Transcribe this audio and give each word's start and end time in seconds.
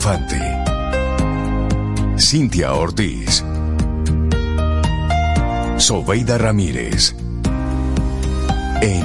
Infante. 0.00 0.40
Cintia 2.16 2.72
Ortiz. 2.72 3.44
Sobeida 5.76 6.38
Ramírez. 6.38 7.14
En 8.80 9.04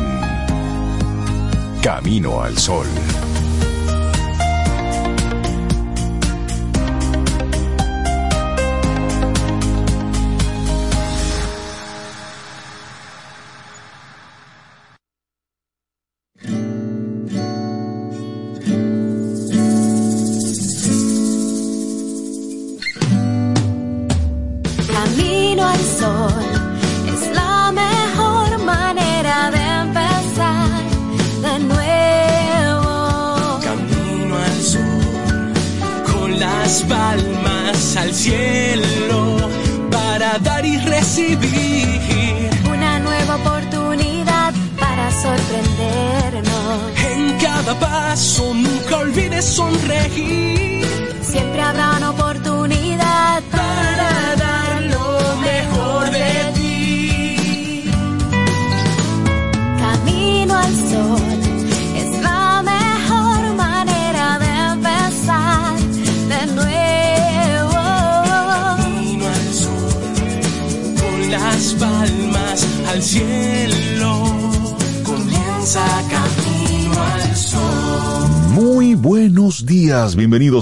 Camino 1.82 2.42
al 2.42 2.58
Sol. 2.58 2.88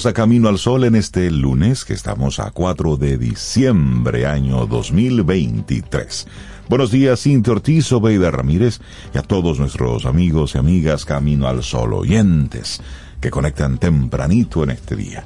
Bienvenidos 0.04 0.06
a 0.06 0.14
Camino 0.14 0.50
al 0.50 0.58
Sol 0.58 0.84
en 0.84 0.96
este 0.96 1.32
lunes 1.32 1.86
que 1.86 1.94
estamos 1.94 2.40
a 2.40 2.52
4 2.52 2.98
de 2.98 3.18
diciembre 3.18 4.26
año 4.26 4.66
2023. 4.66 6.28
Buenos 6.68 6.92
días, 6.92 7.22
Cintia 7.22 7.54
Ortiz, 7.54 7.90
Obeida 7.94 8.30
Ramírez 8.30 8.82
y 9.14 9.18
a 9.18 9.22
todos 9.22 9.60
nuestros 9.60 10.06
amigos 10.06 10.56
y 10.56 10.58
amigas 10.58 11.06
Camino 11.06 11.48
al 11.48 11.64
Sol 11.64 11.94
oyentes 11.94 12.82
que 13.22 13.30
conectan 13.32 13.78
tempranito 13.78 14.64
en 14.64 14.72
este 14.72 14.96
día. 14.98 15.26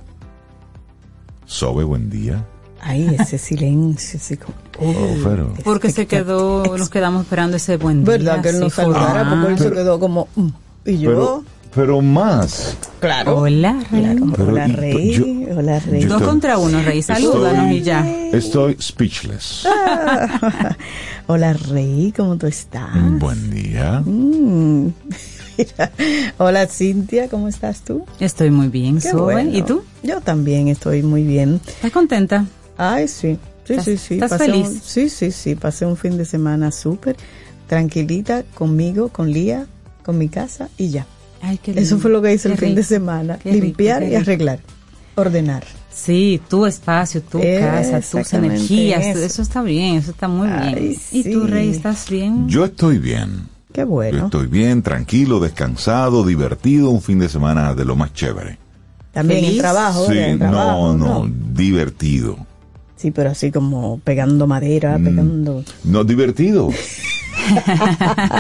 Sobe, 1.46 1.84
buen 1.84 2.10
día. 2.12 2.46
Ay, 2.80 3.16
ese 3.20 3.38
silencio, 3.40 4.20
así 4.20 4.38
como... 4.38 4.54
Oh, 4.80 5.16
pero- 5.24 5.54
Porque 5.64 5.90
se 5.92 6.06
quedó, 6.06 6.78
nos 6.78 6.90
quedamos 6.90 7.24
esperando 7.24 7.58
ese 7.58 7.78
buen 7.78 8.04
día. 8.04 8.18
¿Verdad 8.18 8.42
que 8.44 8.50
él 8.50 8.60
nos 8.60 8.74
sí? 8.74 8.82
Ah, 8.86 9.28
porque 9.42 9.54
él 9.54 9.58
se 9.58 9.64
pero- 9.70 9.76
quedó 9.76 10.00
como... 10.00 10.28
mm, 10.36 10.48
y 10.86 11.00
yo... 11.00 11.10
Pero, 11.10 11.44
pero 11.78 12.02
más. 12.02 12.76
claro. 13.00 13.38
Hola, 13.38 13.80
Rey. 13.92 14.02
Claro, 14.02 14.26
Pero 14.36 14.48
hola 14.50 14.68
Rey, 14.68 15.12
yo- 15.14 15.58
hola 15.58 15.80
Rey. 15.80 16.04
Dos 16.06 16.14
estoy- 16.20 16.28
contra 16.28 16.58
uno, 16.58 16.82
Rey. 16.82 17.02
Salúdanos 17.04 17.72
y 17.72 17.82
ya. 17.84 18.06
Estoy 18.34 18.76
speechless. 18.82 19.66
hola 21.28 21.54
Rey, 21.54 22.12
¿cómo 22.18 22.36
tú 22.38 22.48
estás? 22.48 22.90
Buen 23.20 23.50
día. 23.52 24.02
Mm. 24.04 24.88
Mira, 25.58 25.92
Hola 26.38 26.68
Cintia, 26.68 27.30
¿cómo 27.30 27.48
estás 27.48 27.82
tú? 27.82 28.06
Estoy 28.20 28.52
muy 28.52 28.68
bien, 28.68 29.00
Qué 29.00 29.12
bueno. 29.14 29.50
¿Y 29.56 29.62
tú? 29.64 29.84
Yo 30.04 30.20
también 30.22 30.68
estoy 30.68 31.02
muy 31.04 31.24
bien. 31.24 31.60
¿Estás 31.68 31.92
contenta? 31.92 32.46
Ay, 32.78 33.08
sí. 33.08 33.38
Sí, 33.66 33.74
¿Estás- 33.74 33.86
sí, 33.86 33.98
sí. 33.98 34.14
estás 34.16 34.30
pasé 34.32 34.46
feliz? 34.46 34.68
un- 34.68 34.82
sí, 34.84 35.10
sí, 35.10 35.32
sí. 35.32 35.56
Pasé 35.56 35.86
un 35.86 35.98
fin 35.98 36.18
de 36.18 36.26
semana 36.26 36.72
súper 36.72 37.18
tranquilita 37.68 38.44
conmigo, 38.54 39.10
con 39.10 39.32
Lía, 39.32 39.66
con 40.04 40.18
mi 40.18 40.30
casa 40.30 40.70
y 40.78 40.90
ya. 40.90 41.06
Ay, 41.42 41.58
qué 41.62 41.72
Eso 41.80 41.98
fue 42.00 42.12
lo 42.12 42.22
que 42.22 42.34
hice 42.34 42.50
el 42.50 42.58
fin 42.58 42.76
de 42.76 42.84
semana. 42.84 43.38
Rico, 43.44 43.58
Limpiar 43.66 44.04
y 44.04 44.08
rico. 44.08 44.18
arreglar. 44.20 44.60
Ordenar. 45.16 45.64
Sí, 45.92 46.40
tu 46.48 46.66
espacio, 46.66 47.22
tu 47.24 47.40
casa, 47.40 48.02
tus 48.02 48.34
energías. 48.34 49.04
eso. 49.06 49.20
Eso. 49.20 49.42
está 49.42 49.62
bien, 49.64 49.96
eso 49.96 50.12
está 50.12 50.28
muy 50.28 50.48
Ay, 50.48 50.76
bien. 50.76 50.96
¿Y 51.12 51.24
tú. 51.32 51.48
Rey, 51.48 51.70
estás 51.70 52.10
bien? 52.10 52.48
Yo 52.48 52.66
estoy 52.66 53.00
bien. 53.00 53.48
Qué 53.74 53.82
Yo 53.82 53.88
bueno. 53.88 54.26
estoy 54.26 54.48
bien, 54.48 54.82
tranquilo, 54.84 55.40
descansado, 55.40 56.24
divertido, 56.26 56.90
un 56.92 57.02
fin 57.02 57.20
de 57.20 57.30
semana 57.30 57.74
de 57.74 57.86
lo 57.86 57.96
más 57.96 58.14
chévere. 58.14 58.58
También 59.12 59.40
¿Feliz? 59.42 59.56
en 59.58 59.62
trabajo. 59.62 60.06
Sí, 60.08 60.20
no, 60.32 60.38
trabajo, 60.38 60.94
no, 60.94 61.28
divertido. 61.54 62.38
Sí, 62.96 63.12
pero 63.12 63.32
así 63.32 63.52
como 63.52 64.00
pegando 64.04 64.46
madera, 64.48 64.98
Mm. 64.98 65.04
pegando. 65.04 65.64
No, 65.84 66.04
divertido. 66.04 66.70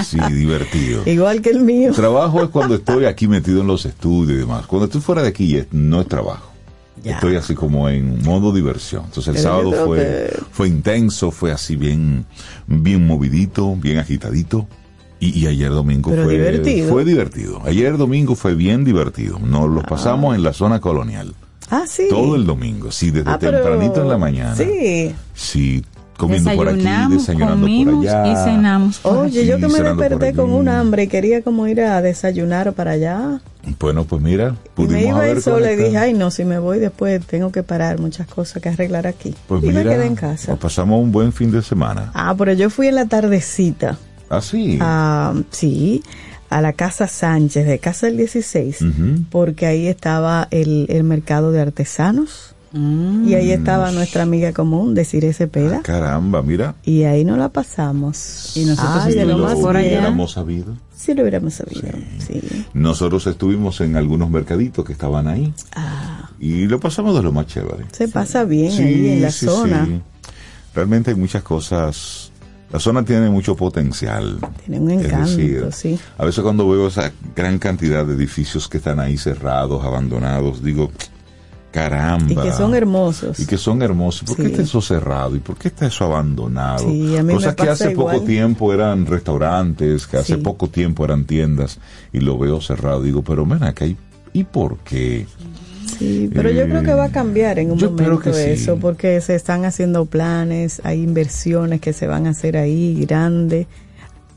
sí, 0.03 0.17
divertido. 0.33 1.03
Igual 1.05 1.41
que 1.41 1.49
el 1.49 1.61
mío. 1.61 1.91
Trabajo 1.93 2.43
es 2.43 2.49
cuando 2.49 2.75
estoy 2.75 3.05
aquí 3.05 3.27
metido 3.27 3.61
en 3.61 3.67
los 3.67 3.85
estudios 3.85 4.37
y 4.37 4.39
demás. 4.41 4.65
Cuando 4.67 4.85
estoy 4.85 5.01
fuera 5.01 5.21
de 5.21 5.29
aquí 5.29 5.63
no 5.71 6.01
es 6.01 6.07
trabajo. 6.07 6.51
Ya. 7.03 7.13
Estoy 7.13 7.35
así 7.35 7.53
como 7.53 7.87
en 7.89 8.23
modo 8.23 8.51
diversión. 8.51 9.03
Entonces 9.05 9.27
el 9.27 9.33
Pero 9.35 9.43
sábado 9.71 9.85
fue, 9.85 9.97
que- 9.99 10.39
fue 10.51 10.67
intenso, 10.67 11.31
fue 11.31 11.51
así 11.51 11.75
bien, 11.75 12.25
bien 12.65 13.05
movidito, 13.05 13.75
bien 13.75 13.97
agitadito. 13.99 14.67
Y, 15.19 15.39
y 15.39 15.47
ayer 15.47 15.69
domingo 15.71 16.11
Pero 16.11 16.25
fue 16.25 16.33
divertido. 16.33 16.89
fue 16.89 17.03
divertido. 17.05 17.61
Ayer 17.65 17.97
domingo 17.97 18.35
fue 18.35 18.53
bien 18.55 18.83
divertido. 18.83 19.39
Nos 19.39 19.69
lo 19.69 19.81
pasamos 19.83 20.35
en 20.35 20.43
la 20.43 20.53
zona 20.53 20.79
colonial. 20.79 21.33
Ah, 21.69 21.83
sí. 21.87 22.03
Todo 22.09 22.35
el 22.35 22.45
domingo, 22.45 22.91
sí, 22.91 23.11
desde 23.11 23.29
Ah, 23.29 23.37
pero- 23.39 23.57
tempranito 23.61 24.01
en 24.01 24.07
la 24.09 24.17
mañana. 24.17 24.55
Sí. 24.55 25.13
Sí, 25.33 25.83
comiendo 26.17 26.51
por 26.55 26.67
aquí, 26.69 26.77
Desayunamos, 26.79 27.17
desayunando 27.27 27.61
comimos 27.61 28.05
por 28.05 28.15
allá. 28.15 28.31
y 28.31 28.43
cenamos. 28.43 28.97
por 28.99 29.17
Oye, 29.17 29.39
aquí. 29.39 29.47
yo 29.49 29.57
que 29.59 29.67
me 29.67 29.79
desperté 29.81 30.33
con 30.33 30.51
un 30.51 30.67
hambre 30.67 31.03
y 31.03 31.07
quería 31.07 31.41
como 31.43 31.67
ir 31.67 31.81
a 31.81 32.01
desayunar 32.01 32.73
para 32.73 32.91
allá. 32.91 33.39
Bueno, 33.79 34.05
pues 34.05 34.21
mira, 34.21 34.55
Y 34.65 34.69
pudimos 34.75 34.93
me 34.93 35.07
iba 35.09 35.17
a 35.17 35.21
haber 35.21 35.37
ir 35.37 35.43
sola 35.43 35.57
y 35.57 35.61
conectado. 35.75 35.85
dije, 35.87 35.97
ay 35.97 36.13
no, 36.13 36.31
si 36.31 36.45
me 36.45 36.57
voy 36.57 36.79
después 36.79 37.25
tengo 37.25 37.51
que 37.51 37.63
parar 37.63 37.99
muchas 37.99 38.25
cosas 38.27 38.61
que 38.61 38.69
arreglar 38.69 39.05
aquí. 39.07 39.35
Pues 39.47 39.61
y 39.63 39.67
mira, 39.67 39.83
me 39.83 39.89
quedé 39.89 40.05
en 40.05 40.15
casa. 40.15 40.47
pues 40.47 40.59
pasamos 40.59 41.01
un 41.03 41.11
buen 41.11 41.31
fin 41.33 41.51
de 41.51 41.61
semana. 41.61 42.11
Ah, 42.13 42.33
pero 42.37 42.53
yo 42.53 42.69
fui 42.69 42.87
en 42.87 42.95
la 42.95 43.05
tardecita. 43.05 43.97
Así. 44.29 44.77
Ah, 44.81 45.33
sí, 45.51 46.01
a 46.49 46.61
la 46.61 46.71
Casa 46.73 47.07
Sánchez, 47.07 47.65
de 47.67 47.79
Casa 47.79 48.07
del 48.07 48.15
16, 48.17 48.81
Ujú. 48.81 48.91
porque 49.29 49.65
ahí 49.65 49.87
estaba 49.87 50.47
el, 50.51 50.85
el 50.89 51.03
mercado 51.03 51.51
de 51.51 51.59
artesanos 51.61 52.53
Mm. 52.77 53.27
y 53.27 53.33
ahí 53.33 53.51
estaba 53.51 53.91
nuestra 53.91 54.23
amiga 54.23 54.53
común, 54.53 54.93
Desiree 54.93 55.33
Cepeda, 55.33 55.77
Ah, 55.77 55.83
Caramba, 55.83 56.41
mira. 56.43 56.75
y 56.83 57.03
ahí 57.03 57.25
nos 57.25 57.37
la 57.37 57.49
pasamos. 57.49 58.53
Y 58.55 58.65
nosotros 58.65 59.03
Ay, 59.05 59.13
de 59.13 59.25
lo 59.25 59.31
estuvimos 59.31 59.51
más 59.53 59.59
por 59.61 59.75
allá. 59.77 59.87
bien. 59.87 59.99
hubiéramos 59.99 60.31
sabido. 60.31 60.77
Si 60.95 61.13
lo 61.13 61.21
hubiéramos 61.21 61.53
sabido, 61.53 61.87
sí. 62.19 62.41
Nosotros 62.73 63.25
estuvimos 63.27 63.79
en 63.81 63.95
algunos 63.95 64.29
mercaditos 64.29 64.83
que 64.85 64.93
estaban 64.93 65.27
ahí 65.27 65.53
Ah, 65.75 66.29
y 66.39 66.65
lo 66.67 66.79
pasamos 66.79 67.15
de 67.15 67.23
lo 67.23 67.31
más 67.31 67.47
chévere. 67.47 67.85
se 67.91 68.07
pasa 68.07 68.43
bien 68.43 68.71
ahí 68.73 69.09
en 69.13 69.21
la 69.21 69.31
sí, 69.31 69.45
zona. 69.45 69.85
sí. 69.85 70.01
Realmente 70.75 71.11
hay 71.11 71.17
muchas 71.17 71.43
cosas. 71.43 72.31
La 72.71 72.79
zona 72.79 73.03
tiene 73.05 73.29
mucho 73.29 73.55
potencial. 73.55 74.39
Tiene 74.65 74.79
un 74.81 74.91
Es 74.91 75.05
encanto, 75.05 75.29
decir, 75.29 75.67
sí. 75.71 75.97
A 76.17 76.25
veces 76.25 76.43
cuando 76.43 76.67
veo 76.69 76.87
esa 76.87 77.11
gran 77.35 77.57
cantidad 77.59 78.05
de 78.05 78.13
edificios 78.15 78.67
que 78.67 78.77
están 78.77 78.99
ahí 78.99 79.17
cerrados, 79.17 79.85
abandonados, 79.85 80.61
digo, 80.63 80.91
caramba. 81.77 82.31
Y 82.31 82.35
que 82.35 82.51
son 82.51 82.73
hermosos. 82.75 83.39
Y 83.39 83.45
que 83.45 83.57
son 83.57 83.81
hermosos. 83.81 84.23
¿Por 84.27 84.37
qué 84.37 84.47
está 84.47 84.61
eso 84.63 84.81
cerrado? 84.81 85.35
¿Y 85.35 85.39
por 85.39 85.57
qué 85.57 85.67
está 85.67 85.85
eso 85.87 86.05
abandonado? 86.05 86.79
Sí, 86.89 87.15
a 87.17 87.21
mí 87.23 87.27
me 87.27 87.33
Cosas 87.33 87.55
que 87.55 87.69
hace 87.69 87.91
poco 87.91 88.21
tiempo 88.21 88.73
eran 88.73 89.05
restaurantes, 89.05 90.07
que 90.07 90.17
hace 90.17 90.35
Sí. 90.35 90.41
poco 90.41 90.69
tiempo 90.69 91.05
eran 91.05 91.25
tiendas, 91.25 91.79
y 92.11 92.19
lo 92.19 92.37
veo 92.37 92.59
cerrado. 92.61 93.01
Digo, 93.01 93.21
pero 93.23 93.45
ven 93.45 93.63
acá, 93.63 93.85
¿y, 93.85 93.95
¿y 94.33 94.43
por 94.43 94.77
qué? 94.79 95.27
Sí, 95.99 96.29
pero 96.33 96.51
yo 96.51 96.65
creo 96.65 96.83
que 96.83 96.93
va 96.93 97.05
a 97.05 97.11
cambiar 97.11 97.59
en 97.59 97.71
un 97.71 97.79
momento 97.79 98.19
que 98.19 98.33
sí. 98.33 98.49
eso, 98.49 98.77
porque 98.77 99.21
se 99.21 99.35
están 99.35 99.63
haciendo 99.63 100.05
planes, 100.05 100.81
hay 100.83 101.01
inversiones 101.01 101.79
que 101.79 101.93
se 101.93 102.07
van 102.07 102.27
a 102.27 102.31
hacer 102.31 102.57
ahí 102.57 102.93
grandes, 103.05 103.67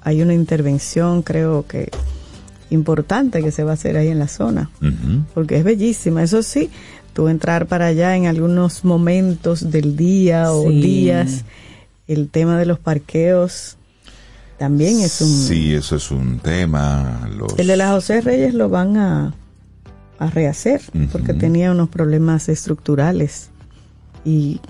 hay 0.02 0.22
una 0.22 0.32
intervención, 0.32 1.22
creo 1.22 1.66
que 1.66 1.90
importante 2.70 3.42
que 3.42 3.50
se 3.50 3.64
va 3.64 3.72
a 3.72 3.74
hacer 3.74 3.96
ahí 3.96 4.08
en 4.08 4.20
la 4.20 4.28
zona, 4.28 4.70
porque 5.34 5.56
es 5.56 5.64
bellísima. 5.64 6.22
Eso 6.22 6.42
sí, 6.42 6.70
tú 7.12 7.28
entrar 7.28 7.66
para 7.66 7.86
allá 7.86 8.16
en 8.16 8.26
algunos 8.26 8.84
momentos 8.84 9.70
del 9.70 9.96
día 9.96 10.52
o 10.52 10.68
Sí. 10.68 10.80
días, 10.80 11.44
el 12.08 12.28
tema 12.28 12.58
de 12.58 12.66
los 12.66 12.78
parqueos. 12.78 13.76
también 14.58 15.00
es 15.00 15.20
un... 15.22 15.28
Sí, 15.28 15.72
eso 15.74 15.96
es 15.96 16.10
un 16.10 16.38
tema. 16.38 17.28
Los... 17.34 17.58
El 17.58 17.66
de 17.66 17.76
la 17.78 17.90
José 17.92 18.20
Reyes 18.20 18.52
lo 18.52 18.68
van 18.68 18.96
a, 18.98 19.32
a 20.18 20.26
rehacer 20.30 20.82
porque 21.12 21.32
tenía 21.32 21.70
unos 21.70 21.88
problemas 21.88 22.48
estructurales 22.50 23.48
y 24.24 24.60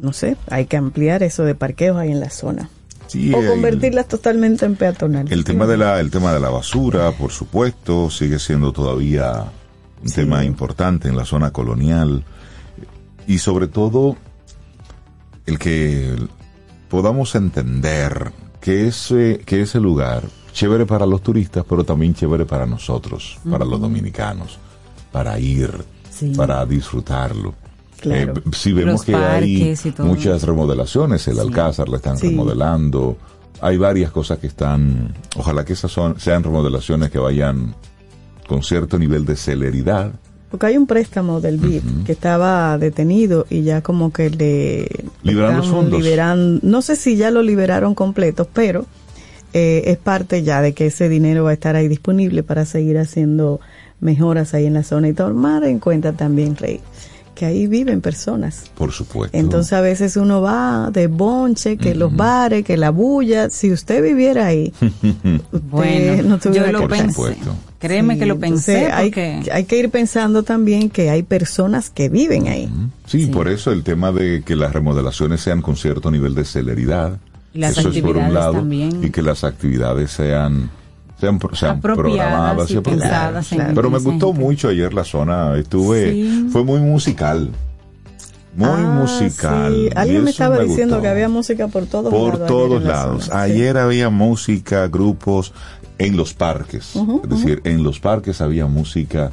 no 0.00 0.12
sé, 0.12 0.36
hay 0.48 0.66
que 0.66 0.76
ampliar 0.76 1.24
eso 1.24 1.42
de 1.44 1.56
parqueos 1.56 1.96
ahí 1.96 2.12
en 2.12 2.20
la 2.20 2.30
zona. 2.30 2.70
Sí, 3.08 3.32
o 3.34 3.40
el- 3.40 3.48
convertirlas 3.48 4.06
totalmente 4.06 4.66
en 4.66 4.76
peatonales. 4.76 5.32
El 5.32 5.42
tema 5.42 5.66
de 5.66 5.78
la, 5.78 5.98
el 5.98 6.10
tema 6.12 6.32
de 6.32 6.38
la 6.38 6.50
basura, 6.50 7.10
por 7.12 7.32
supuesto, 7.32 8.10
sigue 8.10 8.38
siendo 8.38 8.70
todavía 8.72 9.46
un 10.02 10.10
tema 10.10 10.44
importante 10.44 11.08
en 11.08 11.16
la 11.16 11.24
zona 11.24 11.50
colonial 11.52 12.24
y 13.26 13.38
sobre 13.38 13.68
todo 13.68 14.16
el 15.46 15.58
que 15.58 16.14
podamos 16.88 17.34
entender 17.34 18.32
que 18.60 18.86
ese, 18.88 19.40
que 19.44 19.62
ese 19.62 19.80
lugar, 19.80 20.24
chévere 20.52 20.86
para 20.86 21.06
los 21.06 21.22
turistas, 21.22 21.64
pero 21.68 21.84
también 21.84 22.14
chévere 22.14 22.44
para 22.46 22.66
nosotros, 22.66 23.38
para 23.48 23.64
los 23.64 23.80
dominicanos, 23.80 24.58
para 25.12 25.38
ir, 25.38 25.70
Sí. 26.10 26.32
para 26.36 26.64
disfrutarlo. 26.66 27.54
Claro. 28.00 28.34
Eh, 28.36 28.42
si 28.52 28.72
vemos 28.72 28.92
Los 28.94 29.04
que 29.04 29.14
hay 29.16 29.74
muchas 29.98 30.42
remodelaciones, 30.44 31.26
el 31.28 31.38
Alcázar 31.40 31.88
le 31.88 31.96
están 31.96 32.16
Sí. 32.18 32.28
remodelando, 32.28 33.16
hay 33.60 33.76
varias 33.76 34.10
cosas 34.12 34.38
que 34.38 34.46
están, 34.48 35.14
ojalá 35.36 35.64
que 35.64 35.72
esas 35.74 35.90
son, 35.90 36.18
sean 36.20 36.42
remodelaciones 36.44 37.10
que 37.10 37.18
vayan 37.18 37.74
con 38.48 38.62
cierto 38.64 38.98
nivel 38.98 39.24
de 39.24 39.36
celeridad. 39.36 40.10
Porque 40.50 40.64
hay 40.66 40.76
un 40.78 40.86
préstamo 40.86 41.40
del 41.42 41.58
BID 41.58 41.82
que 42.06 42.12
estaba 42.12 42.78
detenido 42.78 43.46
y 43.50 43.62
ya 43.62 43.82
como 43.82 44.12
que 44.12 44.30
le 44.30 44.88
Liberaron 45.22 45.58
los 45.58 45.68
fondos. 45.68 46.00
liberan- 46.02 46.60
no 46.62 46.80
sé 46.80 46.96
si 46.96 47.16
ya 47.16 47.30
lo 47.30 47.42
liberaron 47.42 47.94
completo, 47.94 48.48
pero 48.52 48.86
eh, 49.52 49.82
es 49.86 49.98
parte 49.98 50.42
ya 50.42 50.62
de 50.62 50.72
que 50.72 50.86
ese 50.86 51.08
dinero 51.10 51.44
va 51.44 51.50
a 51.50 51.52
estar 51.52 51.76
ahí 51.76 51.86
disponible 51.86 52.42
para 52.42 52.64
seguir 52.64 52.96
haciendo 52.98 53.60
mejoras 54.00 54.54
ahí 54.54 54.64
en 54.66 54.72
la 54.74 54.82
zona 54.84 55.08
y 55.08 55.12
tomar 55.12 55.64
en 55.64 55.80
cuenta 55.80 56.12
también, 56.14 56.56
Rey, 56.56 56.80
que 57.34 57.44
ahí 57.44 57.66
viven 57.66 58.00
personas. 58.00 58.70
Por 58.74 58.90
supuesto. 58.92 59.36
Entonces 59.36 59.72
a 59.74 59.80
veces 59.82 60.16
uno 60.16 60.40
va 60.40 60.90
de 60.90 61.08
bonche, 61.08 61.76
que 61.76 61.94
los 61.94 62.14
bares, 62.16 62.64
que 62.64 62.76
la 62.78 62.88
bulla. 62.90 63.50
Si 63.50 63.70
usted 63.70 64.02
viviera 64.02 64.46
ahí, 64.46 64.72
usted 64.80 65.40
Bueno, 65.70 66.22
no 66.22 66.38
tuviera 66.38 66.66
yo 66.66 66.72
lo 66.72 66.78
que 66.80 66.86
Por 66.88 66.96
pensé. 66.96 67.12
supuesto. 67.12 67.54
Créeme 67.78 68.14
Sí, 68.14 68.20
que 68.20 68.26
lo 68.26 68.38
pensé 68.40 68.90
hay, 68.90 69.10
porque 69.10 69.42
hay 69.52 69.64
que 69.64 69.78
ir 69.78 69.88
pensando 69.90 70.42
también 70.42 70.90
que 70.90 71.10
hay 71.10 71.22
personas 71.22 71.90
que 71.90 72.08
viven 72.08 72.48
ahí. 72.48 72.68
Sí, 73.06 73.26
Sí. 73.26 73.30
por 73.30 73.48
eso 73.48 73.70
el 73.70 73.84
tema 73.84 74.10
de 74.10 74.42
que 74.44 74.56
las 74.56 74.72
remodelaciones 74.72 75.40
sean 75.40 75.62
con 75.62 75.76
cierto 75.76 76.10
nivel 76.10 76.34
de 76.34 76.44
celeridad. 76.44 77.18
Y 77.54 77.60
las 77.60 77.78
eso 77.78 77.88
es 77.90 78.00
por 78.02 78.16
un 78.16 78.34
lado. 78.34 78.54
también. 78.54 79.02
Y 79.04 79.10
que 79.10 79.22
las 79.22 79.44
actividades 79.44 80.10
sean, 80.10 80.70
sean, 81.20 81.38
sean 81.54 81.80
programadas 81.80 82.70
y 82.70 82.80
pensadas 82.80 83.52
en- 83.52 83.74
Pero 83.74 83.90
me 83.90 83.98
gustó 84.00 84.28
gente. 84.32 84.40
mucho 84.44 84.68
ayer 84.68 84.92
la 84.92 85.04
zona. 85.04 85.56
Estuve, 85.56 86.12
Sí. 86.12 86.48
fue 86.50 86.64
muy 86.64 86.80
musical. 86.80 87.50
Muy 88.56 88.68
Ah, 88.70 88.98
musical. 89.02 89.72
sí. 89.72 89.90
Alguien 89.94 90.24
me 90.24 90.30
estaba 90.30 90.58
diciendo 90.58 90.96
gustó. 90.96 91.02
que 91.02 91.08
había 91.08 91.28
música 91.28 91.68
por 91.68 91.86
todos 91.86 92.10
por 92.12 92.34
lados. 92.34 92.40
ayer 92.40 92.46
todos 92.48 92.82
la 92.82 92.88
lados. 92.90 93.24
zona. 93.26 93.42
Ayer 93.42 93.76
había 93.78 94.10
música, 94.10 94.88
grupos 94.88 95.52
en 95.98 96.16
los 96.16 96.34
parques. 96.34 96.94
es 96.96 97.28
decir, 97.28 97.60
en 97.64 97.82
los 97.82 98.00
parques 98.00 98.40
había 98.40 98.66
música 98.66 99.30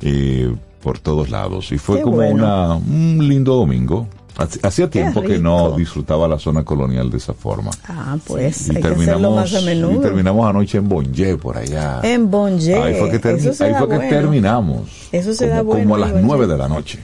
eh, 0.00 0.54
por 0.82 0.98
todos 0.98 1.30
lados. 1.30 1.72
Y 1.72 1.78
fue 1.78 1.98
Qué 1.98 2.02
como 2.02 2.16
bueno. 2.16 2.34
una, 2.34 2.74
un 2.74 3.26
lindo 3.28 3.54
domingo. 3.54 4.06
Hac- 4.36 4.58
Hacía 4.66 4.90
tiempo 4.90 5.22
que 5.22 5.38
no 5.38 5.76
disfrutaba 5.76 6.26
la 6.26 6.38
zona 6.40 6.64
colonial 6.64 7.08
de 7.08 7.18
esa 7.18 7.34
forma. 7.34 7.70
Ah, 7.88 8.16
pues 8.26 8.66
Y 8.68 8.76
hay 8.76 8.82
que 8.82 8.88
hacerlo 8.88 9.30
más 9.30 9.54
a 9.54 9.60
y 9.60 9.98
terminamos 10.00 10.50
anoche 10.50 10.78
en 10.78 10.88
Bonje, 10.88 11.36
por 11.36 11.56
allá. 11.56 12.00
En 12.02 12.28
Bonje. 12.30 12.74
Ahí 12.74 12.94
fue 12.94 13.10
que, 13.12 13.20
termi- 13.20 13.36
Eso 13.38 13.52
se 13.54 13.64
ahí 13.64 13.72
da 13.72 13.78
fue 13.78 13.88
que 13.90 13.94
bueno. 13.96 14.10
terminamos. 14.10 14.88
Eso 15.12 15.32
se 15.34 15.44
como, 15.44 15.54
da 15.56 15.62
bueno 15.62 15.82
Como 15.82 15.94
a 15.94 15.98
las 16.08 16.22
nueve 16.22 16.46
de 16.48 16.58
la 16.58 16.68
noche. 16.68 16.98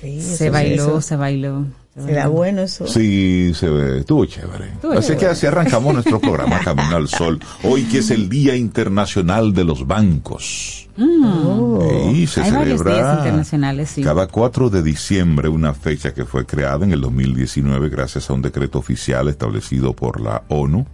Sí, 0.00 0.20
se 0.22 0.50
bailó, 0.50 0.84
eso- 0.84 1.00
se 1.00 1.16
bailó. 1.16 1.64
Se 1.98 2.06
Se 2.06 2.12
da 2.12 2.22
bailó. 2.22 2.32
bueno 2.32 2.62
eso. 2.62 2.86
Sí, 2.86 3.52
se 3.54 3.68
ve, 3.68 4.00
estuvo 4.00 4.24
chévere. 4.24 4.68
Estuvo 4.72 4.92
así 4.92 5.08
chévere. 5.08 5.18
que 5.20 5.26
así 5.26 5.46
arrancamos 5.46 5.94
nuestro 5.94 6.20
programa 6.20 6.60
Camino 6.60 6.96
al 6.96 7.08
Sol. 7.08 7.40
Hoy 7.62 7.84
que 7.84 7.98
es 7.98 8.10
el 8.10 8.28
Día 8.28 8.56
Internacional 8.56 9.52
de 9.52 9.64
los 9.64 9.86
Bancos. 9.86 10.88
Y 12.12 12.26
se 12.26 12.40
Mm. 12.40 12.44
Hay 12.44 12.50
varios 12.52 12.80
celebra 12.80 12.94
días 12.94 13.18
internacionales, 13.18 13.90
sí. 13.90 14.02
cada 14.02 14.26
4 14.26 14.68
de 14.70 14.82
diciembre, 14.82 15.48
una 15.48 15.72
fecha 15.72 16.12
que 16.12 16.24
fue 16.24 16.44
creada 16.44 16.84
en 16.84 16.92
el 16.92 17.00
2019 17.00 17.88
gracias 17.88 18.28
a 18.30 18.32
un 18.32 18.42
decreto 18.42 18.78
oficial 18.78 19.28
establecido 19.28 19.92
por 19.94 20.20
la 20.20 20.42
ONU, 20.48 20.86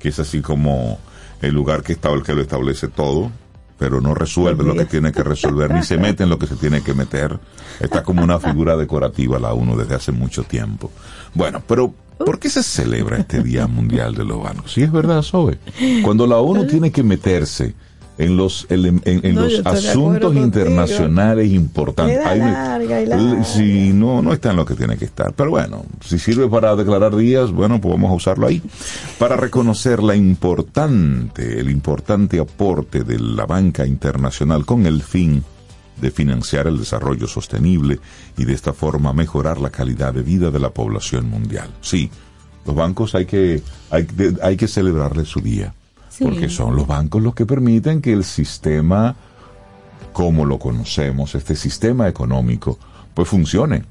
que 0.00 0.08
es 0.08 0.18
así 0.18 0.40
como 0.40 0.98
el 1.40 1.54
lugar 1.54 1.82
que, 1.84 1.92
está, 1.92 2.10
el 2.10 2.24
que 2.24 2.34
lo 2.34 2.42
establece 2.42 2.88
todo, 2.88 3.30
pero 3.78 4.00
no 4.00 4.14
resuelve 4.14 4.64
lo 4.64 4.74
que 4.74 4.84
tiene 4.84 5.12
que 5.12 5.22
resolver, 5.22 5.72
ni 5.72 5.82
se 5.82 5.96
mete 5.96 6.24
en 6.24 6.30
lo 6.30 6.38
que 6.38 6.46
se 6.46 6.56
tiene 6.56 6.82
que 6.82 6.94
meter. 6.94 7.38
Está 7.80 8.02
como 8.02 8.22
una 8.24 8.40
figura 8.40 8.76
decorativa 8.76 9.38
la 9.38 9.52
ONU 9.52 9.76
desde 9.76 9.94
hace 9.94 10.12
mucho 10.12 10.42
tiempo. 10.42 10.90
Bueno, 11.32 11.62
pero 11.66 11.94
¿por 12.18 12.40
qué 12.40 12.50
se 12.50 12.62
celebra 12.62 13.18
este 13.18 13.42
Día 13.42 13.66
Mundial 13.68 14.14
de 14.14 14.24
los 14.24 14.42
Bancos? 14.42 14.72
Sí, 14.72 14.82
es 14.82 14.90
verdad, 14.90 15.22
Sobe. 15.22 15.58
Cuando 16.02 16.26
la 16.26 16.38
ONU 16.38 16.66
tiene 16.66 16.90
que 16.90 17.04
meterse 17.04 17.74
en 18.18 18.36
los, 18.36 18.66
en, 18.68 19.34
No, 19.34 19.42
los 19.42 19.64
asuntos 19.64 20.34
internacionales 20.34 21.50
importantes. 21.50 22.18
Larga 22.18 23.00
y 23.00 23.06
larga. 23.06 23.44
Sí, 23.44 23.92
no, 23.94 24.20
no 24.22 24.32
está 24.32 24.50
en 24.50 24.56
lo 24.56 24.64
que 24.64 24.74
tiene 24.74 24.96
que 24.96 25.04
estar. 25.04 25.32
Pero 25.34 25.50
bueno, 25.50 25.84
si 26.04 26.18
sirve 26.18 26.48
para 26.48 26.74
declarar 26.74 27.14
días, 27.14 27.52
bueno, 27.52 27.80
pues 27.80 27.94
vamos 27.94 28.10
a 28.10 28.14
usarlo 28.14 28.48
ahí. 28.48 28.60
Para 29.18 29.36
reconocer 29.36 30.02
la 30.02 30.16
importante, 30.16 31.60
el 31.60 31.70
importante 31.70 32.40
aporte 32.40 33.04
de 33.04 33.20
la 33.20 33.46
banca 33.46 33.86
internacional 33.86 34.66
con 34.66 34.86
el 34.86 35.00
fin 35.02 35.44
de 36.00 36.10
financiar 36.10 36.66
el 36.66 36.78
desarrollo 36.78 37.26
sostenible 37.26 38.00
y 38.36 38.44
de 38.44 38.52
esta 38.52 38.72
forma 38.72 39.12
mejorar 39.12 39.60
la 39.60 39.70
calidad 39.70 40.12
de 40.12 40.22
vida 40.22 40.50
de 40.50 40.58
la 40.58 40.70
población 40.70 41.28
mundial. 41.28 41.70
Sí, 41.80 42.10
los 42.66 42.74
bancos 42.74 43.14
hay 43.14 43.26
que, 43.26 43.62
hay, 43.90 44.06
hay 44.42 44.56
que 44.56 44.66
celebrarles 44.66 45.28
su 45.28 45.40
día. 45.40 45.74
Sí. 46.18 46.24
Porque 46.24 46.48
son 46.48 46.74
los 46.74 46.86
bancos 46.86 47.22
los 47.22 47.34
que 47.34 47.46
permiten 47.46 48.00
que 48.02 48.12
el 48.12 48.24
sistema 48.24 49.14
como 50.12 50.44
lo 50.44 50.58
conocemos, 50.58 51.34
este 51.36 51.54
sistema 51.54 52.08
económico, 52.08 52.76
pues 53.14 53.28
funcione. 53.28 53.84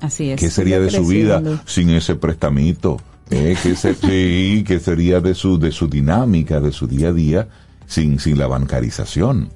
Así 0.00 0.30
es. 0.30 0.38
¿Qué 0.38 0.48
sería 0.50 0.78
de 0.78 0.90
su 0.90 1.04
vida 1.06 1.42
sin 1.66 1.90
ese 1.90 2.14
prestamito? 2.14 2.98
Eh, 3.30 3.56
¿qué, 3.60 3.74
se- 3.74 3.94
sí, 4.00 4.62
¿Qué 4.64 4.78
sería 4.78 5.20
de 5.20 5.34
su, 5.34 5.58
de 5.58 5.72
su 5.72 5.88
dinámica, 5.88 6.60
de 6.60 6.70
su 6.70 6.86
día 6.86 7.08
a 7.08 7.12
día, 7.12 7.48
sin, 7.86 8.20
sin 8.20 8.38
la 8.38 8.46
bancarización? 8.46 9.48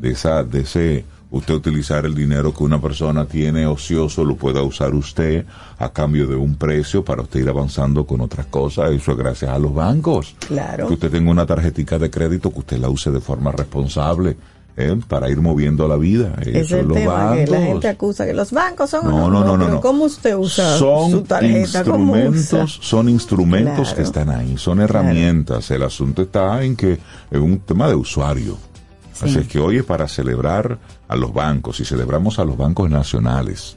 De, 0.00 0.12
esa, 0.12 0.42
de 0.42 0.60
ese, 0.60 1.04
usted 1.32 1.54
utilizar 1.54 2.06
el 2.06 2.14
dinero 2.14 2.54
que 2.54 2.62
una 2.62 2.80
persona 2.80 3.24
tiene 3.26 3.66
ocioso, 3.66 4.24
lo 4.24 4.36
pueda 4.36 4.62
usar 4.62 4.94
usted 4.94 5.44
a 5.78 5.88
cambio 5.88 6.26
de 6.28 6.36
un 6.36 6.54
precio 6.54 7.04
para 7.04 7.22
usted 7.22 7.40
ir 7.40 7.48
avanzando 7.48 8.06
con 8.06 8.20
otras 8.20 8.46
cosas. 8.46 8.92
Eso 8.92 9.12
es 9.12 9.18
gracias 9.18 9.50
a 9.50 9.58
los 9.58 9.74
bancos. 9.74 10.36
Claro. 10.46 10.86
Que 10.86 10.94
usted 10.94 11.10
tenga 11.10 11.30
una 11.30 11.44
tarjetica 11.46 11.98
de 11.98 12.10
crédito, 12.10 12.52
que 12.52 12.60
usted 12.60 12.78
la 12.78 12.88
use 12.88 13.10
de 13.10 13.20
forma 13.20 13.50
responsable. 13.50 14.36
eh, 14.74 14.98
para 15.06 15.28
ir 15.28 15.38
moviendo 15.42 15.86
la 15.86 15.96
vida. 15.96 16.32
Eso 16.40 16.50
es 16.58 16.72
el 16.72 16.88
los 16.88 16.96
tema, 16.96 17.34
que 17.34 17.46
la 17.46 17.58
bancos. 17.58 17.68
gente 17.72 17.88
acusa 17.88 18.24
que 18.24 18.32
los 18.32 18.52
bancos 18.52 18.88
son... 18.88 19.04
No, 19.04 19.28
no, 19.30 19.44
no, 19.44 19.54
no, 19.58 19.68
no. 19.68 19.80
¿Cómo 19.82 20.04
usted 20.04 20.34
usa 20.34 20.78
son 20.78 21.10
su 21.10 21.20
tarjeta? 21.24 21.58
Instrumentos, 21.58 22.78
son 22.80 23.08
instrumentos 23.10 23.74
Claro. 23.88 23.96
que 23.96 24.02
están 24.02 24.30
ahí, 24.30 24.56
son 24.56 24.80
herramientas. 24.80 25.70
El 25.70 25.82
asunto 25.82 26.22
está 26.22 26.62
en 26.64 26.74
que 26.76 26.92
es 27.30 27.38
un 27.38 27.58
tema 27.60 27.86
de 27.88 27.94
usuario. 27.96 28.56
Sí. 29.12 29.26
Así 29.26 29.38
es 29.40 29.46
que 29.46 29.58
hoy 29.58 29.76
es 29.76 29.84
para 29.84 30.08
celebrar 30.08 30.78
a 31.12 31.16
los 31.16 31.32
bancos 31.32 31.80
y 31.80 31.84
celebramos 31.84 32.38
a 32.38 32.44
los 32.44 32.56
bancos 32.56 32.90
nacionales, 32.90 33.76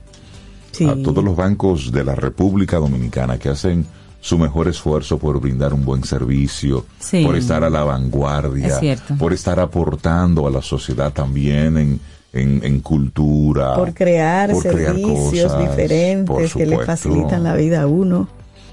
Sí. 0.71 0.85
a 0.89 0.95
todos 1.01 1.23
los 1.23 1.35
bancos 1.35 1.91
de 1.91 2.03
la 2.03 2.15
República 2.15 2.77
Dominicana 2.77 3.37
que 3.37 3.49
hacen 3.49 3.85
su 4.19 4.37
mejor 4.39 4.67
esfuerzo 4.67 5.17
por 5.19 5.39
brindar 5.39 5.73
un 5.73 5.85
buen 5.85 6.03
servicio, 6.03 6.85
Sí. 6.99 7.23
por 7.23 7.35
estar 7.35 7.63
a 7.63 7.69
la 7.69 7.83
vanguardia, 7.83 8.79
Es 8.79 9.01
por 9.19 9.31
estar 9.33 9.59
aportando 9.59 10.47
a 10.47 10.51
la 10.51 10.61
sociedad 10.63 11.13
también 11.13 11.77
en, 11.77 11.99
en, 12.33 12.59
en 12.63 12.79
cultura, 12.81 13.75
por 13.75 13.93
crear 13.93 14.51
por 14.51 14.63
crear 14.63 14.93
servicios 14.95 15.51
cosas, 15.53 15.69
diferentes 15.69 16.53
que 16.55 16.65
le 16.65 16.79
facilitan 16.83 17.43
la 17.43 17.55
vida 17.55 17.83
a 17.83 17.87
uno. 17.87 18.27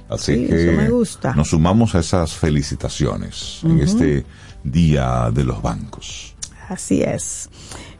Así 0.08 0.34
Sí, 0.34 0.46
que 0.46 0.70
eso 0.70 0.76
me 0.76 0.90
gusta. 0.90 1.34
nos 1.34 1.48
sumamos 1.50 1.94
a 1.94 2.00
esas 2.00 2.32
felicitaciones 2.34 3.60
en 3.64 3.80
este 3.80 4.24
Día 4.64 5.30
de 5.32 5.44
los 5.44 5.60
Bancos. 5.62 6.34
Así 6.68 7.02
es. 7.02 7.48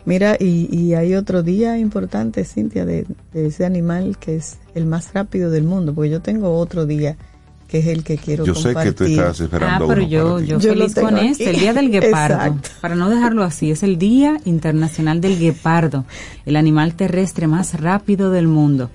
Mira, 0.05 0.37
y, 0.39 0.69
y 0.77 0.95
hay 0.95 1.15
otro 1.15 1.43
día 1.43 1.79
importante, 1.79 2.45
Cintia, 2.45 2.85
de, 2.85 3.07
de 3.33 3.47
ese 3.47 3.65
animal 3.65 4.17
que 4.19 4.37
es 4.37 4.59
el 4.75 4.87
más 4.87 5.13
rápido 5.15 5.51
del 5.51 5.65
mundo, 5.65 5.95
porque 5.95 6.11
yo 6.11 6.21
tengo 6.21 6.57
otro 6.59 6.87
día 6.87 7.17
que 7.69 7.79
es 7.79 7.87
el 7.87 8.05
que 8.05 8.19
quiero 8.19 8.45
Yo 8.45 8.55
sé 8.55 8.75
que 8.75 8.93
tú 8.93 9.05
estás 9.05 9.41
Ah, 9.41 9.45
esperando 9.45 9.87
pero 9.89 10.03
uno 10.03 10.11
yo, 10.11 10.35
para 10.35 10.45
yo, 10.45 10.59
Yo 10.59 10.73
feliz 10.75 10.95
con 10.95 11.17
aquí. 11.17 11.29
este, 11.29 11.49
el 11.51 11.57
Día 11.59 11.73
del 11.73 11.91
Guepardo. 11.93 12.35
Exacto. 12.37 12.69
Para 12.83 12.97
no 12.97 13.09
dejarlo 13.09 13.45
así, 13.45 13.71
es 13.71 13.83
el 13.83 13.97
Día 13.97 14.37
Internacional 14.45 15.23
del 15.23 15.39
Guepardo, 15.39 16.05
el 16.45 16.57
animal 16.57 16.95
terrestre 16.97 17.47
más 17.47 17.81
rápido 17.81 18.31
del 18.31 18.47
mundo. 18.47 18.91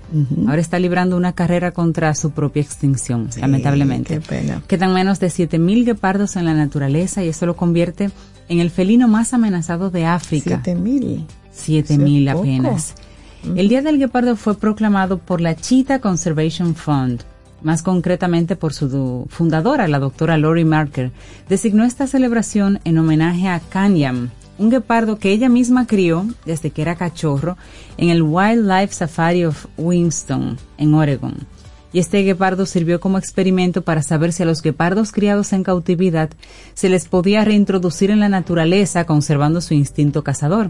Ahora 0.47 0.61
está 0.61 0.77
librando 0.77 1.17
una 1.17 1.33
carrera 1.33 1.71
contra 1.71 2.13
su 2.13 2.29
propia 2.31 2.61
extinción, 2.61 3.31
Sí, 3.31 3.41
lamentablemente. 3.41 4.13
qué 4.13 4.21
pena. 4.21 4.61
Quedan 4.67 4.93
menos 4.93 5.19
de 5.19 5.27
7.000 5.29 5.83
guepardos 5.85 6.35
en 6.35 6.45
la 6.45 6.53
naturaleza 6.53 7.23
y 7.23 7.29
eso 7.29 7.47
lo 7.47 7.55
convierte 7.55 8.11
en 8.49 8.59
el 8.59 8.71
felino 8.71 9.07
más 9.07 9.33
amenazado 9.33 9.89
de 9.89 10.05
África. 10.05 10.61
Siete 10.63 10.75
mil. 10.75 11.25
Siete 11.51 11.97
mil 11.97 12.27
Eso 12.27 12.29
es 12.29 12.35
poco. 12.35 12.47
apenas. 12.47 12.95
El 13.55 13.69
Día 13.69 13.81
del 13.81 13.97
Guepardo 13.99 14.35
fue 14.35 14.57
proclamado 14.57 15.19
por 15.19 15.41
la 15.41 15.55
Cheetah 15.55 15.99
Conservation 15.99 16.75
Fund, 16.75 17.21
más 17.61 17.81
concretamente 17.81 18.55
por 18.55 18.73
su 18.73 19.25
fundadora, 19.29 19.87
la 19.87 19.99
doctora 19.99 20.37
Lori 20.37 20.65
Marker. 20.65 21.11
Designó 21.47 21.83
esta 21.85 22.07
celebración 22.07 22.79
en 22.83 22.97
homenaje 22.97 23.47
a 23.47 23.59
Kanyam, 23.59 24.29
un 24.57 24.69
guepardo 24.69 25.17
que 25.19 25.31
ella 25.31 25.49
misma 25.49 25.85
crió 25.85 26.25
desde 26.45 26.71
que 26.71 26.81
era 26.81 26.95
cachorro 26.95 27.57
en 27.97 28.09
el 28.09 28.21
Wildlife 28.23 28.93
Safari 28.93 29.45
of 29.45 29.67
Winston, 29.77 30.57
en 30.77 30.93
Oregon. 30.93 31.35
Y 31.97 31.99
este 31.99 32.21
guepardo 32.21 32.67
sirvió 32.67 32.99
como 32.99 33.17
experimento 33.17 33.81
para 33.81 34.03
saber 34.03 34.31
si 34.31 34.43
a 34.43 34.45
los 34.45 34.61
guepardos 34.61 35.11
criados 35.11 35.51
en 35.51 35.63
cautividad 35.63 36.29
se 36.75 36.89
les 36.89 37.07
podía 37.07 37.43
reintroducir 37.43 38.11
en 38.11 38.19
la 38.19 38.29
naturaleza 38.29 39.05
conservando 39.05 39.61
su 39.61 39.73
instinto 39.73 40.23
cazador. 40.23 40.69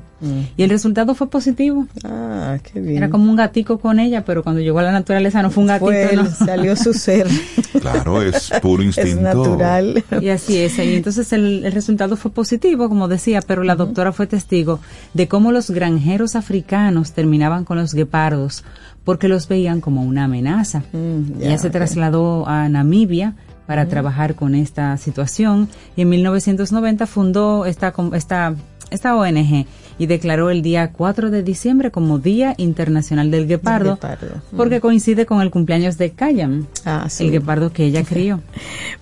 Y 0.55 0.63
el 0.63 0.69
resultado 0.69 1.15
fue 1.15 1.29
positivo. 1.29 1.85
Ah, 2.05 2.59
qué 2.63 2.79
bien. 2.79 2.95
Era 2.95 3.09
como 3.09 3.29
un 3.29 3.35
gatico 3.35 3.77
con 3.77 3.99
ella, 3.99 4.23
pero 4.23 4.41
cuando 4.41 4.61
llegó 4.61 4.79
a 4.79 4.83
la 4.83 4.93
naturaleza 4.93 5.41
no 5.41 5.51
fue 5.51 5.63
un 5.63 5.67
gatito, 5.67 5.87
Fue 5.87 6.13
él, 6.13 6.23
no. 6.23 6.31
salió 6.45 6.77
su 6.77 6.93
ser. 6.93 7.27
Claro, 7.77 8.21
es 8.21 8.49
puro 8.61 8.81
instinto. 8.81 9.11
es 9.11 9.21
natural. 9.21 10.03
Y 10.19 10.29
así 10.29 10.57
es, 10.57 10.79
y 10.79 10.95
entonces 10.95 11.31
el, 11.31 11.63
el 11.63 11.71
resultado 11.71 12.17
fue 12.17 12.31
positivo, 12.31 12.89
como 12.89 13.07
decía, 13.07 13.39
pero 13.45 13.63
la 13.63 13.75
doctora 13.75 14.11
fue 14.11 14.25
testigo 14.27 14.79
de 15.13 15.27
cómo 15.27 15.51
los 15.51 15.69
granjeros 15.69 16.35
africanos 16.35 17.11
terminaban 17.11 17.65
con 17.65 17.77
los 17.77 17.93
guepardos 17.93 18.63
porque 19.07 19.29
los 19.29 19.47
veían 19.47 19.79
como 19.79 20.03
una 20.03 20.25
amenaza. 20.25 20.83
Mm, 20.91 21.39
Ella 21.41 21.57
se 21.57 21.69
trasladó 21.69 22.45
a 22.45 22.67
Namibia 22.67 23.35
para 23.65 23.87
trabajar 23.87 24.35
con 24.35 24.53
esta 24.53 24.97
situación 24.97 25.69
y 25.95 26.01
en 26.01 26.09
1990 26.09 27.07
fundó 27.07 27.65
esta, 27.65 27.93
esta, 28.13 28.53
esta 28.91 29.15
ONG 29.15 29.65
y 29.97 30.05
declaró 30.07 30.49
el 30.49 30.61
día 30.61 30.91
4 30.91 31.31
de 31.31 31.41
diciembre 31.41 31.89
como 31.89 32.19
Día 32.19 32.53
Internacional 32.57 33.31
del 33.31 33.47
Guepardo, 33.47 33.93
guepardo. 33.95 34.41
porque 34.57 34.81
coincide 34.81 35.25
con 35.25 35.39
el 35.41 35.51
cumpleaños 35.51 35.97
de 35.97 36.11
Kayam, 36.11 36.65
Ah, 36.83 37.05
sí. 37.09 37.23
el 37.27 37.31
guepardo 37.31 37.71
que 37.71 37.85
ella 37.85 38.03
crió. 38.09 38.41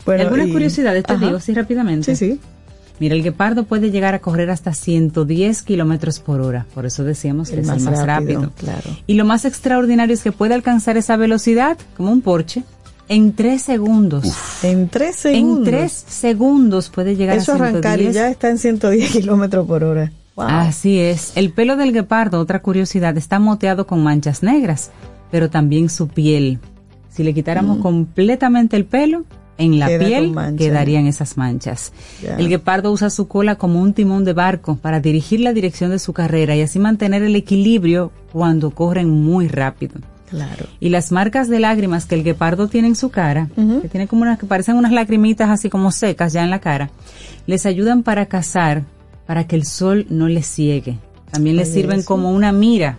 Bueno, 0.05 0.21
Algunas 0.23 0.47
y- 0.47 0.51
curiosidades 0.51 1.03
te 1.03 1.13
Ajá. 1.13 1.25
digo, 1.25 1.39
sí, 1.39 1.53
rápidamente. 1.55 2.15
Sí, 2.15 2.33
sí. 2.33 2.39
Mira, 2.99 3.15
el 3.15 3.23
guepardo 3.23 3.65
puede 3.65 3.91
llegar 3.91 4.15
a 4.15 4.19
correr 4.19 4.49
hasta 4.49 4.73
110 4.73 5.63
kilómetros 5.63 6.19
por 6.19 6.39
hora. 6.41 6.65
Por 6.73 6.85
eso 6.85 7.03
decíamos 7.03 7.49
que 7.49 7.55
El 7.55 7.61
es 7.61 7.67
más 7.67 7.77
el 7.79 7.83
más 7.91 8.05
rápido, 8.05 8.41
rápido. 8.41 8.51
claro. 8.57 8.89
Y 9.05 9.15
lo 9.15 9.25
más 9.25 9.43
extraordinario 9.45 10.13
es 10.13 10.21
que 10.21 10.31
puede 10.31 10.53
alcanzar 10.53 10.95
esa 10.97 11.17
velocidad, 11.17 11.77
como 11.97 12.11
un 12.11 12.21
Porsche, 12.21 12.63
en 13.09 13.33
tres 13.33 13.61
segundos. 13.63 14.25
En 14.63 14.87
tres 14.89 15.25
En 15.25 15.33
segundos. 15.33 15.63
tres 15.65 15.91
segundos 16.07 16.89
puede 16.89 17.15
llegar 17.15 17.37
Eso 17.37 17.51
a 17.51 17.55
arrancar 17.55 17.99
y 17.99 18.03
110. 18.03 18.15
ya 18.15 18.29
está 18.29 18.49
en 18.49 18.57
110 18.57 19.11
kilómetros 19.11 19.67
por 19.67 19.83
hora. 19.83 20.11
Wow. 20.35 20.47
Así 20.47 20.99
es. 20.99 21.31
El 21.35 21.51
pelo 21.51 21.75
del 21.77 21.93
guepardo, 21.93 22.39
otra 22.39 22.61
curiosidad, 22.61 23.15
está 23.17 23.39
moteado 23.39 23.85
con 23.87 24.01
manchas 24.03 24.41
negras, 24.43 24.89
pero 25.31 25.49
también 25.49 25.89
su 25.89 26.07
piel. 26.07 26.59
Si 27.09 27.23
le 27.23 27.33
quitáramos 27.33 27.77
completamente 27.79 28.75
el 28.75 28.85
pelo, 28.85 29.23
en 29.57 29.79
la. 29.79 29.87
Queda 29.87 30.05
piel 30.05 30.35
quedarían 30.57 31.07
esas 31.07 31.37
manchas. 31.37 31.91
El 32.37 32.49
guepardo 32.49 32.91
usa 32.91 33.09
su 33.09 33.27
cola 33.27 33.55
como 33.55 33.81
un 33.81 33.93
timón 33.93 34.25
de 34.25 34.33
barco 34.33 34.75
para 34.75 34.99
dirigir 34.99 35.39
la 35.39 35.53
dirección 35.53 35.91
de 35.91 35.99
su 35.99 36.13
carrera 36.13 36.55
y 36.55 36.61
así 36.61 36.79
mantener 36.79 37.23
el 37.23 37.35
equilibrio 37.35 38.11
cuando 38.31 38.71
corren 38.71 39.09
muy 39.09 39.47
rápido. 39.47 39.95
Claro. 40.29 40.65
Y 40.79 40.89
las 40.89 41.11
marcas 41.11 41.47
de 41.49 41.59
lágrimas 41.59 42.05
que 42.05 42.15
el 42.15 42.23
guepardo 42.23 42.67
tiene 42.67 42.87
en 42.87 42.95
su 42.95 43.09
cara, 43.09 43.47
que 43.81 43.89
tiene 43.89 44.07
como 44.07 44.23
unas 44.23 44.39
que 44.39 44.45
parecen 44.45 44.75
unas 44.75 44.91
lagrimitas 44.91 45.49
así 45.49 45.69
como 45.69 45.91
secas 45.91 46.33
ya 46.33 46.43
en 46.43 46.49
la 46.49 46.59
cara, 46.59 46.89
les 47.45 47.65
ayudan 47.65 48.03
para 48.03 48.25
cazar, 48.25 48.83
para 49.27 49.45
que 49.45 49.55
el 49.55 49.65
sol 49.65 50.07
no 50.09 50.27
les 50.27 50.47
ciegue. 50.47 50.97
También 51.31 51.55
les 51.57 51.69
Oye, 51.69 51.81
sirven 51.81 51.99
eso. 51.99 52.07
como 52.07 52.31
una 52.31 52.51
mira 52.51 52.97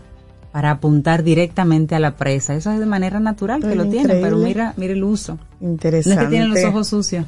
para 0.57 0.71
apuntar 0.71 1.23
directamente 1.23 1.95
a 1.95 2.01
la 2.01 2.17
presa. 2.17 2.55
Eso 2.55 2.71
es 2.71 2.79
de 2.81 2.87
manera 2.87 3.21
natural 3.21 3.61
que 3.61 3.75
lo 3.75 3.85
tienen, 3.85 4.23
pero 4.23 4.39
increíble. 4.39 4.45
mira, 4.47 4.75
mira 4.79 4.95
el 4.95 5.05
uso. 5.05 5.39
No 5.61 5.69
Interesante. 5.69 6.19
es 6.19 6.25
que 6.25 6.31
tienen 6.31 6.49
los 6.49 6.65
ojos 6.65 6.89
sucios. 6.89 7.27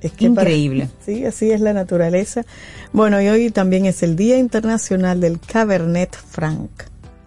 Es 0.00 0.12
que 0.12 0.30
para- 0.30 0.48
Increíble. 0.48 0.88
sí, 1.04 1.24
así 1.24 1.50
es 1.50 1.60
la 1.60 1.72
naturaleza. 1.72 2.44
Bueno, 2.92 3.20
y 3.20 3.26
hoy 3.26 3.50
también 3.50 3.86
es 3.86 4.04
el 4.04 4.14
Día 4.14 4.38
Internacional 4.38 5.20
del 5.20 5.40
Cabernet 5.40 6.14
Franc. 6.14 6.70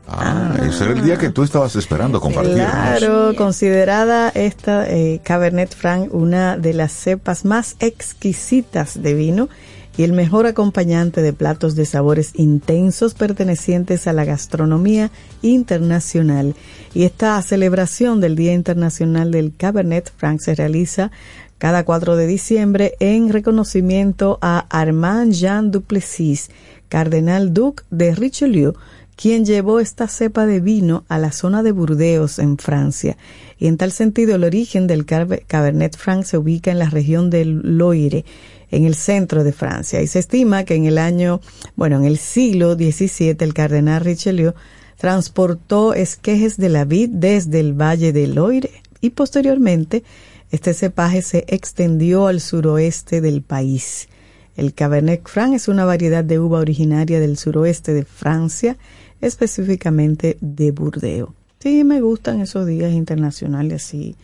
Ah, 0.07 0.55
ese 0.65 0.85
era 0.85 0.93
el 0.93 1.03
día 1.03 1.17
que 1.17 1.29
tú 1.29 1.43
estabas 1.43 1.75
esperando 1.75 2.21
compartirnos. 2.21 2.65
Claro, 2.65 3.35
considerada 3.35 4.29
esta 4.29 4.89
eh, 4.89 5.19
Cabernet 5.25 5.75
Franc 5.75 6.13
una 6.13 6.55
de 6.55 6.73
las 6.73 6.93
cepas 6.93 7.43
más 7.43 7.75
exquisitas 7.81 9.03
de 9.03 9.13
vino 9.13 9.49
y 9.97 10.03
el 10.03 10.13
mejor 10.13 10.47
acompañante 10.47 11.21
de 11.21 11.33
platos 11.33 11.75
de 11.75 11.85
sabores 11.85 12.31
intensos 12.35 13.13
pertenecientes 13.13 14.07
a 14.07 14.13
la 14.13 14.25
gastronomía 14.25 15.11
internacional. 15.41 16.55
Y 16.93 17.03
esta 17.03 17.41
celebración 17.41 18.19
del 18.19 18.35
Día 18.35 18.53
Internacional 18.53 19.31
del 19.31 19.53
Cabernet 19.55 20.11
Franc 20.17 20.39
se 20.41 20.55
realiza 20.55 21.11
cada 21.57 21.85
4 21.85 22.15
de 22.15 22.27
diciembre 22.27 22.93
en 22.99 23.29
reconocimiento 23.29 24.37
a 24.41 24.65
Armand 24.69 25.31
Jean 25.33 25.71
Duplessis, 25.71 26.49
cardenal 26.89 27.53
duque 27.53 27.83
de 27.89 28.13
Richelieu, 28.15 28.73
quien 29.15 29.45
llevó 29.45 29.79
esta 29.79 30.07
cepa 30.07 30.45
de 30.45 30.59
vino 30.59 31.05
a 31.07 31.19
la 31.19 31.31
zona 31.31 31.61
de 31.63 31.71
Burdeos, 31.71 32.39
en 32.39 32.57
Francia. 32.57 33.15
Y 33.59 33.67
en 33.67 33.77
tal 33.77 33.91
sentido, 33.91 34.35
el 34.35 34.43
origen 34.43 34.87
del 34.87 35.05
Cabe- 35.05 35.43
Cabernet 35.47 35.95
Franc 35.95 36.23
se 36.25 36.37
ubica 36.37 36.71
en 36.71 36.79
la 36.79 36.89
región 36.89 37.29
del 37.29 37.77
Loire, 37.77 38.25
en 38.73 38.85
el 38.85 38.95
centro 38.95 39.43
de 39.43 39.53
Francia. 39.53 40.01
Y 40.01 40.07
se 40.07 40.19
estima 40.19 40.63
que 40.65 40.75
en 40.75 40.85
el 40.85 40.97
año, 40.97 41.41
bueno, 41.75 41.97
en 41.97 42.05
el 42.05 42.17
siglo 42.17 42.73
XVII, 42.73 43.37
el 43.39 43.53
cardenal 43.53 44.01
Richelieu 44.01 44.53
transportó 44.97 45.93
esquejes 45.93 46.57
de 46.57 46.69
la 46.69 46.83
vid 46.83 47.09
desde 47.11 47.59
el 47.59 47.73
valle 47.73 48.11
del 48.13 48.35
Loire 48.35 48.71
y 48.99 49.11
posteriormente 49.11 50.03
este 50.49 50.73
cepaje 50.73 51.21
se 51.21 51.45
extendió 51.47 52.27
al 52.27 52.41
suroeste 52.41 53.21
del 53.21 53.43
país. 53.43 54.07
El 54.55 54.73
Cabernet 54.73 55.27
Franc 55.27 55.53
es 55.53 55.67
una 55.67 55.85
variedad 55.85 56.23
de 56.23 56.39
uva 56.39 56.59
originaria 56.59 57.19
del 57.19 57.37
suroeste 57.37 57.93
de 57.93 58.05
Francia, 58.05 58.77
específicamente 59.21 60.37
de 60.41 60.71
Burdeos. 60.71 61.29
Sí, 61.59 61.83
me 61.83 62.01
gustan 62.01 62.41
esos 62.41 62.65
días 62.65 62.91
internacionales 62.91 63.85
así 63.85 64.15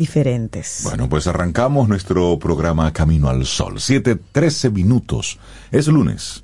diferentes. 0.00 0.80
Bueno, 0.82 1.08
pues 1.08 1.26
arrancamos 1.26 1.86
nuestro 1.88 2.38
programa 2.38 2.90
Camino 2.92 3.28
al 3.28 3.44
Sol. 3.44 3.74
7:13 3.78 4.70
minutos. 4.72 5.38
Es 5.70 5.86
lunes. 5.88 6.42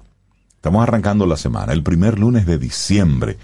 Estamos 0.56 0.82
arrancando 0.82 1.26
la 1.26 1.36
semana, 1.36 1.72
el 1.72 1.82
primer 1.82 2.18
lunes 2.18 2.44
de 2.46 2.58
diciembre. 2.58 3.38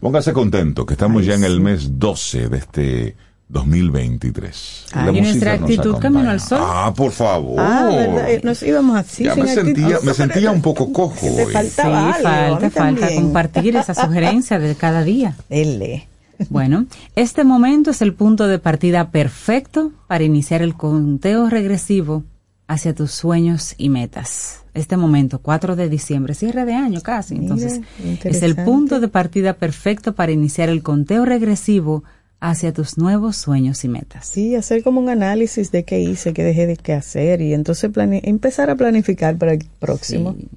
Póngase 0.00 0.32
contento 0.34 0.84
que 0.84 0.92
estamos 0.94 1.22
Ay, 1.22 1.28
ya 1.28 1.34
en 1.34 1.44
el 1.44 1.54
sí. 1.56 1.60
mes 1.62 1.98
12 1.98 2.48
de 2.48 2.58
este 2.58 3.16
2023. 3.48 4.86
Ay, 4.92 5.06
La 5.06 5.12
y 5.12 5.20
nuestra 5.22 5.52
actitud. 5.54 5.96
Camino 5.98 6.28
al 6.30 6.40
Sol. 6.40 6.58
Ah, 6.60 6.92
por 6.94 7.12
favor. 7.12 7.56
ah, 7.58 7.88
¿verdad? 7.90 8.30
Eh, 8.30 8.40
Nos 8.44 8.62
íbamos 8.62 8.96
así. 8.98 9.24
ya 9.24 9.34
sin 9.34 9.44
me 9.44 9.50
actitud. 9.50 9.74
sentía, 9.74 9.98
me 10.02 10.14
sentía 10.14 10.50
un 10.50 10.60
poco 10.62 10.92
cojo 10.92 11.14
te 11.26 11.44
hoy. 11.44 11.52
falta- 11.52 11.82
Sí, 11.82 11.88
algo, 11.88 12.58
falta, 12.60 12.70
falta 12.70 13.14
compartir 13.14 13.76
esa 13.76 13.94
sugerencia 13.94 14.58
de 14.58 14.74
cada 14.74 15.02
día. 15.02 15.34
Dele. 15.48 16.08
Bueno, 16.50 16.86
este 17.14 17.44
momento 17.44 17.90
es 17.90 18.02
el 18.02 18.14
punto 18.14 18.46
de 18.46 18.58
partida 18.58 19.10
perfecto 19.10 19.92
para 20.06 20.24
iniciar 20.24 20.62
el 20.62 20.74
conteo 20.74 21.48
regresivo 21.48 22.24
hacia 22.68 22.94
tus 22.94 23.12
sueños 23.12 23.74
y 23.78 23.88
metas. 23.88 24.64
Este 24.74 24.96
momento, 24.96 25.38
4 25.40 25.76
de 25.76 25.88
diciembre, 25.88 26.34
cierre 26.34 26.64
de 26.64 26.74
año 26.74 27.00
casi. 27.00 27.34
Mira, 27.34 27.54
Entonces, 27.54 27.80
es 28.24 28.42
el 28.42 28.56
punto 28.56 29.00
de 29.00 29.08
partida 29.08 29.54
perfecto 29.54 30.14
para 30.14 30.32
iniciar 30.32 30.68
el 30.68 30.82
conteo 30.82 31.24
regresivo 31.24 32.04
hacia 32.40 32.72
tus 32.72 32.98
nuevos 32.98 33.36
sueños 33.36 33.84
y 33.84 33.88
metas. 33.88 34.26
Sí, 34.26 34.54
hacer 34.54 34.82
como 34.82 35.00
un 35.00 35.08
análisis 35.08 35.70
de 35.72 35.84
qué 35.84 36.00
hice, 36.00 36.34
qué 36.34 36.44
dejé 36.44 36.66
de 36.66 36.76
qué 36.76 36.92
hacer 36.92 37.40
y 37.40 37.54
entonces 37.54 37.90
empezar 37.94 38.68
a 38.68 38.74
planificar 38.76 39.38
para 39.38 39.52
el 39.54 39.66
próximo. 39.78 40.34
Sí, 40.38 40.48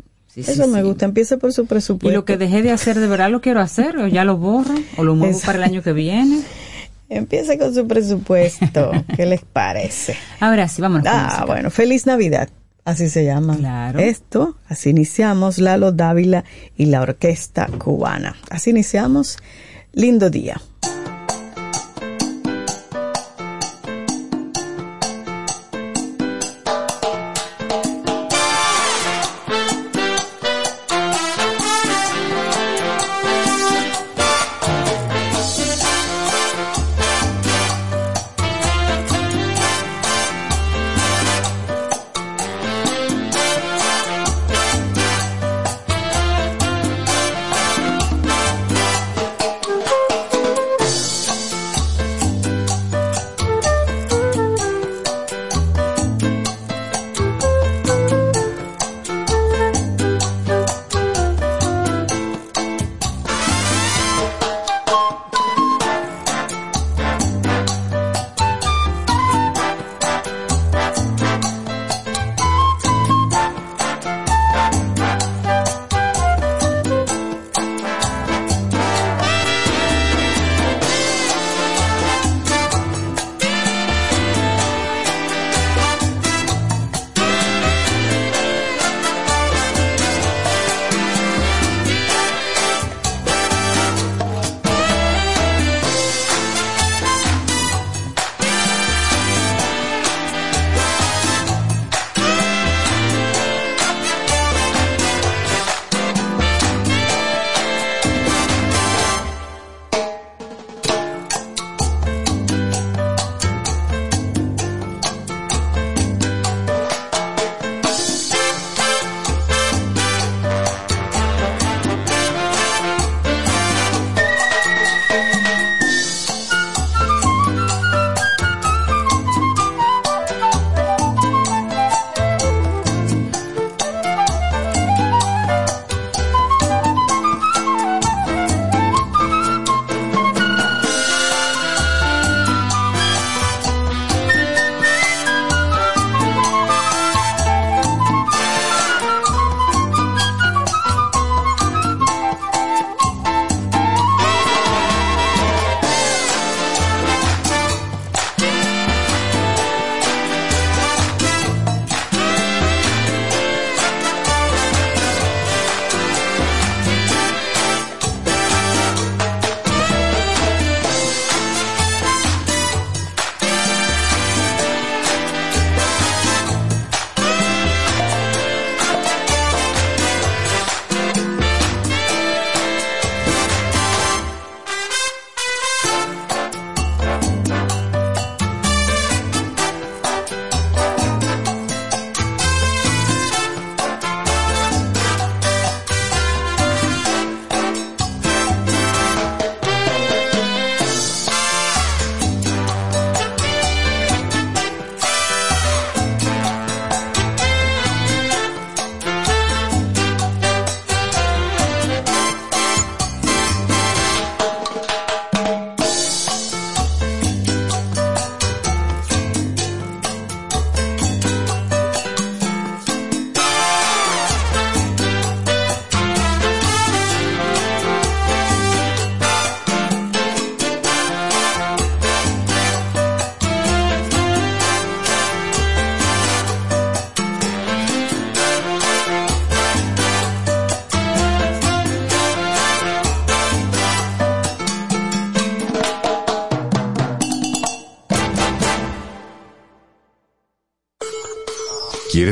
sí, 0.44 0.52
sí, 0.54 0.60
Eso 0.60 0.68
me 0.68 0.80
sí. 0.82 0.86
gusta. 0.88 1.06
Empiece 1.06 1.38
por 1.38 1.54
su 1.54 1.66
presupuesto. 1.66 2.10
Y 2.10 2.14
lo 2.14 2.26
que 2.26 2.38
dejé 2.38 2.62
de 2.62 2.72
hacer, 2.72 3.00
¿de 3.00 3.08
verdad 3.08 3.30
lo 3.30 3.42
quiero 3.42 3.60
hacer? 3.62 3.98
¿O 3.98 4.08
ya 4.08 4.24
lo 4.24 4.38
borro? 4.38 4.76
¿O 4.98 5.04
lo 5.04 5.16
muevo 5.16 5.40
para 5.46 5.58
el 5.60 5.64
año 5.64 5.82
que 5.82 5.94
viene? 5.94 6.42
Empiece 7.10 7.58
con 7.58 7.74
su 7.74 7.88
presupuesto. 7.88 8.92
¿Qué 9.16 9.26
les 9.26 9.42
parece? 9.42 10.16
Ahora 10.40 10.68
sí, 10.68 10.82
vámonos 10.82 11.08
Ah, 11.10 11.44
bueno, 11.48 11.72
feliz 11.72 12.06
Navidad. 12.06 12.50
Así 12.86 13.10
se 13.10 13.24
llama. 13.26 13.56
Claro. 13.58 14.00
Esto, 14.00 14.56
así 14.68 14.90
iniciamos 14.90 15.60
Lalo 15.60 15.92
Dávila 15.92 16.44
y 16.78 16.86
la 16.86 17.02
orquesta 17.02 17.68
cubana. 17.78 18.36
Así 18.50 18.70
iniciamos. 18.72 19.38
Lindo 19.94 20.30
día. 20.30 20.62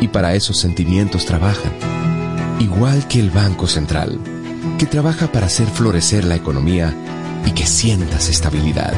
Y 0.00 0.08
para 0.08 0.34
esos 0.34 0.56
sentimientos 0.56 1.24
trabajan. 1.24 1.72
Igual 2.60 3.08
que 3.08 3.20
el 3.20 3.30
Banco 3.30 3.66
Central, 3.66 4.18
que 4.78 4.86
trabaja 4.86 5.30
para 5.32 5.46
hacer 5.46 5.66
florecer 5.66 6.24
la 6.24 6.36
economía 6.36 6.94
y 7.46 7.52
que 7.52 7.66
sientas 7.66 8.28
estabilidad. 8.28 8.94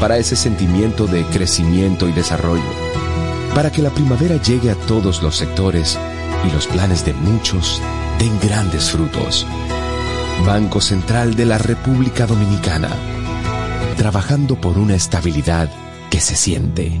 Para 0.00 0.18
ese 0.18 0.36
sentimiento 0.36 1.06
de 1.06 1.24
crecimiento 1.26 2.08
y 2.08 2.12
desarrollo. 2.12 2.62
Para 3.54 3.70
que 3.70 3.82
la 3.82 3.90
primavera 3.90 4.40
llegue 4.40 4.70
a 4.70 4.74
todos 4.74 5.22
los 5.22 5.36
sectores 5.36 5.98
y 6.46 6.52
los 6.52 6.66
planes 6.66 7.04
de 7.04 7.12
muchos 7.12 7.80
den 8.18 8.38
grandes 8.40 8.90
frutos. 8.90 9.46
Banco 10.46 10.80
Central 10.80 11.34
de 11.36 11.44
la 11.44 11.58
República 11.58 12.26
Dominicana. 12.26 12.88
Trabajando 13.96 14.60
por 14.60 14.78
una 14.78 14.94
estabilidad 14.94 15.70
que 16.10 16.20
se 16.20 16.34
siente. 16.34 17.00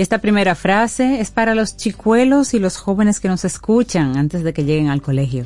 Esta 0.00 0.16
primera 0.16 0.54
frase 0.54 1.20
es 1.20 1.30
para 1.30 1.54
los 1.54 1.76
chicuelos 1.76 2.54
y 2.54 2.58
los 2.58 2.78
jóvenes 2.78 3.20
que 3.20 3.28
nos 3.28 3.44
escuchan 3.44 4.16
antes 4.16 4.42
de 4.42 4.54
que 4.54 4.64
lleguen 4.64 4.88
al 4.88 5.02
colegio. 5.02 5.44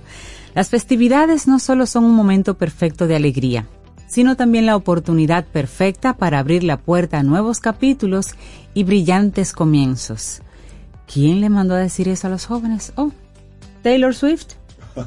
Las 0.54 0.68
festividades 0.68 1.48
no 1.48 1.58
solo 1.58 1.86
son 1.86 2.04
un 2.04 2.14
momento 2.14 2.56
perfecto 2.56 3.08
de 3.08 3.16
alegría, 3.16 3.66
sino 4.06 4.36
también 4.36 4.64
la 4.64 4.76
oportunidad 4.76 5.44
perfecta 5.44 6.16
para 6.16 6.38
abrir 6.38 6.62
la 6.62 6.76
puerta 6.76 7.18
a 7.18 7.24
nuevos 7.24 7.58
capítulos 7.58 8.28
y 8.74 8.84
brillantes 8.84 9.52
comienzos. 9.52 10.40
¿Quién 11.12 11.40
le 11.40 11.48
mandó 11.48 11.74
a 11.74 11.78
decir 11.78 12.06
eso 12.06 12.28
a 12.28 12.30
los 12.30 12.46
jóvenes? 12.46 12.92
Oh, 12.94 13.10
Taylor 13.82 14.14
Swift. 14.14 14.52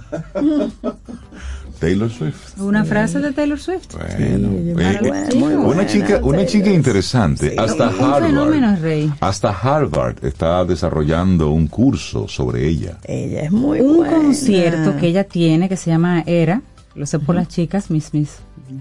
Taylor 1.80 2.10
Swift. 2.12 2.58
Una 2.60 2.84
frase 2.86 3.20
de 3.20 3.32
Taylor 3.32 3.60
Swift. 3.60 3.94
Bueno, 3.94 4.16
Sí, 4.18 4.24
eh, 4.24 4.72
bueno, 4.74 4.90
eh, 5.16 5.36
muy 5.36 5.54
una 5.54 5.66
buena, 5.66 5.86
chica, 5.88 6.18
una 6.24 6.38
Taylor. 6.38 6.46
chica 6.46 6.70
interesante. 6.72 7.50
Sí. 7.52 7.56
Hasta 7.58 7.90
Un 7.90 8.24
fenómeno, 8.24 8.68
Harvard, 8.68 8.82
Rey. 8.82 9.12
hasta 9.20 9.50
Harvard 9.50 10.26
está 10.26 10.64
desarrollando 10.66 11.52
un 11.52 11.68
curso 11.68 12.28
sobre 12.28 12.68
ella. 12.68 12.98
Ella 13.06 13.42
es 13.44 13.52
muy 13.52 13.80
Un 13.82 13.98
buena. 13.98 14.14
concierto 14.18 14.98
que 14.98 15.08
ella 15.08 15.24
tiene 15.24 15.70
que 15.70 15.78
se 15.78 15.90
llama 15.92 16.24
Era, 16.26 16.62
lo 16.96 17.06
sé 17.06 17.20
por 17.20 17.36
las 17.36 17.48
chicas, 17.48 17.90
mis, 17.92 18.14
mis. 18.14 18.30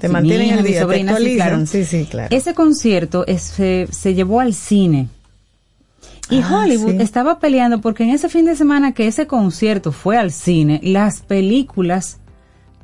Te 0.00 0.08
mi 0.08 0.14
mantienen 0.14 0.46
hija, 0.48 0.56
el 0.58 0.64
día, 0.64 0.74
te 0.76 0.80
sobrinas, 0.82 1.06
sí, 1.18 1.22
actualizan. 1.22 1.48
claro. 1.48 1.66
Sí, 1.66 1.84
sí, 1.84 2.06
claro. 2.10 2.28
Ese 2.36 2.54
concierto 2.54 3.26
es- 3.26 3.42
se, 3.42 3.88
se 3.90 4.14
llevó 4.14 4.40
al 4.40 4.54
cine. 4.54 5.08
Y 6.28 6.40
Ah, 6.40 6.58
Hollywood 6.64 6.96
sí. 6.96 7.02
estaba 7.02 7.38
peleando 7.38 7.80
porque 7.80 8.02
en 8.02 8.10
ese 8.10 8.28
fin 8.28 8.46
de 8.46 8.56
semana 8.56 8.92
que 8.92 9.06
ese 9.06 9.28
concierto 9.28 9.92
fue 9.92 10.16
al 10.16 10.32
cine, 10.32 10.80
las 10.82 11.20
películas 11.20 12.18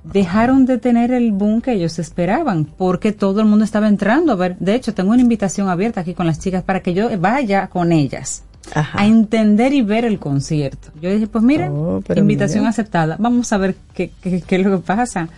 dejaron 0.04 0.66
de 0.66 0.78
tener 0.78 1.12
el 1.12 1.32
boom 1.32 1.60
que 1.60 1.72
ellos 1.72 1.98
esperaban, 1.98 2.64
porque 2.64 3.12
todo 3.12 3.40
el 3.40 3.46
mundo 3.46 3.64
estaba 3.64 3.88
entrando 3.88 4.32
a 4.32 4.36
ver. 4.36 4.56
De 4.58 4.74
hecho, 4.74 4.94
tengo 4.94 5.12
una 5.12 5.22
invitación 5.22 5.68
abierta 5.68 6.00
aquí 6.00 6.14
con 6.14 6.26
las 6.26 6.38
chicas 6.40 6.62
para 6.62 6.80
que 6.80 6.92
yo 6.94 7.08
vaya 7.20 7.68
con 7.68 7.92
ellas 7.92 8.42
Ajá. 8.74 9.00
a 9.00 9.06
entender 9.06 9.72
y 9.72 9.82
ver 9.82 10.04
el 10.04 10.18
concierto. 10.18 10.88
Yo 11.00 11.10
dije, 11.10 11.26
pues 11.28 11.44
miren, 11.44 11.72
Oh, 11.72 12.02
invitación 12.16 12.60
mira. 12.62 12.70
aceptada. 12.70 13.16
Vamos 13.18 13.52
a 13.52 13.58
ver 13.58 13.76
qué, 13.94 14.10
qué, 14.22 14.40
qué 14.40 14.56
es 14.56 14.64
lo 14.66 14.78
que 14.78 14.84
pasa. 14.84 15.28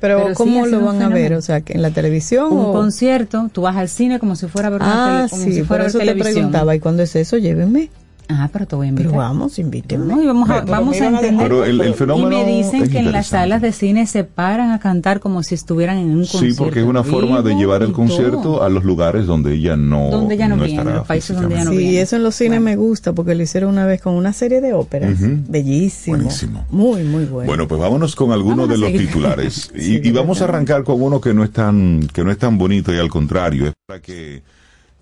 Pero, 0.00 0.22
pero 0.24 0.34
¿cómo 0.34 0.66
lo 0.66 0.84
van 0.84 1.00
a 1.02 1.08
ver? 1.08 1.32
O 1.34 1.40
sea, 1.40 1.62
en 1.66 1.80
la 1.80 1.90
televisión 1.90 2.52
Un 2.52 2.66
o 2.66 2.72
concierto, 2.72 3.48
tú 3.52 3.62
vas 3.62 3.76
al 3.76 3.88
cine 3.88 4.18
como 4.18 4.36
si 4.36 4.46
fuera 4.48 4.68
a 4.68 4.70
ver 4.72 4.82
una 4.82 4.92
Ah, 4.92 5.16
tele, 5.16 5.30
como 5.30 5.42
sí, 5.44 5.52
si 5.54 5.58
por 5.60 5.66
fuera 5.68 5.82
ver 5.84 5.88
eso 5.88 5.98
te 5.98 6.04
televisión. 6.04 6.34
preguntaba, 6.34 6.74
¿y 6.76 6.80
cuándo 6.80 7.02
es 7.02 7.16
eso? 7.16 7.38
Llévenme. 7.38 7.88
Ah, 8.28 8.48
pero 8.52 8.66
te 8.66 8.74
voy 8.74 8.86
a 8.86 8.88
invitar. 8.90 9.10
Pero 9.12 9.18
vamos, 9.22 9.58
invítenme. 9.58 10.06
No, 10.14 10.22
y 10.22 10.26
vamos 10.26 10.48
a, 10.48 10.60
Pero 10.60 10.70
vamos 10.72 11.00
a 11.00 11.06
entender. 11.06 11.36
Pero 11.48 11.64
el, 11.64 11.80
el 11.80 11.94
fenómeno 11.94 12.32
y 12.40 12.44
me 12.44 12.56
dicen 12.56 12.88
que 12.88 12.98
en 12.98 13.12
las 13.12 13.26
salas 13.28 13.60
de 13.60 13.72
cine 13.72 14.06
se 14.06 14.24
paran 14.24 14.70
a 14.72 14.78
cantar 14.80 15.20
como 15.20 15.42
si 15.42 15.54
estuvieran 15.54 15.98
en 15.98 16.10
un 16.10 16.20
concierto. 16.20 16.46
Sí, 16.46 16.54
porque 16.56 16.80
es 16.80 16.86
una 16.86 17.04
forma 17.04 17.42
de 17.42 17.54
llevar 17.54 17.82
el 17.82 17.90
y 17.90 17.92
concierto 17.92 18.40
todo. 18.42 18.62
a 18.62 18.68
los 18.68 18.84
lugares 18.84 19.26
donde 19.26 19.54
ella 19.54 19.76
no, 19.76 20.10
Donde 20.10 20.34
ella 20.36 20.48
no 20.48 20.56
viene, 20.56 20.70
estará 20.72 20.96
los 20.96 21.06
países 21.06 21.36
donde 21.36 21.54
ella 21.54 21.64
no. 21.64 21.70
Sí, 21.72 21.76
viene. 21.76 22.00
eso 22.00 22.16
en 22.16 22.22
los 22.22 22.34
cines 22.34 22.60
Bueno. 22.60 22.64
me 22.64 22.76
gusta 22.76 23.12
porque 23.12 23.34
lo 23.34 23.42
hicieron 23.42 23.70
una 23.70 23.84
vez 23.86 24.00
con 24.00 24.14
una 24.14 24.32
serie 24.32 24.60
de 24.60 24.72
óperas. 24.72 25.20
Ujú. 25.20 25.38
Bellísimo. 25.48 26.16
Buenísimo. 26.16 26.64
Muy, 26.70 27.02
muy 27.04 27.24
bueno. 27.26 27.46
Bueno, 27.46 27.68
pues 27.68 27.80
vámonos 27.80 28.16
con 28.16 28.32
algunos 28.32 28.68
de 28.68 28.78
los 28.78 28.90
titulares 28.92 29.70
y, 29.76 29.80
Sí, 29.80 30.00
y 30.02 30.10
vamos 30.12 30.40
a 30.40 30.44
arrancar 30.44 30.82
con 30.84 31.00
uno 31.02 31.20
que 31.20 31.34
no 31.34 31.44
es 31.44 31.50
tan 31.50 32.08
que 32.12 32.24
no 32.24 32.30
es 32.30 32.38
tan 32.38 32.56
bonito 32.58 32.92
y 32.94 32.98
al 32.98 33.08
contrario 33.10 33.66
es 33.66 33.72
para 33.86 34.00
que 34.00 34.42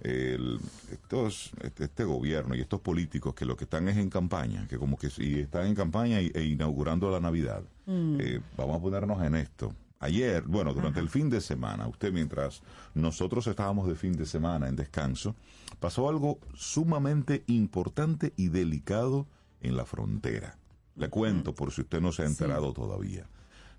el- 0.02 0.58
estos 0.90 1.52
este, 1.62 1.84
este 1.84 2.04
gobierno 2.04 2.54
y 2.54 2.60
estos 2.60 2.80
políticos 2.80 3.34
que 3.34 3.44
lo 3.44 3.56
que 3.56 3.64
están 3.64 3.88
es 3.88 3.96
en 3.96 4.10
campaña, 4.10 4.66
que 4.68 4.78
como 4.78 4.96
que 4.98 5.10
si 5.10 5.40
están 5.40 5.66
en 5.66 5.74
campaña 5.74 6.20
y- 6.20 6.30
e 6.34 6.44
inaugurando 6.44 7.10
la 7.10 7.20
Navidad, 7.20 7.62
eh, 7.86 8.40
vamos 8.56 8.76
a 8.78 8.80
ponernos 8.82 9.22
en 9.22 9.34
esto. 9.36 9.74
Ayer, 10.00 10.42
bueno, 10.42 10.74
durante 10.74 10.98
el 10.98 11.08
fin 11.08 11.30
de 11.30 11.40
semana, 11.40 11.86
usted 11.86 12.12
mientras 12.12 12.62
nosotros 12.94 13.46
estábamos 13.46 13.86
de 13.86 13.94
fin 13.94 14.14
de 14.14 14.26
semana 14.26 14.66
en 14.68 14.74
descanso, 14.74 15.36
pasó 15.78 16.08
algo 16.08 16.38
sumamente 16.54 17.44
importante 17.46 18.32
y 18.36 18.48
delicado 18.48 19.26
en 19.60 19.76
la 19.76 19.84
frontera. 19.84 20.58
Le 20.96 21.08
cuento 21.08 21.54
por 21.54 21.70
si 21.70 21.82
usted 21.82 22.00
no 22.00 22.10
se 22.10 22.22
ha 22.22 22.26
enterado 22.26 22.72
todavía. 22.72 23.26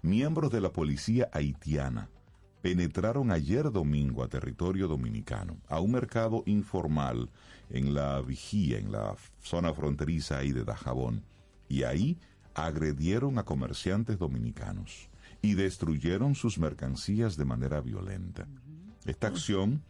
Miembros 0.01 0.51
de 0.51 0.61
la 0.61 0.71
policía 0.71 1.27
haitiana 1.33 2.07
penetraron 2.63 3.29
ayer 3.29 3.69
domingo 3.73 4.23
a 4.23 4.29
territorio 4.29 4.87
dominicano, 4.87 5.57
a 5.67 5.81
un 5.81 5.91
mercado 5.91 6.43
informal 6.45 7.29
en 7.69 7.93
la 7.93 8.21
vigía, 8.21 8.79
en 8.79 8.89
la 8.89 9.17
zona 9.41 9.73
fronteriza 9.73 10.37
ahí 10.37 10.53
de 10.53 10.63
Dajabón, 10.63 11.25
y 11.67 11.83
ahí 11.83 12.17
agredieron 12.55 13.37
a 13.37 13.43
comerciantes 13.43 14.17
dominicanos 14.17 15.09
y 15.41 15.55
destruyeron 15.55 16.35
sus 16.35 16.57
mercancías 16.57 17.35
de 17.35 17.43
manera 17.43 17.81
violenta. 17.81 18.47
Esta 19.05 19.27
acción 19.27 19.83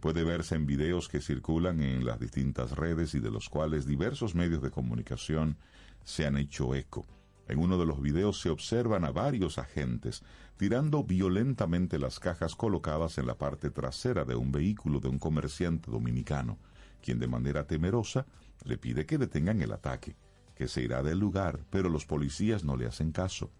puede 0.00 0.24
verse 0.24 0.56
en 0.56 0.66
videos 0.66 1.08
que 1.08 1.20
circulan 1.20 1.80
en 1.80 2.04
las 2.04 2.18
distintas 2.18 2.72
redes 2.72 3.14
y 3.14 3.20
de 3.20 3.30
los 3.30 3.48
cuales 3.48 3.86
diversos 3.86 4.34
medios 4.34 4.62
de 4.62 4.72
comunicación 4.72 5.58
se 6.02 6.26
han 6.26 6.36
hecho 6.36 6.74
eco. 6.74 7.06
En 7.48 7.58
uno 7.58 7.78
de 7.78 7.86
los 7.86 8.00
videos 8.00 8.40
se 8.40 8.50
observan 8.50 9.04
a 9.04 9.12
varios 9.12 9.58
agentes 9.58 10.22
tirando 10.56 11.04
violentamente 11.04 11.98
las 11.98 12.18
cajas 12.18 12.56
colocadas 12.56 13.18
en 13.18 13.26
la 13.26 13.36
parte 13.36 13.70
trasera 13.70 14.24
de 14.24 14.34
un 14.34 14.52
vehículo 14.52 15.00
de 15.00 15.08
un 15.08 15.18
comerciante 15.18 15.90
dominicano, 15.90 16.58
quien 17.02 17.18
de 17.18 17.28
manera 17.28 17.66
temerosa 17.66 18.26
le 18.64 18.78
pide 18.78 19.06
que 19.06 19.18
detengan 19.18 19.62
el 19.62 19.72
ataque, 19.72 20.16
que 20.56 20.66
se 20.66 20.82
irá 20.82 21.02
del 21.02 21.18
lugar, 21.18 21.60
pero 21.70 21.88
los 21.88 22.06
policías 22.06 22.64
no 22.64 22.76
le 22.76 22.86
hacen 22.86 23.12
caso 23.12 23.50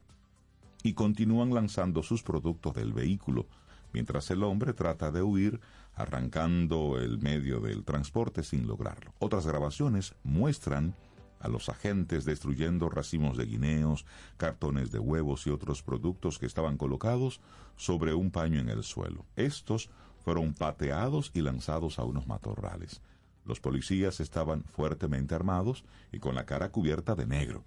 y 0.83 0.95
continúan 0.95 1.53
lanzando 1.53 2.03
sus 2.03 2.23
productos 2.23 2.75
del 2.75 2.93
vehículo, 2.93 3.47
mientras 3.93 4.31
el 4.31 4.43
hombre 4.43 4.73
trata 4.73 5.11
de 5.11 5.23
huir, 5.23 5.61
arrancando 5.95 6.99
el 6.99 7.19
medio 7.19 7.61
del 7.61 7.85
transporte 7.85 8.43
sin 8.43 8.67
lograrlo. 8.67 9.13
Otras 9.19 9.47
grabaciones 9.47 10.15
muestran 10.23 10.95
a 11.41 11.49
los 11.49 11.69
agentes 11.69 12.25
destruyendo 12.25 12.89
racimos 12.89 13.37
de 13.37 13.47
guineos, 13.47 14.05
cartones 14.37 14.91
de 14.91 14.99
huevos 14.99 15.47
y 15.47 15.51
otros 15.51 15.83
productos 15.83 16.39
que 16.39 16.47
estaban 16.47 16.77
colocados 16.77 17.41
sobre 17.77 18.15
un 18.15 18.31
paño 18.31 18.61
en 18.61 18.69
el 18.69 18.83
suelo. 18.83 19.25
Estos 19.37 19.91
fueron 20.25 20.55
pateados 20.55 21.31
y 21.35 21.41
lanzados 21.41 21.99
a 21.99 22.05
unos 22.05 22.27
matorrales. 22.27 23.01
Los 23.45 23.61
policías 23.61 24.19
estaban 24.19 24.65
fuertemente 24.65 25.35
armados 25.35 25.85
y 26.11 26.19
con 26.19 26.35
la 26.35 26.47
cara 26.47 26.71
cubierta 26.73 27.15
de 27.15 27.27
negro, 27.27 27.65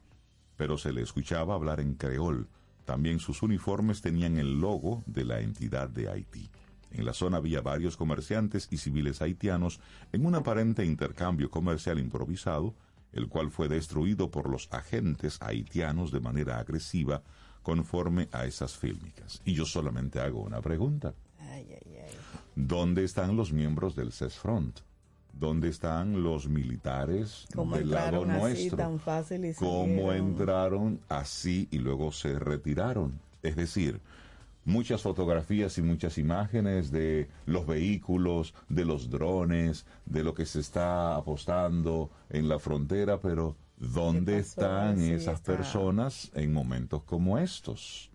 pero 0.57 0.77
se 0.77 0.91
le 0.91 1.01
escuchaba 1.01 1.55
hablar 1.55 1.79
en 1.79 1.95
creol. 1.95 2.49
También 2.83 3.19
sus 3.19 3.43
uniformes 3.43 4.01
tenían 4.01 4.37
el 4.37 4.59
logo 4.59 5.03
de 5.05 5.23
la 5.23 5.39
entidad 5.39 5.89
de 5.89 6.09
Haití. 6.09 6.49
En 6.91 7.05
la 7.05 7.13
zona 7.13 7.37
había 7.37 7.61
varios 7.61 7.95
comerciantes 7.95 8.67
y 8.71 8.77
civiles 8.77 9.21
haitianos 9.21 9.79
en 10.11 10.25
un 10.25 10.35
aparente 10.35 10.83
intercambio 10.83 11.49
comercial 11.49 11.99
improvisado, 11.99 12.73
el 13.13 13.27
cual 13.27 13.51
fue 13.51 13.67
destruido 13.67 14.29
por 14.29 14.49
los 14.49 14.67
agentes 14.71 15.37
haitianos 15.41 16.11
de 16.11 16.19
manera 16.19 16.59
agresiva 16.59 17.23
conforme 17.63 18.29
a 18.31 18.45
esas 18.45 18.77
fílmicas. 18.77 19.41
Y 19.45 19.53
yo 19.53 19.65
solamente 19.65 20.19
hago 20.19 20.41
una 20.41 20.61
pregunta. 20.61 21.13
¿Dónde 22.55 23.03
están 23.03 23.35
los 23.35 23.51
miembros 23.51 23.95
del 23.95 24.11
CESFRONT? 24.11 24.79
¿Dónde 25.33 25.69
están 25.69 26.21
los 26.21 26.49
militares 26.49 27.47
del 27.55 27.91
lado 27.91 28.25
nuestro? 28.25 28.77
tan 28.77 28.99
fácil 28.99 29.45
y 29.45 29.53
¿Cómo 29.53 30.11
entraron 30.11 30.99
así 31.07 31.67
y 31.71 31.77
luego 31.77 32.11
se 32.11 32.37
retiraron? 32.37 33.19
Es 33.41 33.55
decir, 33.55 34.01
muchas 34.65 35.01
fotografías 35.01 35.77
y 35.77 35.81
muchas 35.81 36.17
imágenes 36.17 36.91
de 36.91 37.27
los 37.45 37.65
vehículos, 37.65 38.53
de 38.67 38.85
los 38.85 39.09
drones, 39.09 39.85
de 40.05 40.23
lo 40.23 40.33
que 40.33 40.45
se 40.45 40.59
está 40.59 41.15
apostando 41.15 42.11
en 42.29 42.47
la 42.47 42.59
frontera, 42.59 43.19
pero 43.19 43.55
¿dónde 43.77 44.39
están 44.39 45.01
esas 45.01 45.41
personas 45.41 46.31
en 46.35 46.53
momentos 46.53 47.03
como 47.03 47.37
estos? 47.37 48.11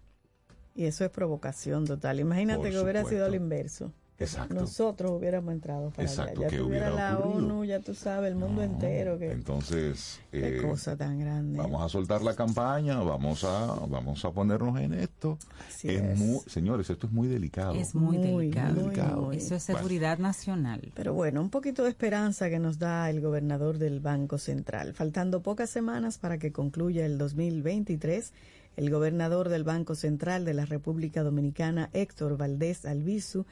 Y 0.74 0.84
eso 0.84 1.04
es 1.04 1.10
provocación 1.10 1.84
total. 1.84 2.20
Imagínate 2.20 2.70
que 2.70 2.78
hubiera 2.78 3.04
sido 3.04 3.26
al 3.26 3.34
inverso. 3.34 3.92
Exacto. 4.16 4.54
Nosotros 4.54 5.10
hubiéramos 5.10 5.52
entrado 5.52 5.90
para 5.90 6.04
Exacto, 6.08 6.40
allá. 6.40 6.42
Ya 6.42 6.48
que 6.48 6.58
tuviera 6.62 6.88
hubiera 6.92 7.10
la 7.12 7.18
ocurrido. 7.18 7.38
ONU, 7.46 7.64
ya 7.64 7.80
tú 7.80 7.94
sabes, 7.94 8.30
el 8.30 8.36
mundo 8.36 8.62
entero. 8.62 9.18
Que, 9.18 9.32
Entonces, 9.32 10.20
qué 10.30 10.58
eh, 10.58 10.62
cosa 10.62 10.96
tan 10.96 11.18
grande. 11.18 11.58
Vamos 11.58 11.82
a 11.82 11.88
soltar 11.88 12.22
la 12.22 12.34
campaña, 12.34 13.00
vamos 13.00 13.42
a, 13.42 13.74
vamos 13.88 14.24
a 14.24 14.30
ponernos 14.30 14.78
en 14.80 14.94
esto. 14.94 15.36
Así 15.68 15.88
es 15.88 16.00
es. 16.00 16.16
muy- 16.18 16.38
señores, 16.46 16.88
esto 16.90 17.08
es 17.08 17.12
muy 17.12 17.26
delicado. 17.26 17.74
Es 17.74 17.94
muy, 17.96 18.18
Muy, 18.18 18.46
delicado. 18.46 18.74
muy, 18.74 18.82
Delicado. 18.84 19.22
muy. 19.22 19.36
Eso 19.38 19.56
es 19.56 19.64
seguridad 19.64 20.18
nacional. 20.18 20.92
Pero 20.94 21.12
bueno, 21.12 21.40
un 21.40 21.50
poquito 21.50 21.82
de 21.82 21.90
esperanza 21.90 22.48
que 22.48 22.60
nos 22.60 22.78
da 22.78 23.10
el 23.10 23.20
gobernador 23.20 23.78
del 23.78 23.98
Banco 23.98 24.38
Central. 24.38 24.94
Faltando 24.94 25.42
pocas 25.42 25.70
semanas 25.70 26.18
para 26.18 26.38
que 26.38 26.52
concluya 26.52 27.04
el 27.04 27.18
2023, 27.18 28.32
el 28.76 28.90
gobernador 28.90 29.48
del 29.48 29.64
Banco 29.64 29.96
Central 29.96 30.44
de 30.44 30.54
la 30.54 30.66
República 30.66 31.22
Dominicana, 31.24 31.90
Héctor 31.92 32.36
Valdés 32.36 32.84
Albizu, 32.86 33.44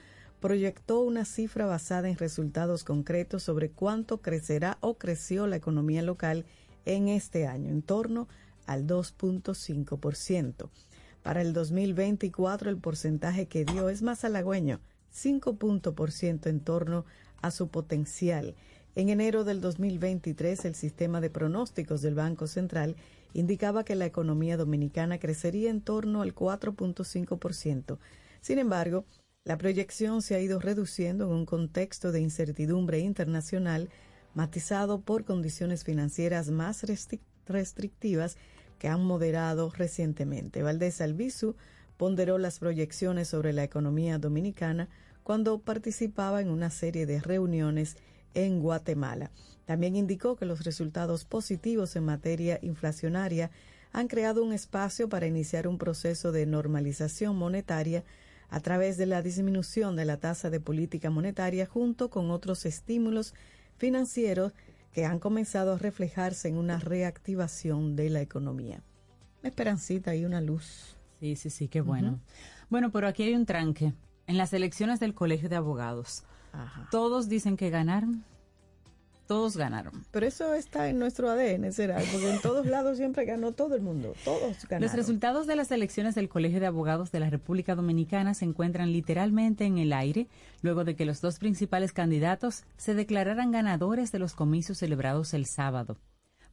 proyectó 0.43 1.01
una 1.01 1.25
cifra 1.25 1.65
basada 1.65 2.11
en 2.11 2.19
resultados 2.19 2.85
concretos 2.85 3.45
sobre 3.45 3.71
cuánto 3.71 4.21
crecerá 4.21 4.77
o 4.81 4.99
creció 4.99 5.47
la 5.47 5.57
economía 5.57 6.03
local 6.03 6.45
en 6.85 7.09
este 7.09 7.47
año, 7.47 7.71
en 7.71 7.81
torno 7.81 8.29
al 8.67 8.87
2.5%. 8.87 10.69
Para 11.23 11.41
el 11.41 11.53
2024 11.53 12.69
el 12.69 12.77
porcentaje 12.77 13.47
que 13.47 13.65
dio 13.65 13.89
es 13.89 14.03
más 14.03 14.25
halagüeño, 14.25 14.81
5 15.13 15.55
puntos 15.55 15.95
por 15.95 16.11
ciento 16.11 16.49
en 16.49 16.59
torno 16.59 17.05
a 17.41 17.53
su 17.53 17.69
potencial. 17.69 18.57
En 18.97 19.11
enero 19.11 19.45
del 19.45 19.61
2023 19.61 20.65
el 20.65 20.75
sistema 20.75 21.21
de 21.21 21.31
pronósticos 21.31 22.03
del 22.03 22.17
Banco 22.17 22.49
Central 22.49 22.97
indicaba 23.33 23.85
que 23.85 23.95
la 23.95 24.07
economía 24.07 24.57
dominicana 24.57 25.19
crecería 25.19 25.71
en 25.71 25.83
torno 25.83 26.21
al 26.21 26.35
4.5%. 26.35 27.99
Sin 28.41 28.59
embargo, 28.59 29.05
la 29.45 29.59
proyección 29.59 30.23
se 30.23 30.37
ha 30.37 30.41
ido 30.41 30.61
reduciendo 30.61 31.25
en 31.25 31.33
un 31.33 31.47
contexto 31.47 32.13
de 32.13 32.21
incertidumbre 32.21 33.01
internacional 33.01 33.91
matizado 34.35 35.01
por 35.01 35.25
condiciones 35.25 35.83
financieras 35.83 36.51
más 36.51 36.85
restri- 36.85 37.21
restrictivas 37.47 38.37
que 38.79 38.89
han 38.89 39.05
moderado 39.05 39.71
recientemente. 39.71 40.63
Valdés 40.63 41.01
Albizu 41.01 41.57
ponderó 41.97 42.39
las 42.39 42.61
proyecciones 42.61 43.29
sobre 43.29 43.53
la 43.53 43.65
economía 43.65 44.19
dominicana 44.19 44.89
cuando 45.25 45.59
participaba 45.59 46.41
en 46.41 46.49
una 46.49 46.71
serie 46.71 47.05
de 47.07 47.21
reuniones 47.21 47.97
en 48.35 48.61
Guatemala. 48.61 49.33
También 49.67 49.97
indicó 49.97 50.37
que 50.37 50.47
los 50.47 50.65
resultados 50.65 51.25
positivos 51.25 51.97
en 51.97 52.05
materia 52.05 52.59
inflacionaria 52.63 53.51
han 53.93 54.09
creado 54.09 54.43
un 54.43 54.53
espacio 54.53 55.09
para 55.09 55.27
iniciar 55.27 55.67
un 55.67 55.79
proceso 55.79 56.33
de 56.33 56.47
normalización 56.47 57.37
monetaria 57.37 58.05
a 58.53 58.61
través 58.61 58.99
de 58.99 59.07
la 59.07 59.23
disminución 59.23 59.97
de 59.97 60.05
la 60.05 60.19
tasa 60.19 60.51
de 60.51 60.61
política 60.61 61.09
monetaria 61.09 61.65
junto 61.65 62.11
con 62.11 62.31
otros 62.31 62.67
estímulos 62.67 63.33
financieros 63.79 64.53
que 64.93 65.07
han 65.07 65.21
comenzado 65.21 65.73
a 65.73 65.79
reflejarse 65.79 66.49
en 66.49 66.59
una 66.59 66.79
reactivación 66.79 67.97
de 67.97 68.11
la 68.11 68.21
economía. 68.21 68.83
Una 69.41 69.49
esperancita 69.49 70.15
y 70.15 70.27
una 70.27 70.43
luz. 70.43 70.99
Sí, 71.19 71.35
sí, 71.35 71.49
sí, 71.49 71.69
qué 71.69 71.81
bueno. 71.81 72.21
Bueno, 72.69 72.93
pero 72.93 73.09
aquí 73.09 73.23
hay 73.23 73.35
un 73.35 73.47
tranque. 73.47 73.95
En 74.27 74.37
las 74.37 74.53
elecciones 74.53 75.01
del 75.01 75.15
Colegio 75.15 75.49
de 75.49 75.57
Abogados, 75.57 76.25
Ajá. 76.53 76.89
todos 76.91 77.31
dicen 77.31 77.57
que 77.57 77.71
ganaron. 77.71 78.23
Todos 79.27 79.57
ganaron. 79.57 80.05
Pero 80.11 80.27
eso 80.27 80.53
está 80.55 80.89
en 80.89 80.99
nuestro 80.99 81.31
ADN, 81.31 81.73
será, 81.73 81.97
porque 82.11 82.31
en 82.31 82.41
todos 82.41 82.67
lados 82.67 82.99
siempre 82.99 83.25
ganó 83.25 83.53
todo 83.53 83.75
el 83.75 83.83
mundo, 83.83 84.15
todos 84.25 84.67
ganaron. 84.69 84.83
Los 84.83 84.95
resultados 84.95 85.47
de 85.47 85.57
las 85.57 85.71
elecciones 85.71 86.15
del 86.15 86.29
Colegio 86.29 86.61
de 86.61 86.67
Abogados 86.67 87.13
de 87.13 87.21
la 87.21 87.31
República 87.31 87.75
Dominicana 87.75 88.35
se 88.35 88.45
encuentran 88.45 88.93
literalmente 88.93 89.65
en 89.65 89.79
el 89.79 89.93
aire 89.93 90.29
luego 90.61 90.85
de 90.85 90.97
que 90.97 91.05
los 91.05 91.21
dos 91.21 91.39
principales 91.39 91.93
candidatos 91.93 92.65
se 92.77 92.95
declararan 92.95 93.53
ganadores 93.53 94.13
de 94.13 94.19
los 94.19 94.35
comicios 94.35 94.79
celebrados 94.79 95.35
el 95.35 95.47
sábado. 95.47 95.99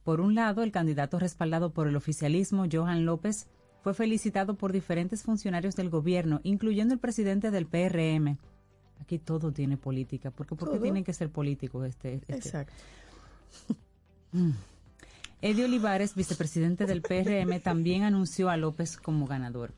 Por 0.04 0.20
un 0.20 0.34
lado, 0.34 0.62
el 0.62 0.72
candidato 0.72 1.18
respaldado 1.18 1.72
por 1.72 1.86
el 1.86 1.96
oficialismo, 1.96 2.66
Johan 2.70 3.04
López, 3.04 3.46
fue 3.82 3.94
felicitado 3.94 4.54
por 4.54 4.72
diferentes 4.72 5.22
funcionarios 5.22 5.76
del 5.76 5.90
gobierno, 5.90 6.40
incluyendo 6.42 6.94
el 6.94 7.00
presidente 7.00 7.50
del 7.50 7.66
PRM. 7.66 8.38
Aquí 9.00 9.18
todo 9.18 9.52
tiene 9.52 9.76
política, 9.76 10.30
porque 10.30 10.54
¿por 10.54 10.68
qué 10.68 10.74
Todo. 10.76 10.82
tienen 10.82 11.04
que 11.04 11.12
ser 11.12 11.30
políticos 11.30 11.86
este, 11.86 12.14
este- 12.14 12.34
Exacto. 12.34 12.72
Eddie 15.42 15.64
Olivares, 15.64 16.14
vicepresidente 16.14 16.86
del 16.86 17.02
PRM, 17.02 17.60
también 17.60 18.02
anunció 18.02 18.50
a 18.50 18.56
López 18.56 18.96
como 18.96 19.26
ganador. 19.26 19.72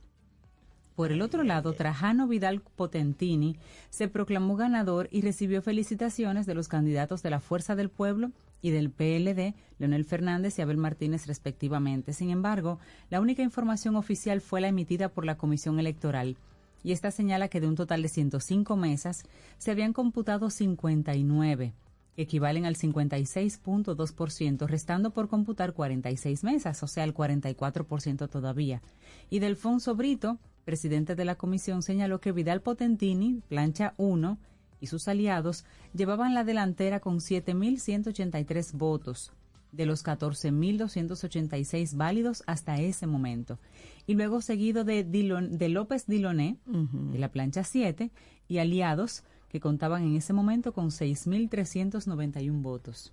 Por 0.97 1.11
el 1.11 1.23
otro 1.23 1.43
lado, 1.43 1.73
Trajano 1.73 2.29
Vidal 2.29 2.61
Potentini 2.61 3.57
se 3.89 4.09
proclamó 4.09 4.57
ganador 4.57 5.09
y 5.11 5.23
recibió 5.23 5.63
felicitaciones 5.63 6.45
de 6.45 6.55
los 6.55 6.69
candidatos 6.69 7.23
de 7.23 7.31
la 7.31 7.41
Fuerza 7.41 7.75
del 7.77 7.89
Pueblo 7.89 8.31
y 8.61 8.71
del 8.71 8.91
PLD, 8.91 9.55
Leonel 9.79 10.05
Fernández 10.05 10.59
y 10.59 10.63
Abel 10.63 10.77
Martínez 10.77 11.27
respectivamente. 11.27 12.13
Sin 12.13 12.31
embargo, 12.31 12.79
la 13.09 13.21
única 13.21 13.43
información 13.43 13.97
oficial 13.97 14.41
fue 14.41 14.61
la 14.61 14.69
emitida 14.69 15.09
por 15.09 15.25
la 15.25 15.37
Comisión 15.37 15.81
Electoral, 15.81 16.37
y 16.83 16.93
esta 16.93 17.11
señala 17.11 17.49
que 17.49 17.61
de 17.61 17.69
un 17.69 17.75
total 17.75 18.03
de 18.03 18.09
105 18.09 18.77
mesas 18.77 19.25
se 19.59 19.71
habían 19.71 19.93
computado 19.93 20.51
59 20.51 21.75
que 22.15 22.23
equivalen 22.23 22.67
al 22.67 22.77
56.2%, 22.77 24.67
restando 24.67 25.13
por 25.13 25.29
computar 25.29 25.73
46 25.73 26.45
mesas, 26.45 26.83
o 26.83 26.87
sea, 26.87 27.05
el 27.05 27.15
44% 27.15 28.29
todavía. 28.29 28.83
Y 29.31 29.39
Delfonso 29.39 29.95
Brito, 29.95 30.39
presidente 30.65 31.15
de 31.15 31.25
la 31.25 31.37
comisión, 31.37 31.83
señaló 31.83 32.21
que 32.21 32.33
Vidal 32.33 32.61
Potentini, 32.61 33.41
plancha 33.49 33.95
1, 33.97 34.39
y 34.81 34.89
sus 34.89 35.09
aliados 35.09 35.65
llevaban 35.95 36.35
la 36.35 36.45
delantera 36.45 37.01
con 37.01 37.21
7.183 37.21 38.73
votos, 38.73 39.33
de 39.73 39.87
los 39.87 40.05
14.286 40.05 41.97
válidos 41.97 42.43
hasta 42.47 42.79
ese 42.81 43.07
momento. 43.07 43.59
Y 44.07 44.15
luego 44.15 44.41
seguido 44.41 44.85
de, 44.85 45.07
Dilon- 45.07 45.49
de 45.51 45.69
López 45.69 46.07
Diloné, 46.07 46.59
de 46.67 47.19
la 47.19 47.29
plancha 47.31 47.65
7, 47.65 48.11
y 48.49 48.59
aliados, 48.59 49.23
que 49.49 49.61
contaban 49.61 50.03
en 50.05 50.17
ese 50.17 50.33
momento 50.33 50.73
con 50.73 50.91
6.391 50.91 52.63
votos. 52.63 53.13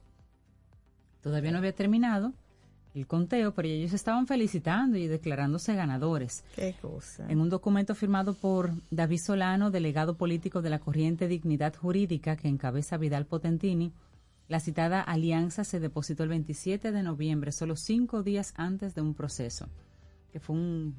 Todavía 1.22 1.52
no 1.52 1.58
había 1.58 1.74
terminado 1.76 2.34
el 2.96 3.06
conteo, 3.08 3.54
pero 3.54 3.68
ellos 3.68 3.94
estaban 3.94 4.26
felicitando 4.26 4.98
y 4.98 5.08
declarándose 5.08 5.76
ganadores. 5.76 6.44
Qué 6.56 6.76
cosa. 6.82 7.30
En 7.30 7.40
un 7.40 7.50
documento 7.50 7.94
firmado 7.94 8.34
por 8.34 8.72
David 8.90 9.20
Solano, 9.20 9.70
delegado 9.70 10.16
político 10.16 10.62
de 10.62 10.70
la 10.72 10.80
corriente 10.80 11.28
Dignidad 11.28 11.76
Jurídica 11.76 12.36
que 12.36 12.48
encabeza 12.48 12.98
Vidal 12.98 13.26
Potentini, 13.26 13.92
la 14.50 14.60
citada 14.60 15.00
alianza 15.02 15.64
se 15.64 15.80
depositó 15.80 16.24
el 16.24 16.30
27 16.30 16.92
de 16.92 17.04
noviembre, 17.04 17.52
solo 17.54 17.76
cinco 17.78 18.24
días 18.24 18.54
antes 18.58 18.96
de 18.96 19.02
un 19.02 19.14
proceso, 19.14 19.68
que 20.34 20.40
fue 20.42 20.56
un, 20.58 20.96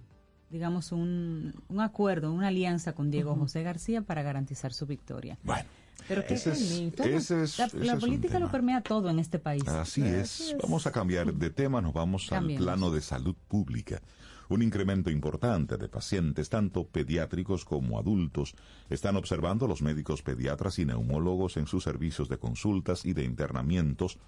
digamos, 0.50 0.92
un, 0.92 1.52
un 1.68 1.80
acuerdo, 1.80 2.32
una 2.32 2.48
alianza 2.48 2.92
con 2.94 3.10
Diego 3.10 3.34
José 3.36 3.62
García 3.62 4.02
para 4.02 4.22
garantizar 4.22 4.72
su 4.72 4.86
victoria. 4.86 5.36
Bueno, 5.42 5.64
Pero 6.08 6.24
qué 6.24 6.34
Ese 6.34 6.52
es- 6.52 6.58
feliz. 6.68 6.94
Todo- 6.94 7.06
ese 7.08 7.42
es- 7.42 7.58
la, 7.58 7.66
ese 7.66 7.78
la 7.78 7.84
es 7.84 7.92
un 7.94 8.00
política 8.00 8.38
lo 8.38 8.50
permea 8.50 8.80
todo 8.80 9.10
en 9.10 9.18
este 9.18 9.38
país. 9.38 9.66
Así 9.68 10.02
es. 10.02 10.56
Vamos 10.62 10.86
a 10.86 10.92
cambiar 10.92 11.34
de 11.34 11.50
tema, 11.50 11.80
nos 11.82 11.92
vamos 11.92 12.30
al 12.32 12.54
plano 12.54 12.90
de 12.90 13.00
salud 13.02 13.34
pública. 13.48 14.00
Un 14.50 14.62
incremento 14.62 15.10
importante 15.10 15.76
de 15.76 15.88
pacientes, 15.88 16.48
tanto 16.48 16.84
pediátricos 16.84 17.64
como 17.64 18.00
adultos, 18.00 18.56
están 18.88 19.14
observando 19.14 19.68
los 19.68 19.80
médicos 19.80 20.22
pediatras 20.22 20.80
y 20.80 20.84
neumólogos 20.84 21.56
en 21.56 21.68
sus 21.68 21.84
servicios 21.84 22.28
de 22.28 22.38
consultas 22.38 23.06
y 23.06 23.12
de 23.12 23.22
internamientos, 23.22 24.18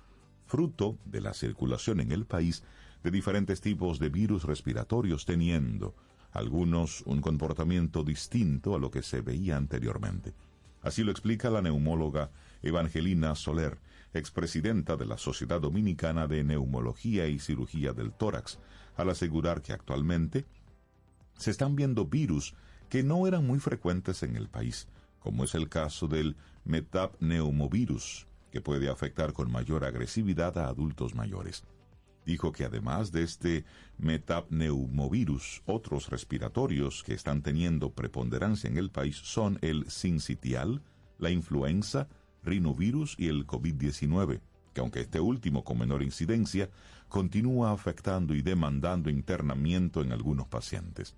fruto 0.47 0.97
de 1.07 1.23
la 1.23 1.35
circulación 1.35 1.99
en 1.99 2.13
el 2.13 2.25
país 2.25 2.63
de 3.03 3.11
diferentes 3.11 3.61
tipos 3.61 3.99
de 3.99 4.11
virus 4.11 4.45
respiratorios, 4.45 5.27
teniendo 5.27 5.97
algunos 6.31 7.03
un 7.05 7.21
comportamiento 7.21 8.05
distinto 8.05 8.77
a 8.77 8.79
lo 8.79 8.93
que 8.93 9.03
se 9.03 9.23
veía 9.23 9.57
anteriormente. 9.57 10.35
Así 10.83 11.03
lo 11.03 11.11
explica 11.11 11.51
la 11.51 11.63
neumóloga 11.63 12.31
Evangelina 12.63 13.35
Soler, 13.35 13.77
expresidenta 14.15 14.97
de 14.97 15.07
la 15.07 15.19
Sociedad 15.19 15.61
Dominicana 15.61 16.29
de 16.29 16.45
Neumología 16.45 17.27
y 17.27 17.41
Cirugía 17.41 17.93
del 17.93 18.13
Tórax, 18.13 18.61
al 19.03 19.11
asegurar 19.11 19.63
que 19.63 19.73
actualmente 19.73 20.47
se 21.37 21.51
están 21.51 21.77
viendo 21.77 22.07
virus 22.07 22.55
que 22.89 23.03
no 23.03 23.27
eran 23.27 23.47
muy 23.47 23.59
frecuentes 23.59 24.23
en 24.23 24.37
el 24.37 24.49
país, 24.49 24.89
como 25.19 25.45
es 25.45 25.55
el 25.55 25.69
caso 25.69 26.09
del 26.09 26.37
metapneumovirus, 26.65 28.27
que 28.51 28.61
puede 28.61 28.89
afectar 28.89 29.33
con 29.33 29.51
mayor 29.51 29.85
agresividad 29.85 30.59
a 30.59 30.69
adultos 30.69 31.15
mayores. 31.15 31.65
Dijo 32.25 32.53
que 32.53 32.65
además 32.65 33.11
de 33.11 33.23
este 33.25 33.65
metapneumovirus, 33.99 35.63
otros 35.67 36.11
respiratorios 36.11 37.03
que 37.03 37.15
están 37.15 37.43
teniendo 37.43 37.91
preponderancia 37.91 38.69
en 38.69 38.79
el 38.79 38.91
país 38.91 39.17
son 39.17 39.59
el 39.63 39.91
sincitial, 39.91 40.83
la 41.19 41.31
influenza, 41.31 42.09
rinovirus 42.45 43.17
y 43.19 43.29
el 43.29 43.47
COVID-19, 43.47 44.41
que 44.73 44.81
aunque 44.81 45.01
este 45.01 45.21
último 45.21 45.65
con 45.65 45.79
menor 45.79 46.03
incidencia, 46.03 46.71
continúa 47.09 47.73
afectando 47.73 48.35
y 48.35 48.43
demandando 48.43 49.11
internamiento 49.11 50.01
en 50.01 50.13
algunos 50.13 50.47
pacientes. 50.49 51.15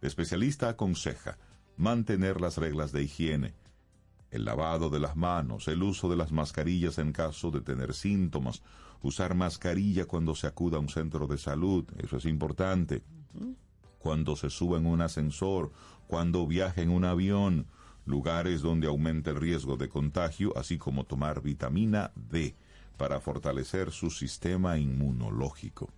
El 0.00 0.08
especialista 0.08 0.70
aconseja 0.70 1.36
mantener 1.76 2.40
las 2.40 2.56
reglas 2.56 2.92
de 2.92 3.02
higiene, 3.02 3.54
el 4.30 4.44
lavado 4.44 4.90
de 4.90 5.00
las 5.00 5.16
manos, 5.16 5.68
el 5.68 5.82
uso 5.82 6.08
de 6.08 6.16
las 6.16 6.32
mascarillas 6.32 6.98
en 6.98 7.12
caso 7.12 7.50
de 7.50 7.60
tener 7.60 7.94
síntomas, 7.94 8.62
usar 9.02 9.34
mascarilla 9.34 10.06
cuando 10.06 10.34
se 10.34 10.46
acuda 10.46 10.78
a 10.78 10.80
un 10.80 10.88
centro 10.88 11.26
de 11.26 11.38
salud, 11.38 11.84
eso 11.98 12.16
es 12.16 12.24
importante. 12.24 13.02
Cuando 13.98 14.36
se 14.36 14.50
suba 14.50 14.78
en 14.78 14.86
un 14.86 15.02
ascensor, 15.02 15.72
cuando 16.06 16.46
viaje 16.46 16.82
en 16.82 16.90
un 16.90 17.04
avión, 17.04 17.66
lugares 18.06 18.62
donde 18.62 18.86
aumenta 18.86 19.30
el 19.30 19.36
riesgo 19.36 19.76
de 19.76 19.88
contagio, 19.88 20.56
así 20.56 20.78
como 20.78 21.04
tomar 21.04 21.42
vitamina 21.42 22.12
D 22.14 22.54
para 22.98 23.20
fortalecer 23.20 23.92
su 23.92 24.10
sistema 24.10 24.76
inmunológico. 24.76 25.90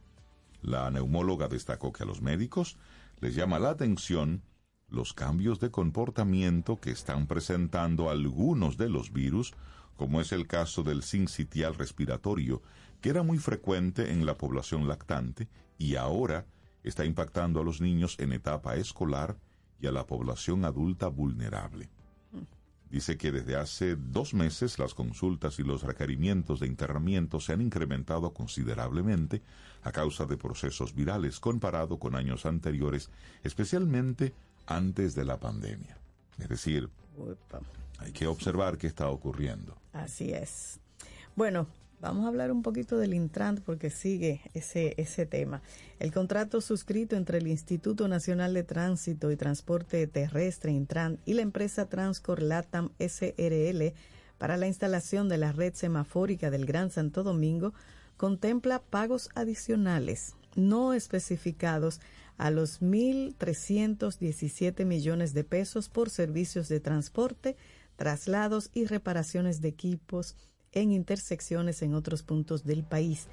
La 0.62 0.88
neumóloga 0.90 1.48
destacó 1.48 1.92
que 1.92 2.04
a 2.04 2.06
los 2.06 2.22
médicos 2.22 2.76
les 3.18 3.34
llama 3.34 3.58
la 3.58 3.70
atención 3.70 4.42
los 4.88 5.14
cambios 5.14 5.60
de 5.60 5.70
comportamiento 5.70 6.80
que 6.80 6.90
están 6.90 7.26
presentando 7.26 8.10
algunos 8.10 8.76
de 8.76 8.88
los 8.88 9.12
virus, 9.12 9.54
como 9.96 10.20
es 10.20 10.32
el 10.32 10.46
caso 10.46 10.82
del 10.82 11.02
sincitial 11.02 11.74
respiratorio, 11.74 12.62
que 13.00 13.10
era 13.10 13.22
muy 13.22 13.38
frecuente 13.38 14.12
en 14.12 14.26
la 14.26 14.36
población 14.36 14.86
lactante 14.86 15.48
y 15.78 15.96
ahora 15.96 16.46
está 16.82 17.04
impactando 17.04 17.60
a 17.60 17.64
los 17.64 17.80
niños 17.80 18.16
en 18.18 18.32
etapa 18.32 18.76
escolar 18.76 19.38
y 19.80 19.86
a 19.86 19.92
la 19.92 20.06
población 20.06 20.64
adulta 20.64 21.08
vulnerable. 21.08 21.90
Dice 22.90 23.16
que 23.16 23.30
desde 23.30 23.56
hace 23.56 23.94
dos 23.94 24.34
meses 24.34 24.78
las 24.80 24.94
consultas 24.94 25.60
y 25.60 25.62
los 25.62 25.84
requerimientos 25.84 26.58
de 26.58 26.66
internamiento 26.66 27.38
se 27.38 27.52
han 27.52 27.60
incrementado 27.60 28.34
considerablemente 28.34 29.42
a 29.82 29.92
causa 29.92 30.26
de 30.26 30.36
procesos 30.36 30.94
virales 30.94 31.38
comparado 31.38 31.98
con 31.98 32.16
años 32.16 32.46
anteriores, 32.46 33.10
especialmente 33.44 34.34
antes 34.66 35.14
de 35.14 35.24
la 35.24 35.38
pandemia. 35.38 35.98
Es 36.38 36.48
decir, 36.48 36.90
hay 37.98 38.12
que 38.12 38.26
observar 38.26 38.76
qué 38.76 38.88
está 38.88 39.08
ocurriendo. 39.08 39.76
Así 39.92 40.32
es. 40.32 40.80
Bueno, 41.36 41.68
vamos 42.00 42.24
a 42.24 42.28
hablar 42.28 42.52
un 42.52 42.62
poquito 42.62 42.98
del 42.98 43.14
Intran 43.14 43.62
porque 43.64 43.90
sigue 43.90 44.42
ese, 44.54 44.94
ese 44.96 45.26
tema. 45.26 45.62
El 45.98 46.12
contrato 46.12 46.60
suscrito 46.60 47.16
entre 47.16 47.38
el 47.38 47.46
Instituto 47.46 48.08
Nacional 48.08 48.54
de 48.54 48.62
Tránsito 48.62 49.30
y 49.30 49.36
Transporte 49.36 50.06
Terrestre 50.06 50.72
Intran 50.72 51.18
y 51.24 51.34
la 51.34 51.42
empresa 51.42 51.88
Transcor 51.88 52.42
Latam 52.42 52.90
SRL 52.98 53.92
para 54.38 54.56
la 54.56 54.66
instalación 54.66 55.28
de 55.28 55.38
la 55.38 55.52
red 55.52 55.74
semafórica 55.74 56.50
del 56.50 56.66
Gran 56.66 56.90
Santo 56.90 57.22
Domingo 57.22 57.74
contempla 58.16 58.80
pagos 58.80 59.30
adicionales 59.34 60.34
no 60.54 60.94
especificados 60.94 62.00
a 62.36 62.50
los 62.50 62.80
1.317 62.80 64.84
millones 64.84 65.34
de 65.34 65.44
pesos 65.44 65.88
por 65.88 66.10
servicios 66.10 66.68
de 66.68 66.80
transporte, 66.80 67.56
traslados 67.96 68.70
y 68.72 68.86
reparaciones 68.86 69.60
de 69.60 69.68
equipos 69.68 70.36
en 70.72 70.92
intersecciones 70.92 71.82
en 71.82 71.94
otros 71.94 72.22
puntos 72.22 72.64
del 72.64 72.84
país. 72.84 73.26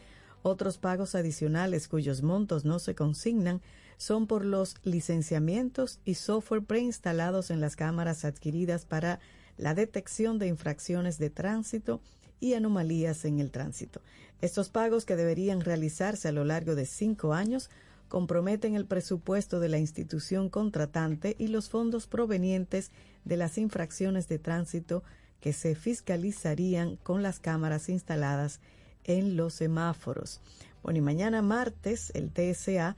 Otros 0.43 0.77
pagos 0.77 1.15
adicionales 1.15 1.87
cuyos 1.87 2.21
montos 2.21 2.65
no 2.65 2.79
se 2.79 2.95
consignan 2.95 3.61
son 3.97 4.27
por 4.27 4.45
los 4.45 4.75
licenciamientos 4.83 5.99
y 6.05 6.15
software 6.15 6.63
preinstalados 6.63 7.49
en 7.49 7.59
las 7.59 7.75
cámaras 7.75 8.25
adquiridas 8.25 8.85
para 8.85 9.19
la 9.57 9.73
detección 9.73 10.37
de 10.37 10.47
infracciones 10.47 11.17
de 11.17 11.29
tránsito 11.29 11.99
y 12.39 12.53
anomalías 12.53 13.25
en 13.25 13.39
el 13.39 13.49
tránsito. 13.49 14.01
Estos 14.41 14.69
pagos 14.69 15.05
que 15.05 15.15
deberían 15.15 15.61
realizarse 15.61 16.27
a 16.27 16.31
lo 16.31 16.43
largo 16.43 16.75
de 16.75 16.85
cinco 16.85 17.33
años 17.33 17.71
comprometen 18.07 18.75
el 18.75 18.85
presupuesto 18.85 19.59
de 19.59 19.69
la 19.69 19.79
institución 19.79 20.49
contratante 20.49 21.35
y 21.39 21.47
los 21.47 21.69
fondos 21.69 22.07
provenientes 22.07 22.91
de 23.25 23.37
las 23.37 23.57
infracciones 23.57 24.27
de 24.27 24.39
tránsito 24.39 25.03
que 25.41 25.53
se 25.53 25.75
fiscalizarían 25.75 26.97
con 26.97 27.23
las 27.23 27.39
cámaras 27.39 27.89
instaladas 27.89 28.59
en 29.03 29.37
los 29.37 29.53
semáforos. 29.53 30.41
Bueno, 30.83 30.99
y 30.99 31.01
mañana 31.01 31.41
martes 31.41 32.11
el 32.15 32.31
TSA 32.31 32.95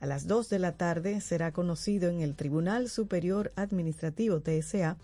a 0.00 0.06
las 0.06 0.26
2 0.26 0.48
de 0.50 0.58
la 0.58 0.72
tarde 0.72 1.20
será 1.20 1.52
conocido 1.52 2.10
en 2.10 2.20
el 2.20 2.34
Tribunal 2.34 2.88
Superior 2.88 3.52
Administrativo 3.56 4.40
TSA 4.40 4.96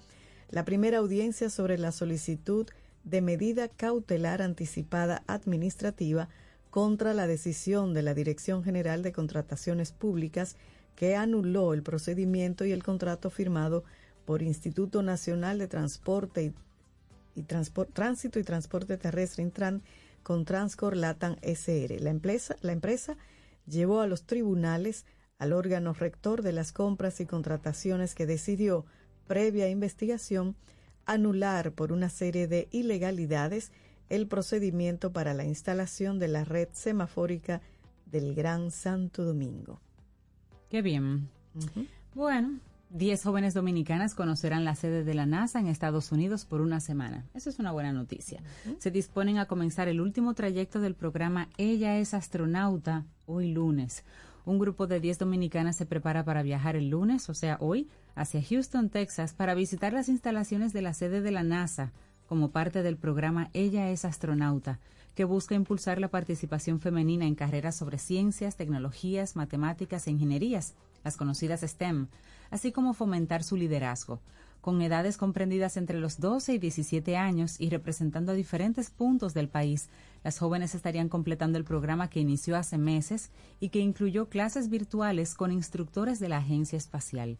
la 0.50 0.64
primera 0.64 0.98
audiencia 0.98 1.48
sobre 1.48 1.78
la 1.78 1.92
solicitud 1.92 2.66
de 3.04 3.22
medida 3.22 3.68
cautelar 3.68 4.42
anticipada 4.42 5.22
administrativa 5.26 6.28
contra 6.70 7.14
la 7.14 7.26
decisión 7.26 7.94
de 7.94 8.02
la 8.02 8.14
Dirección 8.14 8.62
General 8.62 9.02
de 9.02 9.12
Contrataciones 9.12 9.92
Públicas 9.92 10.56
que 10.94 11.16
anuló 11.16 11.74
el 11.74 11.82
procedimiento 11.82 12.64
y 12.64 12.72
el 12.72 12.82
contrato 12.82 13.30
firmado 13.30 13.84
por 14.24 14.42
Instituto 14.42 15.02
Nacional 15.02 15.58
de 15.58 15.68
Transporte 15.68 16.44
y, 16.44 16.54
y 17.34 17.42
Tránsito 17.42 18.38
y 18.38 18.44
Transporte 18.44 18.96
Terrestre 18.96 19.42
Intran 19.42 19.82
con 20.22 20.44
Transcor 20.44 20.96
Latam 20.96 21.36
SR. 21.42 22.00
La 22.00 22.10
empresa, 22.10 22.56
la 22.60 22.72
empresa 22.72 23.16
llevó 23.66 24.00
a 24.00 24.06
los 24.06 24.24
tribunales 24.24 25.06
al 25.38 25.52
órgano 25.52 25.92
rector 25.92 26.42
de 26.42 26.52
las 26.52 26.72
compras 26.72 27.20
y 27.20 27.26
contrataciones 27.26 28.14
que 28.14 28.26
decidió, 28.26 28.86
previa 29.26 29.68
investigación, 29.68 30.56
anular 31.04 31.72
por 31.72 31.92
una 31.92 32.08
serie 32.08 32.46
de 32.46 32.68
ilegalidades 32.70 33.72
el 34.08 34.28
procedimiento 34.28 35.12
para 35.12 35.34
la 35.34 35.44
instalación 35.44 36.18
de 36.18 36.28
la 36.28 36.44
red 36.44 36.68
semafórica 36.72 37.60
del 38.06 38.34
Gran 38.34 38.70
Santo 38.70 39.24
Domingo. 39.24 39.80
Qué 40.68 40.82
bien. 40.82 41.28
Bueno, 42.14 42.60
10 42.94 43.22
jóvenes 43.22 43.54
dominicanas 43.54 44.14
conocerán 44.14 44.66
la 44.66 44.74
sede 44.74 45.02
de 45.02 45.14
la 45.14 45.24
NASA 45.24 45.58
en 45.58 45.66
Estados 45.66 46.12
Unidos 46.12 46.44
por 46.44 46.60
una 46.60 46.78
semana. 46.78 47.24
Eso 47.32 47.48
es 47.48 47.58
una 47.58 47.72
buena 47.72 47.90
noticia. 47.90 48.42
Se 48.78 48.90
disponen 48.90 49.38
a 49.38 49.46
comenzar 49.46 49.88
el 49.88 50.02
último 50.02 50.34
trayecto 50.34 50.78
del 50.78 50.94
programa 50.94 51.48
Ella 51.56 51.96
es 51.96 52.12
astronauta 52.12 53.06
hoy 53.24 53.50
lunes. 53.50 54.04
Un 54.44 54.58
grupo 54.58 54.86
de 54.86 55.00
10 55.00 55.20
dominicanas 55.20 55.76
se 55.76 55.86
prepara 55.86 56.22
para 56.24 56.42
viajar 56.42 56.76
el 56.76 56.90
lunes, 56.90 57.30
o 57.30 57.34
sea, 57.34 57.56
hoy, 57.60 57.88
hacia 58.14 58.42
Houston, 58.42 58.90
Texas, 58.90 59.32
para 59.32 59.54
visitar 59.54 59.94
las 59.94 60.10
instalaciones 60.10 60.74
de 60.74 60.82
la 60.82 60.92
sede 60.92 61.22
de 61.22 61.30
la 61.30 61.44
NASA 61.44 61.92
como 62.28 62.50
parte 62.50 62.82
del 62.82 62.98
programa 62.98 63.48
Ella 63.54 63.88
es 63.88 64.04
astronauta, 64.04 64.80
que 65.14 65.24
busca 65.24 65.54
impulsar 65.54 65.98
la 65.98 66.08
participación 66.08 66.78
femenina 66.78 67.24
en 67.24 67.36
carreras 67.36 67.74
sobre 67.74 67.96
ciencias, 67.96 68.56
tecnologías, 68.56 69.34
matemáticas 69.34 70.06
e 70.06 70.10
ingenierías, 70.10 70.74
las 71.04 71.16
conocidas 71.16 71.62
STEM, 71.62 72.08
así 72.52 72.70
como 72.70 72.94
fomentar 72.94 73.42
su 73.42 73.56
liderazgo. 73.56 74.20
Con 74.60 74.80
edades 74.80 75.16
comprendidas 75.16 75.76
entre 75.76 75.98
los 75.98 76.20
12 76.20 76.54
y 76.54 76.58
17 76.58 77.16
años 77.16 77.60
y 77.60 77.68
representando 77.68 78.30
a 78.30 78.36
diferentes 78.36 78.90
puntos 78.90 79.34
del 79.34 79.48
país, 79.48 79.88
las 80.22 80.38
jóvenes 80.38 80.76
estarían 80.76 81.08
completando 81.08 81.58
el 81.58 81.64
programa 81.64 82.08
que 82.08 82.20
inició 82.20 82.56
hace 82.56 82.78
meses 82.78 83.30
y 83.58 83.70
que 83.70 83.80
incluyó 83.80 84.28
clases 84.28 84.68
virtuales 84.68 85.34
con 85.34 85.50
instructores 85.50 86.20
de 86.20 86.28
la 86.28 86.36
Agencia 86.36 86.76
Espacial. 86.76 87.38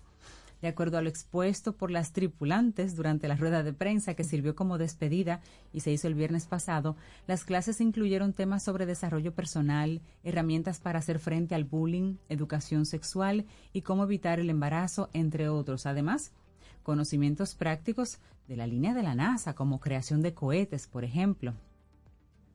De 0.62 0.68
acuerdo 0.68 0.96
a 0.96 1.02
lo 1.02 1.08
expuesto 1.08 1.76
por 1.76 1.90
las 1.90 2.12
tripulantes 2.12 2.94
durante 2.94 3.26
la 3.26 3.34
rueda 3.34 3.64
de 3.64 3.72
prensa 3.72 4.14
que 4.14 4.22
sirvió 4.22 4.54
como 4.54 4.78
despedida 4.78 5.40
y 5.72 5.80
se 5.80 5.90
hizo 5.90 6.06
el 6.06 6.14
viernes 6.14 6.46
pasado, 6.46 6.96
las 7.26 7.44
clases 7.44 7.80
incluyeron 7.80 8.32
temas 8.32 8.62
sobre 8.62 8.86
desarrollo 8.86 9.34
personal, 9.34 10.00
herramientas 10.22 10.78
para 10.78 11.00
hacer 11.00 11.18
frente 11.18 11.56
al 11.56 11.64
bullying, 11.64 12.14
educación 12.28 12.86
sexual 12.86 13.44
y 13.72 13.82
cómo 13.82 14.04
evitar 14.04 14.38
el 14.38 14.50
embarazo, 14.50 15.10
entre 15.12 15.48
otros. 15.48 15.84
Además, 15.84 16.30
conocimientos 16.84 17.56
prácticos 17.56 18.20
de 18.46 18.56
la 18.56 18.68
línea 18.68 18.94
de 18.94 19.02
la 19.02 19.16
NASA, 19.16 19.54
como 19.54 19.80
creación 19.80 20.22
de 20.22 20.32
cohetes, 20.32 20.86
por 20.86 21.02
ejemplo. 21.02 21.54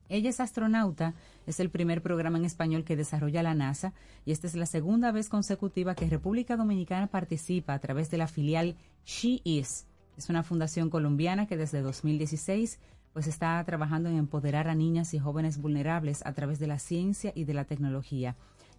Ella 0.08 0.30
es 0.30 0.40
astronauta, 0.40 1.14
es 1.46 1.60
el 1.60 1.68
primer 1.68 2.02
programa 2.02 2.38
en 2.38 2.46
español 2.46 2.84
que 2.84 2.96
desarrolla 2.96 3.42
la 3.42 3.54
NASA 3.54 3.92
y 4.24 4.32
esta 4.32 4.46
es 4.46 4.54
la 4.54 4.64
segunda 4.64 5.12
vez 5.12 5.28
consecutiva 5.28 5.94
que 5.94 6.08
República 6.08 6.56
Dominicana 6.56 7.08
participa 7.08 7.74
a 7.74 7.78
través 7.78 8.10
de 8.10 8.16
la 8.16 8.26
filial 8.26 8.76
She 9.04 9.42
Is. 9.44 9.86
Es 10.16 10.30
una 10.30 10.42
fundación 10.42 10.88
colombiana 10.88 11.46
que 11.46 11.58
desde 11.58 11.82
2016 11.82 12.78
pues 13.12 13.26
está 13.26 13.62
trabajando 13.64 14.08
en 14.08 14.16
empoderar 14.16 14.68
a 14.68 14.74
niñas 14.74 15.12
y 15.12 15.18
jóvenes 15.18 15.58
vulnerables 15.58 16.24
a 16.24 16.32
través 16.32 16.58
de 16.58 16.68
la 16.68 16.78
ciencia 16.78 17.32
y 17.34 17.44
de 17.44 17.54
la 17.54 17.64
tecnología. 17.64 18.34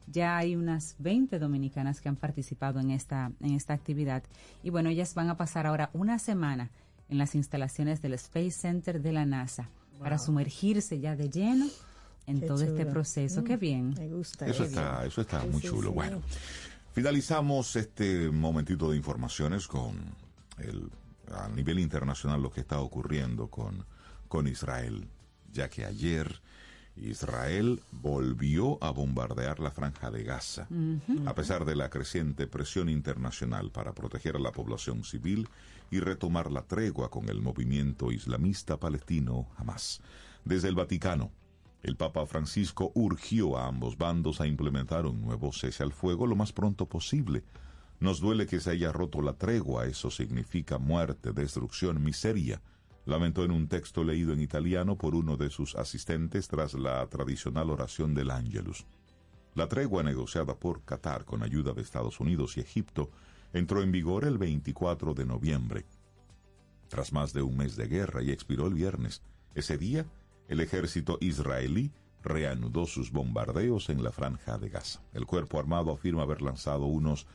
Ya 0.08 0.36
hay 0.36 0.56
unas 0.56 0.96
20 0.98 1.38
dominicanas 1.38 2.02
que 2.02 2.10
han 2.10 2.16
participado 2.16 2.80
en 2.80 2.90
esta, 2.90 3.32
en 3.40 3.54
esta 3.54 3.74
actividad 3.74 4.24
y 4.64 4.72
bueno, 4.72 4.90
ellas 4.90 5.14
van 5.14 5.30
a 5.30 5.38
pasar 5.38 5.68
ahora 5.68 5.92
una 5.94 6.18
semana 6.18 6.72
en 7.08 7.20
las 7.20 7.36
instalaciones 7.36 8.02
del 8.02 8.14
Space 8.14 8.52
Center 8.52 9.00
de 9.00 9.12
la 9.12 9.26
NASA 9.26 9.70
para 10.00 10.18
sumergirse 10.18 11.00
ya 11.00 11.16
de 11.16 11.30
lleno 11.30 11.68
en 12.28 12.40
Qué 12.40 12.48
todo 12.48 12.64
este 12.64 12.86
proceso. 12.86 13.42
Mm, 13.42 13.44
Qué 13.44 13.58
bien. 13.58 13.94
Me 13.98 14.08
gusta. 14.08 14.46
Eso 14.48 14.64
está, 14.64 14.98
bien. 15.00 15.08
eso 15.08 15.22
está 15.22 15.42
Sí, 15.42 15.48
muy 15.50 15.62
sí, 15.62 15.68
chulo. 15.68 15.90
sí. 15.90 15.96
Bueno, 15.96 16.22
finalizamos 16.94 17.76
este 17.76 18.30
momentito 18.30 18.92
de 18.92 18.98
informaciones 18.98 19.68
con 19.68 19.96
el, 20.58 20.90
a 21.32 21.48
nivel 21.50 21.80
internacional 21.80 22.42
lo 22.42 22.52
que 22.52 22.62
está 22.62 22.80
ocurriendo 22.80 23.48
con, 23.48 23.86
con 24.28 24.48
Israel, 24.48 25.08
ya 25.52 25.70
que 25.70 25.86
ayer 25.86 26.42
Israel 26.96 27.82
volvió 27.92 28.78
a 28.84 28.92
bombardear 28.92 29.60
la 29.60 29.72
franja 29.72 30.12
de 30.12 30.24
Gaza, 30.24 30.68
a 31.26 31.34
pesar 31.36 31.64
de 31.64 31.76
la 31.76 31.90
creciente 31.90 32.46
presión 32.46 32.90
internacional 32.90 33.72
para 33.72 33.94
proteger 33.94 34.36
a 34.36 34.40
la 34.40 34.52
población 34.52 35.04
civil 35.06 35.48
y 35.92 36.00
retomar 36.00 36.52
la 36.52 36.64
tregua 36.64 37.10
con 37.10 37.30
el 37.30 37.42
movimiento 37.42 38.12
islamista 38.12 38.78
palestino 38.80 39.48
Hamas. 39.58 40.02
Desde 40.46 40.68
el 40.68 40.76
Vaticano, 40.76 41.32
el 41.82 41.96
Papa 41.96 42.26
Francisco 42.26 42.92
urgió 42.94 43.58
a 43.58 43.68
ambos 43.68 43.98
bandos 43.98 44.42
a 44.42 44.48
implementar 44.48 45.06
un 45.06 45.22
nuevo 45.22 45.54
cese 45.54 45.84
al 45.84 45.94
fuego 45.94 46.28
lo 46.28 46.36
más 46.36 46.52
pronto 46.52 46.88
posible. 46.88 47.44
Nos 48.00 48.20
duele 48.20 48.48
que 48.48 48.60
se 48.60 48.72
haya 48.72 48.92
roto 48.92 49.22
la 49.22 49.34
tregua, 49.34 49.86
eso 49.86 50.12
significa 50.12 50.78
muerte, 50.78 51.32
destrucción, 51.32 52.04
miseria, 52.04 52.62
lamentó 53.06 53.44
en 53.44 53.52
un 53.52 53.68
texto 53.68 54.04
leído 54.04 54.34
en 54.34 54.42
italiano 54.42 54.98
por 54.98 55.16
uno 55.16 55.38
de 55.38 55.50
sus 55.50 55.76
asistentes 55.76 56.48
tras 56.48 56.74
la 56.74 57.06
tradicional 57.08 57.70
oración 57.70 58.14
del 58.14 58.32
Ángelus. 58.32 58.86
La 59.56 59.68
tregua 59.68 60.04
negociada 60.04 60.56
por 60.56 60.84
Qatar 60.84 61.26
con 61.26 61.44
ayuda 61.44 61.74
de 61.74 61.82
Estados 61.82 62.20
Unidos 62.20 62.58
y 62.58 62.62
Egipto 62.62 63.10
entró 63.54 63.82
en 63.82 63.92
vigor 63.92 64.26
el 64.26 64.38
24 64.38 65.14
de 65.14 65.26
noviembre, 65.26 65.86
tras 66.88 67.14
más 67.14 67.34
de 67.34 67.42
un 67.42 67.58
mes 67.58 67.76
de 67.76 67.88
guerra 67.88 68.22
y 68.22 68.32
expiró 68.32 68.68
el 68.68 68.74
viernes. 68.74 69.22
Ese 69.56 69.78
día, 69.78 70.06
el 70.48 70.60
ejército 70.60 71.18
israelí 71.22 71.92
reanudó 72.24 72.86
sus 72.86 73.12
bombardeos 73.12 73.90
en 73.90 74.04
la 74.04 74.12
franja 74.12 74.58
de 74.58 74.70
Gaza. 74.70 75.02
El 75.14 75.26
cuerpo 75.26 75.60
armado 75.60 75.92
afirma 75.92 76.24
haber 76.24 76.42
lanzado 76.42 76.86
unos 76.86 77.28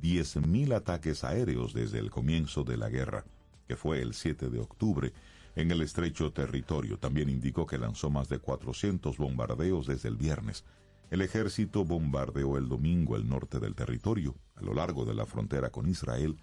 10.000 0.00 0.74
ataques 0.74 1.24
aéreos 1.24 1.74
desde 1.74 1.98
el 1.98 2.10
comienzo 2.10 2.64
de 2.64 2.76
la 2.76 2.88
guerra, 2.88 3.24
que 3.68 3.76
fue 3.76 4.00
el 4.00 4.14
7 4.14 4.48
de 4.48 4.58
octubre, 4.58 5.12
en 5.54 5.70
el 5.70 5.82
estrecho 5.82 6.32
territorio. 6.32 6.98
También 6.98 7.28
indicó 7.28 7.66
que 7.66 7.78
lanzó 7.78 8.10
más 8.10 8.28
de 8.28 8.38
400 8.38 9.16
bombardeos 9.18 9.86
desde 9.86 10.08
el 10.08 10.16
viernes. 10.16 10.64
El 11.12 11.20
ejército 11.20 11.84
bombardeó 11.84 12.56
el 12.56 12.70
domingo 12.70 13.16
el 13.16 13.28
norte 13.28 13.60
del 13.60 13.74
territorio, 13.74 14.34
a 14.54 14.62
lo 14.62 14.72
largo 14.72 15.04
de 15.04 15.12
la 15.12 15.26
frontera 15.26 15.68
con 15.68 15.86
Israel, 15.86 16.38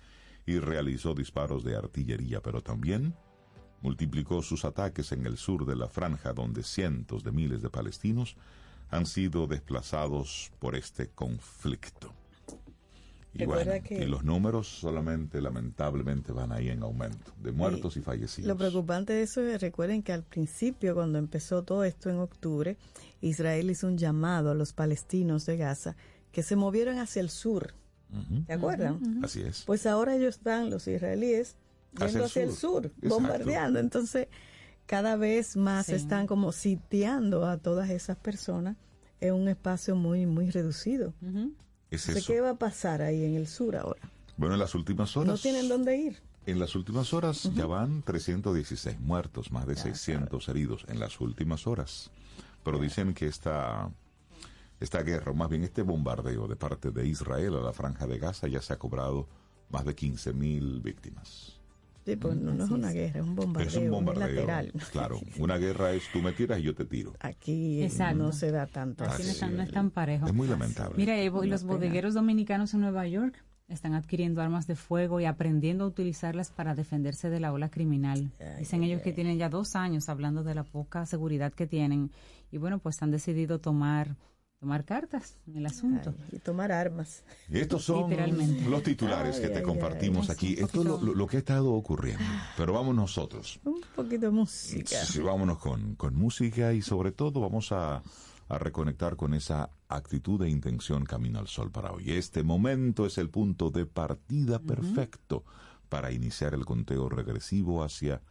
y 0.46 0.60
realizó 0.60 1.16
disparos 1.16 1.64
de 1.64 1.76
artillería, 1.76 2.40
pero 2.44 2.62
también 2.62 3.16
multiplicó 3.82 4.44
sus 4.44 4.66
ataques 4.66 5.12
en 5.12 5.26
el 5.26 5.38
sur 5.38 5.66
de 5.66 5.76
la 5.76 5.88
franja 5.88 6.34
donde 6.34 6.62
cientos 6.62 7.24
de 7.24 7.32
miles 7.32 7.64
de 7.64 7.72
palestinos 7.72 8.38
han 8.92 9.08
sido 9.08 9.48
desplazados 9.48 10.52
por 10.60 10.76
este 10.76 11.10
conflicto. 11.10 12.14
Y, 13.34 13.40
Recuerda 13.40 13.66
bueno, 13.74 13.86
que- 13.88 14.04
y 14.04 14.08
los 14.08 14.24
números 14.24 14.68
solamente 14.68 15.40
lamentablemente 15.40 16.32
van 16.32 16.52
ahí 16.52 16.70
en 16.70 16.82
aumento, 16.82 17.32
de 17.40 17.52
muertos 17.52 17.96
y, 17.96 18.02
fallecidos. 18.02 18.48
Lo 18.48 18.58
preocupante 18.58 19.14
de 19.14 19.22
eso 19.22 19.42
es, 19.42 19.62
recuerden 19.62 20.02
que 20.02 20.12
al 20.14 20.24
principio, 20.24 20.96
cuando 20.96 21.20
empezó 21.20 21.64
todo 21.64 21.84
esto 21.84 22.10
en 22.10 22.18
octubre, 22.18 22.76
Israel 23.22 23.70
hizo 23.70 23.86
un 23.88 23.98
llamado 24.00 24.50
a 24.50 24.56
los 24.56 24.74
palestinos 24.74 25.46
de 25.46 25.58
Gaza 25.58 25.96
que 26.32 26.42
se 26.42 26.56
movieran 26.56 26.98
hacia 26.98 27.22
el 27.22 27.30
sur. 27.30 27.74
Ujú, 28.12 28.46
¿Se 28.48 28.54
acuerdan? 28.54 29.20
Así 29.24 29.42
es. 29.42 29.64
Pues 29.68 29.86
ahora 29.86 30.16
ellos 30.16 30.38
están, 30.38 30.72
los 30.72 30.88
israelíes, 30.88 31.56
Hacia 31.96 32.08
yendo 32.08 32.20
el 32.20 32.26
hacia 32.26 32.44
el 32.44 32.52
sur. 32.52 32.92
bombardeando. 33.04 33.78
Entonces, 33.80 34.28
cada 34.88 35.16
vez 35.18 35.56
más 35.56 35.86
Sí. 35.86 35.94
están 35.94 36.26
como 36.26 36.52
sitiando 36.52 37.46
a 37.46 37.58
todas 37.58 37.92
esas 37.92 38.18
personas 38.18 38.76
en 39.22 39.36
un 39.36 39.48
espacio 39.50 39.96
muy, 39.96 40.26
muy 40.26 40.50
reducido. 40.50 41.14
Ujú. 41.22 41.54
Es 41.92 42.08
Entonces, 42.08 42.24
eso. 42.24 42.34
¿Qué 42.34 42.42
va 42.42 42.52
a 42.52 42.56
pasar 42.56 43.02
ahí 43.02 43.24
en 43.26 43.36
el 43.36 43.48
sur 43.48 43.76
ahora? 43.76 44.02
Bueno, 44.38 44.56
en 44.56 44.60
las 44.60 44.76
últimas 44.76 45.16
horas. 45.18 45.28
No 45.28 45.38
tienen 45.38 45.68
dónde 45.68 45.98
ir. 45.98 46.22
En 46.46 46.60
las 46.60 46.76
últimas 46.76 47.14
horas 47.14 47.50
ya 47.54 47.66
van 47.66 48.02
316 48.04 49.00
muertos, 49.00 49.52
más 49.52 49.68
de 49.68 49.76
600 49.76 50.48
heridos 50.50 50.86
en 50.88 51.00
las 51.00 51.20
últimas 51.20 51.68
horas. 51.68 52.10
Pero 52.64 52.80
dicen 52.80 53.14
que 53.14 53.28
esta, 53.28 53.92
esta 54.80 55.04
guerra, 55.04 55.32
o 55.32 55.36
más 55.36 55.50
bien 55.50 55.64
este 55.64 55.82
bombardeo 55.82 56.48
de 56.48 56.56
parte 56.56 56.92
de 56.92 57.08
Israel 57.08 57.56
a 57.56 57.62
la 57.62 57.74
franja 57.74 58.08
de 58.08 58.18
Gaza 58.18 58.48
ya 58.48 58.62
se 58.62 58.74
ha 58.74 58.80
cobrado 58.80 59.28
más 59.70 59.86
de 59.86 59.94
15 59.94 60.34
mil 60.34 60.82
víctimas. 60.82 61.59
Sí, 62.14 62.16
pues 62.18 62.36
no, 62.36 62.54
no 62.54 62.64
es 62.66 62.70
una 62.72 62.92
guerra, 62.92 63.20
es 63.20 63.26
un 63.26 63.36
bombardeo, 63.36 63.68
es 63.70 63.76
un 63.78 63.90
bombardeo. 63.92 64.26
unilateral. 64.28 64.74
Claro, 64.92 65.20
una 65.40 65.58
guerra 65.58 65.92
es 65.94 66.04
tú 66.12 66.22
me 66.22 66.32
tiras 66.34 66.60
y 66.60 66.64
yo 66.64 66.74
te 66.76 66.86
tiro. 66.86 67.14
Aquí 67.20 67.84
Exacto. 67.84 68.18
no 68.18 68.32
se 68.32 68.52
da 68.52 68.66
tanto 68.68 69.04
Así 69.04 69.24
no 69.24 69.30
así. 69.32 69.56
no 69.56 69.62
es 69.64 69.72
tan 69.72 69.92
parejo. 69.92 70.26
Es 70.28 70.34
muy 70.34 70.48
lamentable. 70.48 70.96
Mira, 70.98 71.14
Una 71.32 71.46
los 71.48 71.62
pena. 71.64 71.74
bodegueros 71.74 72.14
dominicanos 72.14 72.74
en 72.74 72.82
Nueva 72.82 73.08
York 73.08 73.44
están 73.68 73.94
adquiriendo 73.94 74.42
armas 74.42 74.66
de 74.66 74.76
fuego 74.76 75.20
y 75.20 75.26
aprendiendo 75.26 75.84
a 75.84 75.88
utilizarlas 75.88 76.50
para 76.50 76.74
defenderse 76.74 77.30
de 77.30 77.40
la 77.40 77.54
ola 77.54 77.70
criminal. 77.70 78.32
Ay, 78.40 78.60
Dicen 78.60 78.82
ay, 78.82 78.90
ellos 78.92 79.04
que 79.04 79.14
tienen 79.14 79.38
ya 79.38 79.48
dos 79.50 79.76
años 79.76 80.10
hablando 80.10 80.44
de 80.44 80.56
la 80.56 80.64
poca 80.64 81.06
seguridad 81.06 81.54
que 81.54 81.68
tienen 81.68 82.10
y 82.52 82.58
bueno, 82.58 82.80
pues 82.80 83.02
han 83.04 83.12
decidido 83.12 83.60
tomar 83.60 84.16
tomar 84.60 84.84
cartas 84.84 85.38
en 85.48 85.58
el 85.58 85.66
asunto. 85.66 86.14
Ay, 86.18 86.30
y 86.34 86.40
tomar 86.40 86.72
armas. 86.72 87.24
Y 87.50 87.60
estos 87.60 87.84
son 87.86 88.12
los 88.70 88.84
titulares 88.84 89.38
Ay, 89.38 89.42
que 89.44 89.48
te 89.50 89.58
ay, 89.60 89.64
compartimos 89.64 90.30
ay. 90.30 90.34
aquí. 90.36 90.56
Un 90.58 90.66
Esto 90.66 90.82
es 90.82 90.86
lo, 90.88 91.02
lo- 91.16 91.28
que 91.28 91.38
ha 91.38 91.40
estado 91.40 91.72
ocurriendo. 91.74 92.24
Pero 92.58 92.74
vamos 92.74 92.94
nosotros. 92.96 93.60
Un 93.64 93.82
poquito 93.96 94.26
de 94.26 94.32
música. 94.32 95.04
Sí, 95.06 95.20
vámonos 95.22 95.60
con, 95.60 95.96
con 95.96 96.16
música 96.16 96.74
y 96.74 96.82
sobre 96.82 97.12
todo 97.14 97.40
vamos 97.40 97.72
a, 97.72 98.04
a 98.50 98.58
reconectar 98.58 99.16
con 99.16 99.34
esa 99.34 99.70
actitud 99.88 100.42
e 100.44 100.50
intención 100.50 101.06
camino 101.06 101.40
al 101.40 101.48
sol 101.48 101.72
para 101.72 101.92
hoy. 101.94 102.12
Este 102.12 102.44
momento 102.44 103.06
es 103.06 103.18
el 103.18 103.30
punto 103.30 103.72
de 103.72 103.86
partida 103.86 104.60
perfecto 104.60 105.46
para 105.88 106.12
iniciar 106.12 106.54
el 106.54 106.66
conteo 106.66 107.08
regresivo 107.10 107.82
hacia 107.84 108.22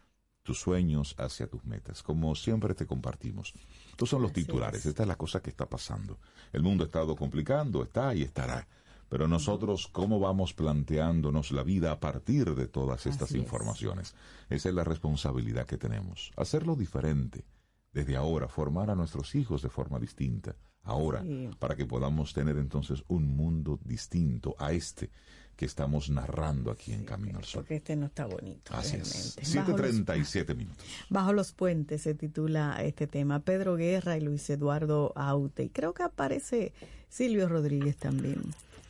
tus 0.42 0.60
sueños, 0.60 1.14
hacia 1.18 1.46
tus 1.46 1.64
metas. 1.64 2.02
Como 2.02 2.34
siempre 2.34 2.74
te 2.74 2.86
compartimos. 2.86 3.52
Estos 3.98 4.10
son 4.10 4.22
los 4.22 4.30
Así 4.30 4.44
titulares. 4.44 4.78
es. 4.78 4.86
Esta 4.86 5.02
es 5.02 5.08
la 5.08 5.16
cosa 5.16 5.42
que 5.42 5.50
está 5.50 5.68
pasando. 5.68 6.20
El 6.52 6.62
mundo 6.62 6.84
ha 6.84 6.86
estado 6.86 7.16
complicando, 7.16 7.82
está 7.82 8.14
y 8.14 8.22
estará. 8.22 8.64
Pero 9.08 9.26
nosotros, 9.26 9.88
¿cómo 9.88 10.20
vamos 10.20 10.54
planteándonos 10.54 11.50
la 11.50 11.64
vida 11.64 11.90
a 11.90 11.98
partir 11.98 12.54
de 12.54 12.68
todas 12.68 13.06
estas 13.06 13.22
Así 13.30 13.38
es. 13.38 13.42
informaciones? 13.42 14.14
Esa 14.50 14.68
es 14.68 14.74
la 14.76 14.84
responsabilidad 14.84 15.66
que 15.66 15.78
tenemos. 15.78 16.30
Hacerlo 16.36 16.76
diferente. 16.76 17.44
Desde 17.92 18.14
ahora, 18.16 18.46
formar 18.46 18.88
a 18.88 18.94
nuestros 18.94 19.34
hijos 19.34 19.62
de 19.62 19.68
forma 19.68 19.98
distinta. 19.98 20.54
Ahora, 20.84 21.20
Sí. 21.24 21.50
para 21.58 21.74
que 21.74 21.84
podamos 21.84 22.32
tener 22.32 22.56
entonces 22.56 23.02
un 23.08 23.26
mundo 23.36 23.80
distinto 23.82 24.54
a 24.60 24.70
este 24.70 25.10
que 25.58 25.66
estamos 25.66 26.08
narrando 26.08 26.70
aquí 26.70 26.92
en 26.92 27.04
Camino 27.04 27.38
al 27.38 27.44
Sol. 27.44 27.62
Porque 27.62 27.74
este 27.74 27.96
no 27.96 28.06
está 28.06 28.26
bonito. 28.26 28.72
Así 28.72 28.96
es. 28.96 29.34
realmente. 29.52 30.16
Los, 30.16 30.32
7.37 30.32 30.54
minutos. 30.54 30.86
Bajo 31.10 31.32
los 31.32 31.50
puentes 31.50 32.02
se 32.02 32.14
titula 32.14 32.80
este 32.80 33.08
tema. 33.08 33.40
Pedro 33.40 33.74
Guerra 33.74 34.16
y 34.16 34.20
Luis 34.20 34.48
Eduardo 34.50 35.12
Aute. 35.16 35.64
Y 35.64 35.68
creo 35.70 35.94
que 35.94 36.04
aparece 36.04 36.72
Silvio 37.08 37.48
Rodríguez 37.48 37.96
también. 37.96 38.40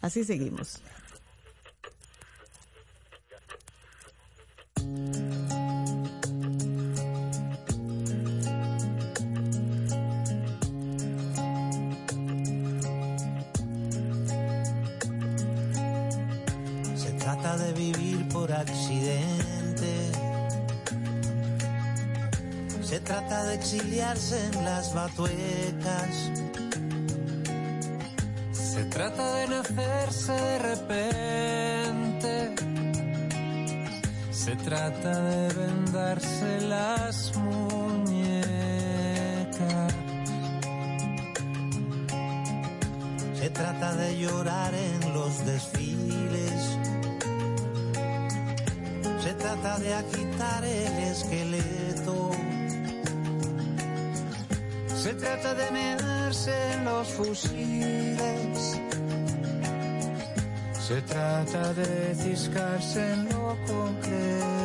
Así 0.02 0.24
seguimos. 0.24 0.82
De 17.58 17.72
vivir 17.72 18.28
por 18.28 18.52
accidente. 18.52 20.12
Se 22.82 23.00
trata 23.00 23.44
de 23.44 23.54
exiliarse 23.54 24.46
en 24.46 24.64
las 24.64 24.94
batuecas. 24.94 26.30
Se 28.52 28.84
trata 28.84 29.34
de 29.36 29.48
nacerse 29.48 30.32
de 30.32 30.58
repente. 30.58 32.54
Se 34.30 34.56
trata 34.56 35.20
de 35.20 35.52
vendarse 35.52 36.60
las 36.62 37.36
muñecas. 37.36 38.48
Se 43.34 43.50
trata 43.50 43.94
de 43.96 44.18
llorar 44.18 44.72
en 44.74 45.12
los 45.12 45.44
desfiles. 45.44 46.78
Se 49.28 49.34
trata 49.34 49.78
de 49.78 49.92
agitar 49.92 50.64
el 50.64 50.98
esqueleto. 51.12 52.30
Se 54.96 55.12
trata 55.12 55.54
de 55.54 55.70
mearse 55.70 56.72
en 56.72 56.84
los 56.86 57.08
fusiles. 57.08 58.80
Se 60.80 61.02
trata 61.02 61.74
de 61.74 62.14
ciscarse 62.14 63.12
en 63.12 63.28
lo 63.28 63.54
concreto. 63.66 64.57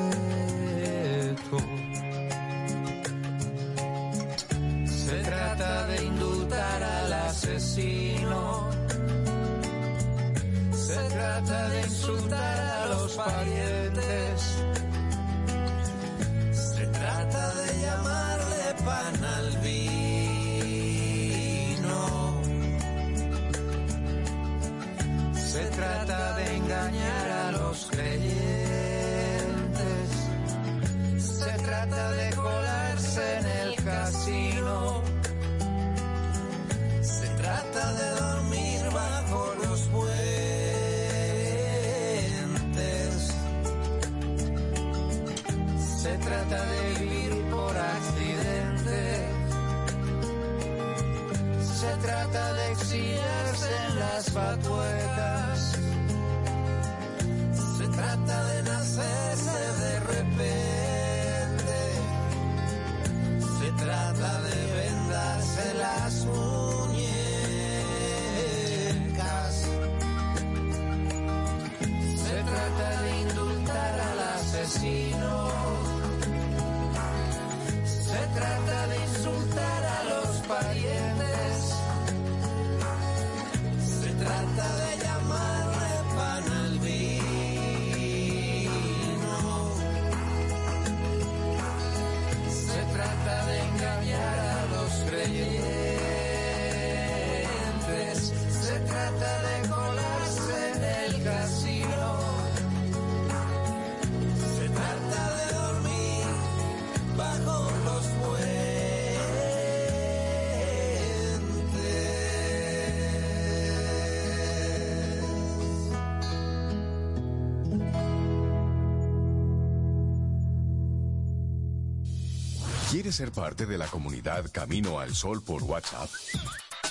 ¿Quieres 123.13 123.31
ser 123.31 123.43
parte 123.43 123.67
de 123.67 123.77
la 123.77 123.85
comunidad 123.85 124.51
Camino 124.51 124.99
al 124.99 125.13
Sol 125.13 125.43
por 125.43 125.61
WhatsApp? 125.61 126.09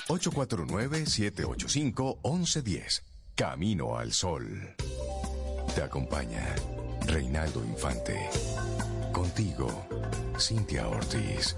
849-785-1110. 0.07 3.01
Camino 3.35 3.97
al 3.97 4.13
Sol. 4.13 4.73
Te 5.75 5.83
acompaña 5.83 6.55
Reinaldo 7.07 7.61
Infante. 7.65 8.17
Contigo, 9.11 9.67
Cintia 10.39 10.87
Ortiz. 10.87 11.57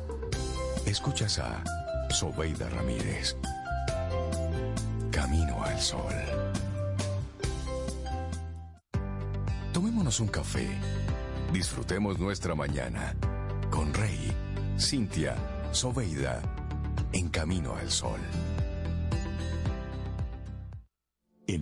Escuchas 0.87 1.37
a 1.37 1.63
Sobeida 2.09 2.67
Ramírez. 2.67 3.37
Camino 5.11 5.63
al 5.63 5.79
Sol. 5.79 6.15
Tomémonos 9.71 10.19
un 10.19 10.29
café. 10.29 10.67
Disfrutemos 11.53 12.17
nuestra 12.17 12.55
mañana 12.55 13.15
con 13.69 13.93
Rey, 13.93 14.31
Cintia, 14.77 15.35
Sobeida, 15.71 16.41
en 17.13 17.29
Camino 17.29 17.75
al 17.75 17.89
Sol. 17.89 18.19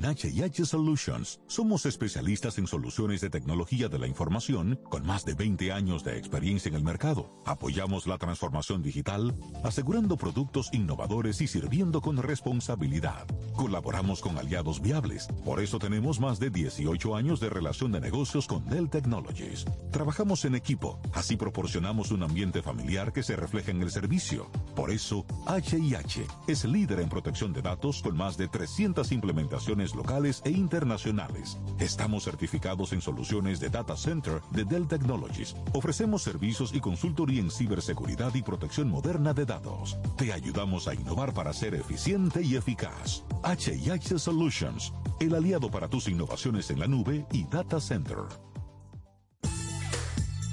En 0.03 0.09
HH 0.09 0.65
Solutions 0.65 1.39
somos 1.47 1.85
especialistas 1.85 2.57
en 2.57 2.67
soluciones 2.67 3.21
de 3.21 3.29
tecnología 3.29 3.87
de 3.87 3.97
la 3.97 4.05
información 4.05 4.77
con 4.89 5.05
más 5.05 5.23
de 5.23 5.33
20 5.33 5.71
años 5.71 6.03
de 6.03 6.17
experiencia 6.17 6.67
en 6.67 6.75
el 6.75 6.83
mercado. 6.83 7.41
Apoyamos 7.45 8.05
la 8.05 8.17
transformación 8.17 8.81
digital, 8.81 9.33
asegurando 9.63 10.17
productos 10.17 10.69
innovadores 10.73 11.39
y 11.39 11.47
sirviendo 11.47 12.01
con 12.01 12.17
responsabilidad. 12.17 13.25
Colaboramos 13.55 14.19
con 14.19 14.37
aliados 14.37 14.81
viables, 14.81 15.27
por 15.45 15.61
eso 15.61 15.79
tenemos 15.79 16.19
más 16.19 16.37
de 16.37 16.49
18 16.49 17.15
años 17.15 17.39
de 17.39 17.49
relación 17.49 17.93
de 17.93 18.01
negocios 18.01 18.45
con 18.45 18.65
Dell 18.65 18.89
Technologies. 18.89 19.63
Trabajamos 19.91 20.43
en 20.43 20.55
equipo, 20.55 20.99
así 21.13 21.37
proporcionamos 21.37 22.11
un 22.11 22.23
ambiente 22.23 22.61
familiar 22.61 23.13
que 23.13 23.23
se 23.23 23.37
refleja 23.37 23.71
en 23.71 23.81
el 23.81 23.91
servicio. 23.91 24.51
Por 24.75 24.91
eso, 24.91 25.25
HIH 25.47 26.27
es 26.47 26.65
líder 26.65 26.99
en 26.99 27.07
protección 27.07 27.53
de 27.53 27.61
datos 27.61 28.01
con 28.01 28.17
más 28.17 28.35
de 28.35 28.49
300 28.49 29.09
implementaciones 29.13 29.92
locales 29.95 30.41
e 30.45 30.51
internacionales. 30.51 31.57
Estamos 31.79 32.23
certificados 32.23 32.93
en 32.93 33.01
soluciones 33.01 33.59
de 33.59 33.69
Data 33.69 33.95
Center 33.95 34.41
de 34.51 34.65
Dell 34.65 34.87
Technologies. 34.87 35.55
Ofrecemos 35.73 36.21
servicios 36.21 36.73
y 36.73 36.79
consultoría 36.79 37.41
en 37.41 37.51
ciberseguridad 37.51 38.33
y 38.35 38.41
protección 38.41 38.89
moderna 38.89 39.33
de 39.33 39.45
datos. 39.45 39.97
Te 40.17 40.33
ayudamos 40.33 40.87
a 40.87 40.93
innovar 40.93 41.33
para 41.33 41.53
ser 41.53 41.75
eficiente 41.75 42.41
y 42.41 42.55
eficaz. 42.55 43.23
HIH 43.43 44.19
Solutions, 44.19 44.93
el 45.19 45.35
aliado 45.35 45.69
para 45.69 45.87
tus 45.87 46.07
innovaciones 46.07 46.69
en 46.69 46.79
la 46.79 46.87
nube 46.87 47.25
y 47.31 47.43
Data 47.45 47.79
Center. 47.79 48.17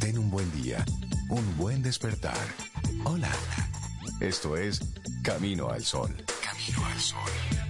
Ten 0.01 0.19
un 0.19 0.31
buen 0.31 0.51
día, 0.63 0.85
un 1.29 1.57
buen 1.57 1.83
despertar. 1.83 2.37
Hola. 3.05 3.31
Esto 4.21 4.55
es 4.55 4.81
Camino 5.23 5.71
al 5.71 5.83
Sol. 5.83 6.15
Camino 6.43 6.85
al 6.85 7.01
Sol. 7.01 7.70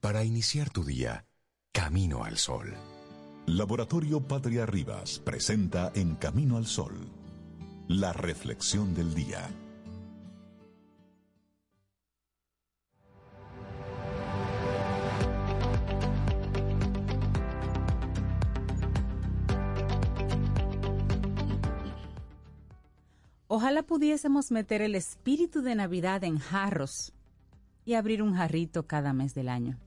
Para 0.00 0.24
iniciar 0.24 0.70
tu 0.70 0.82
día, 0.82 1.26
Camino 1.72 2.24
al 2.24 2.38
Sol. 2.38 2.74
Laboratorio 3.44 4.26
Patria 4.26 4.64
Rivas 4.64 5.18
presenta 5.18 5.92
En 5.94 6.14
Camino 6.14 6.56
al 6.56 6.64
Sol, 6.64 7.06
la 7.86 8.14
reflexión 8.14 8.94
del 8.94 9.14
día. 9.14 9.46
Ojalá 23.48 23.82
pudiésemos 23.82 24.50
meter 24.50 24.80
el 24.80 24.94
espíritu 24.94 25.60
de 25.60 25.74
Navidad 25.74 26.24
en 26.24 26.38
jarros 26.38 27.12
y 27.84 27.94
abrir 27.94 28.22
un 28.22 28.34
jarrito 28.34 28.86
cada 28.86 29.12
mes 29.12 29.34
del 29.34 29.50
año. 29.50 29.78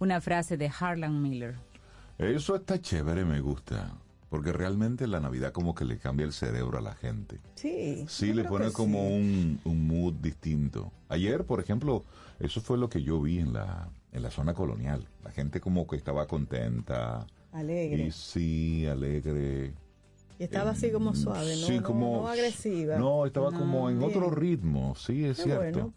Una 0.00 0.20
frase 0.20 0.56
de 0.56 0.70
Harlan 0.80 1.22
Miller. 1.22 1.56
Eso 2.18 2.56
está 2.56 2.80
chévere, 2.80 3.24
me 3.24 3.40
gusta. 3.40 3.92
Porque 4.30 4.52
realmente 4.52 5.06
la 5.06 5.20
Navidad 5.20 5.52
como 5.52 5.74
que 5.74 5.84
le 5.84 5.98
cambia 5.98 6.24
el 6.24 6.32
cerebro 6.32 6.78
a 6.78 6.80
la 6.80 6.94
gente. 6.94 7.38
Sí. 7.56 8.04
Sí, 8.08 8.32
le 8.32 8.44
pone 8.44 8.72
como 8.72 9.00
sí. 9.00 9.14
un, 9.14 9.60
un 9.64 9.86
mood 9.86 10.14
distinto. 10.14 10.90
Ayer, 11.08 11.44
por 11.44 11.60
ejemplo, 11.60 12.04
eso 12.38 12.60
fue 12.60 12.78
lo 12.78 12.88
que 12.88 13.02
yo 13.02 13.20
vi 13.20 13.40
en 13.40 13.52
la, 13.52 13.88
en 14.12 14.22
la 14.22 14.30
zona 14.30 14.54
colonial. 14.54 15.06
La 15.22 15.32
gente 15.32 15.60
como 15.60 15.86
que 15.86 15.96
estaba 15.96 16.26
contenta. 16.26 17.26
Alegre. 17.52 18.04
Y 18.04 18.10
sí, 18.12 18.86
alegre. 18.86 19.74
Y 20.38 20.44
estaba 20.44 20.70
así 20.70 20.90
como 20.90 21.14
suave, 21.14 21.56
¿no? 21.56 21.66
Sí, 21.66 21.76
no, 21.78 21.82
como... 21.82 22.22
no 22.22 22.28
agresiva. 22.28 22.96
No, 22.96 23.26
estaba 23.26 23.52
como 23.52 23.90
en 23.90 23.98
bien. 23.98 24.10
otro 24.10 24.30
ritmo, 24.30 24.94
sí, 24.96 25.26
es 25.26 25.36
Qué 25.36 25.42
cierto. 25.42 25.78
bueno. 25.80 25.94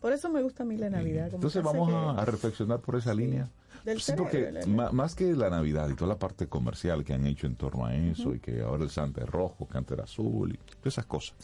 Por 0.00 0.12
eso 0.12 0.30
me 0.30 0.42
gusta 0.42 0.62
a 0.62 0.66
mí 0.66 0.76
la 0.76 0.88
Navidad. 0.90 1.26
como 1.26 1.36
Entonces 1.36 1.62
vamos 1.62 1.88
que- 1.88 1.94
a, 1.94 2.10
a 2.22 2.24
reflexionar 2.24 2.80
por 2.80 2.96
esa 2.96 3.12
línea. 3.14 3.50
Del 3.84 4.00
sí, 4.00 4.12
porque 4.16 4.50
la- 4.52 4.92
más 4.92 5.14
que 5.14 5.32
la 5.34 5.48
Navidad 5.50 5.88
y 5.88 5.94
toda 5.94 6.08
la 6.08 6.18
parte 6.18 6.46
comercial 6.48 7.02
que 7.04 7.14
han 7.14 7.26
hecho 7.26 7.46
en 7.46 7.56
torno 7.56 7.86
a 7.86 7.94
eso 7.94 8.34
y 8.34 8.38
que 8.40 8.60
ahora 8.62 8.84
el 8.84 8.90
Santa 8.90 9.22
es 9.22 9.28
rojo, 9.28 9.66
que 9.68 9.78
antes 9.78 9.92
era 9.92 10.04
azul 10.04 10.52
y 10.52 10.56
todas 10.76 10.86
esas 10.94 11.06
cosas. 11.06 11.34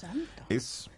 Es, 0.48 0.90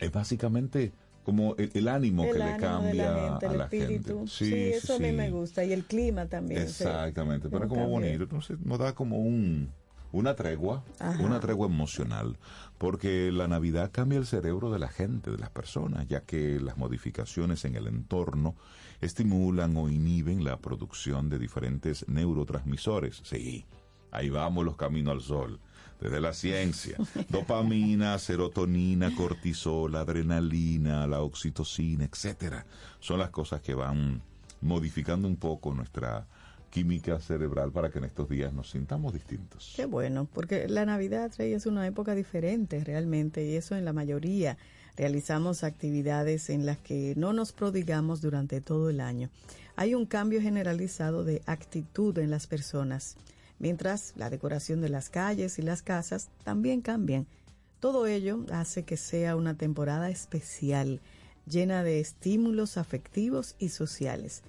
es 0.00 0.12
básicamente 0.12 0.92
como 1.24 1.54
el, 1.56 1.70
el 1.74 1.88
ánimo 1.88 2.24
el 2.24 2.32
que 2.32 2.38
le 2.38 2.56
cambia 2.56 3.10
la 3.12 3.28
gente, 3.30 3.46
a 3.46 3.50
el 3.52 3.58
la 3.58 3.64
espíritu. 3.64 4.16
gente. 4.18 4.30
Sí, 4.30 4.54
eso 4.72 4.94
a 4.94 4.98
mí 4.98 5.10
sí. 5.10 5.12
me 5.12 5.30
gusta. 5.30 5.64
Y 5.64 5.72
el 5.74 5.84
clima 5.84 6.24
también. 6.26 6.62
Exactamente, 6.62 7.48
pero 7.50 7.68
como 7.68 7.86
bonito. 7.88 8.22
Entonces 8.22 8.58
nos 8.60 8.78
da 8.78 8.94
como 8.94 9.18
un, 9.18 9.70
una 10.12 10.34
tregua, 10.34 10.84
Ajá. 10.98 11.22
una 11.22 11.40
tregua 11.40 11.66
emocional, 11.66 12.38
porque 12.78 13.30
la 13.32 13.48
Navidad 13.48 13.90
cambia 13.92 14.18
el 14.18 14.26
cerebro 14.26 14.70
de 14.70 14.78
la 14.78 14.88
gente, 14.88 15.30
de 15.30 15.38
las 15.38 15.50
personas, 15.50 16.06
ya 16.08 16.22
que 16.22 16.60
las 16.60 16.76
modificaciones 16.78 17.64
en 17.64 17.76
el 17.76 17.86
entorno 17.86 18.54
estimulan 19.00 19.76
o 19.76 19.88
inhiben 19.88 20.44
la 20.44 20.58
producción 20.58 21.28
de 21.28 21.38
diferentes 21.38 22.06
neurotransmisores. 22.08 23.20
Sí, 23.24 23.66
ahí 24.10 24.30
vamos 24.30 24.64
los 24.64 24.76
caminos 24.76 25.12
al 25.12 25.20
sol. 25.20 25.60
Desde 26.00 26.20
la 26.20 26.32
ciencia, 26.32 26.96
dopamina, 27.28 28.16
serotonina, 28.18 29.14
cortisol, 29.16 29.96
adrenalina, 29.96 31.06
la 31.08 31.22
oxitocina, 31.22 32.04
etcétera, 32.04 32.66
son 33.00 33.18
las 33.18 33.30
cosas 33.30 33.60
que 33.60 33.74
van 33.74 34.22
modificando 34.60 35.26
un 35.28 35.36
poco 35.36 35.74
nuestra 35.74 36.26
química 36.78 37.18
cerebral 37.18 37.72
para 37.72 37.90
que 37.90 37.98
en 37.98 38.04
estos 38.04 38.28
días 38.28 38.52
nos 38.52 38.70
sintamos 38.70 39.12
distintos. 39.12 39.72
Qué 39.74 39.84
bueno, 39.84 40.28
porque 40.32 40.68
la 40.68 40.86
Navidad, 40.86 41.32
Rey, 41.36 41.52
es 41.52 41.66
una 41.66 41.84
época 41.88 42.14
diferente 42.14 42.84
realmente 42.84 43.44
y 43.44 43.56
eso 43.56 43.74
en 43.74 43.84
la 43.84 43.92
mayoría 43.92 44.56
realizamos 44.96 45.64
actividades 45.64 46.50
en 46.50 46.66
las 46.66 46.78
que 46.78 47.14
no 47.16 47.32
nos 47.32 47.50
prodigamos 47.50 48.20
durante 48.20 48.60
todo 48.60 48.90
el 48.90 49.00
año. 49.00 49.28
Hay 49.74 49.96
un 49.96 50.06
cambio 50.06 50.40
generalizado 50.40 51.24
de 51.24 51.42
actitud 51.46 52.16
en 52.18 52.30
las 52.30 52.46
personas, 52.46 53.16
mientras 53.58 54.12
la 54.14 54.30
decoración 54.30 54.80
de 54.80 54.88
las 54.88 55.10
calles 55.10 55.58
y 55.58 55.62
las 55.62 55.82
casas 55.82 56.28
también 56.44 56.80
cambian. 56.80 57.26
Todo 57.80 58.06
ello 58.06 58.46
hace 58.52 58.84
que 58.84 58.96
sea 58.96 59.34
una 59.34 59.56
temporada 59.56 60.10
especial, 60.10 61.00
llena 61.44 61.82
de 61.82 61.98
estímulos 61.98 62.76
afectivos 62.76 63.56
y 63.58 63.70
sociales. 63.70 64.44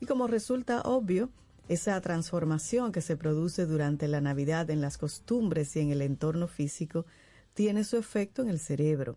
Y 0.00 0.06
como 0.06 0.26
resulta 0.26 0.80
obvio, 0.80 1.28
esa 1.68 2.00
transformación 2.00 2.92
que 2.92 3.00
se 3.00 3.16
produce 3.16 3.66
durante 3.66 4.08
la 4.08 4.20
Navidad 4.20 4.70
en 4.70 4.80
las 4.80 4.98
costumbres 4.98 5.74
y 5.76 5.80
en 5.80 5.90
el 5.90 6.02
entorno 6.02 6.46
físico 6.46 7.06
tiene 7.54 7.84
su 7.84 7.96
efecto 7.96 8.42
en 8.42 8.48
el 8.48 8.58
cerebro. 8.58 9.16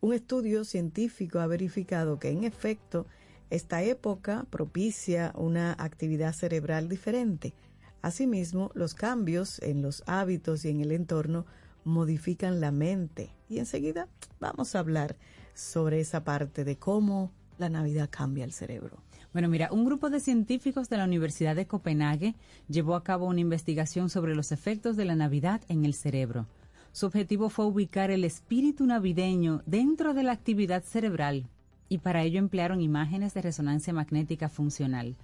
Un 0.00 0.12
estudio 0.12 0.64
científico 0.64 1.38
ha 1.38 1.46
verificado 1.46 2.18
que 2.18 2.30
en 2.30 2.44
efecto 2.44 3.06
esta 3.48 3.82
época 3.82 4.44
propicia 4.50 5.32
una 5.36 5.72
actividad 5.72 6.34
cerebral 6.34 6.88
diferente. 6.88 7.54
Asimismo, 8.02 8.70
los 8.74 8.94
cambios 8.94 9.60
en 9.62 9.82
los 9.82 10.02
hábitos 10.06 10.64
y 10.64 10.68
en 10.68 10.80
el 10.80 10.92
entorno 10.92 11.46
modifican 11.84 12.60
la 12.60 12.72
mente. 12.72 13.30
Y 13.48 13.58
enseguida 13.58 14.08
vamos 14.38 14.74
a 14.74 14.80
hablar 14.80 15.16
sobre 15.54 16.00
esa 16.00 16.24
parte 16.24 16.64
de 16.64 16.76
cómo 16.76 17.32
la 17.56 17.70
Navidad 17.70 18.10
cambia 18.10 18.44
el 18.44 18.52
cerebro. 18.52 19.05
Bueno, 19.36 19.50
mira, 19.50 19.68
un 19.70 19.84
grupo 19.84 20.08
de 20.08 20.18
científicos 20.18 20.88
de 20.88 20.96
la 20.96 21.04
Universidad 21.04 21.54
de 21.54 21.66
Copenhague 21.66 22.36
llevó 22.70 22.94
a 22.94 23.04
cabo 23.04 23.26
una 23.26 23.42
investigación 23.42 24.08
sobre 24.08 24.34
los 24.34 24.50
efectos 24.50 24.96
de 24.96 25.04
la 25.04 25.14
Navidad 25.14 25.60
en 25.68 25.84
el 25.84 25.92
cerebro. 25.92 26.46
Su 26.92 27.04
objetivo 27.04 27.50
fue 27.50 27.66
ubicar 27.66 28.10
el 28.10 28.24
espíritu 28.24 28.86
navideño 28.86 29.60
dentro 29.66 30.14
de 30.14 30.22
la 30.22 30.32
actividad 30.32 30.82
cerebral 30.84 31.50
y 31.90 31.98
para 31.98 32.22
ello 32.22 32.38
emplearon 32.38 32.80
imágenes 32.80 33.34
de 33.34 33.42
resonancia 33.42 33.92
magnética 33.92 34.48
funcional. 34.48 35.16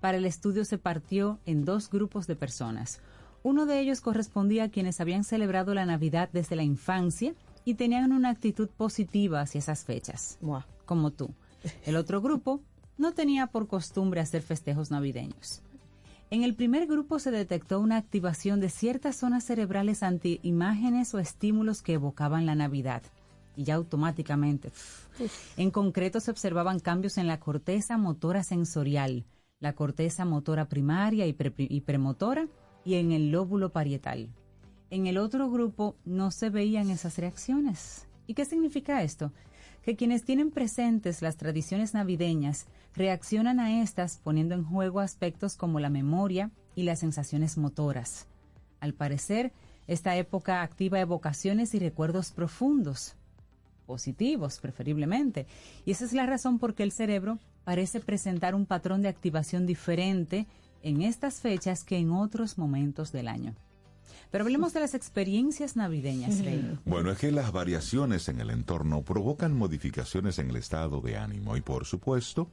Para 0.00 0.16
el 0.16 0.24
estudio 0.24 0.64
se 0.64 0.78
partió 0.78 1.38
en 1.44 1.66
dos 1.66 1.90
grupos 1.90 2.26
de 2.26 2.36
personas. 2.36 3.02
Uno 3.42 3.66
de 3.66 3.78
ellos 3.78 4.00
correspondía 4.00 4.64
a 4.64 4.70
quienes 4.70 5.02
habían 5.02 5.22
celebrado 5.22 5.74
la 5.74 5.84
Navidad 5.84 6.30
desde 6.32 6.56
la 6.56 6.62
infancia 6.62 7.34
y 7.66 7.74
tenían 7.74 8.12
una 8.12 8.30
actitud 8.30 8.70
positiva 8.70 9.42
hacia 9.42 9.58
esas 9.58 9.84
fechas, 9.84 10.38
como 10.86 11.10
tú. 11.10 11.34
El 11.84 11.96
otro 11.96 12.22
grupo 12.22 12.62
no 13.00 13.12
tenía 13.12 13.48
por 13.48 13.66
costumbre 13.66 14.20
hacer 14.20 14.42
festejos 14.42 14.90
navideños. 14.90 15.62
En 16.30 16.44
el 16.44 16.54
primer 16.54 16.86
grupo 16.86 17.18
se 17.18 17.32
detectó 17.32 17.80
una 17.80 17.96
activación 17.96 18.60
de 18.60 18.68
ciertas 18.68 19.16
zonas 19.16 19.42
cerebrales 19.42 20.04
ante 20.04 20.38
imágenes 20.42 21.12
o 21.14 21.18
estímulos 21.18 21.82
que 21.82 21.94
evocaban 21.94 22.46
la 22.46 22.54
Navidad. 22.54 23.02
Y 23.56 23.64
ya 23.64 23.74
automáticamente. 23.74 24.70
En 25.56 25.72
concreto 25.72 26.20
se 26.20 26.30
observaban 26.30 26.78
cambios 26.78 27.18
en 27.18 27.26
la 27.26 27.40
corteza 27.40 27.98
motora 27.98 28.44
sensorial, 28.44 29.24
la 29.58 29.72
corteza 29.72 30.24
motora 30.24 30.68
primaria 30.68 31.26
y, 31.26 31.32
pre- 31.32 31.52
y 31.58 31.80
premotora 31.80 32.46
y 32.84 32.94
en 32.94 33.10
el 33.10 33.30
lóbulo 33.32 33.70
parietal. 33.70 34.28
En 34.88 35.06
el 35.06 35.18
otro 35.18 35.50
grupo 35.50 35.96
no 36.04 36.30
se 36.30 36.48
veían 36.48 36.90
esas 36.90 37.18
reacciones. 37.18 38.06
¿Y 38.26 38.34
qué 38.34 38.44
significa 38.44 39.02
esto? 39.02 39.32
Que 39.82 39.96
quienes 39.96 40.24
tienen 40.24 40.50
presentes 40.50 41.22
las 41.22 41.36
tradiciones 41.36 41.94
navideñas 41.94 42.66
reaccionan 42.94 43.60
a 43.60 43.82
estas 43.82 44.18
poniendo 44.18 44.54
en 44.54 44.64
juego 44.64 45.00
aspectos 45.00 45.56
como 45.56 45.80
la 45.80 45.90
memoria 45.90 46.50
y 46.74 46.82
las 46.82 46.98
sensaciones 47.00 47.56
motoras. 47.56 48.26
Al 48.80 48.94
parecer, 48.94 49.52
esta 49.86 50.16
época 50.16 50.62
activa 50.62 51.00
evocaciones 51.00 51.74
y 51.74 51.78
recuerdos 51.78 52.30
profundos, 52.30 53.14
positivos 53.86 54.60
preferiblemente, 54.60 55.46
y 55.84 55.90
esa 55.90 56.04
es 56.04 56.12
la 56.12 56.26
razón 56.26 56.58
por 56.58 56.74
qué 56.74 56.82
el 56.82 56.92
cerebro 56.92 57.38
parece 57.64 58.00
presentar 58.00 58.54
un 58.54 58.66
patrón 58.66 59.02
de 59.02 59.08
activación 59.08 59.66
diferente 59.66 60.46
en 60.82 61.02
estas 61.02 61.40
fechas 61.40 61.84
que 61.84 61.98
en 61.98 62.12
otros 62.12 62.56
momentos 62.56 63.12
del 63.12 63.28
año. 63.28 63.54
Pero 64.30 64.44
hablemos 64.44 64.72
de 64.72 64.80
las 64.80 64.94
experiencias 64.94 65.76
navideñas, 65.76 66.44
Rey. 66.44 66.78
Bueno, 66.84 67.10
es 67.10 67.18
que 67.18 67.32
las 67.32 67.52
variaciones 67.52 68.28
en 68.28 68.40
el 68.40 68.50
entorno 68.50 69.02
provocan 69.02 69.52
modificaciones 69.54 70.38
en 70.38 70.50
el 70.50 70.56
estado 70.56 71.00
de 71.00 71.16
ánimo 71.16 71.56
y 71.56 71.60
por 71.60 71.84
supuesto, 71.84 72.50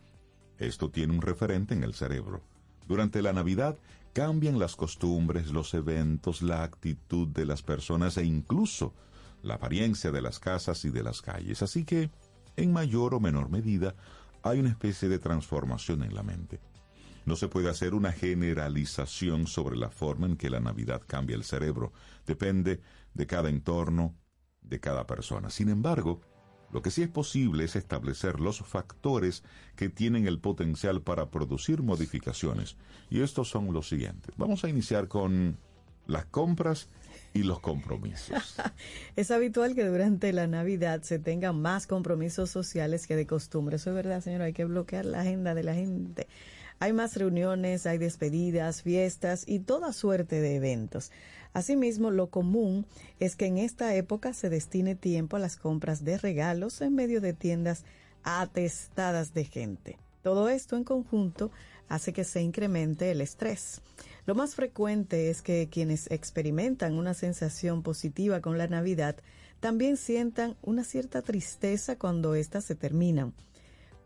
esto 0.58 0.90
tiene 0.90 1.14
un 1.14 1.22
referente 1.22 1.74
en 1.74 1.84
el 1.84 1.94
cerebro. 1.94 2.42
Durante 2.88 3.22
la 3.22 3.34
Navidad 3.34 3.78
cambian 4.14 4.58
las 4.58 4.76
costumbres, 4.76 5.52
los 5.52 5.74
eventos, 5.74 6.42
la 6.42 6.64
actitud 6.64 7.28
de 7.28 7.46
las 7.46 7.62
personas 7.62 8.18
e 8.18 8.26
incluso 8.26 8.94
la 9.44 9.56
apariencia 9.56 10.12
de 10.12 10.22
las 10.22 10.40
casas 10.40 10.84
y 10.86 10.90
de 10.90 11.04
las 11.04 11.22
calles. 11.22 11.62
Así 11.62 11.86
que, 11.86 12.10
en 12.56 12.74
mayor 12.74 13.14
o 13.14 13.20
menor 13.20 13.50
medida, 13.50 13.94
hay 14.42 14.60
una 14.60 14.70
especie 14.70 15.10
de 15.10 15.20
transformación 15.20 16.04
en 16.04 16.16
la 16.16 16.24
mente. 16.24 16.60
No 17.28 17.36
se 17.36 17.50
puede 17.50 17.70
hacer 17.70 17.94
una 17.94 18.14
generalización 18.14 19.48
sobre 19.48 19.76
la 19.76 19.90
forma 19.90 20.28
en 20.28 20.38
que 20.38 20.50
la 20.50 20.62
Navidad 20.62 21.02
cambia 21.06 21.36
el 21.36 21.44
cerebro. 21.44 21.92
Depende 22.26 22.80
de 23.14 23.28
cada 23.28 23.50
entorno, 23.50 24.16
de 24.62 24.80
cada 24.80 25.06
persona. 25.06 25.50
Sin 25.50 25.68
embargo, 25.68 26.22
lo 26.72 26.82
que 26.82 26.90
sí 26.90 27.02
es 27.02 27.10
posible 27.10 27.66
es 27.66 27.76
establecer 27.76 28.40
los 28.40 28.60
factores 28.60 29.44
que 29.76 29.90
tienen 29.90 30.26
el 30.26 30.40
potencial 30.40 31.02
para 31.02 31.30
producir 31.30 31.84
modificaciones. 31.84 32.78
Y 33.10 33.20
estos 33.20 33.50
son 33.50 33.74
los 33.74 33.90
siguientes. 33.90 34.34
Vamos 34.38 34.64
a 34.64 34.70
iniciar 34.70 35.10
con 35.10 35.58
las 36.06 36.24
compras 36.28 36.88
y 37.34 37.44
los 37.44 37.60
compromisos. 37.60 38.56
Es 39.18 39.32
habitual 39.32 39.76
que 39.76 39.84
durante 39.84 40.32
la 40.32 40.48
Navidad 40.48 41.02
se 41.02 41.20
tengan 41.20 41.62
más 41.62 41.88
compromisos 41.88 42.50
sociales 42.52 43.06
que 43.06 43.18
de 43.18 43.28
costumbre. 43.28 43.76
Eso 43.76 43.90
es 43.90 43.98
verdad, 43.98 44.22
señor. 44.22 44.44
Hay 44.44 44.54
que 44.54 44.64
bloquear 44.64 45.04
la 45.04 45.20
agenda 45.20 45.54
de 45.54 45.64
la 45.64 45.74
gente. 45.74 46.28
Hay 46.80 46.94
más 46.94 47.16
reuniones, 47.16 47.88
hay 47.88 47.98
despedidas, 47.98 48.84
fiestas 48.84 49.44
y 49.48 49.60
toda 49.60 49.94
suerte 49.94 50.40
de 50.42 50.56
eventos. 50.56 51.12
Asimismo, 51.54 52.12
lo 52.12 52.30
común 52.30 52.86
es 53.20 53.36
que 53.36 53.48
en 53.48 53.58
esta 53.58 53.96
época 53.96 54.34
se 54.34 54.50
destine 54.50 54.96
tiempo 54.96 55.38
a 55.38 55.40
las 55.40 55.58
compras 55.58 56.04
de 56.04 56.18
regalos 56.18 56.82
en 56.82 56.94
medio 56.94 57.20
de 57.20 57.34
tiendas 57.34 57.84
atestadas 58.24 59.34
de 59.34 59.46
gente. 59.46 59.98
Todo 60.22 60.50
esto 60.50 60.76
en 60.76 60.84
conjunto 60.84 61.52
hace 61.90 62.14
que 62.14 62.24
se 62.24 62.42
incremente 62.42 63.10
el 63.12 63.22
estrés. 63.22 63.82
Lo 64.26 64.36
más 64.36 64.56
frecuente 64.56 65.30
es 65.30 65.42
que 65.42 65.70
quienes 65.72 66.12
experimentan 66.12 66.98
una 66.98 67.14
sensación 67.14 67.82
positiva 67.82 68.42
con 68.42 68.58
la 68.58 68.68
Navidad 68.68 69.16
también 69.60 69.98
sientan 69.98 70.56
una 70.62 70.84
cierta 70.84 71.22
tristeza 71.22 71.98
cuando 71.98 72.36
éstas 72.36 72.66
se 72.66 72.76
terminan. 72.76 73.34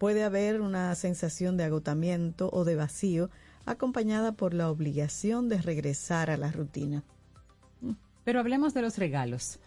Puede 0.02 0.24
haber 0.24 0.62
una 0.62 0.96
sensación 0.96 1.58
de 1.58 1.64
agotamiento 1.64 2.50
o 2.52 2.66
de 2.66 2.76
vacío 2.76 3.30
acompañada 3.68 4.32
por 4.32 4.56
la 4.56 4.72
obligación 4.72 5.48
de 5.48 5.62
regresar 5.62 6.32
a 6.32 6.38
la 6.38 6.52
rutina. 6.52 7.04
Pero 8.24 8.40
hablemos 8.40 8.74
de 8.74 8.82
los 8.82 8.98
regalos. 8.98 9.60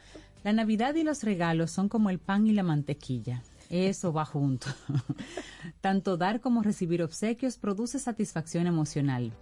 La 0.42 0.52
Navidad 0.52 0.96
y 0.96 1.04
los 1.04 1.22
regalos 1.22 1.70
son 1.70 1.88
como 1.88 2.10
el 2.10 2.18
pan 2.18 2.48
y 2.48 2.52
la 2.52 2.64
mantequilla. 2.64 3.44
Eso 3.70 4.12
va 4.12 4.24
junto. 4.24 4.66
Tanto 5.80 6.16
dar 6.16 6.40
como 6.40 6.64
recibir 6.64 7.04
obsequios 7.04 7.56
produce 7.56 8.00
satisfacción 8.00 8.66
emocional. 8.66 9.32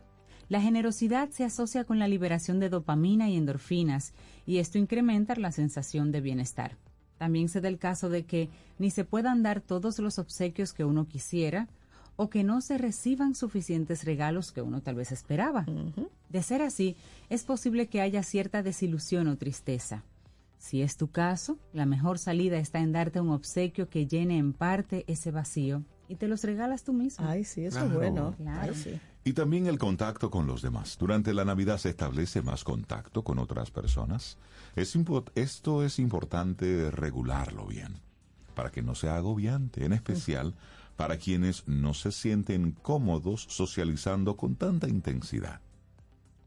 La 0.51 0.61
generosidad 0.61 1.31
se 1.31 1.45
asocia 1.45 1.85
con 1.85 2.01
la 2.01 2.07
liberación 2.07 2.61
de 2.61 2.69
dopamina 2.69 3.31
y 3.31 3.39
endorfinas, 3.39 4.13
y 4.45 4.59
esto 4.59 4.77
incrementa 4.77 5.37
la 5.37 5.53
sensación 5.53 6.13
de 6.13 6.21
bienestar. 6.21 6.77
También 7.23 7.49
se 7.49 7.61
da 7.61 7.69
el 7.69 7.79
caso 7.79 8.09
de 8.09 8.25
que 8.25 8.49
ni 8.81 8.91
se 8.91 9.05
puedan 9.05 9.45
dar 9.45 9.61
todos 9.61 10.01
los 10.01 10.19
obsequios 10.19 10.73
que 10.73 10.85
uno 10.85 11.07
quisiera, 11.07 11.69
o 12.17 12.29
que 12.29 12.43
no 12.43 12.61
se 12.61 12.79
reciban 12.79 13.37
suficientes 13.37 14.03
regalos 14.03 14.51
que 14.51 14.61
uno 14.61 14.81
tal 14.83 14.97
vez 14.97 15.13
esperaba. 15.13 15.65
De 16.31 16.43
ser 16.43 16.63
así, 16.63 16.97
es 17.31 17.45
posible 17.45 17.87
que 17.87 18.01
haya 18.01 18.25
cierta 18.25 18.65
desilusión 18.65 19.29
o 19.29 19.37
tristeza. 19.37 20.03
Si 20.59 20.83
es 20.83 20.97
tu 20.97 21.13
caso, 21.13 21.59
la 21.73 21.87
mejor 21.87 22.19
salida 22.19 22.59
está 22.59 22.81
en 22.81 22.91
darte 22.91 23.21
un 23.21 23.31
obsequio 23.31 23.89
que 23.89 24.09
llene 24.09 24.37
en 24.37 24.53
parte 24.53 25.05
ese 25.07 25.31
vacío 25.31 25.85
y 26.09 26.17
te 26.17 26.27
los 26.27 26.43
regalas 26.43 26.83
tú 26.83 26.93
mismo. 26.93 27.25
Ay, 27.25 27.45
sí, 27.45 27.65
eso 27.65 27.79
Claro. 27.79 27.93
es 27.93 27.95
bueno. 27.99 28.35
Claro. 28.37 28.73
Ay, 28.75 28.75
sí. 28.75 29.01
Y 29.25 29.35
también 29.35 29.67
el 29.67 29.79
contacto 29.79 30.31
con 30.31 30.47
los 30.47 30.63
demás. 30.63 30.97
Durante 30.99 31.33
la 31.33 31.45
Navidad 31.45 31.79
se 31.79 31.91
establece 31.91 32.43
más 32.43 32.65
contacto 32.65 33.23
con 33.23 33.39
otras 33.39 33.71
personas. 33.71 34.37
Es 34.75 34.97
esto 35.35 35.85
es 35.85 35.99
importante 35.99 36.91
regularlo 36.91 37.67
bien, 37.67 38.01
para 38.55 38.71
que 38.71 38.83
no 38.83 38.95
sea 38.95 39.17
agobiante, 39.17 39.85
en 39.85 39.93
especial 39.93 40.55
para 40.97 41.19
quienes 41.19 41.67
no 41.69 41.95
se 41.95 42.13
sienten 42.13 42.73
cómodos 42.73 43.47
socializando 43.49 44.37
con 44.37 44.57
tanta 44.57 44.89
intensidad. 44.89 45.61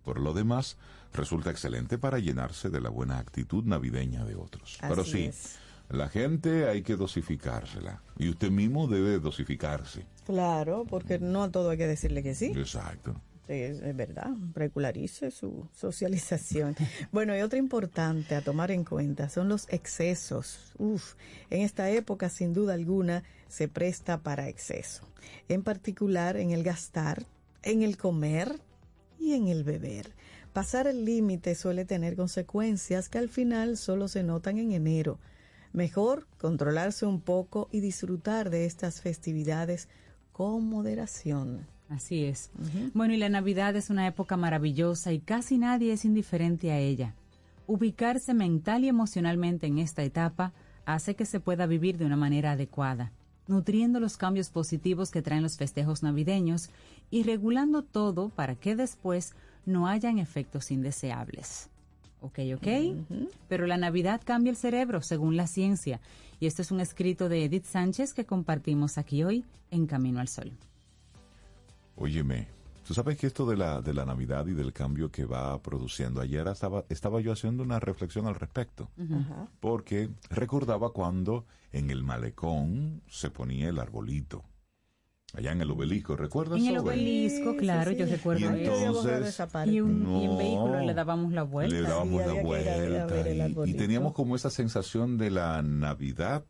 Por 0.04 0.20
lo 0.20 0.34
demás, 0.34 0.78
resulta 1.14 1.50
excelente 1.50 1.98
para 1.98 2.20
llenarse 2.20 2.70
de 2.70 2.80
la 2.80 2.90
buena 2.90 3.18
actitud 3.18 3.64
navideña 3.64 4.24
de 4.24 4.36
otros. 4.36 4.78
Así 4.82 4.90
Pero 4.90 5.04
sí, 5.04 5.24
es. 5.26 5.58
la 5.90 6.10
gente 6.10 6.70
hay 6.70 6.84
que 6.84 6.96
dosificársela. 6.96 8.02
Y 8.18 8.30
usted 8.30 8.52
mismo 8.52 8.88
debe 8.88 9.20
dosificarse. 9.20 10.06
Claro, 10.26 10.86
porque 10.90 11.20
no 11.20 11.44
a 11.44 11.52
todo 11.52 11.70
hay 11.70 11.78
que 11.78 11.88
decirle 11.88 12.24
que 12.24 12.36
sí. 12.36 12.54
Exacto. 12.56 13.16
Es 13.48 13.96
verdad, 13.96 14.32
regularice 14.56 15.30
su 15.30 15.68
socialización. 15.72 16.76
bueno, 17.12 17.38
y 17.38 17.42
otra 17.42 17.60
importante 17.60 18.34
a 18.34 18.42
tomar 18.42 18.72
en 18.72 18.84
cuenta 18.84 19.30
son 19.30 19.50
los 19.50 19.68
excesos. 19.70 20.74
Uf, 20.80 21.14
en 21.52 21.62
esta 21.62 21.92
época 21.92 22.30
sin 22.30 22.54
duda 22.54 22.74
alguna 22.74 23.24
se 23.48 23.68
presta 23.68 24.24
para 24.24 24.50
exceso. 24.50 25.08
En 25.48 25.62
particular 25.62 26.38
en 26.38 26.52
el 26.52 26.64
gastar, 26.64 27.28
en 27.62 27.84
el 27.84 27.98
comer 27.98 28.60
y 29.20 29.34
en 29.34 29.48
el 29.48 29.64
beber. 29.64 30.16
Pasar 30.52 30.88
el 30.88 31.06
límite 31.06 31.54
suele 31.54 31.86
tener 31.86 32.16
consecuencias 32.16 33.10
que 33.10 33.20
al 33.20 33.30
final 33.30 33.78
solo 33.78 34.08
se 34.08 34.24
notan 34.24 34.58
en 34.58 34.72
enero. 34.72 35.20
Mejor 35.72 36.26
controlarse 36.40 37.06
un 37.06 37.22
poco 37.22 37.68
y 37.72 37.82
disfrutar 37.82 38.50
de 38.50 38.66
estas 38.66 39.02
festividades 39.02 39.88
con 40.36 40.70
moderación. 40.70 41.66
Así 41.88 42.26
es. 42.26 42.50
Bueno, 42.94 43.14
y 43.14 43.18
la 43.18 43.30
Navidad 43.30 43.74
es 43.78 43.90
una 43.90 44.06
época 44.06 44.36
maravillosa 44.36 45.14
y 45.14 45.20
casi 45.20 45.58
nadie 45.58 45.94
es 45.94 46.04
indiferente 46.04 46.74
a 46.74 46.78
ella. 46.78 47.14
Ubicarse 47.68 48.34
mental 48.34 48.84
y 48.84 48.90
emocionalmente 48.90 49.68
en 49.68 49.78
esta 49.78 50.04
etapa 50.04 50.52
hace 50.86 51.16
que 51.16 51.24
se 51.26 51.40
pueda 51.40 51.68
vivir 51.68 51.98
de 51.98 52.06
una 52.06 52.18
manera 52.18 52.52
adecuada, 52.52 53.14
nutriendo 53.48 54.02
los 54.02 54.18
cambios 54.18 54.50
positivos 54.50 55.10
que 55.10 55.22
traen 55.22 55.44
los 55.44 55.56
festejos 55.56 56.04
navideños 56.04 56.70
y 57.10 57.24
regulando 57.24 57.82
todo 57.82 58.28
para 58.28 58.56
que 58.56 58.76
después 58.76 59.36
no 59.66 59.88
hayan 59.88 60.20
efectos 60.20 60.70
indeseables. 60.70 61.70
Ok, 62.26 62.40
ok. 62.56 62.68
Pero 63.48 63.68
la 63.68 63.78
Navidad 63.78 64.20
cambia 64.26 64.50
el 64.50 64.58
cerebro, 64.58 65.02
según 65.04 65.38
la 65.38 65.46
ciencia. 65.46 66.02
Y 66.40 66.48
esto 66.48 66.64
es 66.64 66.72
un 66.72 66.80
escrito 66.80 67.30
de 67.30 67.46
Edith 67.46 67.66
Sánchez 67.66 68.14
que 68.16 68.26
compartimos 68.26 68.98
aquí 68.98 69.24
hoy 69.24 69.46
en 69.70 69.86
Camino 69.86 70.20
al 70.20 70.28
Sol. 70.28 70.52
Óyeme, 71.96 72.48
tú 72.88 72.96
sabes 72.96 73.18
que 73.18 73.28
esto 73.28 73.46
de 73.46 73.58
la, 73.58 73.82
de 73.82 73.94
la 73.94 74.06
Navidad 74.06 74.48
y 74.48 74.54
del 74.54 74.74
cambio 74.74 75.12
que 75.12 75.26
va 75.26 75.62
produciendo, 75.62 76.20
ayer 76.20 76.48
estaba, 76.48 76.84
estaba 76.90 77.22
yo 77.22 77.32
haciendo 77.32 77.62
una 77.62 77.80
reflexión 77.80 78.26
al 78.26 78.36
respecto, 78.36 78.90
porque 79.60 80.10
recordaba 80.30 80.92
cuando 80.92 81.46
en 81.72 81.92
el 81.92 82.04
malecón 82.04 83.04
se 83.08 83.30
ponía 83.30 83.70
el 83.70 83.80
arbolito, 83.80 84.44
allá 85.38 85.52
en 85.52 85.62
el 85.62 85.72
obelisco, 85.72 86.16
¿recuerdas? 86.16 86.60
En 86.60 86.68
el 86.68 86.78
obelisco, 86.78 87.56
claro, 87.58 87.92
yo 87.92 88.06
recuerdo 88.06 88.40
Y 88.40 88.44
eso. 88.64 89.10
entonces, 89.10 89.42
Y, 89.68 89.82
un, 89.82 89.92
y 89.92 90.26
en 90.26 90.32
No. 90.32 90.38
vehículo 90.38 90.80
le 90.82 90.94
dábamos 90.94 91.34
la 91.34 91.44
vuelta. 91.44 91.76
Le 91.76 91.82
dábamos 91.82 92.24
Sí, 92.24 92.28
la 92.36 92.42
vuelta 92.42 92.72
y- 93.66 93.70
y, 93.70 93.74
teníamos 93.74 94.14
como 94.14 94.36
esa 94.36 94.50
sensación 94.50 95.18
de 95.18 95.32
la 95.32 95.62
Navidad 95.62 96.46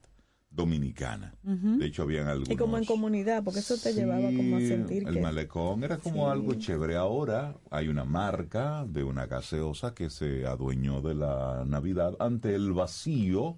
dominicana. 0.56 1.36
De 1.44 1.86
hecho, 1.86 2.04
habían 2.04 2.28
algunos... 2.28 2.50
Y 2.50 2.56
como 2.56 2.78
en 2.78 2.86
comunidad, 2.86 3.44
porque 3.44 3.60
eso 3.60 3.78
te 3.78 3.94
llevaba 3.94 4.28
como 4.28 4.58
a 4.58 4.60
sentir 4.62 5.08
el 5.08 5.16
que... 5.16 5.22
malecón 5.22 5.84
era 5.84 5.98
como 5.98 6.26
Sí. 6.26 6.32
algo 6.32 6.54
chévere. 6.56 6.96
Ahora 6.96 7.56
hay 7.72 7.88
una 7.90 8.06
marca 8.06 8.86
de 8.88 9.04
una 9.04 9.26
gaseosa 9.26 9.94
que 9.94 10.10
se 10.10 10.46
adueñó 10.48 11.02
de 11.02 11.16
la 11.16 11.64
Navidad 11.66 12.16
ante 12.20 12.56
el 12.56 12.72
vacío 12.74 13.56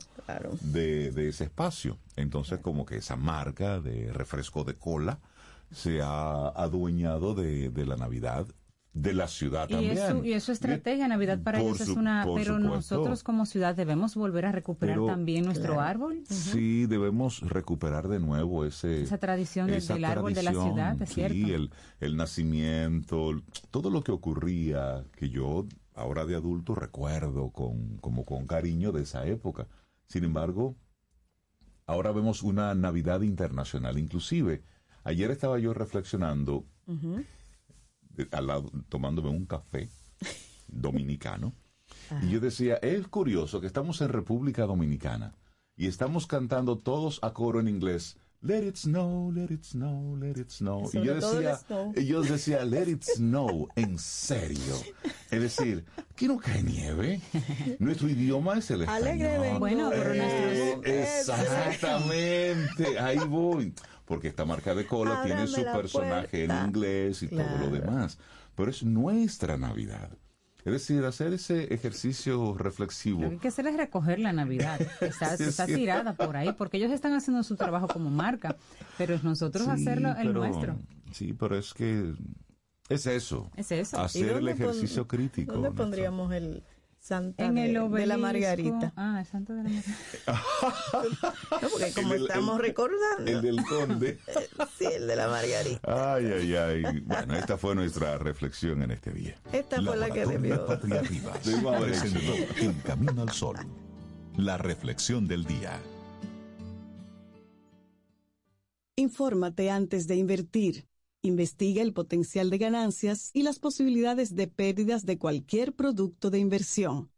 de, 0.61 1.11
de 1.11 1.29
ese 1.29 1.45
espacio. 1.45 1.97
Entonces, 2.15 2.59
como 2.59 2.85
que 2.85 2.97
esa 2.97 3.15
marca 3.15 3.79
de 3.79 4.11
refresco 4.11 4.63
de 4.63 4.73
cola 4.73 5.19
se 5.71 6.01
ha 6.01 6.47
adueñado 6.49 7.35
de, 7.35 7.69
de 7.69 7.85
la 7.85 7.95
Navidad 7.97 8.47
de 8.93 9.13
la 9.13 9.27
ciudad 9.27 9.67
Y 9.69 9.73
también. 9.73 9.97
eso, 9.97 10.23
y 10.25 10.33
eso 10.33 10.51
estrategia, 10.51 11.07
Navidad 11.07 11.39
para 11.43 11.59
Por 11.59 11.67
ellos 11.67 11.81
es 11.81 11.89
una, 11.89 12.23
pero 12.25 12.55
supuesto. 12.55 12.59
nosotros 12.75 13.23
como 13.23 13.45
ciudad 13.45 13.75
debemos 13.75 14.15
volver 14.15 14.45
a 14.47 14.51
recuperar 14.51 14.95
Pero- 14.95 15.05
también 15.05 15.45
nuestro 15.45 15.73
Claro. 15.73 15.81
árbol. 15.87 16.23
Sí, 16.27 16.87
debemos 16.87 17.41
recuperar 17.41 18.07
de 18.07 18.19
nuevo 18.19 18.65
ese 18.65 19.03
Esa 19.03 19.19
tradición 19.19 19.67
del- 19.67 19.75
esa 19.77 19.93
del 19.93 20.05
árbol 20.05 20.33
de 20.33 20.41
la 20.43 20.51
ciudad, 20.51 20.99
es 21.01 21.09
sí, 21.09 21.15
cierto. 21.15 21.35
el, 21.53 21.71
el 21.99 22.17
nacimiento, 22.17 23.41
todo 23.69 23.89
lo 23.91 24.03
que 24.03 24.11
ocurría 24.11 25.03
que 25.15 25.29
yo 25.29 25.67
ahora 25.93 26.25
de 26.25 26.35
adulto 26.35 26.73
recuerdo 26.73 27.51
con 27.51 27.97
como 27.97 28.25
con 28.25 28.47
cariño 28.47 28.91
de 28.91 29.03
esa 29.03 29.25
época. 29.27 29.67
Sin 30.07 30.23
embargo, 30.23 30.75
ahora 31.85 32.11
vemos 32.11 32.41
una 32.41 32.73
Navidad 32.73 33.21
internacional, 33.21 33.97
inclusive 33.99 34.63
ayer 35.03 35.29
estaba 35.31 35.59
yo 35.59 35.73
reflexionando 35.73 36.65
al 38.31 38.47
lado, 38.47 38.71
tomándome 38.89 39.29
un 39.29 39.45
café 39.45 39.89
dominicano. 40.67 41.53
Y 42.23 42.29
yo 42.29 42.39
decía, 42.39 42.75
es 42.81 43.07
curioso 43.07 43.59
que 43.61 43.67
estamos 43.67 44.01
en 44.01 44.09
República 44.09 44.65
Dominicana 44.65 45.35
y 45.75 45.87
estamos 45.87 46.25
cantando 46.27 46.77
todos 46.77 47.19
a 47.21 47.33
coro 47.33 47.59
en 47.59 47.67
inglés. 47.67 48.17
Let 48.41 48.67
it 48.67 48.75
snow, 48.75 49.31
let 49.31 49.45
it 49.51 49.63
snow, 49.63 50.15
let 50.15 50.39
it 50.39 50.49
snow. 50.51 50.87
Y 50.93 51.01
yo 51.03 51.15
decía, 51.15 51.59
yo 52.05 52.21
decía, 52.21 52.63
let 52.65 52.87
it 52.87 53.03
snow, 53.03 53.67
en 53.75 53.97
serio. 53.97 54.75
Es 55.31 55.41
decir, 55.41 55.85
¿que 56.15 56.27
no 56.27 56.37
cae 56.37 56.61
nieve? 56.61 57.19
Nuestro 57.79 58.07
idioma 58.07 58.59
es 58.59 58.69
el 58.71 58.81
español. 58.83 59.07
Alegre. 59.07 59.57
Bueno, 59.57 59.89
pero 59.89 60.13
Eh, 60.13 60.75
nuestros- 60.83 61.39
Exactamente, 61.39 62.99
ahí 62.99 63.17
voy. 63.27 63.73
Porque 64.07 64.29
esta 64.29 64.45
marca 64.45 64.73
de 64.73 64.87
cola 64.87 65.21
tiene 65.23 65.41
Ábrame 65.41 65.55
su 65.57 65.61
la 65.63 65.73
personaje 65.73 66.45
puerta. 66.47 66.61
en 66.61 66.67
inglés 66.67 67.21
y 67.23 67.27
todo 67.27 67.39
lo 67.41 67.45
Claro. 67.45 67.69
demás. 67.71 68.17
Pero 68.55 68.71
es 68.71 68.81
nuestra 68.83 69.57
Navidad. 69.57 70.09
Es 70.65 70.73
decir, 70.73 71.05
hacer 71.05 71.31
ese 71.33 71.73
ejercicio 71.73 72.55
reflexivo. 72.57 73.21
Lo 73.21 73.27
que 73.29 73.35
hay 73.35 73.39
que 73.41 73.47
hacer 73.49 73.67
es 73.67 73.77
recoger 73.77 74.19
la 74.19 74.33
Navidad. 74.33 74.79
Está, 75.01 75.37
Sí, 75.37 75.43
está 75.43 75.65
sí. 75.65 75.75
tirada 75.75 76.13
por 76.13 76.35
ahí, 76.35 76.51
porque 76.57 76.77
ellos 76.77 76.91
están 76.91 77.13
haciendo 77.13 77.43
su 77.43 77.55
trabajo 77.55 77.87
como 77.87 78.09
marca, 78.09 78.55
pero 78.97 79.13
es 79.13 79.23
nosotros 79.23 79.65
Sí, 79.65 79.71
hacerlo 79.71 80.09
el 80.09 80.27
pero- 80.27 80.33
nuestro. 80.33 80.79
Sí, 81.11 81.33
pero 81.33 81.57
es 81.57 81.73
que 81.73 82.13
es 82.89 83.05
eso. 83.05 83.49
Es 83.55 83.71
eso. 83.71 83.97
¿Y 83.97 83.99
Hacer 84.01 84.27
el 84.29 84.33
dónde 84.35 84.55
pon- 84.55 84.61
ejercicio 84.63 85.07
crítico. 85.07 85.51
¿Dónde 85.53 85.69
Néstor. 85.69 85.85
pondríamos 85.85 86.33
el 86.33 86.63
Santa 87.07 87.45
En 87.45 87.55
de, 87.55 87.65
el 87.67 87.73
de 87.73 87.79
obelisco. 87.79 88.07
la 88.09 88.17
Margarita. 88.17 88.93
Ah, 88.97 89.17
el 89.21 89.25
santo 89.25 89.53
de 89.53 89.63
la 89.63 89.69
Margarita. 89.69 89.97
No, 91.61 91.69
porque 91.69 91.91
como 91.93 92.13
El 92.13 92.21
estamos 92.23 92.55
el- 92.57 92.61
recordando. 92.65 93.31
El 93.31 93.41
del 93.41 93.65
conde. 93.65 94.19
Sí, 94.77 94.85
el 94.85 95.07
de 95.07 95.15
la 95.15 95.27
Margarita. 95.29 96.15
Ay, 96.15 96.25
ay, 96.25 96.55
ay. 96.55 96.99
Bueno, 97.05 97.35
esta 97.35 97.57
fue 97.57 97.73
nuestra 97.75 98.17
reflexión 98.17 98.81
en 98.83 98.91
este 98.91 99.11
día. 99.11 99.35
Esta 99.53 99.81
fue 99.81 99.95
la 99.97 100.09
que 100.09 100.25
debió. 100.25 100.65
Patria 100.67 101.01
Rivas 101.01 101.47
hecho 101.47 101.79
presentó. 101.79 102.33
En 102.61 102.73
Camino 102.81 103.21
al 103.21 103.31
Sol. 103.31 103.55
La 104.35 104.57
reflexión 104.57 105.27
del 105.27 105.45
día. 105.45 105.79
Infórmate 108.95 109.69
antes 109.71 110.07
de 110.07 110.15
invertir. 110.15 110.87
Investiga 111.27 111.81
el 111.81 111.91
potencial 111.91 112.49
de 112.49 112.57
ganancias 112.57 113.31
y 113.33 113.43
las 113.43 113.59
posibilidades 113.59 114.33
de 114.33 114.47
pérdidas 114.47 115.05
de 115.05 115.17
cualquier 115.17 115.73
producto 115.73 116.29
de 116.29 116.39
inversión. 116.39 117.11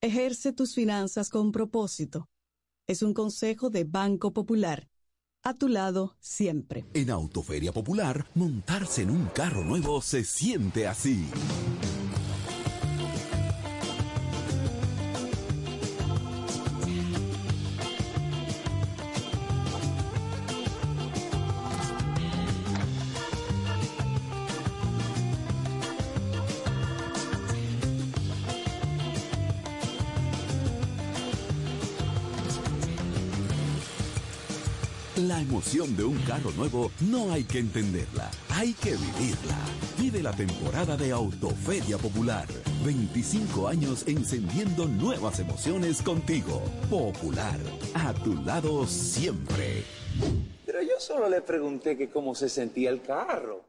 Ejerce 0.00 0.54
tus 0.54 0.74
finanzas 0.74 1.28
con 1.28 1.52
propósito. 1.52 2.30
Es 2.86 3.02
un 3.02 3.12
consejo 3.12 3.68
de 3.68 3.84
Banco 3.84 4.32
Popular. 4.32 4.88
A 5.42 5.52
tu 5.52 5.68
lado 5.68 6.16
siempre. 6.18 6.86
En 6.94 7.10
Autoferia 7.10 7.72
Popular, 7.72 8.26
montarse 8.34 9.02
en 9.02 9.10
un 9.10 9.26
carro 9.26 9.64
nuevo 9.64 10.00
se 10.00 10.24
siente 10.24 10.86
así. 10.86 11.26
Emoción 35.50 35.96
de 35.96 36.04
un 36.04 36.16
carro 36.18 36.52
nuevo 36.52 36.92
no 37.00 37.32
hay 37.32 37.42
que 37.42 37.58
entenderla, 37.58 38.30
hay 38.50 38.72
que 38.72 38.92
vivirla. 38.92 39.58
Vive 39.98 40.22
la 40.22 40.30
temporada 40.30 40.96
de 40.96 41.10
Autoferia 41.10 41.98
Popular. 41.98 42.46
25 42.84 43.66
años 43.66 44.04
encendiendo 44.06 44.86
nuevas 44.86 45.40
emociones 45.40 46.02
contigo. 46.02 46.62
Popular, 46.88 47.58
a 47.94 48.14
tu 48.14 48.36
lado 48.44 48.86
siempre. 48.86 49.82
Pero 50.64 50.82
yo 50.82 51.00
solo 51.00 51.28
le 51.28 51.40
pregunté 51.40 51.98
que 51.98 52.08
cómo 52.08 52.36
se 52.36 52.48
sentía 52.48 52.90
el 52.90 53.02
carro. 53.02 53.64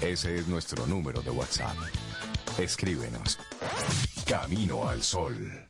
Ese 0.00 0.36
es 0.36 0.48
nuestro 0.48 0.86
número 0.86 1.20
de 1.20 1.30
WhatsApp. 1.30 1.76
Escríbenos. 2.56 3.38
Camino 4.26 4.88
al 4.88 5.02
Sol. 5.02 5.63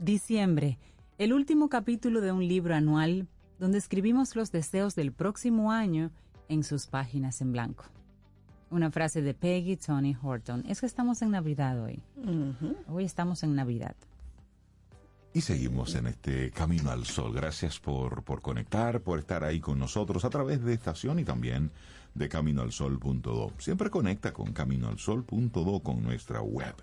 Diciembre, 0.00 0.78
el 1.18 1.34
último 1.34 1.68
capítulo 1.68 2.22
de 2.22 2.32
un 2.32 2.48
libro 2.48 2.74
anual 2.74 3.28
donde 3.58 3.76
escribimos 3.76 4.34
los 4.34 4.50
deseos 4.50 4.94
del 4.94 5.12
próximo 5.12 5.72
año 5.72 6.10
en 6.48 6.64
sus 6.64 6.86
páginas 6.86 7.42
en 7.42 7.52
blanco. 7.52 7.84
Una 8.70 8.90
frase 8.90 9.20
de 9.20 9.34
Peggy 9.34 9.76
Tony 9.76 10.16
Horton. 10.22 10.64
Es 10.66 10.80
que 10.80 10.86
estamos 10.86 11.20
en 11.20 11.32
Navidad 11.32 11.84
hoy. 11.84 12.00
Hoy 12.88 13.04
estamos 13.04 13.42
en 13.42 13.54
Navidad. 13.54 13.94
Y 15.34 15.42
seguimos 15.42 15.94
en 15.94 16.06
este 16.06 16.50
Camino 16.50 16.90
al 16.90 17.04
Sol. 17.04 17.34
Gracias 17.34 17.78
por, 17.78 18.22
por 18.22 18.40
conectar, 18.40 19.02
por 19.02 19.18
estar 19.18 19.44
ahí 19.44 19.60
con 19.60 19.78
nosotros 19.78 20.24
a 20.24 20.30
través 20.30 20.64
de 20.64 20.72
estación 20.72 21.18
y 21.18 21.24
también 21.24 21.72
de 22.14 22.26
caminoalsol.do. 22.26 23.52
Siempre 23.58 23.90
conecta 23.90 24.32
con 24.32 24.54
caminoalsol.do 24.54 25.80
con 25.80 26.02
nuestra 26.02 26.40
web. 26.40 26.74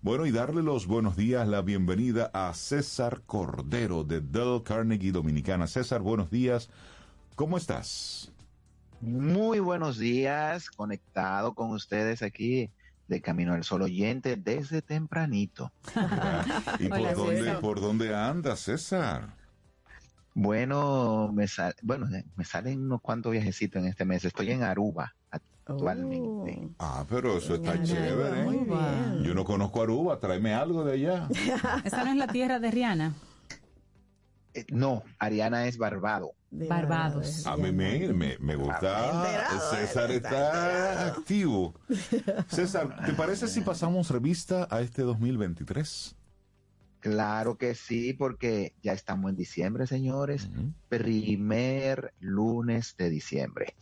Bueno, 0.00 0.26
y 0.26 0.30
darle 0.30 0.62
los 0.62 0.86
buenos 0.86 1.16
días, 1.16 1.46
la 1.48 1.60
bienvenida 1.60 2.30
a 2.32 2.54
César 2.54 3.22
Cordero 3.26 4.04
de 4.04 4.20
Dell 4.20 4.62
Carnegie 4.62 5.10
Dominicana. 5.12 5.66
César, 5.66 6.00
buenos 6.00 6.30
días. 6.30 6.70
¿Cómo 7.34 7.56
estás? 7.58 8.30
Muy 9.00 9.58
buenos 9.60 9.98
días, 9.98 10.70
conectado 10.70 11.54
con 11.54 11.70
ustedes 11.70 12.22
aquí 12.22 12.70
de 13.08 13.20
Camino 13.20 13.54
al 13.54 13.64
Sol 13.64 13.82
oyente 13.82 14.36
desde 14.36 14.82
tempranito. 14.82 15.72
¿Y 16.78 16.88
por 16.88 16.98
Hola, 16.98 17.14
dónde, 17.14 17.52
por 17.54 17.80
dónde 17.80 18.14
andas, 18.14 18.60
César? 18.60 19.34
Bueno, 20.34 21.30
me, 21.32 21.48
sal- 21.48 21.74
bueno, 21.82 22.06
me 22.36 22.44
salen 22.44 22.82
unos 22.82 23.00
cuantos 23.00 23.32
viajecitos 23.32 23.82
en 23.82 23.88
este 23.88 24.04
mes. 24.04 24.24
Estoy 24.24 24.52
en 24.52 24.62
Aruba 24.62 25.14
actualmente. 25.68 26.60
Oh, 26.62 26.74
Ah, 26.78 27.04
pero 27.08 27.36
eso 27.38 27.54
está 27.56 27.70
Aruba, 27.72 27.84
chévere. 27.86 28.42
muy 28.44 28.56
¿eh? 28.56 28.64
bien. 28.64 29.22
Yo 29.24 29.34
no 29.34 29.44
conozco 29.44 29.82
Aruba, 29.82 30.18
tráeme 30.20 30.54
algo 30.54 30.84
de 30.84 30.92
allá. 30.94 31.28
Esa 31.84 32.04
no 32.04 32.10
es 32.10 32.16
la 32.16 32.26
tierra 32.28 32.58
de 32.58 32.70
Rihanna. 32.70 33.14
Eh, 34.54 34.64
no, 34.70 35.02
Ariana 35.18 35.66
es 35.66 35.76
Barbado. 35.78 36.32
de 36.50 36.66
Barbados. 36.66 37.46
A 37.46 37.56
mí 37.56 37.70
me, 37.70 38.12
me, 38.14 38.38
me 38.38 38.56
gusta. 38.56 39.58
César 39.70 40.10
está 40.10 41.08
activo. 41.08 41.74
César, 42.48 43.04
¿te 43.04 43.12
parece 43.12 43.46
si 43.46 43.60
pasamos 43.60 44.10
revista 44.10 44.66
a 44.70 44.80
este 44.80 45.02
2023? 45.02 46.16
Claro 47.00 47.58
que 47.58 47.74
sí, 47.76 48.12
porque 48.14 48.74
ya 48.82 48.92
estamos 48.92 49.30
en 49.30 49.36
diciembre, 49.36 49.86
señores. 49.86 50.48
Primer 50.88 52.12
lunes 52.18 52.96
de 52.96 53.10
diciembre. 53.10 53.76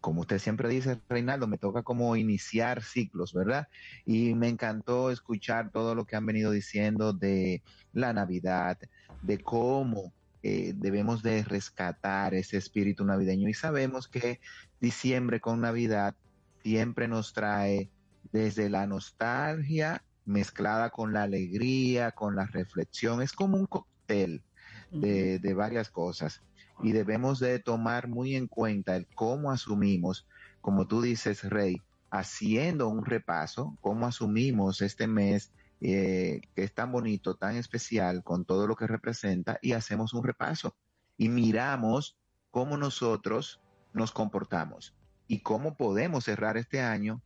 Como 0.00 0.22
usted 0.22 0.38
siempre 0.38 0.68
dice, 0.68 1.00
Reinaldo, 1.08 1.46
me 1.46 1.58
toca 1.58 1.82
como 1.82 2.16
iniciar 2.16 2.82
ciclos, 2.82 3.32
¿verdad? 3.34 3.68
Y 4.06 4.34
me 4.34 4.48
encantó 4.48 5.10
escuchar 5.10 5.70
todo 5.70 5.94
lo 5.94 6.04
que 6.06 6.16
han 6.16 6.26
venido 6.26 6.50
diciendo 6.50 7.12
de 7.12 7.62
la 7.92 8.12
Navidad, 8.12 8.78
de 9.22 9.38
cómo 9.38 10.12
eh, 10.42 10.72
debemos 10.74 11.22
de 11.22 11.44
rescatar 11.44 12.34
ese 12.34 12.56
espíritu 12.56 13.04
navideño. 13.04 13.48
Y 13.48 13.54
sabemos 13.54 14.08
que 14.08 14.40
diciembre 14.80 15.40
con 15.40 15.60
Navidad 15.60 16.14
siempre 16.62 17.08
nos 17.08 17.32
trae 17.32 17.90
desde 18.32 18.70
la 18.70 18.86
nostalgia 18.86 20.02
mezclada 20.24 20.90
con 20.90 21.12
la 21.12 21.24
alegría, 21.24 22.12
con 22.12 22.36
la 22.36 22.46
reflexión. 22.46 23.20
Es 23.20 23.32
como 23.32 23.58
un 23.58 23.66
cóctel 23.66 24.42
de, 24.90 25.38
de 25.38 25.54
varias 25.54 25.90
cosas 25.90 26.42
y 26.82 26.92
debemos 26.92 27.38
de 27.38 27.58
tomar 27.58 28.08
muy 28.08 28.34
en 28.34 28.46
cuenta 28.46 28.96
el 28.96 29.06
cómo 29.14 29.50
asumimos, 29.50 30.26
como 30.60 30.86
tú 30.86 31.02
dices, 31.02 31.48
Rey, 31.48 31.80
haciendo 32.10 32.88
un 32.88 33.04
repaso, 33.04 33.76
cómo 33.80 34.06
asumimos 34.06 34.82
este 34.82 35.06
mes 35.06 35.52
eh, 35.80 36.42
que 36.54 36.64
es 36.64 36.74
tan 36.74 36.92
bonito, 36.92 37.36
tan 37.36 37.56
especial, 37.56 38.22
con 38.22 38.44
todo 38.44 38.66
lo 38.66 38.76
que 38.76 38.86
representa, 38.86 39.58
y 39.62 39.72
hacemos 39.72 40.12
un 40.12 40.24
repaso. 40.24 40.76
Y 41.16 41.28
miramos 41.28 42.18
cómo 42.50 42.76
nosotros 42.76 43.60
nos 43.92 44.12
comportamos 44.12 44.94
y 45.26 45.40
cómo 45.40 45.76
podemos 45.76 46.24
cerrar 46.24 46.56
este 46.56 46.80
año, 46.80 47.22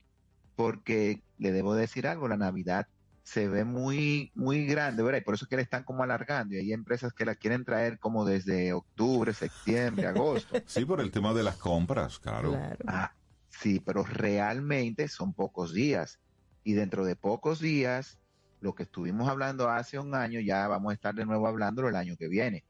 porque 0.56 1.22
le 1.38 1.50
debo 1.50 1.74
decir 1.74 2.06
algo, 2.06 2.28
la 2.28 2.36
Navidad 2.36 2.86
se 3.24 3.48
ve 3.48 3.64
muy, 3.64 4.30
muy 4.34 4.66
grande, 4.66 5.02
¿verdad? 5.02 5.20
Y 5.20 5.24
por 5.24 5.34
eso 5.34 5.46
es 5.46 5.48
que 5.48 5.56
le 5.56 5.62
están 5.62 5.82
como 5.82 6.02
alargando. 6.02 6.54
Y 6.54 6.58
hay 6.58 6.72
empresas 6.74 7.14
que 7.14 7.24
la 7.24 7.34
quieren 7.34 7.64
traer 7.64 7.98
como 7.98 8.26
desde 8.26 8.74
octubre, 8.74 9.32
septiembre, 9.32 10.06
agosto. 10.06 10.54
Sí, 10.66 10.84
por 10.84 11.00
el 11.00 11.10
tema 11.10 11.32
de 11.32 11.42
las 11.42 11.56
compras, 11.56 12.18
claro. 12.18 12.50
Claro. 12.50 12.84
Ah, 12.86 13.14
sí, 13.48 13.80
pero 13.80 14.04
realmente 14.04 15.08
son 15.08 15.32
pocos 15.32 15.72
días. 15.72 16.20
Y 16.64 16.74
dentro 16.74 17.04
de 17.06 17.16
pocos 17.16 17.60
días, 17.60 18.18
lo 18.60 18.74
que 18.74 18.82
estuvimos 18.82 19.28
hablando 19.28 19.70
hace 19.70 19.98
un 19.98 20.14
año, 20.14 20.40
ya 20.40 20.68
vamos 20.68 20.90
a 20.90 20.94
estar 20.94 21.14
de 21.14 21.24
nuevo 21.24 21.48
hablando 21.48 21.88
el 21.88 21.96
año 21.96 22.16
que 22.18 22.28
viene. 22.28 22.62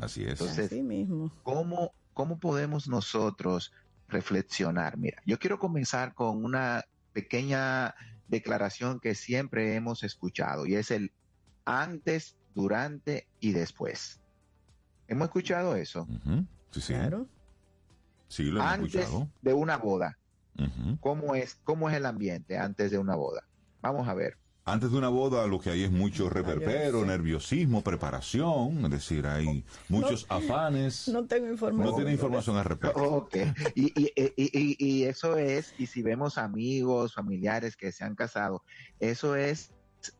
Así 0.00 0.22
es. 0.22 0.40
Entonces, 0.40 0.66
Así 0.66 0.82
mismo. 0.82 1.32
¿cómo, 1.42 1.92
¿cómo 2.14 2.38
podemos 2.38 2.86
nosotros 2.88 3.72
reflexionar? 4.06 4.96
Mira, 4.96 5.20
yo 5.26 5.40
quiero 5.40 5.58
comenzar 5.58 6.14
con 6.14 6.44
una 6.44 6.84
pequeña 7.12 7.96
declaración 8.28 9.00
que 9.00 9.14
siempre 9.14 9.74
hemos 9.74 10.02
escuchado 10.02 10.66
y 10.66 10.76
es 10.76 10.90
el 10.90 11.12
antes, 11.64 12.36
durante 12.54 13.28
y 13.40 13.52
después. 13.52 14.20
¿Hemos 15.06 15.26
escuchado 15.28 15.76
eso? 15.76 16.06
Sí, 16.70 16.80
sí. 16.80 16.92
Claro. 16.94 17.26
Sí, 18.28 18.44
lo 18.44 18.60
hemos 18.60 18.72
Antes 18.72 18.94
escuchado. 18.94 19.30
de 19.42 19.54
una 19.54 19.76
boda. 19.76 20.18
¿cómo 21.00 21.36
es, 21.36 21.54
¿cómo 21.62 21.88
es 21.88 21.96
el 21.96 22.04
ambiente 22.04 22.58
antes 22.58 22.90
de 22.90 22.98
una 22.98 23.14
boda? 23.14 23.44
Vamos 23.80 24.08
a 24.08 24.14
ver. 24.14 24.36
Antes 24.72 24.90
de 24.90 24.98
una 24.98 25.08
boda 25.08 25.46
lo 25.46 25.58
que 25.58 25.70
hay 25.70 25.84
es 25.84 25.90
mucho 25.90 26.28
reperpero, 26.28 27.04
nerviosismo, 27.04 27.82
preparación, 27.82 28.84
es 28.84 28.90
decir, 28.90 29.26
hay 29.26 29.64
muchos 29.88 30.26
afanes. 30.28 31.08
No 31.08 31.26
tengo 31.26 31.48
información. 31.50 31.90
No 31.90 31.96
tiene 31.96 32.12
información 32.12 32.56
al 32.56 32.64
respecto. 32.64 32.98
Ok, 33.02 33.36
y, 33.74 33.86
y, 34.00 34.12
y, 34.16 34.32
y- 34.36 34.76
y 34.78 35.04
eso 35.04 35.36
es, 35.36 35.72
y 35.78 35.86
si 35.86 36.02
vemos 36.02 36.36
amigos, 36.38 37.14
familiares 37.14 37.76
que 37.76 37.92
se 37.92 38.04
han 38.04 38.14
casado, 38.14 38.62
eso 39.00 39.36
es 39.36 39.72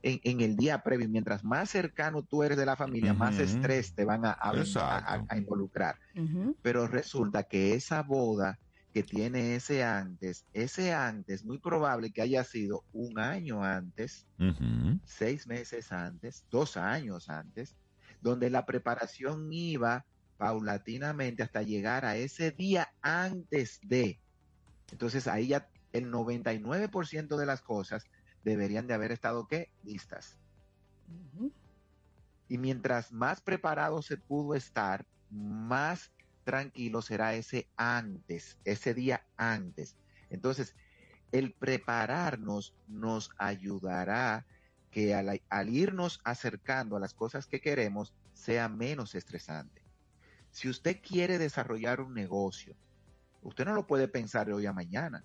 en, 0.02 0.18
en 0.24 0.40
el 0.40 0.56
día 0.56 0.82
previo, 0.82 1.08
mientras 1.08 1.44
más 1.44 1.70
cercano 1.70 2.22
tú 2.22 2.42
eres 2.42 2.58
de 2.58 2.66
la 2.66 2.74
familia, 2.76 3.14
más 3.14 3.38
estrés 3.38 3.94
te 3.94 4.04
van 4.04 4.24
a, 4.24 4.36
a- 4.40 4.52
Exacto. 4.56 5.10
a- 5.10 5.24
a 5.28 5.36
involucrar. 5.38 5.96
Pero 6.62 6.86
resulta 6.88 7.44
que 7.44 7.74
esa 7.74 8.02
boda 8.02 8.58
que 8.92 9.02
tiene 9.02 9.54
ese 9.54 9.84
antes, 9.84 10.46
ese 10.52 10.92
antes, 10.94 11.44
muy 11.44 11.58
probable 11.58 12.10
que 12.10 12.22
haya 12.22 12.42
sido 12.44 12.84
un 12.92 13.18
año 13.18 13.62
antes, 13.62 14.26
seis 15.04 15.46
meses 15.46 15.92
antes, 15.92 16.44
dos 16.50 16.76
años 16.76 17.28
antes, 17.28 17.76
donde 18.20 18.50
la 18.50 18.64
preparación 18.64 19.52
iba 19.52 20.04
paulatinamente 20.38 21.42
hasta 21.42 21.62
llegar 21.62 22.04
a 22.04 22.16
ese 22.16 22.50
día 22.50 22.88
antes 23.02 23.80
de. 23.82 24.18
Entonces 24.90 25.26
ahí 25.26 25.48
ya 25.48 25.68
el 25.92 26.10
99% 26.10 27.36
de 27.36 27.46
las 27.46 27.60
cosas 27.60 28.04
deberían 28.44 28.86
de 28.86 28.94
haber 28.94 29.12
estado 29.12 29.46
¿qué? 29.46 29.70
listas. 29.82 30.38
Y 32.48 32.56
mientras 32.56 33.12
más 33.12 33.40
preparado 33.42 34.00
se 34.00 34.16
pudo 34.16 34.54
estar, 34.54 35.04
más 35.30 36.10
tranquilo 36.48 37.02
será 37.02 37.34
ese 37.34 37.68
antes, 37.76 38.56
ese 38.64 38.94
día 38.94 39.22
antes. 39.36 39.98
Entonces, 40.30 40.74
el 41.30 41.52
prepararnos 41.52 42.74
nos 42.86 43.30
ayudará 43.36 44.46
que 44.90 45.14
al, 45.14 45.68
irnos 45.68 46.22
acercando 46.24 46.96
a 46.96 47.00
las 47.00 47.12
cosas 47.12 47.46
que 47.46 47.60
queremos 47.60 48.14
sea 48.32 48.70
menos 48.70 49.14
estresante. 49.14 49.82
Si 50.50 50.70
usted 50.70 51.02
quiere 51.02 51.36
desarrollar 51.36 52.00
un 52.00 52.14
negocio, 52.14 52.74
usted 53.42 53.66
no 53.66 53.74
lo 53.74 53.86
puede 53.86 54.08
pensar 54.08 54.46
de 54.46 54.54
hoy 54.54 54.64
a 54.64 54.72
mañana. 54.72 55.22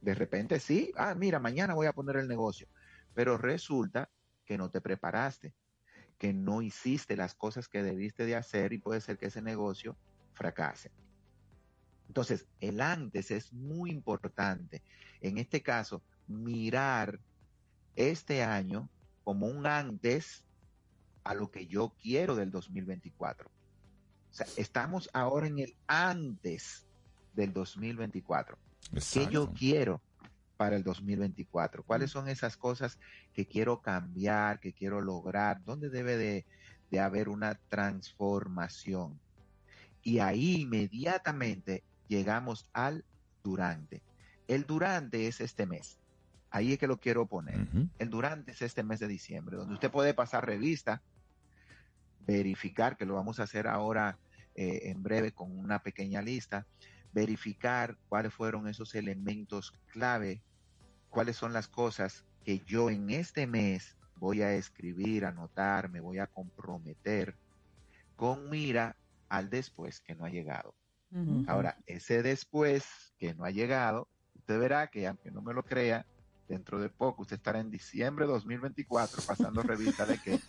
De 0.00 0.14
repente 0.14 0.58
sí, 0.58 0.90
ah, 0.96 1.14
mira, 1.14 1.38
mañana 1.38 1.74
voy 1.74 1.86
a 1.86 1.92
poner 1.92 2.16
el 2.16 2.28
negocio, 2.28 2.66
pero 3.12 3.36
resulta 3.36 4.08
que 4.46 4.56
no 4.56 4.70
te 4.70 4.80
preparaste, 4.80 5.52
que 6.18 6.32
no 6.32 6.62
hiciste 6.62 7.16
las 7.16 7.34
cosas 7.34 7.68
que 7.68 7.82
debiste 7.82 8.26
de 8.26 8.36
hacer 8.36 8.72
y 8.72 8.78
puede 8.78 9.00
ser 9.00 9.18
que 9.18 9.26
ese 9.26 9.40
negocio 9.40 9.96
fracase. 10.34 10.90
Entonces, 12.08 12.46
el 12.60 12.80
antes 12.80 13.30
es 13.30 13.52
muy 13.52 13.90
importante. 13.90 14.82
En 15.20 15.38
este 15.38 15.62
caso, 15.62 16.02
mirar 16.26 17.20
este 17.96 18.42
año 18.42 18.88
como 19.24 19.46
un 19.46 19.66
antes 19.66 20.44
a 21.22 21.34
lo 21.34 21.50
que 21.50 21.66
yo 21.66 21.94
quiero 22.00 22.34
del 22.34 22.50
2024. 22.50 23.48
O 23.48 24.34
sea, 24.34 24.46
estamos 24.56 25.10
ahora 25.12 25.46
en 25.46 25.58
el 25.58 25.76
antes 25.86 26.86
del 27.34 27.52
2024. 27.52 28.56
¿Qué 28.90 29.00
yo 29.26 29.42
Exacto. 29.42 29.52
quiero 29.58 30.02
para 30.58 30.76
el 30.76 30.82
2024? 30.82 31.84
¿Cuáles 31.84 32.10
son 32.10 32.28
esas 32.28 32.58
cosas 32.58 32.98
que 33.32 33.46
quiero 33.46 33.80
cambiar, 33.80 34.60
que 34.60 34.74
quiero 34.74 35.00
lograr? 35.00 35.64
¿Dónde 35.64 35.88
debe 35.88 36.18
de, 36.18 36.44
de 36.90 37.00
haber 37.00 37.30
una 37.30 37.54
transformación? 37.68 39.18
Y 40.02 40.18
ahí 40.18 40.62
inmediatamente 40.62 41.84
llegamos 42.08 42.68
al 42.72 43.04
durante. 43.42 44.02
El 44.48 44.66
durante 44.66 45.28
es 45.28 45.40
este 45.40 45.64
mes. 45.64 45.98
Ahí 46.50 46.72
es 46.72 46.78
que 46.78 46.86
lo 46.86 46.98
quiero 46.98 47.26
poner. 47.26 47.68
El 47.98 48.10
durante 48.10 48.52
es 48.52 48.62
este 48.62 48.82
mes 48.82 49.00
de 49.00 49.06
diciembre, 49.06 49.56
donde 49.56 49.74
usted 49.74 49.90
puede 49.90 50.14
pasar 50.14 50.46
revista, 50.46 51.02
verificar, 52.26 52.96
que 52.96 53.06
lo 53.06 53.14
vamos 53.14 53.38
a 53.38 53.44
hacer 53.44 53.68
ahora 53.68 54.18
eh, 54.54 54.90
en 54.90 55.02
breve 55.02 55.32
con 55.32 55.56
una 55.56 55.82
pequeña 55.82 56.22
lista, 56.22 56.66
verificar 57.12 57.98
cuáles 58.08 58.32
fueron 58.32 58.66
esos 58.66 58.94
elementos 58.94 59.72
clave, 59.92 60.42
cuáles 61.10 61.36
son 61.36 61.52
las 61.52 61.68
cosas 61.68 62.24
que 62.44 62.60
yo 62.60 62.90
en 62.90 63.10
este 63.10 63.46
mes 63.46 63.96
voy 64.16 64.42
a 64.42 64.52
escribir, 64.54 65.24
anotar, 65.24 65.88
me 65.88 66.00
voy 66.00 66.18
a 66.18 66.26
comprometer 66.26 67.36
con 68.16 68.50
mira 68.50 68.96
al 69.28 69.50
después 69.50 70.00
que 70.00 70.14
no 70.14 70.24
ha 70.24 70.30
llegado. 70.30 70.74
Ahora, 71.46 71.78
ese 71.86 72.22
después 72.22 73.14
que 73.18 73.34
no 73.34 73.44
ha 73.44 73.50
llegado, 73.50 74.08
usted 74.34 74.58
verá 74.58 74.88
que 74.88 75.06
aunque 75.06 75.30
no 75.30 75.40
me 75.40 75.54
lo 75.54 75.62
crea, 75.62 76.04
dentro 76.48 76.78
de 76.80 76.88
poco 76.88 77.22
usted 77.22 77.36
estará 77.36 77.60
en 77.60 77.70
diciembre 77.70 78.26
de 78.26 78.32
2024 78.32 79.22
pasando 79.22 79.62
revista 79.62 80.06
de 80.06 80.18
que 80.18 80.40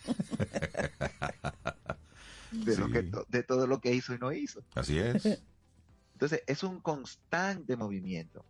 de, 2.52 2.76
lo 2.76 2.90
que 2.90 3.10
de 3.28 3.42
todo 3.42 3.66
lo 3.66 3.80
que 3.80 3.94
hizo 3.94 4.14
y 4.14 4.18
no 4.18 4.32
hizo. 4.32 4.62
Así 4.74 4.98
es. 4.98 5.42
Entonces, 6.14 6.42
es 6.46 6.62
un 6.62 6.80
constante 6.80 7.76
movimiento, 7.76 8.44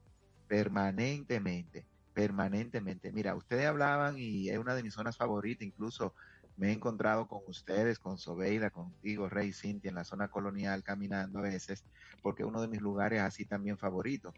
permanentemente, 0.49 1.87
permanentemente. 2.13 3.13
Mira, 3.13 3.35
ustedes 3.35 3.67
hablaban 3.67 4.17
y 4.19 4.49
es 4.49 4.59
una 4.59 4.75
de 4.75 4.83
mis 4.83 4.95
zonas 4.95 5.17
favoritas, 5.17 5.67
incluso 5.67 6.15
me 6.57 6.69
he 6.69 6.73
encontrado 6.73 7.27
con 7.27 7.41
ustedes, 7.47 7.99
con 7.99 8.19
Sobeida, 8.19 8.71
contigo, 8.71 9.29
Rey 9.29 9.53
Cintia, 9.53 9.89
en 9.89 9.95
la 9.95 10.05
zona 10.05 10.29
colonial 10.29 10.83
caminando 10.83 11.39
a 11.39 11.43
veces, 11.43 11.85
porque 12.23 12.43
es 12.43 12.49
uno 12.49 12.61
de 12.61 12.69
mis 12.69 12.81
lugares 12.81 13.23
así 13.23 13.47
también 13.47 13.79
favoritos. 13.79 14.35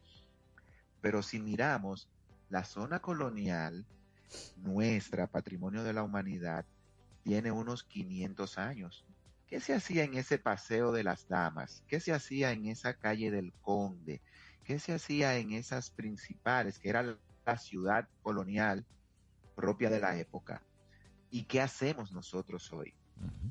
Pero 1.01 1.23
si 1.23 1.41
miramos 1.41 2.09
la 2.49 2.65
zona 2.65 3.01
colonial, 3.01 3.85
nuestra, 4.57 5.27
patrimonio 5.27 5.83
de 5.83 5.93
la 5.93 6.03
humanidad, 6.03 6.65
tiene 7.25 7.51
unos 7.51 7.83
500 7.85 8.59
años. 8.59 9.05
¿Qué 9.47 9.61
se 9.61 9.75
hacía 9.75 10.05
en 10.05 10.15
ese 10.15 10.39
paseo 10.39 10.93
de 10.93 11.05
las 11.05 11.27
damas? 11.29 11.83
¿Qué 11.89 12.01
se 12.01 12.13
hacía 12.13 12.53
en 12.53 12.67
esa 12.67 12.95
calle 12.95 13.31
del 13.31 13.53
conde? 13.61 14.23
¿Qué 14.65 14.79
se 14.79 14.95
hacía 14.95 15.37
en 15.37 15.53
esas 15.53 15.91
principales, 15.91 16.79
que 16.79 16.89
era 16.89 17.19
ciudad 17.59 18.09
colonial 18.23 18.87
propia 19.55 19.91
de 19.91 20.01
la 20.01 20.17
época? 20.19 20.63
¿Y 21.31 21.45
qué 21.45 21.61
hacemos 21.61 22.13
nosotros 22.13 22.73
hoy? 22.73 22.95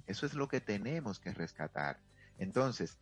Eso 0.08 0.26
es 0.26 0.34
lo 0.34 0.48
que 0.48 0.62
tenemos 0.62 1.20
que 1.20 1.34
rescatar. 1.34 2.00
Entonces, 2.38 2.98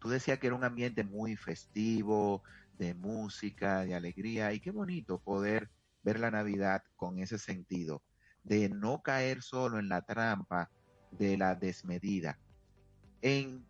tú 0.00 0.08
decías 0.08 0.38
que 0.38 0.46
era 0.46 0.56
un 0.56 0.64
ambiente 0.64 1.04
muy 1.04 1.36
festivo, 1.36 2.42
de 2.78 2.94
música, 2.94 3.84
de 3.84 3.94
alegría, 3.94 4.52
y 4.52 4.60
qué 4.60 4.70
bonito 4.70 5.18
poder 5.18 5.68
ver 6.02 6.20
la 6.20 6.30
Navidad 6.30 6.82
con 6.96 7.18
ese 7.18 7.38
sentido, 7.38 8.02
de 8.44 8.68
no 8.68 9.02
caer 9.02 9.42
solo 9.42 9.78
en 9.78 9.88
la 9.88 10.02
trampa 10.02 10.70
de 11.10 11.36
la 11.36 11.54
desmedida, 11.54 12.38
en 13.20 13.66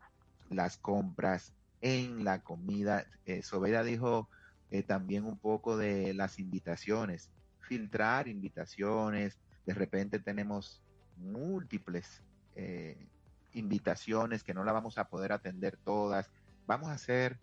las 0.51 0.77
compras, 0.77 1.55
en 1.81 2.25
la 2.25 2.43
comida. 2.43 3.07
Eh, 3.25 3.43
Sobeda 3.43 3.83
dijo 3.83 4.29
eh, 4.71 4.83
también 4.83 5.25
un 5.25 5.39
poco 5.39 5.77
de 5.77 6.14
las 6.14 6.39
invitaciones, 6.39 7.31
filtrar 7.61 8.29
invitaciones, 8.29 9.39
de 9.66 9.75
repente 9.75 10.19
tenemos 10.19 10.83
múltiples 11.16 12.23
eh, 12.57 13.09
invitaciones 13.53 14.43
que 14.43 14.55
no 14.55 14.64
la 14.64 14.73
vamos 14.73 14.99
a 14.99 15.09
poder 15.09 15.33
atender 15.33 15.77
todas. 15.85 16.31
Vamos 16.66 16.89
a 16.91 16.99
ser 16.99 17.39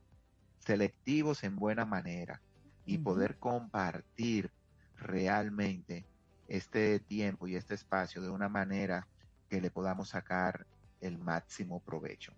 selectivos 0.59 1.43
en 1.43 1.55
buena 1.55 1.86
manera 1.86 2.41
y 2.86 2.97
poder 2.99 3.38
compartir 3.38 4.51
realmente 4.97 6.05
este 6.47 6.99
tiempo 6.99 7.47
y 7.47 7.55
este 7.55 7.73
espacio 7.73 8.21
de 8.21 8.30
una 8.30 8.49
manera 8.49 9.07
que 9.49 9.61
le 9.61 9.71
podamos 9.71 10.09
sacar 10.09 10.65
el 11.01 11.17
máximo 11.17 11.80
provecho. 11.80 12.34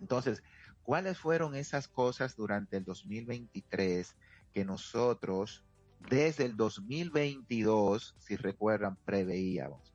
Entonces, 0.00 0.42
¿cuáles 0.86 1.18
fueron 1.18 1.56
esas 1.56 1.88
cosas 1.88 2.36
durante 2.36 2.76
el 2.78 2.84
2023 2.84 4.16
que 4.52 4.64
nosotros 4.64 5.66
desde 5.98 6.44
el 6.46 6.56
2022, 6.56 8.14
si 8.18 8.36
recuerdan, 8.36 8.96
preveíamos? 9.04 9.92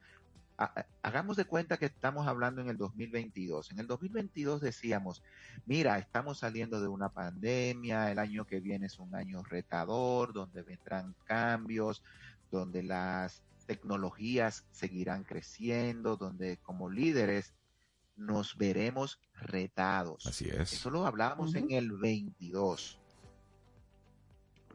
Ha- 0.57 0.85
Hagamos 1.03 1.37
de 1.37 1.45
cuenta 1.45 1.77
que 1.77 1.87
estamos 1.87 2.27
hablando 2.27 2.61
en 2.61 2.69
el 2.69 2.77
2022. 2.77 3.71
En 3.71 3.79
el 3.79 3.87
2022 3.87 4.61
decíamos, 4.61 5.23
mira, 5.65 5.97
estamos 5.99 6.39
saliendo 6.39 6.81
de 6.81 6.89
una 6.89 7.09
pandemia, 7.09 8.11
el 8.11 8.19
año 8.19 8.45
que 8.45 8.59
viene 8.59 8.87
es 8.87 8.99
un 8.99 9.15
año 9.15 9.43
retador, 9.43 10.33
donde 10.33 10.63
vendrán 10.63 11.15
cambios, 11.25 12.03
donde 12.51 12.83
las 12.83 13.43
tecnologías 13.65 14.67
seguirán 14.71 15.23
creciendo, 15.23 16.17
donde 16.17 16.57
como 16.59 16.89
líderes 16.89 17.55
nos 18.21 18.55
veremos 18.57 19.19
retados. 19.33 20.25
Así 20.25 20.49
es. 20.49 20.73
Eso 20.73 20.89
lo 20.89 21.05
hablamos 21.05 21.55
Ujú. 21.55 21.59
en 21.59 21.71
el 21.71 21.91
22. 21.91 22.99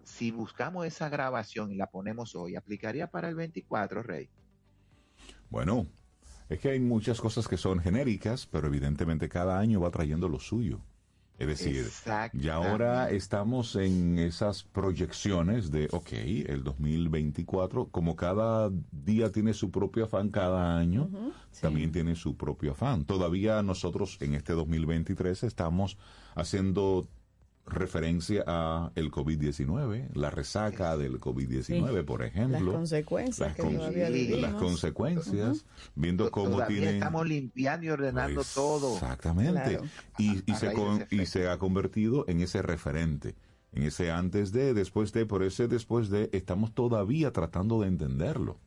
Si 0.05 0.31
buscamos 0.31 0.87
esa 0.87 1.09
grabación 1.09 1.71
y 1.73 1.77
la 1.77 1.89
ponemos 1.91 2.35
hoy, 2.35 2.57
¿aplicaría 2.57 3.09
para 3.09 3.29
el 3.29 3.35
24, 3.35 4.03
Rey? 4.03 4.29
Bueno, 5.51 5.87
es 6.49 6.61
que 6.61 6.71
hay 6.71 6.81
muchas 6.81 7.21
cosas 7.21 7.49
que 7.49 7.57
son 7.57 7.81
genéricas, 7.81 8.47
pero 8.47 8.69
evidentemente 8.69 9.29
cada 9.29 9.59
año 9.59 9.81
va 9.81 9.91
trayendo 9.91 10.29
lo 10.29 10.39
suyo. 10.39 10.81
Es 11.39 11.49
decir, 11.49 11.87
y 12.33 12.49
ahora 12.49 13.11
estamos 13.11 13.77
en 13.77 14.19
esas 14.19 14.63
proyecciones 14.63 15.71
de, 15.71 15.87
ok, 15.93 16.13
el 16.47 16.65
2024, 16.65 17.89
como 17.89 18.17
cada 18.17 18.71
día 18.91 19.31
tiene 19.31 19.53
su 19.53 19.71
propio 19.71 20.05
afán, 20.05 20.31
cada 20.31 20.79
año 20.79 21.11
también 21.61 21.93
tiene 21.93 22.15
su 22.15 22.37
propio 22.37 22.73
afán. 22.73 23.05
Todavía 23.05 23.63
nosotros 23.63 24.17
en 24.21 24.35
este 24.35 24.55
2023 24.55 25.43
estamos 25.43 25.99
haciendo 26.35 27.07
referencia 27.67 28.45
a 28.47 28.93
el 28.95 29.11
COVID-19, 29.11 30.11
la 30.15 30.31
resaca 30.31 30.97
del 30.97 31.19
COVID-19, 31.21 31.99
Sí. 31.99 32.03
por 32.05 32.23
ejemplo. 32.23 32.61
Las 32.61 32.75
consecuencias 32.75 33.49
Las 33.49 33.57
que 33.57 33.63
con- 33.63 33.77
todavía 33.77 34.09
vivimos. 34.09 34.41
las 34.41 34.55
consecuencias, 34.55 35.65
viendo 35.95 36.31
cómo 36.31 36.51
Todavía 36.53 36.79
tiene... 36.81 36.93
estamos 36.95 37.27
limpiando 37.27 37.87
y 37.87 37.91
ordenando 37.91 38.43
todo. 38.55 38.95
Exactamente. 38.95 39.61
Claro. 39.79 39.85
Y, 40.19 40.43
se 40.55 40.73
con- 40.73 41.07
y 41.11 41.27
se 41.27 41.49
ha 41.49 41.59
convertido 41.59 42.25
en 42.29 42.41
ese 42.41 42.63
referente, 42.63 43.35
en 43.73 43.83
ese 43.83 44.11
antes 44.13 44.53
de, 44.53 44.73
después 44.73 45.13
de, 45.13 45.27
por 45.27 45.43
ese 45.43 45.67
después 45.69 46.09
de, 46.09 46.31
estamos 46.33 46.73
todavía 46.73 47.33
tratando 47.33 47.81
de 47.81 47.89
entenderlo. 47.89 48.59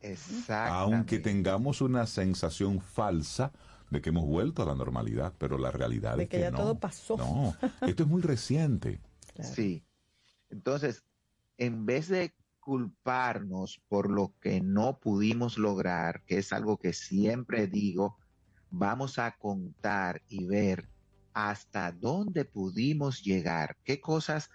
Exacto. 0.00 0.72
Aunque 0.74 1.18
tengamos 1.18 1.82
una 1.82 2.06
sensación 2.06 2.80
falsa 2.80 3.52
de 3.90 4.00
que 4.00 4.10
hemos 4.10 4.24
vuelto 4.24 4.62
a 4.62 4.66
la 4.66 4.74
normalidad, 4.74 5.34
pero 5.38 5.58
la 5.58 5.70
realidad 5.70 6.16
De 6.16 6.24
es 6.24 6.28
que 6.28 6.36
que 6.38 6.42
ya 6.44 6.50
no. 6.50 6.58
todo 6.58 6.78
pasó. 6.78 7.16
No, 7.16 7.54
esto 7.86 8.02
es 8.04 8.08
muy 8.08 8.22
reciente. 8.22 9.00
Sí. 9.42 9.82
Entonces, 10.50 11.02
en 11.56 11.86
vez 11.86 12.08
de 12.08 12.34
culparnos 12.58 13.80
por 13.88 14.10
lo 14.10 14.34
que 14.38 14.60
no 14.60 14.98
pudimos 14.98 15.56
lograr, 15.56 16.22
que 16.26 16.38
es 16.38 16.52
algo 16.52 16.76
que 16.76 16.92
siempre 16.92 17.66
digo, 17.68 18.18
vamos 18.70 19.18
a 19.18 19.30
contar 19.38 20.20
y 20.28 20.44
ver 20.44 20.90
hasta 21.32 21.90
dónde 21.92 22.44
pudimos 22.44 23.22
llegar, 23.22 23.78
qué 23.82 24.00
cosas 24.00 24.50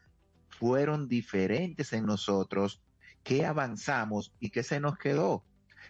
fueron 0.49 1.07
diferentes 1.07 1.91
en 1.93 2.05
nosotros, 2.05 2.81
qué 3.23 3.45
avanzamos 3.45 4.33
y 4.39 4.51
qué 4.51 4.61
se 4.61 4.79
nos 4.79 4.97
quedó. 4.97 5.43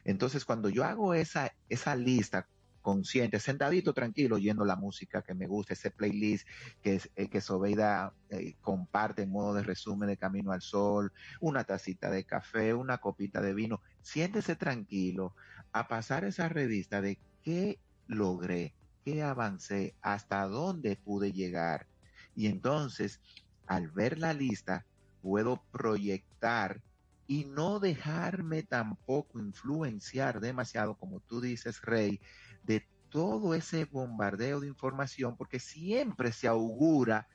Entonces, 0.06 0.46
cuando 0.46 0.70
yo 0.70 0.86
hago 0.86 1.14
esa, 1.14 1.54
esa 1.68 1.96
lista 1.96 2.48
consciente, 2.86 3.40
sentadito, 3.40 3.94
tranquilo, 3.94 4.36
oyendo 4.36 4.64
la 4.64 4.76
música 4.76 5.24
que 5.24 5.34
me 5.34 5.48
gusta, 5.48 5.74
ese 5.74 5.90
playlist 5.92 6.48
que, 6.82 6.96
es- 6.96 7.12
eh, 7.16 7.30
que 7.30 7.42
Sobeida 7.42 8.14
eh, 8.30 8.56
comparte 8.62 9.24
en 9.24 9.32
modo 9.32 9.56
de 9.56 9.64
resumen 9.64 10.08
de 10.10 10.18
Camino 10.18 10.52
al 10.52 10.62
Sol, 10.62 11.12
una 11.42 11.64
tacita 11.64 12.12
de 12.12 12.26
café, 12.26 12.74
una 12.76 13.00
copita 13.00 13.42
de 13.42 13.54
vino, 13.56 13.80
siéntese 14.02 14.56
tranquilo 14.56 15.34
a 15.74 15.88
pasar 15.88 16.26
esa 16.26 16.48
revista 16.50 17.02
de 17.02 17.20
qué 17.42 17.80
logré, 18.08 18.76
qué 19.04 19.24
avancé, 19.24 19.98
hasta 20.02 20.44
dónde 20.48 20.96
pude 21.04 21.32
llegar. 21.32 21.88
Y 22.36 22.48
entonces, 22.48 23.20
al 23.66 23.92
ver 23.92 24.20
la 24.20 24.34
lista, 24.34 24.86
puedo 25.22 25.66
proyectar 25.72 26.82
y 27.28 27.46
no 27.46 27.80
dejarme 27.80 28.64
tampoco 28.64 29.40
influenciar 29.40 30.40
demasiado, 30.42 30.96
como 30.98 31.22
tú 31.22 31.42
dices, 31.42 31.80
Rey, 31.82 32.20
de 32.66 32.88
todo 33.10 33.54
ese 33.54 33.86
bombardeo 33.86 34.60
de 34.60 34.68
información, 34.68 35.38
porque 35.38 35.60
siempre 35.60 36.32
se 36.32 36.48
augura 36.48 37.28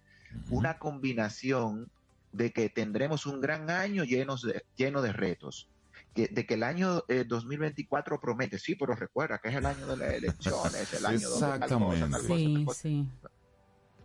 una 0.48 0.78
combinación 0.78 1.90
de 2.32 2.52
que 2.52 2.68
tendremos 2.68 3.26
un 3.26 3.40
gran 3.40 3.70
año 3.70 4.04
lleno 4.04 4.36
de, 4.36 4.62
lleno 4.76 5.02
de 5.02 5.12
retos. 5.12 5.70
Que, 6.14 6.28
de 6.28 6.46
que 6.46 6.54
el 6.54 6.62
año 6.62 7.02
eh, 7.08 7.24
2024 7.26 8.20
promete, 8.20 8.58
sí, 8.58 8.74
pero 8.74 8.94
recuerda 8.94 9.38
que 9.38 9.48
es 9.48 9.54
el 9.54 9.66
año 9.66 9.86
de 9.86 9.96
las 9.96 10.14
elecciones, 10.14 10.92
el 10.92 11.06
año 11.06 11.28
donde 11.28 11.58
tal 11.58 11.68
cosa, 11.68 11.68
tal 11.68 11.78
cosa, 11.78 12.10
tal 12.10 12.26
Sí, 12.26 12.64
cosa. 12.64 12.80
sí. 12.82 13.08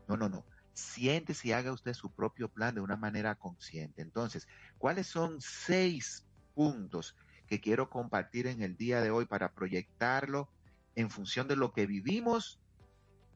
No, 0.08 0.18
no, 0.18 0.30
no. 0.30 0.46
Siéntese 0.74 1.48
y 1.48 1.52
haga 1.54 1.72
usted 1.72 1.94
su 1.94 2.12
propio 2.12 2.50
plan 2.50 2.76
de 2.76 2.82
una 2.82 2.98
manera 2.98 3.36
consciente. 3.36 4.02
Entonces, 4.02 4.46
¿cuáles 4.78 5.08
son 5.08 5.38
seis 5.40 6.28
puntos 6.54 7.16
que 7.48 7.62
quiero 7.62 7.90
compartir 7.90 8.48
en 8.48 8.62
el 8.62 8.76
día 8.76 9.02
de 9.02 9.10
hoy 9.12 9.26
para 9.26 9.52
proyectarlo 9.54 10.50
en 10.96 11.10
función 11.10 11.48
de 11.48 11.56
lo 11.56 11.72
que 11.74 11.86
vivimos? 11.86 12.60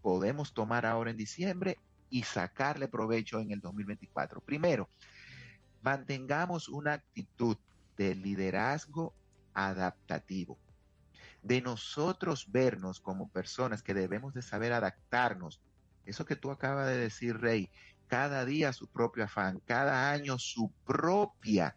Podemos 0.01 0.53
tomar 0.53 0.85
ahora 0.85 1.11
en 1.11 1.17
diciembre 1.17 1.77
y 2.09 2.23
sacarle 2.23 2.87
provecho 2.87 3.39
en 3.39 3.51
el 3.51 3.59
2024. 3.59 4.41
Primero, 4.41 4.89
mantengamos 5.81 6.69
una 6.69 6.93
actitud 6.93 7.57
de 7.97 8.15
liderazgo 8.15 9.13
adaptativo 9.53 10.57
de 11.41 11.61
nosotros 11.61 12.51
vernos 12.51 12.99
como 12.99 13.29
personas 13.29 13.81
que 13.81 13.93
debemos 13.93 14.33
de 14.33 14.41
saber 14.41 14.73
adaptarnos. 14.73 15.61
Eso 16.05 16.25
que 16.25 16.35
tú 16.35 16.51
acabas 16.51 16.87
de 16.87 16.97
decir, 16.97 17.37
Rey, 17.37 17.69
cada 18.07 18.45
día 18.45 18.73
su 18.73 18.87
propio 18.87 19.23
afán, 19.23 19.61
cada 19.65 20.11
año 20.11 20.37
su 20.37 20.71
propia 20.85 21.75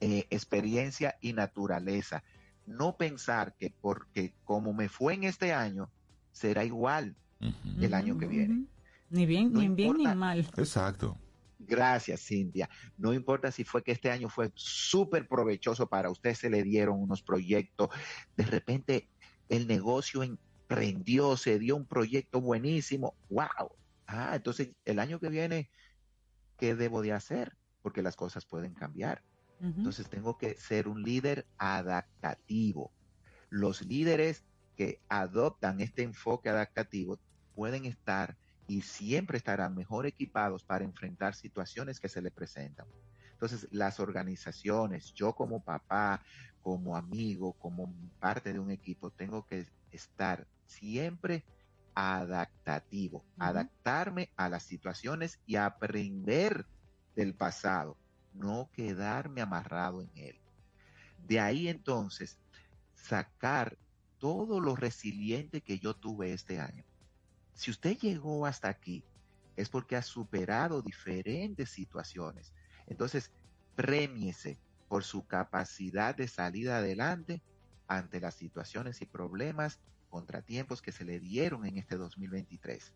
eh, 0.00 0.26
experiencia 0.30 1.16
y 1.20 1.32
naturaleza. 1.32 2.22
No 2.68 2.96
pensar 2.96 3.54
que 3.56 3.72
porque 3.80 4.34
como 4.44 4.72
me 4.72 4.88
fue 4.88 5.14
en 5.14 5.24
este 5.24 5.52
año, 5.52 5.90
será 6.32 6.64
igual 6.64 7.16
el 7.80 7.94
año 7.94 8.18
que 8.18 8.26
viene. 8.26 8.66
Ni 9.10 9.26
bien, 9.26 9.52
No 9.52 9.60
ni 9.60 9.68
bien 9.68 9.96
ni 9.96 10.06
mal. 10.06 10.46
Exacto. 10.56 11.18
Gracias, 11.58 12.20
Cintia. 12.20 12.68
No 12.96 13.12
importa 13.12 13.50
si 13.50 13.64
fue 13.64 13.82
que 13.82 13.92
este 13.92 14.10
año 14.10 14.28
fue 14.28 14.52
súper 14.54 15.26
provechoso 15.26 15.88
para 15.88 16.10
usted, 16.10 16.34
se 16.34 16.50
le 16.50 16.62
dieron 16.62 17.00
unos 17.00 17.22
proyectos, 17.22 17.88
de 18.36 18.44
repente 18.44 19.08
el 19.48 19.66
negocio 19.66 20.22
emprendió, 20.22 21.36
se 21.36 21.58
dio 21.58 21.76
un 21.76 21.86
proyecto 21.86 22.40
buenísimo, 22.40 23.14
wow. 23.30 23.72
Ah, 24.06 24.32
entonces 24.34 24.70
el 24.84 24.98
año 24.98 25.18
que 25.18 25.28
viene, 25.28 25.70
¿qué 26.58 26.74
debo 26.74 27.02
de 27.02 27.12
hacer? 27.12 27.56
Porque 27.82 28.02
las 28.02 28.16
cosas 28.16 28.46
pueden 28.46 28.74
cambiar. 28.74 29.22
Entonces 29.60 30.08
tengo 30.08 30.38
que 30.38 30.54
ser 30.54 30.86
un 30.86 31.02
líder 31.02 31.46
adaptativo. 31.58 32.92
Los 33.50 33.82
líderes 33.82 34.44
que 34.76 35.00
adoptan 35.08 35.80
este 35.80 36.02
enfoque 36.02 36.48
adaptativo 36.48 37.18
pueden 37.54 37.84
estar 37.84 38.36
y 38.68 38.82
siempre 38.82 39.38
estarán 39.38 39.74
mejor 39.74 40.06
equipados 40.06 40.62
para 40.62 40.84
enfrentar 40.84 41.34
situaciones 41.34 41.98
que 41.98 42.08
se 42.08 42.22
les 42.22 42.32
presentan. 42.32 42.86
Entonces, 43.32 43.66
las 43.70 43.98
organizaciones, 43.98 45.12
yo 45.14 45.32
como 45.34 45.62
papá, 45.62 46.22
como 46.60 46.96
amigo, 46.96 47.54
como 47.54 47.92
parte 48.20 48.52
de 48.52 48.58
un 48.58 48.70
equipo, 48.70 49.10
tengo 49.10 49.46
que 49.46 49.66
estar 49.90 50.46
siempre 50.66 51.44
adaptativo, 51.94 53.24
adaptarme 53.38 54.30
a 54.36 54.48
las 54.48 54.62
situaciones 54.64 55.40
y 55.46 55.56
aprender 55.56 56.66
del 57.16 57.34
pasado, 57.34 57.96
no 58.38 58.70
quedarme 58.72 59.40
amarrado 59.40 60.02
en 60.02 60.10
él. 60.14 60.40
De 61.26 61.40
ahí 61.40 61.68
entonces, 61.68 62.38
sacar 62.94 63.76
todo 64.18 64.60
lo 64.60 64.76
resiliente 64.76 65.60
que 65.60 65.78
yo 65.78 65.94
tuve 65.94 66.32
este 66.32 66.60
año. 66.60 66.84
Si 67.54 67.70
usted 67.70 67.98
llegó 67.98 68.46
hasta 68.46 68.68
aquí, 68.68 69.04
es 69.56 69.68
porque 69.68 69.96
ha 69.96 70.02
superado 70.02 70.82
diferentes 70.82 71.70
situaciones. 71.70 72.52
Entonces, 72.86 73.32
premiese 73.74 74.58
por 74.88 75.04
su 75.04 75.26
capacidad 75.26 76.14
de 76.14 76.28
salir 76.28 76.70
adelante 76.70 77.42
ante 77.86 78.20
las 78.20 78.34
situaciones 78.34 79.02
y 79.02 79.06
problemas, 79.06 79.80
contratiempos 80.10 80.80
que 80.80 80.92
se 80.92 81.04
le 81.04 81.20
dieron 81.20 81.66
en 81.66 81.78
este 81.78 81.96
2023. 81.96 82.92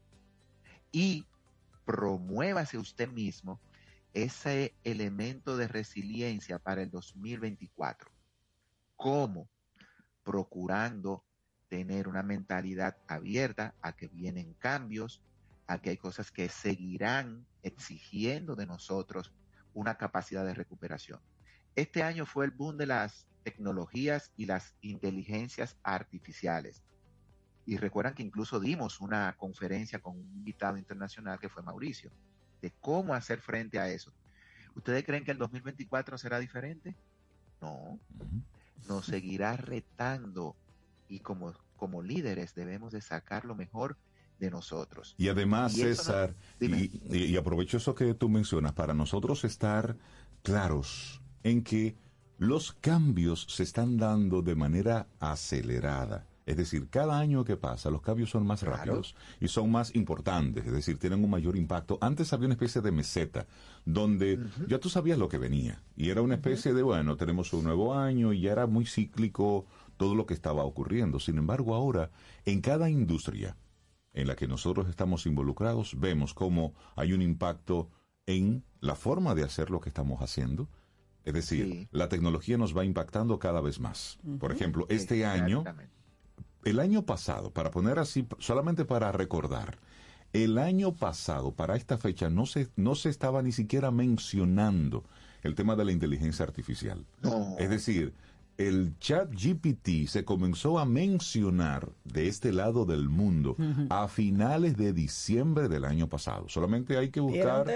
Y 0.93 1.26
promuévase 1.84 2.78
usted 2.78 3.09
mismo 3.09 3.61
ese 4.14 4.74
elemento 4.84 5.56
de 5.56 5.68
resiliencia 5.68 6.58
para 6.58 6.82
el 6.82 6.90
2024. 6.90 8.10
¿Cómo? 8.96 9.48
Procurando 10.22 11.24
tener 11.68 12.08
una 12.08 12.22
mentalidad 12.22 12.98
abierta 13.08 13.74
a 13.80 13.96
que 13.96 14.08
vienen 14.08 14.54
cambios, 14.54 15.22
a 15.66 15.80
que 15.80 15.90
hay 15.90 15.96
cosas 15.96 16.30
que 16.30 16.48
seguirán 16.48 17.46
exigiendo 17.62 18.54
de 18.54 18.66
nosotros 18.66 19.32
una 19.72 19.96
capacidad 19.96 20.44
de 20.44 20.54
recuperación. 20.54 21.20
Este 21.74 22.02
año 22.02 22.26
fue 22.26 22.44
el 22.44 22.50
boom 22.50 22.76
de 22.76 22.86
las 22.86 23.26
tecnologías 23.42 24.32
y 24.36 24.46
las 24.46 24.76
inteligencias 24.82 25.78
artificiales. 25.82 26.82
Y 27.64 27.78
recuerdan 27.78 28.14
que 28.14 28.22
incluso 28.22 28.60
dimos 28.60 29.00
una 29.00 29.34
conferencia 29.38 30.00
con 30.00 30.18
un 30.18 30.30
invitado 30.34 30.76
internacional 30.76 31.38
que 31.38 31.48
fue 31.48 31.62
Mauricio, 31.62 32.12
de 32.62 32.72
cómo 32.80 33.12
hacer 33.12 33.40
frente 33.40 33.78
a 33.78 33.88
eso. 33.90 34.12
¿Ustedes 34.74 35.04
creen 35.04 35.24
que 35.24 35.32
el 35.32 35.38
2024 35.38 36.16
será 36.16 36.38
diferente? 36.38 36.96
No. 37.60 37.98
Nos 38.88 39.04
seguirá 39.06 39.56
retando 39.56 40.56
y 41.08 41.20
como, 41.20 41.52
como 41.76 42.02
líderes 42.02 42.54
debemos 42.54 42.92
de 42.92 43.02
sacar 43.02 43.44
lo 43.44 43.54
mejor 43.54 43.98
de 44.38 44.50
nosotros. 44.50 45.14
Y 45.18 45.28
además, 45.28 45.76
Y 45.76 45.82
César, 45.82 46.34
no- 46.60 46.76
y- 46.76 47.24
y 47.26 47.36
aprovecho 47.36 47.76
eso 47.76 47.94
que 47.94 48.14
tú 48.14 48.28
mencionas, 48.28 48.72
para 48.72 48.94
nosotros 48.94 49.44
estar 49.44 49.96
claros 50.42 51.20
en 51.42 51.62
que 51.62 51.96
los 52.38 52.72
cambios 52.72 53.46
se 53.48 53.62
están 53.62 53.96
dando 53.98 54.42
de 54.42 54.54
manera 54.56 55.06
acelerada. 55.20 56.26
Es 56.45 56.57
decir, 56.57 56.88
cada 56.88 57.18
año 57.18 57.45
que 57.45 57.57
pasa, 57.57 57.90
los 57.90 58.03
cambios 58.03 58.30
son 58.30 58.47
más 58.47 58.62
rápidos 58.62 59.14
y 59.40 59.49
son 59.49 59.70
más 59.70 59.95
importantes, 59.95 60.66
es 60.66 60.72
decir, 60.72 60.99
tienen 60.99 61.22
un 61.22 61.30
mayor 61.30 61.57
impacto. 61.57 61.99
Antes 62.00 62.33
había 62.33 62.46
una 62.46 62.54
especie 62.54 62.80
de 62.80 62.91
meseta, 62.91 63.46
donde 63.84 64.38
ya 64.66 64.80
tú 64.80 64.88
sabías 64.88 65.18
lo 65.18 65.29
que 65.29 65.38
venía, 65.38 65.83
y 65.96 66.11
era 66.11 66.21
una 66.21 66.34
especie 66.34 66.75
de, 66.75 66.83
bueno, 66.83 67.16
tenemos 67.16 67.53
un 67.53 67.64
nuevo 67.64 67.95
año, 67.95 68.33
y 68.33 68.41
ya 68.41 68.53
era 68.53 68.66
muy 68.66 68.87
cíclico 68.87 69.66
todo 69.96 70.14
lo 70.14 70.26
que 70.26 70.34
estaba 70.34 70.64
ocurriendo. 70.64 71.21
Sin 71.21 71.38
embargo, 71.38 71.75
ahora, 71.75 72.11
en 72.45 72.61
cada 72.61 72.91
industria, 72.91 73.57
en 74.12 74.26
la 74.26 74.34
que 74.34 74.49
nosotros 74.49 74.88
estamos 74.88 75.26
involucrados, 75.26 75.99
vemos 75.99 76.34
cómo 76.34 76.75
hay 76.96 77.12
un 77.12 77.22
impacto 77.22 77.88
en 78.26 78.64
la 78.80 78.95
forma 78.95 79.34
de 79.34 79.45
hacer 79.45 79.71
lo 79.71 79.80
que 79.80 79.88
estamos 79.88 80.21
haciendo. 80.21 80.68
Es 81.25 81.34
decir, 81.34 81.88
la 81.92 82.08
tecnología 82.08 82.58
nos 82.58 82.76
va 82.76 82.84
impactando 82.84 83.38
cada 83.38 83.61
vez 83.61 83.79
más. 83.79 84.18
Por 84.41 84.50
ejemplo, 84.50 84.87
este 84.88 85.25
año, 85.25 85.64
el 86.64 86.80
año 86.80 87.03
pasado, 87.05 87.51
para 87.51 87.71
poner 87.71 87.99
así, 87.99 88.26
solamente 88.39 88.84
para 88.84 89.13
recordar, 89.13 89.79
el 90.33 90.59
año 90.59 90.95
pasado, 90.95 91.53
para 91.53 91.76
esta 91.76 91.99
fecha, 91.99 92.30
no 92.30 92.47
se, 92.47 92.68
no 92.76 92.95
se 92.95 93.11
estaba 93.11 93.43
ni 93.43 93.53
siquiera 93.53 93.91
mencionando 93.91 95.05
el 95.43 95.55
tema 95.55 95.76
de 95.76 95.84
la 95.84 95.93
inteligencia 95.93 96.45
artificial. 96.45 97.05
Es 97.59 97.68
decir, 97.68 98.14
el 98.58 98.99
chat 98.99 99.30
GPT 99.33 100.07
se 100.07 100.24
comenzó 100.24 100.79
a 100.79 100.84
mencionar 100.84 101.91
de 102.04 102.29
este 102.29 102.53
lado 102.53 102.84
del 102.84 103.08
mundo 103.08 103.57
a 103.88 104.08
finales 104.08 104.76
de 104.76 104.92
diciembre 104.92 105.68
del 105.68 105.84
año 105.84 106.08
pasado. 106.08 106.49
Solamente 106.49 106.96
hay 106.96 107.11
que 107.11 107.20
buscar. 107.20 107.66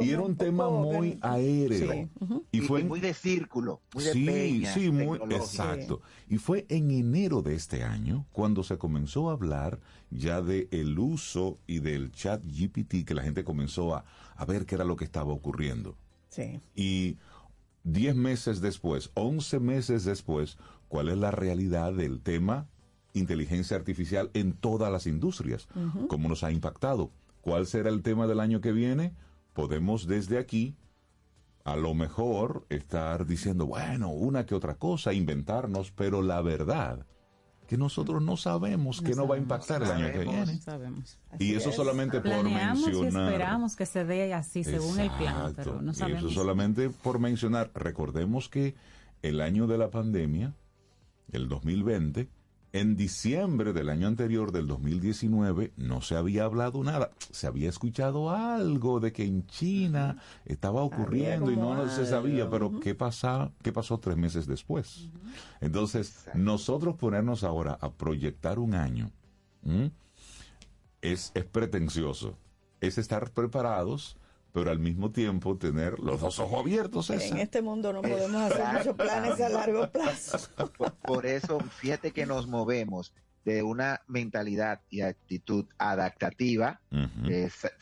Y 0.00 0.10
era 0.10 0.22
un 0.22 0.36
tema, 0.36 0.68
muy 0.68 1.18
aéreo. 1.20 2.08
y, 2.50 2.60
fue 2.60 2.84
muy 2.84 3.00
de 3.00 3.14
círculo, 3.14 3.80
muy 3.94 4.04
de 4.04 4.12
Sí, 4.12 4.64
sí, 4.72 4.90
muy 4.90 5.18
exacto. 5.30 6.00
Y 6.28 6.38
fue 6.38 6.66
en 6.68 6.90
enero 6.90 7.42
de 7.42 7.54
este 7.54 7.82
año 7.82 8.26
cuando 8.32 8.62
se 8.62 8.78
comenzó 8.78 9.30
a 9.30 9.34
hablar 9.34 9.80
ya 10.10 10.40
de 10.40 10.68
el 10.70 10.98
uso 10.98 11.58
y 11.66 11.80
del 11.80 12.12
chat 12.12 12.42
GPT 12.44 13.04
que 13.04 13.14
la 13.14 13.22
gente 13.22 13.44
comenzó 13.44 13.94
a, 13.94 14.04
a 14.36 14.44
ver 14.44 14.66
qué 14.66 14.76
era 14.76 14.84
lo 14.84 14.96
que 14.96 15.04
estaba 15.04 15.32
ocurriendo. 15.32 15.96
Sí. 16.28 16.60
Y 16.74 17.18
10 17.84 18.16
meses 18.16 18.60
después, 18.60 19.10
11 19.14 19.60
meses 19.60 20.04
después, 20.04 20.58
¿cuál 20.88 21.08
es 21.08 21.18
la 21.18 21.30
realidad 21.30 21.92
del 21.92 22.20
tema 22.20 22.66
inteligencia 23.12 23.76
artificial 23.76 24.30
en 24.34 24.54
todas 24.54 24.90
las 24.90 25.06
industrias? 25.06 25.68
¿Cómo 26.08 26.28
nos 26.28 26.42
ha 26.42 26.50
impactado? 26.50 27.12
¿Cuál 27.40 27.66
será 27.66 27.90
el 27.90 28.02
tema 28.02 28.26
del 28.26 28.40
año 28.40 28.60
que 28.60 28.72
viene? 28.72 29.14
Podemos 29.52 30.06
desde 30.06 30.38
aquí, 30.38 30.76
a 31.62 31.76
lo 31.76 31.94
mejor, 31.94 32.66
estar 32.70 33.26
diciendo, 33.26 33.66
bueno, 33.66 34.10
una 34.10 34.46
que 34.46 34.54
otra 34.54 34.74
cosa, 34.74 35.12
inventarnos, 35.12 35.92
pero 35.92 36.22
la 36.22 36.42
verdad 36.42 37.06
que 37.74 37.78
nosotros 37.78 38.22
no 38.22 38.36
sabemos 38.36 39.02
que 39.02 39.16
no 39.16 39.26
va 39.26 39.34
a 39.34 39.38
impactar 39.38 39.82
el 39.82 39.90
año 39.90 40.12
que 40.12 40.20
viene. 40.20 40.60
Y 41.40 41.54
eso 41.56 41.72
solamente 41.72 42.20
por 42.20 42.44
mencionar. 42.44 42.76
Y 42.76 43.06
esperamos 43.06 43.74
que 43.74 43.84
se 43.84 44.04
dé 44.04 44.32
así 44.32 44.62
según 44.62 45.00
el 45.00 45.10
plan, 45.10 45.52
pero 45.56 45.82
no 45.82 45.92
sabemos. 45.92 46.22
Y 46.22 46.26
eso 46.26 46.34
solamente 46.34 46.88
por 46.88 47.18
mencionar. 47.18 47.72
Recordemos 47.74 48.48
que 48.48 48.76
el 49.22 49.40
año 49.40 49.66
de 49.66 49.76
la 49.76 49.90
pandemia, 49.90 50.54
el 51.32 51.48
2020, 51.48 52.28
en 52.74 52.96
diciembre 52.96 53.72
del 53.72 53.88
año 53.88 54.08
anterior, 54.08 54.50
del 54.50 54.66
2019, 54.66 55.74
no 55.76 56.00
se 56.00 56.16
había 56.16 56.42
hablado 56.42 56.82
nada. 56.82 57.12
Se 57.30 57.46
había 57.46 57.68
escuchado 57.68 58.30
algo 58.30 58.98
de 58.98 59.12
que 59.12 59.24
en 59.24 59.46
China 59.46 60.16
estaba 60.44 60.82
ocurriendo 60.82 61.52
y 61.52 61.56
no 61.56 61.88
se 61.88 62.04
sabía, 62.04 62.50
pero 62.50 62.80
¿qué, 62.80 62.96
pasa, 62.96 63.52
¿qué 63.62 63.72
pasó 63.72 63.98
tres 63.98 64.16
meses 64.16 64.48
después? 64.48 65.08
Entonces, 65.60 66.26
nosotros 66.34 66.96
ponernos 66.96 67.44
ahora 67.44 67.78
a 67.80 67.92
proyectar 67.92 68.58
un 68.58 68.74
año 68.74 69.12
es, 71.00 71.30
es 71.32 71.44
pretencioso. 71.44 72.36
Es 72.80 72.98
estar 72.98 73.30
preparados 73.30 74.16
pero 74.54 74.70
al 74.70 74.78
mismo 74.78 75.10
tiempo 75.10 75.58
tener 75.58 75.98
los 75.98 76.20
dos 76.20 76.38
ojos 76.38 76.60
abiertos. 76.60 77.10
En 77.10 77.38
este 77.38 77.60
mundo 77.60 77.92
no 77.92 78.02
podemos 78.02 78.52
hacer 78.52 78.64
muchos 78.72 78.94
planes 78.94 79.40
a 79.40 79.48
largo 79.48 79.90
plazo. 79.90 80.38
Por, 81.02 81.26
eso, 81.26 81.58
fíjate 81.58 82.12
que 82.12 82.24
nos 82.24 82.46
movemos 82.46 83.12
de 83.44 83.64
una 83.64 84.02
mentalidad 84.06 84.80
y 84.90 85.00
actitud 85.00 85.66
adaptativa, 85.76 86.80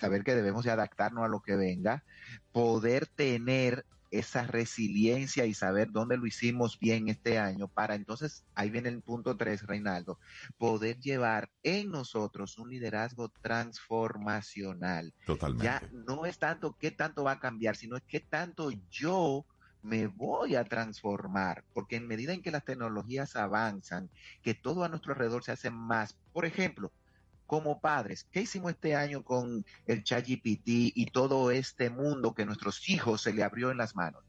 saber 0.00 0.24
que 0.24 0.34
debemos 0.34 0.64
de 0.64 0.70
adaptarnos 0.70 1.24
a 1.26 1.28
lo 1.28 1.42
que 1.42 1.56
venga, 1.56 2.04
poder 2.52 3.06
tener 3.06 3.84
esa 4.12 4.46
resiliencia 4.46 5.46
y 5.46 5.54
saber 5.54 5.90
dónde 5.90 6.18
lo 6.18 6.26
hicimos 6.26 6.78
bien 6.78 7.08
este 7.08 7.38
año 7.38 7.66
para 7.66 7.94
entonces, 7.94 8.44
ahí 8.54 8.70
viene 8.70 8.90
el 8.90 9.02
punto 9.02 9.36
tres, 9.36 9.66
Reinaldo, 9.66 10.18
poder 10.58 10.98
llevar 11.00 11.50
en 11.62 11.90
nosotros 11.90 12.58
un 12.58 12.70
liderazgo 12.70 13.30
transformacional. 13.40 15.12
Totalmente. 15.26 15.64
Ya 15.64 15.82
no 15.92 16.26
es 16.26 16.38
tanto 16.38 16.76
qué 16.78 16.90
tanto 16.90 17.24
va 17.24 17.32
a 17.32 17.40
cambiar, 17.40 17.74
sino 17.74 17.96
es 17.96 18.02
qué 18.06 18.20
tanto 18.20 18.70
yo 18.90 19.46
me 19.80 20.06
voy 20.06 20.54
a 20.54 20.64
transformar, 20.64 21.64
porque 21.72 21.96
en 21.96 22.06
medida 22.06 22.32
en 22.32 22.42
que 22.42 22.52
las 22.52 22.64
tecnologías 22.64 23.34
avanzan, 23.34 24.10
que 24.42 24.54
todo 24.54 24.84
a 24.84 24.88
nuestro 24.88 25.12
alrededor 25.12 25.42
se 25.42 25.52
hace 25.52 25.70
más, 25.70 26.18
por 26.32 26.44
ejemplo, 26.44 26.92
como 27.52 27.80
padres, 27.80 28.26
¿qué 28.32 28.40
hicimos 28.40 28.70
este 28.70 28.96
año 28.96 29.22
con 29.22 29.66
el 29.84 30.04
ChatGPT 30.04 30.62
y 30.64 31.04
todo 31.12 31.50
este 31.50 31.90
mundo 31.90 32.32
que 32.32 32.46
nuestros 32.46 32.88
hijos 32.88 33.20
se 33.20 33.34
le 33.34 33.44
abrió 33.44 33.70
en 33.70 33.76
las 33.76 33.94
manos? 33.94 34.24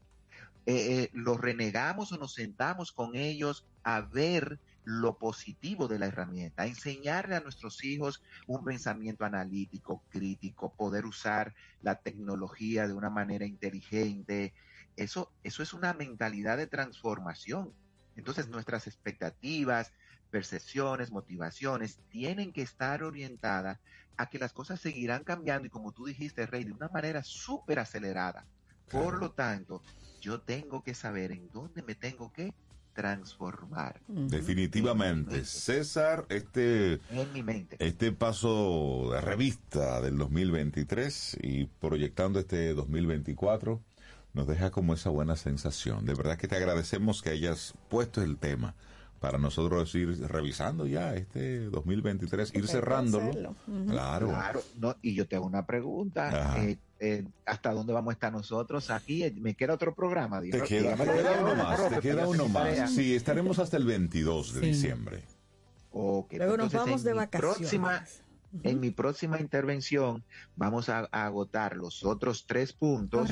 Eh, 0.66 1.04
eh, 1.04 1.10
¿Los 1.14 1.40
renegamos 1.40 2.12
o 2.12 2.18
nos 2.18 2.34
sentamos 2.34 2.92
con 2.92 3.16
ellos 3.16 3.64
a 3.82 4.02
ver 4.02 4.60
lo 4.84 5.16
positivo 5.16 5.88
de 5.88 5.98
la 5.98 6.04
herramienta, 6.04 6.64
a 6.64 6.66
enseñarle 6.66 7.34
a 7.34 7.40
nuestros 7.40 7.82
hijos 7.82 8.22
un 8.46 8.62
pensamiento 8.62 9.24
analítico, 9.24 10.02
crítico, 10.10 10.74
poder 10.74 11.06
usar 11.06 11.54
la 11.80 11.94
tecnología 11.94 12.86
de 12.86 12.92
una 12.92 13.08
manera 13.08 13.46
inteligente? 13.46 14.52
Eso, 14.96 15.32
eso 15.44 15.62
es 15.62 15.72
una 15.72 15.94
mentalidad 15.94 16.58
de 16.58 16.66
transformación. 16.66 17.72
Entonces 18.16 18.48
nuestras 18.48 18.86
expectativas, 18.86 19.94
percepciones, 20.34 21.12
motivaciones, 21.12 22.00
tienen 22.08 22.52
que 22.52 22.62
estar 22.62 23.04
orientadas 23.04 23.78
a 24.16 24.28
que 24.28 24.40
las 24.40 24.52
cosas 24.52 24.80
seguirán 24.80 25.22
cambiando 25.22 25.68
y 25.68 25.70
como 25.70 25.92
tú 25.92 26.06
dijiste, 26.06 26.44
Rey, 26.44 26.64
de 26.64 26.72
una 26.72 26.88
manera 26.88 27.22
súper 27.22 27.78
acelerada. 27.78 28.44
Por 28.90 29.20
lo 29.20 29.30
tanto, 29.30 29.80
yo 30.20 30.40
tengo 30.40 30.82
que 30.82 30.92
saber 30.92 31.30
en 31.30 31.48
dónde 31.52 31.84
me 31.84 31.94
tengo 31.94 32.32
que 32.32 32.52
transformar. 32.94 34.00
Definitivamente. 34.08 35.44
César, 35.44 36.26
este, 36.30 36.94
en 37.10 37.32
mi 37.32 37.44
mente. 37.44 37.76
este 37.78 38.10
paso 38.10 39.10
de 39.12 39.20
revista 39.20 40.00
del 40.00 40.18
2023 40.18 41.36
y 41.42 41.66
proyectando 41.66 42.40
este 42.40 42.74
2024 42.74 43.80
nos 44.32 44.48
deja 44.48 44.72
como 44.72 44.94
esa 44.94 45.10
buena 45.10 45.36
sensación. 45.36 46.04
De 46.04 46.14
verdad 46.14 46.36
que 46.38 46.48
te 46.48 46.56
agradecemos 46.56 47.22
que 47.22 47.30
hayas 47.30 47.74
puesto 47.88 48.20
el 48.20 48.36
tema 48.36 48.74
para 49.24 49.38
nosotros 49.38 49.94
ir 49.94 50.20
revisando 50.28 50.86
ya 50.86 51.14
este 51.14 51.60
2023, 51.70 52.54
ir 52.56 52.68
cerrándolo. 52.68 53.56
Claro. 53.88 54.28
Claro, 54.28 54.62
no, 54.76 54.96
y 55.00 55.14
yo 55.14 55.26
te 55.26 55.36
hago 55.36 55.46
una 55.46 55.64
pregunta. 55.64 56.58
Eh, 56.58 56.76
eh, 57.00 57.24
¿Hasta 57.46 57.72
dónde 57.72 57.94
vamos 57.94 58.10
a 58.10 58.12
estar 58.12 58.30
nosotros 58.30 58.90
aquí? 58.90 59.24
¿Me 59.40 59.54
queda 59.54 59.72
otro 59.72 59.94
programa? 59.94 60.42
Te 60.42 60.60
queda, 60.60 60.94
uno 60.94 61.54
más, 61.54 61.88
te 61.88 62.00
queda 62.00 62.28
uno 62.28 62.48
más. 62.48 62.90
Sí, 62.94 63.14
estaremos 63.14 63.58
hasta 63.58 63.78
el 63.78 63.86
22 63.86 64.56
de 64.56 64.60
diciembre. 64.60 65.22
Okay, 65.90 66.38
Luego 66.38 66.58
nos 66.58 66.72
vamos 66.74 67.02
de 67.02 67.14
vacaciones. 67.14 67.56
Próxima, 67.56 68.04
en 68.62 68.80
mi 68.80 68.90
próxima 68.90 69.40
intervención 69.40 70.22
vamos 70.56 70.88
a, 70.88 71.00
agotar 71.10 71.76
los 71.76 72.04
otros 72.04 72.46
tres 72.46 72.72
puntos 72.72 73.30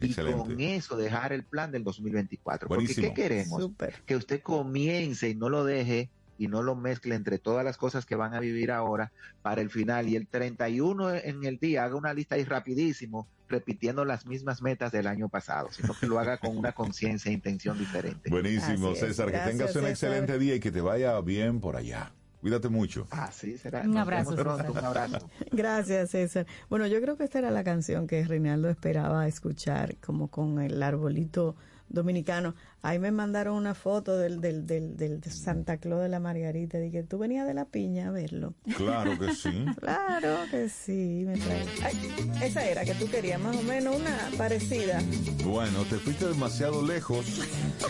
y 0.00 0.14
con 0.14 0.60
eso 0.60 0.96
dejar 0.96 1.32
el 1.32 1.44
plan 1.44 1.70
del 1.70 1.84
2024. 1.84 2.68
Porque 2.68 2.94
¿qué 2.94 3.12
queremos? 3.14 3.70
Que 4.06 4.16
usted 4.16 4.42
comience 4.42 5.28
y 5.28 5.34
no 5.34 5.48
lo 5.48 5.64
deje 5.64 6.10
y 6.38 6.46
no 6.46 6.62
lo 6.62 6.76
mezcle 6.76 7.14
entre 7.14 7.38
todas 7.38 7.64
las 7.64 7.76
cosas 7.76 8.06
que 8.06 8.14
van 8.14 8.32
a 8.34 8.40
vivir 8.40 8.70
ahora 8.70 9.12
para 9.42 9.60
el 9.60 9.70
final 9.70 10.08
y 10.08 10.16
el 10.16 10.28
31 10.28 11.14
en 11.14 11.44
el 11.44 11.58
día 11.58 11.84
haga 11.84 11.96
una 11.96 12.14
lista 12.14 12.36
ahí 12.36 12.44
rapidísimo 12.44 13.26
repitiendo 13.48 14.04
las 14.04 14.26
mismas 14.26 14.62
metas 14.62 14.92
del 14.92 15.06
año 15.06 15.28
pasado, 15.28 15.68
sino 15.72 15.94
que 15.98 16.06
lo 16.06 16.18
haga 16.18 16.38
con 16.38 16.56
una 16.56 16.72
conciencia 16.72 17.30
e 17.30 17.32
intención 17.32 17.78
diferente. 17.78 18.30
Buenísimo, 18.30 18.94
César, 18.94 19.32
que 19.32 19.38
tengas 19.38 19.74
un 19.74 19.86
excelente 19.86 20.38
día 20.38 20.54
y 20.54 20.60
que 20.60 20.70
te 20.70 20.80
vaya 20.80 21.18
bien 21.20 21.60
por 21.60 21.76
allá. 21.76 22.12
Cuídate 22.40 22.68
mucho. 22.68 23.06
Ah, 23.10 23.30
sí, 23.32 23.58
será. 23.58 23.82
Un 23.82 23.96
abrazo. 23.96 24.36
Pronto, 24.36 24.72
un 24.72 24.78
abrazo. 24.78 25.18
Gracias, 25.50 26.10
César. 26.10 26.46
Bueno, 26.70 26.86
yo 26.86 27.00
creo 27.00 27.16
que 27.16 27.24
esta 27.24 27.40
era 27.40 27.50
la 27.50 27.64
canción 27.64 28.06
que 28.06 28.24
Reinaldo 28.24 28.68
esperaba 28.68 29.26
escuchar, 29.26 29.96
como 29.96 30.28
con 30.28 30.60
el 30.60 30.82
arbolito 30.82 31.56
dominicano. 31.88 32.54
Ahí 32.82 32.98
me 32.98 33.10
mandaron 33.10 33.56
una 33.56 33.74
foto 33.74 34.16
del, 34.16 34.40
del, 34.40 34.66
del, 34.66 34.96
del 34.96 35.22
Santa 35.24 35.78
Claus 35.78 36.02
de 36.02 36.08
la 36.08 36.20
Margarita. 36.20 36.78
Dije, 36.78 37.02
tú 37.02 37.18
venías 37.18 37.46
de 37.46 37.54
la 37.54 37.64
piña 37.64 38.08
a 38.08 38.10
verlo. 38.10 38.54
Claro 38.76 39.18
que 39.18 39.34
sí. 39.34 39.64
claro 39.80 40.36
que 40.50 40.68
sí. 40.68 41.24
Me 41.26 41.34
Ay, 41.82 42.14
esa 42.42 42.64
era 42.64 42.84
que 42.84 42.94
tú 42.94 43.08
querías, 43.10 43.40
más 43.40 43.56
o 43.56 43.62
menos 43.62 43.96
una 43.96 44.30
parecida. 44.36 45.02
Bueno, 45.44 45.84
te 45.84 45.96
fuiste 45.96 46.26
demasiado 46.26 46.86
lejos. 46.86 47.26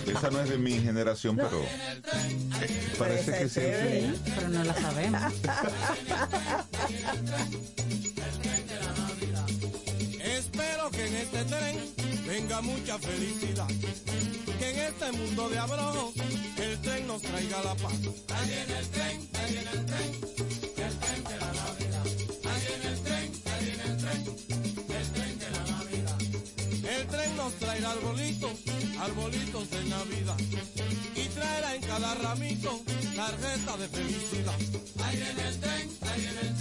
esa 0.07 0.31
no 0.31 0.41
es 0.41 0.49
de 0.49 0.59
mi 0.59 0.73
generación, 0.73 1.37
pero 1.37 1.61
parece 2.99 3.33
que 3.33 3.49
sí. 3.49 3.61
Pero 4.35 4.49
no 4.49 4.65
la 4.65 4.75
sabemos. 4.75 5.23
Espero 10.21 10.91
que 10.91 11.07
en 11.07 11.15
este 11.17 11.45
tren 11.45 11.98
venga 12.29 12.61
mucha 12.61 12.99
felicidad. 12.99 13.67
Que 14.59 14.71
en 14.71 14.79
este 14.79 15.13
mundo 15.13 15.49
de 15.49 15.59
abrojo 15.59 16.13
el 16.59 16.81
tren 16.83 17.07
nos 17.07 17.23
traiga 17.23 17.63
la 17.65 17.75
paz. 17.75 17.95
Ahí 18.35 18.53
en 18.53 18.71
el 18.77 18.89
tren, 18.89 19.29
ahí 19.41 19.57
en 19.57 19.69
el 19.69 19.87
tren, 19.87 20.11
el 20.87 20.99
tren 21.03 21.25
de 21.25 21.37
la 21.43 21.53
Navidad. 21.61 22.07
Ahí 22.51 22.67
en 22.75 22.83
el 22.91 22.99
tren, 23.07 23.33
ahí 23.53 23.69
en 23.75 23.81
el 23.81 23.97
tren, 24.03 24.21
el 24.99 25.09
tren 25.15 25.39
de 25.39 25.51
la 25.57 25.65
Navidad. 25.73 26.19
El 26.97 27.07
tren 27.07 27.37
nos 27.37 27.53
traerá 27.55 27.91
arbolitos, 27.93 28.53
arbolitos 29.01 29.71
de 29.71 29.85
Navidad. 29.85 30.39
Y 31.17 31.25
traerá 31.29 31.75
en 31.75 31.83
cada 31.83 32.15
ramito 32.15 32.83
tarjeta 33.17 33.77
de 33.79 33.89
felicidad. 33.89 34.59
Ahí 35.05 35.17
en 35.17 35.41
el 35.47 35.61
tren, 35.61 35.91
ahí 36.03 36.27
en 36.27 36.39
el 36.39 36.57
tren. 36.57 36.58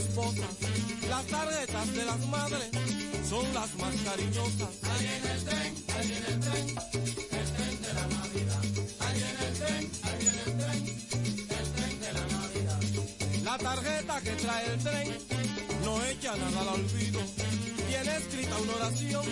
Hijo, 0.00 0.22
madre 0.22 0.40
y 0.40 0.92
esposa. 0.92 1.08
Las 1.08 1.26
tarjetas 1.26 1.94
de 1.94 2.04
las 2.04 2.26
madres 2.26 2.70
son 3.28 3.54
las 3.54 3.74
más 3.76 3.94
cariñosas. 4.04 4.68
Ahí 4.82 5.06
viene 5.06 5.32
el 5.32 5.44
tren, 5.44 5.74
ahí 5.96 6.08
viene 6.08 6.26
el 6.28 6.40
tren, 6.40 6.68
el 6.68 7.52
tren 7.52 7.82
de 7.82 7.94
la 7.94 8.06
Navidad. 8.06 8.62
Ahí 9.00 9.14
viene 9.14 9.46
el 9.48 9.54
tren, 9.58 9.90
ahí 10.02 10.18
viene 10.18 10.42
el 10.46 10.56
tren, 10.58 10.80
el 11.58 11.72
tren 11.72 12.00
de 12.00 12.12
la 12.12 12.26
Navidad. 12.26 12.80
La 13.44 13.58
tarjeta 13.58 14.20
que 14.20 14.30
trae 14.32 14.66
el 14.72 14.82
tren 14.82 15.18
no 15.84 16.04
echa 16.04 16.36
nada 16.36 16.60
al 16.60 16.68
olvido. 16.68 17.20
Tiene 17.88 18.16
escrita 18.16 18.56
una 18.58 18.74
oración 18.74 19.26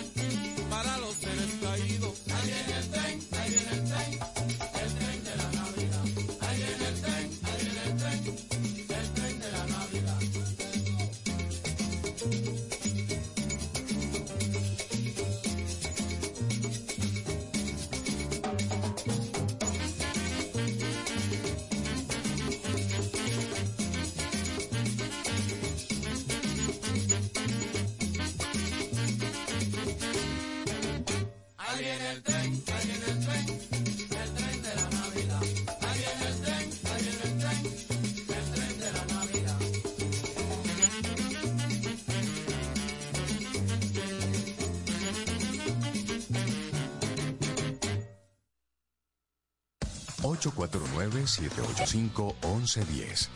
...849-785-1110. 50.39 53.27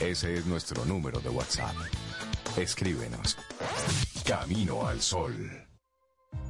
Ese 0.00 0.34
es 0.34 0.46
nuestro 0.46 0.84
número 0.86 1.20
de 1.20 1.28
WhatsApp. 1.28 1.76
Escríbenos. 2.56 3.36
Camino 4.24 4.86
al 4.86 5.02
Sol. 5.02 5.50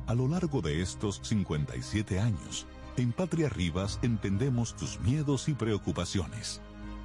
A 0.06 0.14
lo 0.14 0.28
largo 0.28 0.60
de 0.60 0.82
estos 0.82 1.20
57 1.24 2.20
años, 2.20 2.66
en 2.96 3.12
Patria 3.12 3.48
Rivas 3.48 3.98
entendemos 4.02 4.76
tus 4.76 5.00
miedos 5.00 5.48
y 5.48 5.54
preocupaciones. 5.54 6.60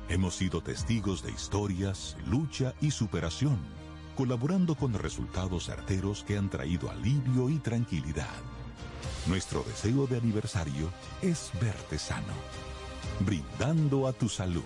Hemos 0.09 0.35
sido 0.35 0.61
testigos 0.61 1.23
de 1.23 1.31
historias, 1.31 2.17
lucha 2.27 2.73
y 2.81 2.91
superación, 2.91 3.57
colaborando 4.15 4.75
con 4.75 4.93
resultados 4.93 5.65
certeros 5.65 6.23
que 6.23 6.37
han 6.37 6.49
traído 6.49 6.91
alivio 6.91 7.49
y 7.49 7.57
tranquilidad. 7.59 8.27
Nuestro 9.29 9.61
deseo 9.61 10.07
de 10.07 10.17
aniversario 10.17 10.91
es 11.21 11.51
verte 11.61 11.99
sano, 11.99 12.33
brindando 13.19 14.07
a 14.07 14.11
tu 14.11 14.27
salud. 14.27 14.63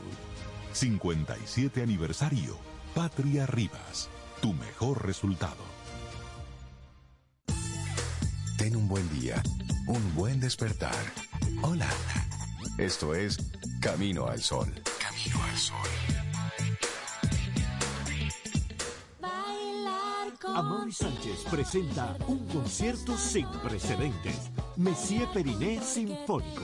57 0.71 1.83
aniversario, 1.83 2.57
Patria 2.95 3.45
Rivas, 3.45 4.09
tu 4.41 4.53
mejor 4.53 5.05
resultado. 5.05 5.65
Ten 8.57 8.77
un 8.77 8.87
buen 8.87 9.07
día, 9.19 9.43
un 9.85 10.15
buen 10.15 10.39
despertar. 10.39 10.95
Hola. 11.61 11.89
Esto 12.77 13.13
es 13.13 13.37
Camino 13.81 14.27
al 14.27 14.41
Sol. 14.41 14.73
Camino 14.97 15.43
al 15.43 15.57
Sol. 15.57 16.22
Amaury 20.47 20.91
Sánchez 20.91 21.43
presenta 21.49 22.15
un 22.27 22.45
concierto 22.47 23.17
sin 23.17 23.47
precedentes. 23.63 24.51
Messier 24.75 25.27
Periné 25.33 25.79
Sinfónico. 25.81 26.63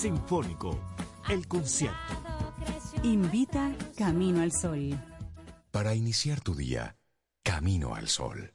Sinfónico. 0.00 0.80
El 1.28 1.46
concierto. 1.46 2.14
Invita 3.02 3.70
Camino 3.98 4.40
al 4.40 4.50
Sol. 4.50 4.98
Para 5.70 5.94
iniciar 5.94 6.40
tu 6.40 6.54
día, 6.54 6.96
Camino 7.42 7.94
al 7.94 8.08
Sol. 8.08 8.54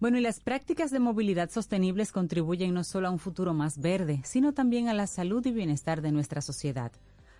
Bueno, 0.00 0.16
y 0.16 0.22
las 0.22 0.40
prácticas 0.40 0.90
de 0.90 0.98
movilidad 0.98 1.50
sostenibles 1.50 2.10
contribuyen 2.10 2.72
no 2.72 2.84
solo 2.84 3.08
a 3.08 3.10
un 3.10 3.18
futuro 3.18 3.52
más 3.52 3.78
verde, 3.78 4.22
sino 4.24 4.54
también 4.54 4.88
a 4.88 4.94
la 4.94 5.06
salud 5.06 5.44
y 5.44 5.52
bienestar 5.52 6.00
de 6.00 6.10
nuestra 6.10 6.40
sociedad. 6.40 6.90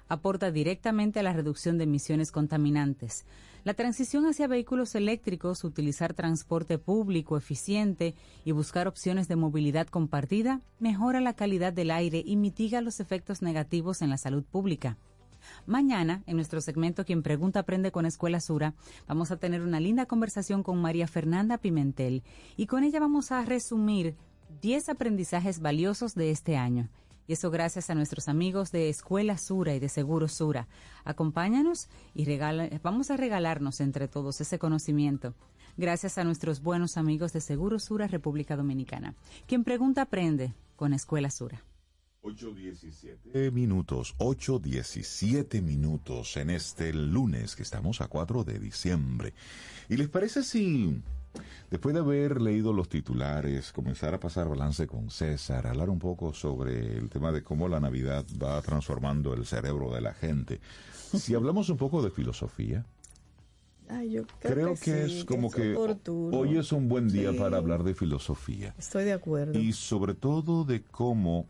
Aporta 0.09 0.51
directamente 0.51 1.21
a 1.21 1.23
la 1.23 1.33
reducción 1.33 1.79
de 1.79 1.85
emisiones 1.85 2.31
contaminantes. 2.31 3.25
La 3.65 3.73
transición 3.73 4.27
hacia 4.27 4.47
vehículos 4.47 4.95
eléctricos, 4.95 5.65
utilizar 5.65 6.13
transporte 6.13 6.77
público 6.77 7.39
eficiente 7.39 8.15
y 8.45 8.53
buscar 8.53 8.89
opciones 8.89 9.27
de 9.27 9.37
movilidad 9.37 9.87
compartida 9.87 10.61
mejora 10.81 11.23
la 11.23 11.33
calidad 11.33 11.73
del 11.73 11.91
aire 11.91 12.23
y 12.27 12.37
mitiga 12.37 12.83
los 12.83 13.01
efectos 13.01 13.41
negativos 13.41 14.03
en 14.03 14.11
la 14.11 14.19
salud 14.19 14.45
pública. 14.45 14.99
Mañana, 15.67 16.23
en 16.27 16.37
nuestro 16.37 16.61
segmento 16.61 17.05
Quien 17.05 17.23
Pregunta 17.23 17.61
Aprende 17.61 17.93
con 17.93 18.07
Escuela 18.07 18.41
Sura, 18.41 18.75
vamos 19.07 19.31
a 19.31 19.37
tener 19.37 19.63
una 19.63 19.81
linda 19.81 20.07
conversación 20.07 20.63
con 20.63 20.81
María 20.81 21.07
Fernanda 21.07 21.59
Pimentel 21.59 22.23
y 22.57 22.67
con 22.67 22.85
ella 22.85 23.01
vamos 23.01 23.33
a 23.33 23.45
resumir 23.45 24.17
10 24.63 24.89
aprendizajes 24.91 25.61
valiosos 25.61 26.15
de 26.15 26.31
este 26.31 26.57
año. 26.57 26.89
Y 27.27 27.35
eso 27.35 27.51
gracias 27.51 27.91
a 27.91 27.95
nuestros 27.95 28.29
amigos 28.29 28.73
de 28.73 28.89
Escuela 28.89 29.39
Sura 29.39 29.75
y 29.75 29.79
de 29.79 29.89
Seguro 29.89 30.27
Sura. 30.27 30.67
Acompáñanos 31.05 31.89
y 32.13 32.27
vamos 32.83 33.13
a 33.13 33.17
regalarnos 33.17 33.81
entre 33.81 34.09
todos 34.09 34.41
ese 34.41 34.59
conocimiento. 34.59 35.35
Gracias 35.77 36.19
a 36.19 36.25
nuestros 36.25 36.61
buenos 36.61 36.97
amigos 36.97 37.33
de 37.33 37.41
Seguro 37.41 37.79
Sura 37.79 38.09
República 38.09 38.57
Dominicana. 38.57 39.15
Quien 39.47 39.63
pregunta 39.63 40.03
aprende 40.03 40.55
con 40.75 40.93
Escuela 40.93 41.31
Sura. 41.31 41.63
8.17 42.23 43.51
minutos, 43.51 44.15
8.17 44.19 45.63
minutos 45.63 46.37
en 46.37 46.51
este 46.51 46.93
lunes 46.93 47.57
que 47.57 47.63
estamos 47.63 48.01
a 48.01 48.09
4 48.09 48.45
de 48.45 48.59
diciembre. 48.59 49.33
¿Y 49.89 49.97
les 49.97 50.09
parece 50.09 50.43
si 50.43 51.03
Después 51.71 51.95
de 51.95 52.01
haber 52.01 52.41
leído 52.41 52.73
los 52.73 52.89
titulares, 52.89 53.73
comenzar 53.73 54.15
a 54.15 54.21
pasar 54.21 54.49
balance 54.49 54.89
con 54.89 55.11
César, 55.11 55.67
hablar 55.69 55.89
un 55.89 56.01
poco 56.01 56.35
sobre 56.35 56.99
el 56.99 57.09
tema 57.09 57.31
de 57.31 57.45
cómo 57.45 57.69
la 57.69 57.79
Navidad 57.79 58.27
va 58.43 58.61
transformando 58.63 59.33
el 59.35 59.47
cerebro 59.47 59.95
de 59.95 60.01
la 60.01 60.13
gente. 60.13 60.61
Si 61.17 61.35
hablamos 61.35 61.69
un 61.69 61.77
poco 61.77 62.03
de 62.03 62.11
filosofía, 62.11 62.85
Ay, 63.89 64.11
yo 64.11 64.23
creo, 64.41 64.75
que, 64.75 65.05
es 65.05 65.25
como 65.25 65.51
que, 65.51 65.75
hoy 65.77 66.59
es 66.59 66.73
un 66.73 66.89
buen 66.89 67.09
día 67.09 67.33
Sí. 67.33 67.39
para 67.39 67.57
hablar 67.57 67.83
de 67.83 67.95
filosofía. 67.95 68.75
Estoy 68.79 69.05
de 69.05 69.13
acuerdo. 69.13 69.59
Y 69.59 69.73
sobre 69.73 70.15
todo 70.15 70.65
de 70.65 70.83
cómo 70.83 71.47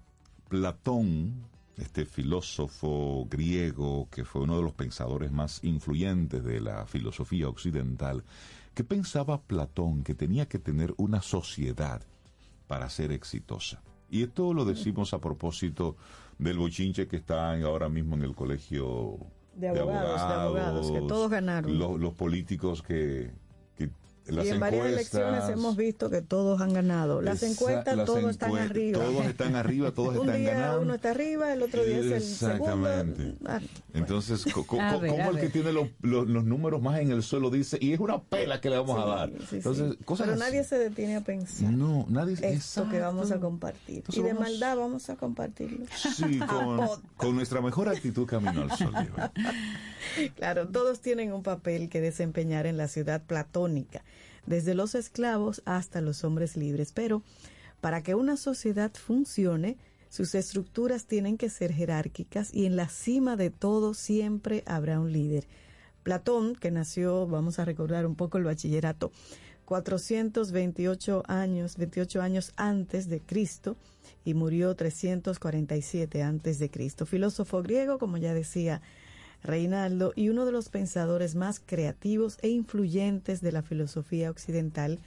Platón, 0.50 1.46
este 1.76 2.04
filósofo 2.04 3.24
griego 3.30 4.08
que 4.10 4.24
fue 4.24 4.42
uno 4.42 4.56
de 4.56 4.64
los 4.64 4.72
pensadores 4.72 5.30
más 5.30 5.62
influyentes 5.62 6.44
de 6.44 6.60
la 6.60 6.86
filosofía 6.86 7.48
occidental, 7.48 8.24
que 8.74 8.82
pensaba 8.82 9.40
Platón 9.40 10.02
que 10.02 10.16
tenía 10.16 10.46
que 10.46 10.58
tener 10.58 10.92
una 10.96 11.22
sociedad 11.22 12.02
para 12.66 12.90
ser 12.90 13.12
exitosa. 13.12 13.80
Y 14.10 14.24
esto 14.24 14.52
lo 14.52 14.64
decimos 14.64 15.14
a 15.14 15.20
propósito 15.20 15.96
del 16.36 16.58
bochinche 16.58 17.06
que 17.06 17.18
está 17.18 17.52
ahora 17.62 17.88
mismo 17.88 18.16
en 18.16 18.22
el 18.22 18.34
colegio 18.34 19.18
De 19.54 19.68
abogados, 19.68 20.20
de 20.20 20.34
abogados, 20.34 20.90
que 20.90 21.00
todos 21.02 21.30
ganaron. 21.30 21.78
Los, 21.78 22.00
los 22.00 22.14
políticos 22.14 22.82
que 22.82 23.30
las 24.30 24.46
y 24.46 24.48
en 24.50 24.60
varias 24.60 24.86
elecciones 24.86 25.48
hemos 25.48 25.76
visto 25.76 26.10
que 26.10 26.22
todos 26.22 26.60
han 26.60 26.72
ganado. 26.72 27.20
Las 27.22 27.42
Esa- 27.42 27.52
encuestas 27.52 27.96
las 27.96 28.06
todos 28.06 28.30
están 28.30 28.56
arriba. 28.56 28.98
Todos 29.04 29.26
están 29.26 29.56
arriba, 29.56 29.90
todos 29.94 30.16
Un 30.16 30.26
están 30.26 30.40
día 30.40 30.54
ganando. 30.54 30.80
uno 30.82 30.94
está 30.94 31.10
arriba, 31.10 31.52
el 31.52 31.62
otro 31.62 31.84
día 31.84 31.98
es 31.98 32.04
el 32.06 32.22
segundo. 32.22 32.64
Exactamente. 32.64 33.34
Ah, 33.46 33.60
Entonces, 33.94 34.44
ver, 34.44 34.54
¿cómo 35.10 35.30
el 35.30 35.38
que 35.40 35.48
tiene 35.48 35.72
los, 35.72 35.88
los- 36.02 36.26
los 36.28 36.44
números 36.44 36.80
más 36.82 37.00
en 37.00 37.10
el 37.10 37.22
suelo 37.22 37.50
dice, 37.50 37.78
y 37.80 37.92
es 37.92 38.00
una 38.00 38.20
pela 38.22 38.60
que 38.60 38.70
le 38.70 38.76
vamos 38.78 38.98
a 38.98 39.04
dar? 39.06 39.28
sí, 39.30 39.46
sí. 39.50 39.56
Entonces, 39.56 39.96
cosas 40.04 40.26
Pero 40.28 40.34
así. 40.40 40.50
nadie 40.50 40.64
se 40.64 40.78
detiene 40.78 41.16
a 41.16 41.20
pensar. 41.22 41.70
No, 41.70 42.06
nadie 42.08 42.34
Esto 42.40 42.88
que 42.88 43.00
vamos 43.00 43.30
a 43.32 43.38
compartir. 43.40 43.96
Entonces 43.96 44.20
y 44.20 44.22
de 44.26 44.32
vamos- 44.32 44.48
maldad 44.48 44.76
vamos 44.76 45.10
a 45.10 45.16
compartirlo. 45.16 45.86
Sí, 45.96 46.38
con, 46.48 46.80
con 47.16 47.34
nuestra 47.36 47.60
mejor 47.60 47.88
actitud 47.88 48.26
camino 48.26 48.62
al 48.62 48.70
sol. 48.76 48.92
Claro, 50.36 50.66
todos 50.68 51.00
tienen 51.00 51.32
un 51.32 51.42
papel 51.42 51.88
que 51.88 52.00
desempeñar 52.00 52.66
en 52.66 52.76
la 52.76 52.88
ciudad 52.88 53.22
platónica, 53.22 54.02
desde 54.46 54.74
los 54.74 54.94
esclavos 54.94 55.62
hasta 55.64 56.00
los 56.00 56.24
hombres 56.24 56.56
libres. 56.56 56.92
Pero 56.92 57.22
para 57.80 58.02
que 58.02 58.14
una 58.14 58.36
sociedad 58.36 58.92
funcione, 58.92 59.76
sus 60.08 60.34
estructuras 60.34 61.06
tienen 61.06 61.38
que 61.38 61.48
ser 61.48 61.72
jerárquicas 61.72 62.52
y 62.52 62.66
en 62.66 62.76
la 62.76 62.88
cima 62.88 63.36
de 63.36 63.50
todo 63.50 63.94
siempre 63.94 64.64
habrá 64.66 64.98
un 65.00 65.12
líder. 65.12 65.46
Platón, 66.02 66.56
que 66.56 66.70
nació, 66.70 67.26
vamos 67.26 67.58
a 67.58 67.64
recordar 67.64 68.06
un 68.06 68.16
poco 68.16 68.38
el 68.38 68.44
bachillerato, 68.44 69.12
428 69.66 71.22
años, 71.28 71.76
28 71.76 72.22
años 72.22 72.52
antes 72.56 73.08
de 73.08 73.20
Cristo 73.20 73.76
y 74.24 74.34
murió 74.34 74.74
347 74.74 76.24
antes 76.24 76.58
de 76.58 76.70
Cristo. 76.70 77.06
Filósofo 77.06 77.62
griego, 77.62 77.98
como 77.98 78.16
ya 78.16 78.34
decía 78.34 78.82
Reinaldo, 79.42 80.12
y 80.14 80.28
uno 80.28 80.44
de 80.44 80.52
los 80.52 80.68
pensadores 80.68 81.34
más 81.34 81.60
creativos 81.64 82.38
e 82.42 82.48
influyentes 82.48 83.40
de 83.40 83.52
la 83.52 83.62
filosofía 83.62 84.30
occidental, 84.30 84.98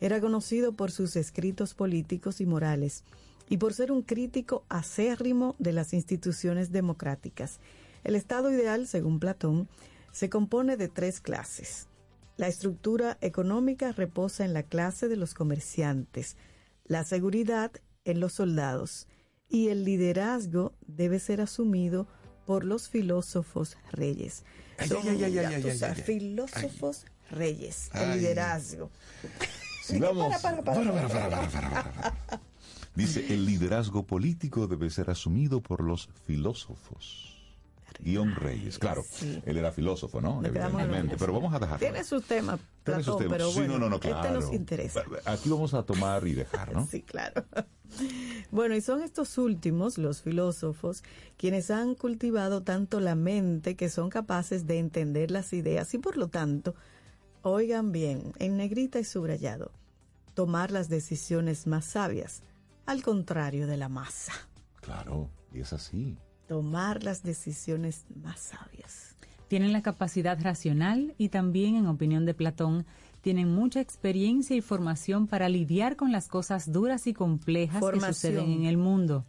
era 0.00 0.20
conocido 0.20 0.72
por 0.72 0.90
sus 0.90 1.16
escritos 1.16 1.74
políticos 1.74 2.40
y 2.40 2.46
morales 2.46 3.04
y 3.48 3.58
por 3.58 3.74
ser 3.74 3.92
un 3.92 4.02
crítico 4.02 4.64
acérrimo 4.68 5.56
de 5.58 5.72
las 5.72 5.92
instituciones 5.92 6.72
democráticas. 6.72 7.58
El 8.04 8.14
Estado 8.14 8.50
ideal, 8.50 8.86
según 8.86 9.18
Platón, 9.18 9.68
se 10.12 10.30
compone 10.30 10.76
de 10.76 10.88
tres 10.88 11.20
clases. 11.20 11.88
La 12.36 12.48
estructura 12.48 13.18
económica 13.20 13.92
reposa 13.92 14.44
en 14.44 14.54
la 14.54 14.62
clase 14.62 15.08
de 15.08 15.16
los 15.16 15.34
comerciantes, 15.34 16.36
la 16.86 17.04
seguridad 17.04 17.72
en 18.04 18.18
los 18.20 18.32
soldados 18.32 19.06
y 19.48 19.68
el 19.68 19.84
liderazgo 19.84 20.72
debe 20.86 21.18
ser 21.18 21.40
asumido 21.40 22.06
por 22.50 22.64
los 22.64 22.88
filósofos 22.88 23.76
reyes. 23.92 24.42
Ay, 24.76 24.88
filósofos 26.04 27.06
reyes, 27.30 27.90
el 27.94 28.18
liderazgo. 28.18 28.90
Vamos. 30.00 30.42
Para, 30.42 30.60
para, 30.60 31.48
para, 31.48 32.14
Dice, 32.96 33.24
el 33.32 33.46
liderazgo 33.46 34.04
político 34.04 34.66
debe 34.66 34.90
ser 34.90 35.10
asumido 35.10 35.60
por 35.60 35.84
los 35.84 36.08
filósofos. 36.26 37.29
Guión 37.98 38.34
Reyes, 38.34 38.78
claro, 38.78 39.04
él 39.44 39.56
era 39.56 39.72
filósofo, 39.72 40.20
¿no? 40.20 40.36
Nos 40.36 40.46
Evidentemente, 40.46 41.16
pero 41.18 41.32
vamos 41.32 41.52
a 41.54 41.58
dejarlo. 41.58 41.78
Tiene 41.78 42.04
sus 42.04 42.24
temas, 42.24 42.60
Tiene 42.84 43.02
sus 43.02 43.16
temas. 43.18 43.32
pero 43.32 43.50
Sí, 43.50 43.58
bueno, 43.58 43.74
no, 43.74 43.78
no, 43.80 43.88
no, 43.90 43.96
este 43.96 44.08
claro. 44.08 44.40
nos 44.40 44.52
interesa. 44.52 45.02
Aquí 45.24 45.48
vamos 45.48 45.74
a 45.74 45.82
tomar 45.82 46.26
y 46.26 46.34
dejar, 46.34 46.72
¿no? 46.72 46.86
Sí, 46.90 47.02
claro. 47.02 47.44
Bueno, 48.50 48.74
y 48.76 48.80
son 48.80 49.02
estos 49.02 49.36
últimos, 49.38 49.98
los 49.98 50.22
filósofos, 50.22 51.02
quienes 51.36 51.70
han 51.70 51.94
cultivado 51.94 52.62
tanto 52.62 53.00
la 53.00 53.14
mente 53.14 53.76
que 53.76 53.88
son 53.88 54.10
capaces 54.10 54.66
de 54.66 54.78
entender 54.78 55.30
las 55.30 55.52
ideas 55.52 55.92
y 55.94 55.98
por 55.98 56.16
lo 56.16 56.28
tanto, 56.28 56.74
oigan 57.42 57.92
bien, 57.92 58.32
en 58.38 58.56
negrita 58.56 58.98
y 59.00 59.04
subrayado, 59.04 59.72
tomar 60.34 60.70
las 60.70 60.88
decisiones 60.88 61.66
más 61.66 61.84
sabias, 61.84 62.42
al 62.86 63.02
contrario 63.02 63.66
de 63.66 63.76
la 63.76 63.88
masa. 63.88 64.32
Claro, 64.80 65.30
y 65.52 65.60
es 65.60 65.72
así. 65.72 66.16
Tomar 66.50 67.04
las 67.04 67.22
decisiones 67.22 68.06
más 68.12 68.40
sabias. 68.40 69.14
Tienen 69.46 69.72
la 69.72 69.82
capacidad 69.82 70.36
racional 70.42 71.14
y 71.16 71.28
también, 71.28 71.76
en 71.76 71.86
opinión 71.86 72.26
de 72.26 72.34
Platón, 72.34 72.86
tienen 73.20 73.54
mucha 73.54 73.80
experiencia 73.80 74.56
y 74.56 74.60
formación 74.60 75.28
para 75.28 75.48
lidiar 75.48 75.94
con 75.94 76.10
las 76.10 76.26
cosas 76.26 76.72
duras 76.72 77.06
y 77.06 77.14
complejas 77.14 77.80
que 77.92 78.00
suceden 78.00 78.50
en 78.50 78.64
el 78.64 78.78
mundo. 78.78 79.24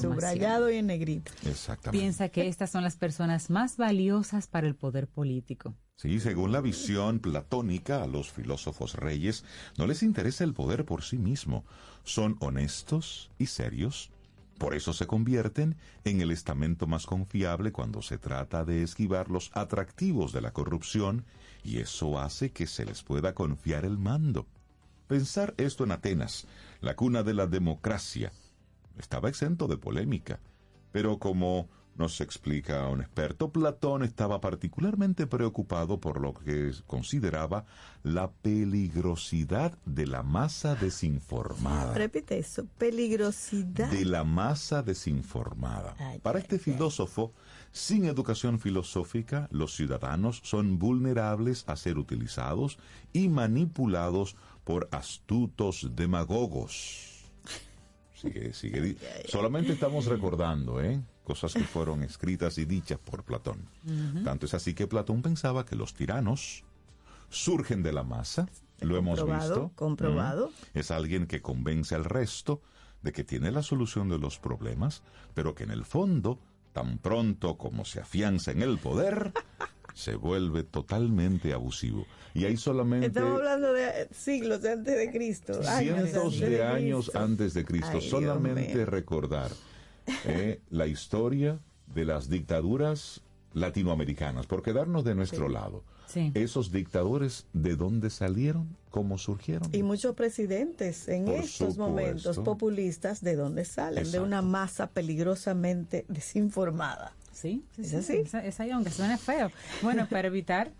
Subrayado 0.00 0.70
y 0.70 0.76
en 0.76 0.86
negrita. 0.86 1.32
Exactamente. 1.44 2.00
Piensa 2.00 2.28
que 2.28 2.46
estas 2.46 2.70
son 2.70 2.84
las 2.84 2.96
personas 2.96 3.50
más 3.50 3.76
valiosas 3.76 4.46
para 4.46 4.68
el 4.68 4.76
poder 4.76 5.08
político. 5.08 5.74
Sí, 5.96 6.20
según 6.20 6.52
la 6.52 6.60
visión 6.60 7.18
platónica, 7.18 8.04
a 8.04 8.06
los 8.06 8.30
filósofos 8.30 8.94
reyes 8.94 9.44
no 9.78 9.88
les 9.88 10.04
interesa 10.04 10.44
el 10.44 10.54
poder 10.54 10.84
por 10.84 11.02
sí 11.02 11.18
mismo. 11.18 11.64
Son 12.04 12.36
honestos 12.38 13.32
y 13.36 13.46
serios. 13.46 14.12
Por 14.58 14.74
eso 14.74 14.92
se 14.92 15.06
convierten 15.06 15.76
en 16.04 16.20
el 16.20 16.30
estamento 16.30 16.86
más 16.86 17.04
confiable 17.04 17.72
cuando 17.72 18.00
se 18.00 18.16
trata 18.16 18.64
de 18.64 18.82
esquivar 18.82 19.30
los 19.30 19.50
atractivos 19.54 20.32
de 20.32 20.40
la 20.40 20.52
corrupción 20.52 21.24
y 21.62 21.78
eso 21.78 22.18
hace 22.18 22.52
que 22.52 22.66
se 22.66 22.86
les 22.86 23.02
pueda 23.02 23.34
confiar 23.34 23.84
el 23.84 23.98
mando. 23.98 24.46
Pensar 25.08 25.54
esto 25.58 25.84
en 25.84 25.92
Atenas, 25.92 26.46
la 26.80 26.96
cuna 26.96 27.22
de 27.22 27.34
la 27.34 27.46
democracia, 27.46 28.32
estaba 28.98 29.28
exento 29.28 29.68
de 29.68 29.76
polémica, 29.76 30.40
pero 30.90 31.18
como 31.18 31.68
nos 31.98 32.20
explica 32.20 32.88
un 32.88 33.00
experto, 33.00 33.50
Platón 33.50 34.02
estaba 34.02 34.40
particularmente 34.40 35.26
preocupado 35.26 36.00
por 36.00 36.20
lo 36.20 36.34
que 36.34 36.72
consideraba 36.86 37.64
la 38.02 38.30
peligrosidad 38.30 39.76
de 39.84 40.06
la 40.06 40.22
masa 40.22 40.74
desinformada. 40.74 41.94
Repite 41.94 42.38
eso, 42.38 42.66
peligrosidad. 42.78 43.90
De 43.90 44.04
la 44.04 44.24
masa 44.24 44.82
desinformada. 44.82 45.96
Para 46.22 46.38
este 46.38 46.58
filósofo, 46.58 47.32
sin 47.72 48.04
educación 48.04 48.60
filosófica, 48.60 49.48
los 49.50 49.74
ciudadanos 49.74 50.40
son 50.44 50.78
vulnerables 50.78 51.64
a 51.66 51.76
ser 51.76 51.98
utilizados 51.98 52.78
y 53.12 53.28
manipulados 53.28 54.36
por 54.64 54.88
astutos 54.92 55.90
demagogos. 55.94 57.15
Sigue, 58.16 58.52
sigue. 58.54 58.96
Solamente 59.28 59.72
estamos 59.72 60.06
recordando, 60.06 60.82
¿eh? 60.82 61.00
Cosas 61.24 61.52
que 61.52 61.64
fueron 61.64 62.02
escritas 62.02 62.56
y 62.56 62.64
dichas 62.64 62.98
por 62.98 63.24
Platón. 63.24 63.68
Tanto 64.24 64.46
es 64.46 64.54
así 64.54 64.74
que 64.74 64.86
Platón 64.86 65.22
pensaba 65.22 65.66
que 65.66 65.76
los 65.76 65.92
tiranos 65.94 66.64
surgen 67.28 67.82
de 67.82 67.92
la 67.92 68.04
masa. 68.04 68.48
Lo 68.80 68.96
hemos 68.96 69.24
visto. 69.24 69.72
comprobado. 69.74 70.50
Es 70.74 70.90
alguien 70.90 71.26
que 71.26 71.42
convence 71.42 71.94
al 71.94 72.04
resto 72.04 72.62
de 73.02 73.12
que 73.12 73.24
tiene 73.24 73.50
la 73.50 73.62
solución 73.62 74.08
de 74.08 74.18
los 74.18 74.38
problemas, 74.38 75.02
pero 75.34 75.54
que 75.54 75.64
en 75.64 75.70
el 75.70 75.84
fondo, 75.84 76.38
tan 76.72 76.98
pronto 76.98 77.56
como 77.56 77.84
se 77.84 78.00
afianza 78.00 78.50
en 78.50 78.62
el 78.62 78.78
poder, 78.78 79.32
se 79.96 80.14
vuelve 80.14 80.62
totalmente 80.62 81.54
abusivo. 81.54 82.04
Y 82.34 82.44
hay 82.44 82.58
solamente 82.58 83.06
Estamos 83.06 83.38
hablando 83.38 83.72
de 83.72 84.08
siglos 84.12 84.62
antes 84.62 84.94
de 84.98 85.10
Cristo. 85.10 85.54
cientos 85.62 86.38
de 86.38 86.62
años 86.62 87.06
Cristo. 87.06 87.18
antes 87.18 87.54
de 87.54 87.64
Cristo. 87.64 87.92
Ay, 87.94 88.08
Solamente 88.10 88.84
recordar 88.84 89.50
eh, 90.26 90.60
la 90.68 90.86
historia 90.86 91.58
de 91.94 92.04
las 92.04 92.28
dictaduras 92.28 93.22
latinoamericanas, 93.54 94.46
por 94.46 94.62
quedarnos 94.62 95.02
de 95.02 95.14
nuestro 95.14 95.46
Sí. 95.46 95.52
lado. 95.54 95.82
Sí. 96.06 96.30
Esos 96.34 96.70
dictadores, 96.70 97.46
¿de 97.54 97.74
dónde 97.74 98.10
salieron? 98.10 98.76
¿Cómo 98.90 99.16
surgieron? 99.16 99.70
Y 99.74 99.82
muchos 99.82 100.14
presidentes 100.14 101.08
en 101.08 101.24
Por 101.24 101.34
estos 101.36 101.74
supuesto. 101.74 101.80
momentos 101.82 102.38
populistas, 102.38 103.22
¿de 103.22 103.34
dónde 103.34 103.64
salen? 103.64 104.12
De 104.12 104.20
una 104.20 104.42
masa 104.42 104.88
peligrosamente 104.88 106.04
desinformada. 106.08 107.12
Sí, 107.36 107.64
sí, 107.72 107.82
¿Es 107.82 107.90
sí, 107.90 107.96
así? 107.96 108.16
Es, 108.18 108.34
es 108.34 108.60
ahí, 108.60 108.70
aunque 108.70 108.90
suene 108.90 109.18
feo. 109.18 109.50
Bueno, 109.82 110.06
para 110.10 110.28
evitar 110.28 110.70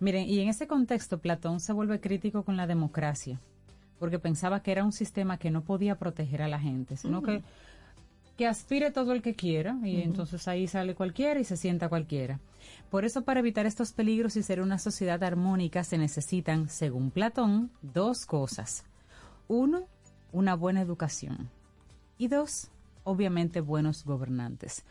Miren, 0.00 0.26
y 0.26 0.40
en 0.40 0.48
ese 0.48 0.66
contexto 0.66 1.18
Platón 1.18 1.60
se 1.60 1.74
vuelve 1.74 2.00
crítico 2.00 2.42
con 2.42 2.56
la 2.56 2.66
democracia, 2.66 3.38
porque 3.98 4.18
pensaba 4.18 4.62
que 4.62 4.72
era 4.72 4.82
un 4.82 4.92
sistema 4.92 5.36
que 5.36 5.50
no 5.50 5.62
podía 5.62 5.98
proteger 5.98 6.40
a 6.40 6.48
la 6.48 6.58
gente, 6.58 6.96
sino 6.96 7.22
que, 7.22 7.42
que 8.38 8.46
aspire 8.46 8.90
todo 8.90 9.12
el 9.12 9.20
que 9.20 9.34
quiera, 9.34 9.76
y 9.84 10.00
entonces 10.00 10.48
ahí 10.48 10.66
sale 10.66 10.94
cualquiera 10.94 11.38
y 11.38 11.44
se 11.44 11.58
sienta 11.58 11.90
cualquiera. 11.90 12.40
Por 12.90 13.04
eso, 13.04 13.24
para 13.24 13.40
evitar 13.40 13.66
estos 13.66 13.92
peligros 13.92 14.36
y 14.36 14.42
ser 14.42 14.62
una 14.62 14.78
sociedad 14.78 15.22
armónica, 15.22 15.84
se 15.84 15.98
necesitan, 15.98 16.70
según 16.70 17.10
Platón, 17.10 17.70
dos 17.82 18.24
cosas. 18.24 18.84
Uno, 19.48 19.82
una 20.32 20.54
buena 20.54 20.80
educación. 20.80 21.50
Y 22.16 22.28
dos, 22.28 22.70
obviamente, 23.04 23.60
buenos 23.60 24.04
gobernantes. 24.04 24.84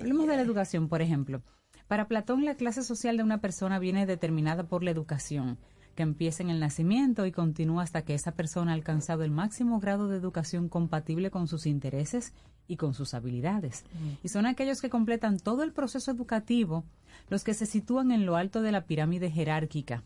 Hablemos 0.00 0.26
de 0.26 0.36
la 0.36 0.42
educación, 0.42 0.88
por 0.88 1.02
ejemplo. 1.02 1.42
Para 1.88 2.08
Platón, 2.08 2.44
la 2.44 2.54
clase 2.54 2.82
social 2.82 3.16
de 3.16 3.22
una 3.22 3.40
persona 3.40 3.78
viene 3.78 4.06
determinada 4.06 4.64
por 4.64 4.82
la 4.82 4.90
educación, 4.90 5.58
que 5.94 6.02
empieza 6.02 6.42
en 6.42 6.50
el 6.50 6.60
nacimiento 6.60 7.26
y 7.26 7.32
continúa 7.32 7.82
hasta 7.82 8.02
que 8.02 8.14
esa 8.14 8.32
persona 8.32 8.72
ha 8.72 8.74
alcanzado 8.74 9.22
el 9.22 9.30
máximo 9.30 9.80
grado 9.80 10.08
de 10.08 10.16
educación 10.16 10.68
compatible 10.68 11.30
con 11.30 11.46
sus 11.46 11.66
intereses 11.66 12.32
y 12.66 12.76
con 12.76 12.94
sus 12.94 13.14
habilidades. 13.14 13.84
Y 14.22 14.28
son 14.28 14.46
aquellos 14.46 14.80
que 14.80 14.90
completan 14.90 15.38
todo 15.38 15.62
el 15.62 15.72
proceso 15.72 16.10
educativo 16.10 16.84
los 17.28 17.44
que 17.44 17.54
se 17.54 17.66
sitúan 17.66 18.10
en 18.10 18.26
lo 18.26 18.36
alto 18.36 18.62
de 18.62 18.72
la 18.72 18.86
pirámide 18.86 19.30
jerárquica, 19.30 20.02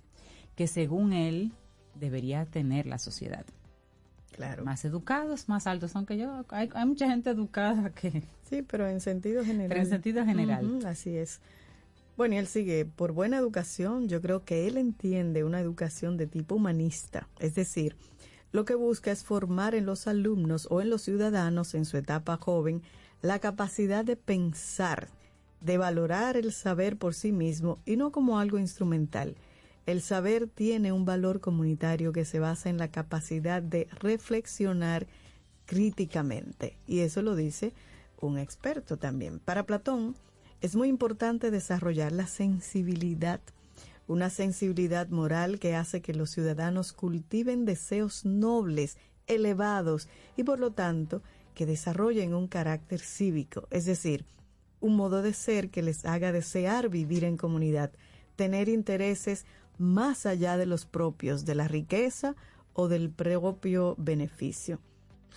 que 0.56 0.66
según 0.66 1.12
él 1.12 1.52
debería 1.94 2.44
tener 2.44 2.86
la 2.86 2.98
sociedad. 2.98 3.46
Claro. 4.32 4.64
Más 4.64 4.84
educados, 4.84 5.48
más 5.48 5.66
altos, 5.66 5.96
aunque 5.96 6.16
yo, 6.16 6.44
hay, 6.50 6.70
hay 6.74 6.86
mucha 6.86 7.08
gente 7.08 7.30
educada 7.30 7.90
que... 7.90 8.22
Sí, 8.48 8.62
pero 8.62 8.88
en 8.88 9.00
sentido 9.00 9.44
general. 9.44 9.68
Pero 9.68 9.80
en 9.80 9.88
sentido 9.88 10.24
general. 10.24 10.86
Así 10.86 11.16
es. 11.16 11.40
Bueno, 12.16 12.34
y 12.34 12.38
él 12.38 12.46
sigue, 12.46 12.84
por 12.84 13.12
buena 13.12 13.38
educación, 13.38 14.08
yo 14.08 14.20
creo 14.20 14.44
que 14.44 14.66
él 14.66 14.76
entiende 14.76 15.44
una 15.44 15.60
educación 15.60 16.16
de 16.16 16.26
tipo 16.26 16.56
humanista, 16.56 17.28
es 17.38 17.54
decir, 17.54 17.96
lo 18.50 18.64
que 18.64 18.74
busca 18.74 19.12
es 19.12 19.22
formar 19.22 19.74
en 19.74 19.86
los 19.86 20.06
alumnos 20.08 20.66
o 20.70 20.80
en 20.80 20.90
los 20.90 21.02
ciudadanos 21.02 21.74
en 21.74 21.84
su 21.84 21.96
etapa 21.96 22.36
joven 22.36 22.82
la 23.20 23.38
capacidad 23.38 24.04
de 24.04 24.16
pensar, 24.16 25.08
de 25.60 25.78
valorar 25.78 26.36
el 26.36 26.52
saber 26.52 26.96
por 26.96 27.14
sí 27.14 27.30
mismo 27.30 27.78
y 27.84 27.96
no 27.96 28.10
como 28.10 28.38
algo 28.38 28.58
instrumental. 28.58 29.36
El 29.88 30.02
saber 30.02 30.48
tiene 30.48 30.92
un 30.92 31.06
valor 31.06 31.40
comunitario 31.40 32.12
que 32.12 32.26
se 32.26 32.38
basa 32.38 32.68
en 32.68 32.76
la 32.76 32.88
capacidad 32.88 33.62
de 33.62 33.88
reflexionar 34.00 35.06
críticamente. 35.64 36.76
Y 36.86 36.98
eso 36.98 37.22
lo 37.22 37.34
dice 37.34 37.72
un 38.20 38.36
experto 38.36 38.98
también. 38.98 39.38
Para 39.38 39.64
Platón 39.64 40.14
es 40.60 40.76
muy 40.76 40.88
importante 40.88 41.50
desarrollar 41.50 42.12
la 42.12 42.26
sensibilidad, 42.26 43.40
una 44.06 44.28
sensibilidad 44.28 45.08
moral 45.08 45.58
que 45.58 45.74
hace 45.74 46.02
que 46.02 46.12
los 46.12 46.32
ciudadanos 46.32 46.92
cultiven 46.92 47.64
deseos 47.64 48.26
nobles, 48.26 48.98
elevados 49.26 50.06
y 50.36 50.42
por 50.44 50.60
lo 50.60 50.70
tanto 50.70 51.22
que 51.54 51.64
desarrollen 51.64 52.34
un 52.34 52.46
carácter 52.46 53.00
cívico, 53.00 53.66
es 53.70 53.86
decir, 53.86 54.26
un 54.80 54.96
modo 54.96 55.22
de 55.22 55.32
ser 55.32 55.70
que 55.70 55.80
les 55.80 56.04
haga 56.04 56.30
desear 56.30 56.90
vivir 56.90 57.24
en 57.24 57.38
comunidad, 57.38 57.90
tener 58.36 58.68
intereses 58.68 59.46
más 59.78 60.26
allá 60.26 60.56
de 60.56 60.66
los 60.66 60.84
propios, 60.86 61.44
de 61.44 61.54
la 61.54 61.68
riqueza 61.68 62.34
o 62.72 62.88
del 62.88 63.10
propio 63.10 63.94
beneficio. 63.98 64.80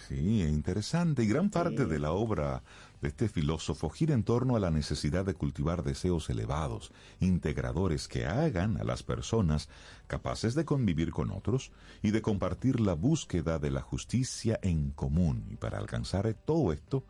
Sí, 0.08 0.42
es 0.42 0.50
interesante. 0.50 1.24
Y 1.24 1.28
gran 1.28 1.50
parte 1.50 1.86
de 1.86 2.00
la 2.00 2.12
obra 2.12 2.64
de 3.02 3.08
este 3.10 3.30
filósofo 3.30 3.90
gira 3.90 4.14
en 4.14 4.24
torno 4.24 4.56
a 4.56 4.60
la 4.60 4.72
necesidad 4.72 5.26
de 5.26 5.34
cultivar 5.34 5.84
deseos 5.84 6.30
elevados, 6.30 6.92
integradores 7.20 8.08
que 8.08 8.26
hagan 8.26 8.78
a 8.78 8.84
las 8.84 9.04
personas 9.04 9.70
capaces 10.08 10.56
de 10.56 10.66
convivir 10.66 11.12
con 11.12 11.32
otros 11.32 11.72
y 12.02 12.12
de 12.12 12.22
compartir 12.22 12.80
la 12.80 12.94
búsqueda 12.94 13.60
de 13.60 13.72
la 13.72 13.82
justicia 13.82 14.60
en 14.62 14.92
común. 14.92 15.46
Y 15.52 15.56
para 15.56 15.78
alcanzar 15.78 16.34
todo 16.34 16.74
esto, 16.74 17.04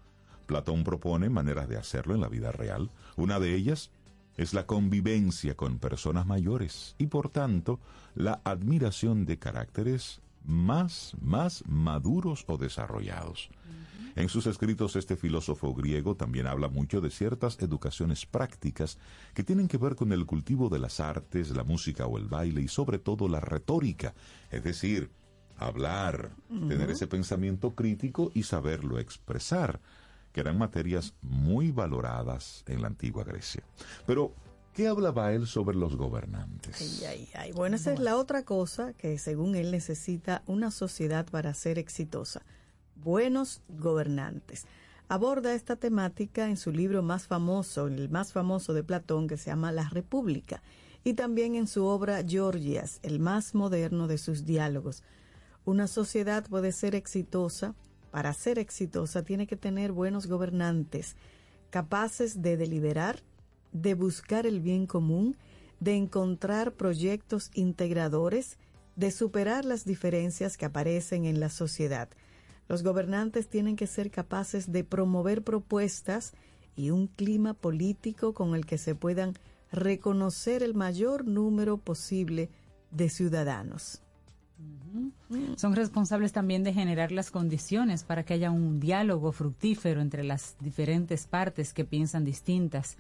Platón 0.45 0.83
propone 0.83 1.29
maneras 1.29 1.69
de 1.69 1.77
hacerlo 1.77 2.13
en 2.13 2.21
la 2.21 2.27
vida 2.27 2.51
real. 2.51 2.91
Una 3.15 3.39
de 3.39 3.55
ellas 3.55 3.91
es 4.41 4.55
la 4.55 4.65
convivencia 4.65 5.55
con 5.55 5.77
personas 5.77 6.25
mayores 6.25 6.95
y 6.97 7.05
por 7.05 7.29
tanto 7.29 7.79
la 8.15 8.41
admiración 8.43 9.25
de 9.25 9.37
caracteres 9.37 10.19
más, 10.43 11.15
más 11.21 11.63
maduros 11.67 12.45
o 12.47 12.57
desarrollados. 12.57 13.51
En 14.15 14.29
sus 14.29 14.47
escritos 14.47 14.95
este 14.95 15.15
filósofo 15.15 15.75
griego 15.75 16.15
también 16.15 16.47
habla 16.47 16.69
mucho 16.69 17.01
de 17.01 17.11
ciertas 17.11 17.59
educaciones 17.61 18.25
prácticas 18.25 18.97
que 19.35 19.43
tienen 19.43 19.67
que 19.67 19.77
ver 19.77 19.95
con 19.95 20.11
el 20.11 20.25
cultivo 20.25 20.69
de 20.69 20.79
las 20.79 20.99
artes, 20.99 21.51
la 21.51 21.63
música 21.63 22.07
o 22.07 22.17
el 22.17 22.25
baile 22.25 22.61
y 22.61 22.67
sobre 22.67 22.97
todo 22.97 23.29
la 23.29 23.41
retórica, 23.41 24.15
es 24.49 24.63
decir, 24.63 25.11
hablar, 25.55 26.31
tener 26.67 26.89
ese 26.89 27.05
pensamiento 27.05 27.75
crítico 27.75 28.31
y 28.33 28.41
saberlo 28.41 28.97
expresar, 28.97 29.79
que 30.31 30.41
eran 30.41 30.57
materias 30.57 31.13
muy 31.21 31.71
valoradas 31.71 32.63
en 32.67 32.81
la 32.81 32.87
antigua 32.87 33.23
Grecia. 33.23 33.63
Pero, 34.05 34.33
¿qué 34.73 34.87
hablaba 34.87 35.33
él 35.33 35.47
sobre 35.47 35.75
los 35.75 35.95
gobernantes? 35.95 36.81
Ay, 36.81 37.05
ay, 37.07 37.29
ay. 37.35 37.51
Bueno, 37.51 37.75
esa 37.75 37.93
es 37.93 37.99
la 37.99 38.17
otra 38.17 38.43
cosa 38.43 38.93
que 38.93 39.17
según 39.17 39.55
él 39.55 39.71
necesita 39.71 40.43
una 40.47 40.71
sociedad 40.71 41.25
para 41.29 41.53
ser 41.53 41.79
exitosa. 41.79 42.41
Buenos 42.95 43.61
gobernantes. 43.67 44.65
Aborda 45.09 45.53
esta 45.53 45.75
temática 45.75 46.47
en 46.47 46.55
su 46.55 46.71
libro 46.71 47.03
más 47.03 47.27
famoso, 47.27 47.87
el 47.87 48.09
más 48.09 48.31
famoso 48.31 48.73
de 48.73 48.83
Platón, 48.83 49.27
que 49.27 49.35
se 49.35 49.49
llama 49.49 49.73
La 49.73 49.89
República, 49.89 50.63
y 51.03 51.15
también 51.15 51.55
en 51.55 51.67
su 51.67 51.83
obra 51.83 52.23
Georgias, 52.25 52.99
el 53.03 53.19
más 53.19 53.53
moderno 53.53 54.07
de 54.07 54.17
sus 54.17 54.45
diálogos. 54.45 55.03
Una 55.65 55.87
sociedad 55.87 56.45
puede 56.47 56.71
ser 56.71 56.95
exitosa, 56.95 57.75
para 58.11 58.33
ser 58.33 58.59
exitosa 58.59 59.23
tiene 59.23 59.47
que 59.47 59.55
tener 59.55 59.91
buenos 59.91 60.27
gobernantes, 60.27 61.15
capaces 61.69 62.41
de 62.41 62.57
deliberar, 62.57 63.23
de 63.71 63.93
buscar 63.93 64.45
el 64.45 64.59
bien 64.59 64.85
común, 64.85 65.37
de 65.79 65.95
encontrar 65.95 66.73
proyectos 66.73 67.49
integradores, 67.53 68.57
de 68.95 69.11
superar 69.11 69.65
las 69.65 69.85
diferencias 69.85 70.57
que 70.57 70.65
aparecen 70.65 71.25
en 71.25 71.39
la 71.39 71.49
sociedad. 71.49 72.09
Los 72.67 72.83
gobernantes 72.83 73.47
tienen 73.47 73.75
que 73.75 73.87
ser 73.87 74.11
capaces 74.11 74.71
de 74.71 74.83
promover 74.83 75.43
propuestas 75.43 76.33
y 76.75 76.91
un 76.91 77.07
clima 77.07 77.53
político 77.53 78.33
con 78.33 78.55
el 78.55 78.65
que 78.65 78.77
se 78.77 78.95
puedan 78.95 79.33
reconocer 79.71 80.63
el 80.63 80.73
mayor 80.73 81.25
número 81.25 81.77
posible 81.77 82.49
de 82.91 83.09
ciudadanos. 83.09 84.01
Son 85.55 85.75
responsables 85.75 86.33
también 86.33 86.63
de 86.63 86.73
generar 86.73 87.11
las 87.11 87.31
condiciones 87.31 88.03
para 88.03 88.23
que 88.23 88.33
haya 88.33 88.51
un 88.51 88.79
diálogo 88.79 89.31
fructífero 89.31 90.01
entre 90.01 90.23
las 90.23 90.57
diferentes 90.59 91.27
partes 91.27 91.73
que 91.73 91.85
piensan 91.85 92.25
distintas. 92.25 92.97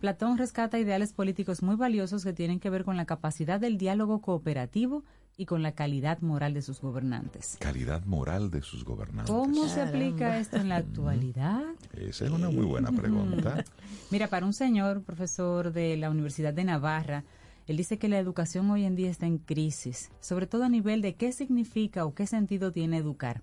Platón 0.00 0.38
rescata 0.38 0.78
ideales 0.78 1.12
políticos 1.12 1.62
muy 1.62 1.76
valiosos 1.76 2.24
que 2.24 2.32
tienen 2.32 2.60
que 2.60 2.70
ver 2.70 2.84
con 2.84 2.96
la 2.96 3.04
capacidad 3.04 3.60
del 3.60 3.78
diálogo 3.78 4.20
cooperativo 4.20 5.04
y 5.36 5.46
con 5.46 5.62
la 5.62 5.72
calidad 5.72 6.20
moral 6.20 6.54
de 6.54 6.62
sus 6.62 6.80
gobernantes. 6.80 7.56
Calidad 7.58 8.04
moral 8.04 8.50
de 8.50 8.62
sus 8.62 8.84
gobernantes. 8.84 9.34
¿Cómo 9.34 9.66
se 9.66 9.82
aplica 9.82 10.38
esto 10.38 10.58
en 10.58 10.68
la 10.68 10.76
actualidad? 10.76 11.62
Esa 11.92 12.26
es 12.26 12.30
una 12.30 12.50
muy 12.50 12.64
buena 12.64 12.92
pregunta. 12.92 13.64
Mira, 14.10 14.28
para 14.28 14.46
un 14.46 14.52
señor, 14.52 15.02
profesor 15.02 15.72
de 15.72 15.96
la 15.96 16.10
Universidad 16.10 16.54
de 16.54 16.64
Navarra, 16.64 17.24
él 17.66 17.78
dice 17.78 17.98
que 17.98 18.08
la 18.08 18.18
educación 18.18 18.70
hoy 18.70 18.84
en 18.84 18.94
día 18.94 19.10
está 19.10 19.26
en 19.26 19.38
crisis, 19.38 20.10
sobre 20.20 20.46
todo 20.46 20.64
a 20.64 20.68
nivel 20.68 21.00
de 21.00 21.14
qué 21.14 21.32
significa 21.32 22.04
o 22.04 22.14
qué 22.14 22.26
sentido 22.26 22.72
tiene 22.72 22.98
educar. 22.98 23.42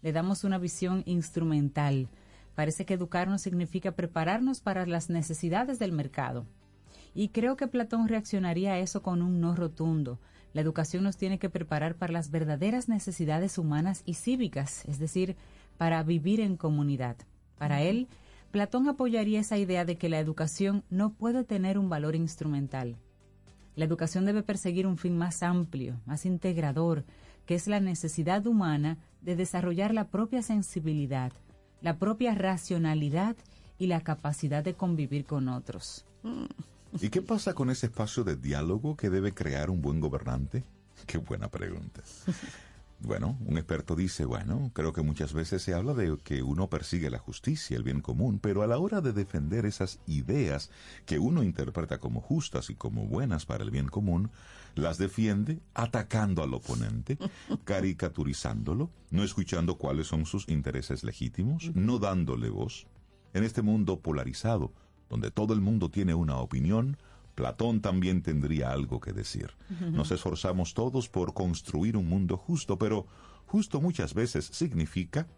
Le 0.00 0.12
damos 0.12 0.44
una 0.44 0.56
visión 0.58 1.02
instrumental. 1.04 2.08
Parece 2.54 2.86
que 2.86 2.94
educarnos 2.94 3.42
significa 3.42 3.92
prepararnos 3.92 4.60
para 4.60 4.86
las 4.86 5.10
necesidades 5.10 5.78
del 5.78 5.92
mercado. 5.92 6.46
Y 7.14 7.28
creo 7.28 7.56
que 7.56 7.66
Platón 7.66 8.08
reaccionaría 8.08 8.72
a 8.72 8.78
eso 8.78 9.02
con 9.02 9.20
un 9.20 9.40
no 9.40 9.54
rotundo. 9.54 10.18
La 10.54 10.62
educación 10.62 11.04
nos 11.04 11.18
tiene 11.18 11.38
que 11.38 11.50
preparar 11.50 11.94
para 11.94 12.12
las 12.12 12.30
verdaderas 12.30 12.88
necesidades 12.88 13.58
humanas 13.58 14.02
y 14.06 14.14
cívicas, 14.14 14.84
es 14.86 14.98
decir, 14.98 15.36
para 15.76 16.02
vivir 16.02 16.40
en 16.40 16.56
comunidad. 16.56 17.16
Para 17.58 17.82
él, 17.82 18.08
Platón 18.50 18.88
apoyaría 18.88 19.40
esa 19.40 19.58
idea 19.58 19.84
de 19.84 19.98
que 19.98 20.08
la 20.08 20.20
educación 20.20 20.84
no 20.88 21.12
puede 21.12 21.44
tener 21.44 21.78
un 21.78 21.90
valor 21.90 22.16
instrumental. 22.16 22.96
La 23.78 23.84
educación 23.84 24.24
debe 24.24 24.42
perseguir 24.42 24.88
un 24.88 24.98
fin 24.98 25.16
más 25.16 25.44
amplio, 25.44 26.00
más 26.04 26.26
integrador, 26.26 27.04
que 27.46 27.54
es 27.54 27.68
la 27.68 27.78
necesidad 27.78 28.44
humana 28.44 28.98
de 29.22 29.36
desarrollar 29.36 29.94
la 29.94 30.08
propia 30.08 30.42
sensibilidad, 30.42 31.30
la 31.80 31.96
propia 31.96 32.34
racionalidad 32.34 33.36
y 33.78 33.86
la 33.86 34.00
capacidad 34.00 34.64
de 34.64 34.74
convivir 34.74 35.24
con 35.26 35.46
otros. 35.46 36.04
¿Y 37.00 37.08
qué 37.10 37.22
pasa 37.22 37.54
con 37.54 37.70
ese 37.70 37.86
espacio 37.86 38.24
de 38.24 38.34
diálogo 38.34 38.96
que 38.96 39.10
debe 39.10 39.32
crear 39.32 39.70
un 39.70 39.80
buen 39.80 40.00
gobernante? 40.00 40.64
Qué 41.06 41.18
buena 41.18 41.48
pregunta. 41.48 42.02
Bueno, 43.00 43.38
un 43.46 43.56
experto 43.56 43.94
dice, 43.94 44.24
bueno, 44.24 44.72
creo 44.74 44.92
que 44.92 45.02
muchas 45.02 45.32
veces 45.32 45.62
se 45.62 45.72
habla 45.72 45.94
de 45.94 46.18
que 46.18 46.42
uno 46.42 46.68
persigue 46.68 47.10
la 47.10 47.20
justicia, 47.20 47.76
el 47.76 47.84
bien 47.84 48.00
común, 48.00 48.40
pero 48.40 48.62
a 48.62 48.66
la 48.66 48.78
hora 48.78 49.00
de 49.00 49.12
defender 49.12 49.66
esas 49.66 50.00
ideas 50.06 50.70
que 51.06 51.20
uno 51.20 51.44
interpreta 51.44 51.98
como 51.98 52.20
justas 52.20 52.70
y 52.70 52.74
como 52.74 53.06
buenas 53.06 53.46
para 53.46 53.62
el 53.62 53.70
bien 53.70 53.86
común, 53.86 54.30
las 54.74 54.98
defiende 54.98 55.60
atacando 55.74 56.42
al 56.42 56.52
oponente, 56.52 57.18
caricaturizándolo, 57.64 58.90
no 59.10 59.22
escuchando 59.22 59.78
cuáles 59.78 60.08
son 60.08 60.26
sus 60.26 60.48
intereses 60.48 61.04
legítimos, 61.04 61.70
no 61.74 62.00
dándole 62.00 62.50
voz. 62.50 62.88
En 63.32 63.44
este 63.44 63.62
mundo 63.62 64.00
polarizado, 64.00 64.72
donde 65.08 65.30
todo 65.30 65.54
el 65.54 65.60
mundo 65.60 65.88
tiene 65.88 66.14
una 66.14 66.38
opinión, 66.38 66.96
Platón 67.38 67.80
también 67.80 68.20
tendría 68.20 68.72
algo 68.72 68.98
que 68.98 69.12
decir. 69.12 69.52
Nos 69.92 70.10
esforzamos 70.10 70.74
todos 70.74 71.08
por 71.08 71.34
construir 71.34 71.96
un 71.96 72.08
mundo 72.08 72.36
justo, 72.36 72.76
pero 72.76 73.06
justo 73.46 73.80
muchas 73.80 74.12
veces 74.12 74.46
significa 74.46 75.28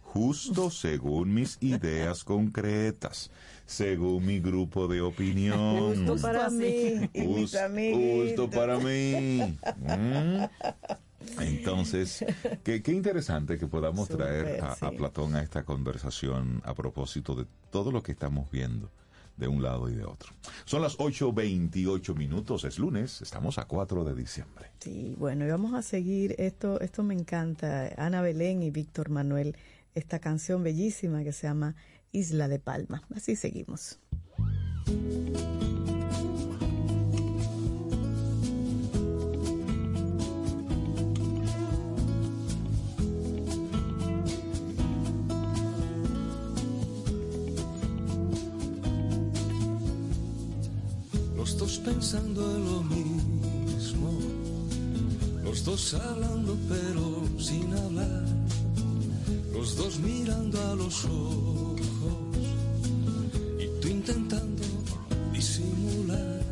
justo 0.00 0.70
según 0.70 1.34
mis 1.34 1.58
ideas 1.60 2.24
concretas, 2.32 3.30
según 3.66 4.24
mi 4.24 4.40
grupo 4.40 4.88
de 4.88 5.02
opinión. 5.02 6.06
Justo 6.06 6.16
para 6.22 6.48
mí. 6.48 7.10
justo 7.14 8.48
para 8.48 8.78
mí. 8.78 9.58
Mm. 9.76 11.40
Entonces, 11.40 12.24
qué, 12.64 12.82
qué 12.82 12.92
interesante 12.92 13.58
que 13.58 13.66
podamos 13.66 14.08
traer 14.08 14.60
a. 14.64 14.90
Platón 14.90 15.36
a 15.36 15.42
esta 15.42 15.64
conversación 15.64 16.62
a 16.64 16.74
propósito 16.74 17.36
de 17.36 17.46
todo 17.70 17.92
lo 17.92 18.02
que 18.02 18.12
estamos 18.12 18.50
viendo 18.50 18.90
de 19.36 19.48
un 19.48 19.62
lado 19.62 19.88
y 19.88 19.94
de 19.94 20.04
otro. 20.04 20.32
Son 20.64 20.82
las 20.82 20.98
8.28 20.98 22.14
minutos, 22.16 22.64
es 22.64 22.78
lunes, 22.78 23.22
estamos 23.22 23.58
a 23.58 23.64
4 23.64 24.04
de 24.04 24.14
diciembre. 24.14 24.66
Sí, 24.80 25.14
bueno, 25.18 25.44
y 25.44 25.48
vamos 25.48 25.74
a 25.74 25.82
seguir, 25.82 26.34
esto, 26.38 26.80
esto 26.80 27.02
me 27.02 27.14
encanta, 27.14 27.90
Ana 27.96 28.22
Belén 28.22 28.62
y 28.62 28.70
Víctor 28.70 29.10
Manuel, 29.10 29.56
esta 29.94 30.18
canción 30.18 30.62
bellísima 30.62 31.22
que 31.24 31.32
se 31.32 31.46
llama 31.46 31.74
Isla 32.12 32.48
de 32.48 32.58
Palma. 32.58 33.02
Así 33.14 33.36
seguimos. 33.36 33.98
Pensando 51.84 52.56
en 52.56 52.64
lo 52.64 52.82
mismo, 52.82 54.10
los 55.42 55.64
dos 55.64 55.94
hablando 55.94 56.56
pero 56.68 57.24
sin 57.38 57.72
hablar, 57.74 58.24
los 59.52 59.76
dos 59.76 59.98
mirando 59.98 60.60
a 60.70 60.74
los 60.76 61.04
ojos. 61.04 61.80
Y 63.58 63.80
tú 63.80 63.88
intentando 63.88 64.62
disimular. 65.32 66.42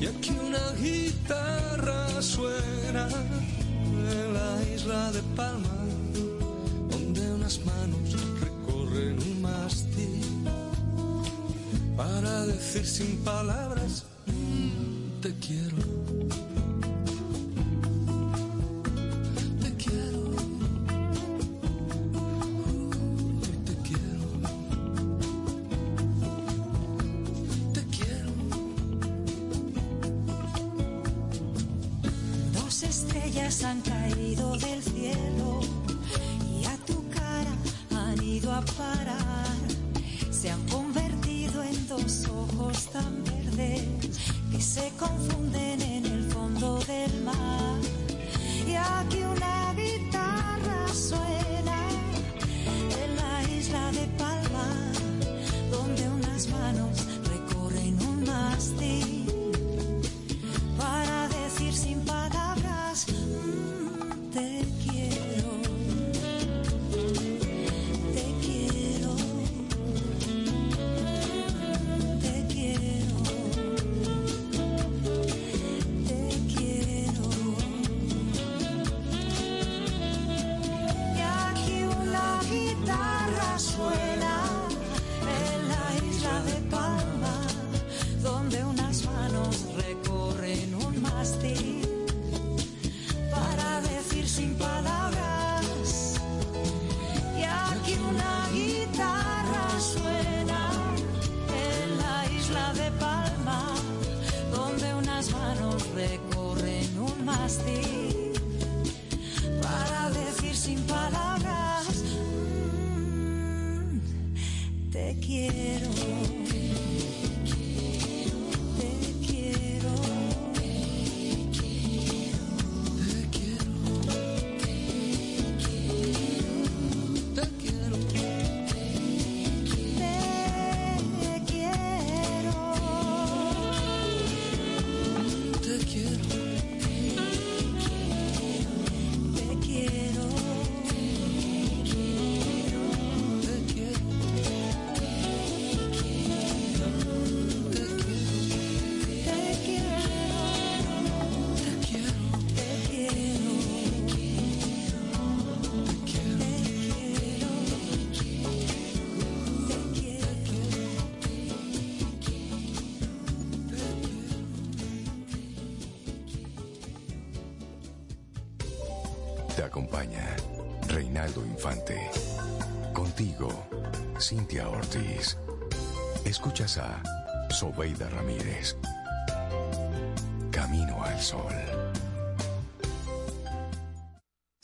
Y 0.00 0.06
aquí 0.06 0.30
una 0.30 0.72
guitarra 0.80 2.20
suena 2.20 3.08
en 3.08 4.34
la 4.34 4.74
isla 4.74 5.12
de 5.12 5.22
Palma, 5.36 5.78
donde 6.90 7.32
unas 7.32 7.64
manos 7.64 8.03
sin 12.82 13.18
palabras 13.18 14.04
"Mm, 14.26 15.20
te 15.20 15.32
quiero. 15.38 15.76
Te 19.62 19.70
quiero. 19.76 20.30
Te 23.64 23.74
quiero. 23.86 24.26
Te 27.72 27.82
quiero. 27.96 28.32
Dos 32.54 32.82
estrellas 32.82 33.62
han 33.62 33.80
caído 33.82 34.56
del 34.58 34.82
cielo 34.82 35.60
y 36.50 36.64
a 36.64 36.76
tu 36.86 37.08
cara 37.10 37.54
han 37.92 38.20
ido 38.22 38.52
a 38.52 38.60
parar. 38.62 39.56
Se 40.30 40.50
han 40.50 40.60
convertido 40.68 41.03
en 42.04 42.08
dos 42.08 42.28
ojos 42.28 42.86
tan 42.92 43.24
verdes 43.24 43.82
que 44.50 44.60
se 44.60 44.90
confunden 44.98 45.80
en 45.80 46.06
el 46.06 46.32
fondo 46.32 46.78
del 46.80 47.22
mar. 47.22 47.80
Y 48.66 48.74
aquí 48.74 49.22
una 49.22 49.74
guitarra 49.74 50.88
suena 50.92 51.78
en 53.02 53.16
la 53.16 53.50
isla 53.50 53.92
de 53.92 54.06
Palma, 54.18 54.92
donde 55.70 56.08
unas 56.08 56.48
manos 56.48 57.06
recorren 57.24 57.98
un 58.02 58.24
mástil 58.24 59.23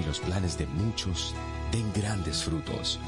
y 0.00 0.04
los 0.04 0.20
planes 0.20 0.58
de 0.58 0.66
muchos 0.66 1.34
den 1.70 1.92
grandes 1.92 2.44
frutos. 2.44 2.98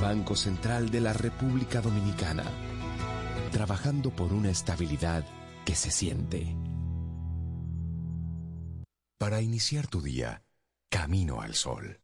Banco 0.00 0.34
Central 0.36 0.90
de 0.90 1.00
la 1.00 1.12
República 1.12 1.80
Dominicana. 1.80 2.44
Trabajando 3.52 4.10
por 4.10 4.32
una 4.32 4.50
estabilidad 4.50 5.24
que 5.64 5.74
se 5.74 5.90
siente. 5.90 6.56
Para 9.18 9.40
iniciar 9.40 9.86
tu 9.86 10.02
día, 10.02 10.44
camino 10.90 11.40
al 11.40 11.54
sol. 11.54 12.03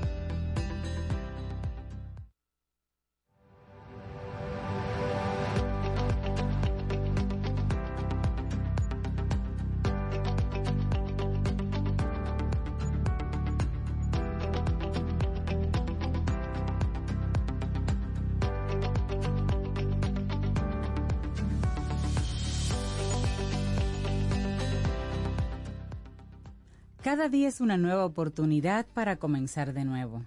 Cada 27.11 27.27
día 27.27 27.49
es 27.49 27.59
una 27.59 27.75
nueva 27.75 28.05
oportunidad 28.05 28.85
para 28.93 29.17
comenzar 29.17 29.73
de 29.73 29.83
nuevo. 29.83 30.23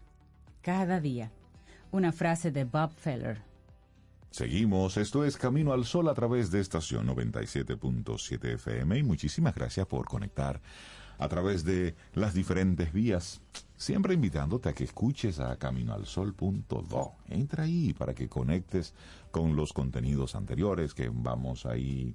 Cada 0.60 1.00
día. 1.00 1.32
Una 1.90 2.12
frase 2.12 2.50
de 2.50 2.64
Bob 2.64 2.92
Feller. 2.94 3.40
Seguimos, 4.30 4.98
esto 4.98 5.24
es 5.24 5.38
Camino 5.38 5.72
al 5.72 5.86
Sol 5.86 6.10
a 6.10 6.14
través 6.14 6.50
de 6.50 6.60
estación 6.60 7.06
97.7 7.06 8.52
FM 8.56 8.98
y 8.98 9.02
muchísimas 9.02 9.54
gracias 9.54 9.86
por 9.86 10.04
conectar 10.04 10.60
a 11.16 11.26
través 11.26 11.64
de 11.64 11.94
las 12.12 12.34
diferentes 12.34 12.92
vías. 12.92 13.40
Siempre 13.78 14.12
invitándote 14.12 14.68
a 14.68 14.74
que 14.74 14.84
escuches 14.84 15.40
a 15.40 15.56
caminoalsol.do. 15.56 17.12
Entra 17.30 17.64
ahí 17.64 17.94
para 17.94 18.14
que 18.14 18.28
conectes 18.28 18.92
con 19.30 19.56
los 19.56 19.72
contenidos 19.72 20.34
anteriores 20.34 20.92
que 20.92 21.10
vamos 21.10 21.64
ahí 21.64 22.14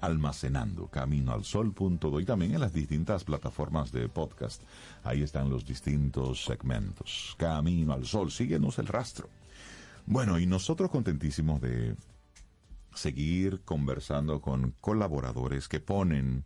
almacenando 0.00 0.88
caminoalsol.do 0.88 2.20
y 2.20 2.24
también 2.24 2.54
en 2.54 2.60
las 2.60 2.72
distintas 2.72 3.24
plataformas 3.24 3.92
de 3.92 4.08
podcast. 4.08 4.62
Ahí 5.04 5.22
están 5.22 5.50
los 5.50 5.64
distintos 5.64 6.44
segmentos. 6.44 7.34
Camino 7.38 7.92
al 7.92 8.06
Sol, 8.06 8.30
síguenos 8.30 8.78
el 8.78 8.86
rastro. 8.86 9.28
Bueno, 10.06 10.38
y 10.38 10.46
nosotros 10.46 10.90
contentísimos 10.90 11.60
de 11.60 11.96
seguir 12.94 13.60
conversando 13.64 14.40
con 14.40 14.74
colaboradores 14.80 15.68
que 15.68 15.80
ponen 15.80 16.44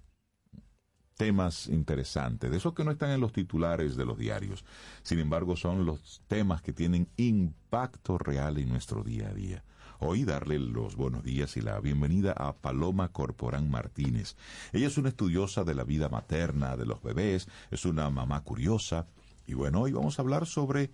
temas 1.16 1.69
interesantes, 1.69 2.51
de 2.51 2.57
esos 2.57 2.74
que 2.74 2.85
no 2.85 2.91
están 2.91 3.11
en 3.11 3.20
los 3.20 3.33
titulares 3.33 3.97
de 3.97 4.05
los 4.05 4.19
diarios. 4.19 4.65
Sin 5.03 5.19
embargo, 5.19 5.57
son 5.57 5.87
los 5.87 6.23
temas 6.27 6.62
que 6.62 6.73
tienen 6.73 7.09
impacto 7.16 8.19
real 8.19 8.59
en 8.59 8.69
nuestro 8.69 9.05
día 9.05 9.29
a 9.29 9.35
día. 9.35 9.62
Hoy 10.05 10.24
darle 10.24 10.59
los 10.59 10.97
buenos 10.97 11.23
días 11.23 11.57
y 11.57 11.61
la 11.61 11.79
bienvenida 11.79 12.33
a 12.33 12.57
Paloma 12.57 13.12
Corporán 13.12 13.70
Martínez. 13.70 14.35
Ella 14.73 14.89
es 14.89 14.99
una 14.99 15.11
estudiosa 15.11 15.62
de 15.62 15.77
la 15.77 15.85
vida 15.85 16.09
materna, 16.09 16.77
de 16.77 16.87
los 16.87 17.01
bebés, 17.01 17.47
es 17.70 17.85
una 17.85 18.11
mamá 18.11 18.43
curiosa. 18.43 19.07
Y 19.47 19.55
bueno, 19.55 19.83
hoy 19.83 19.93
vamos 19.93 20.19
a 20.19 20.23
hablar 20.23 20.47
sobre 20.47 20.91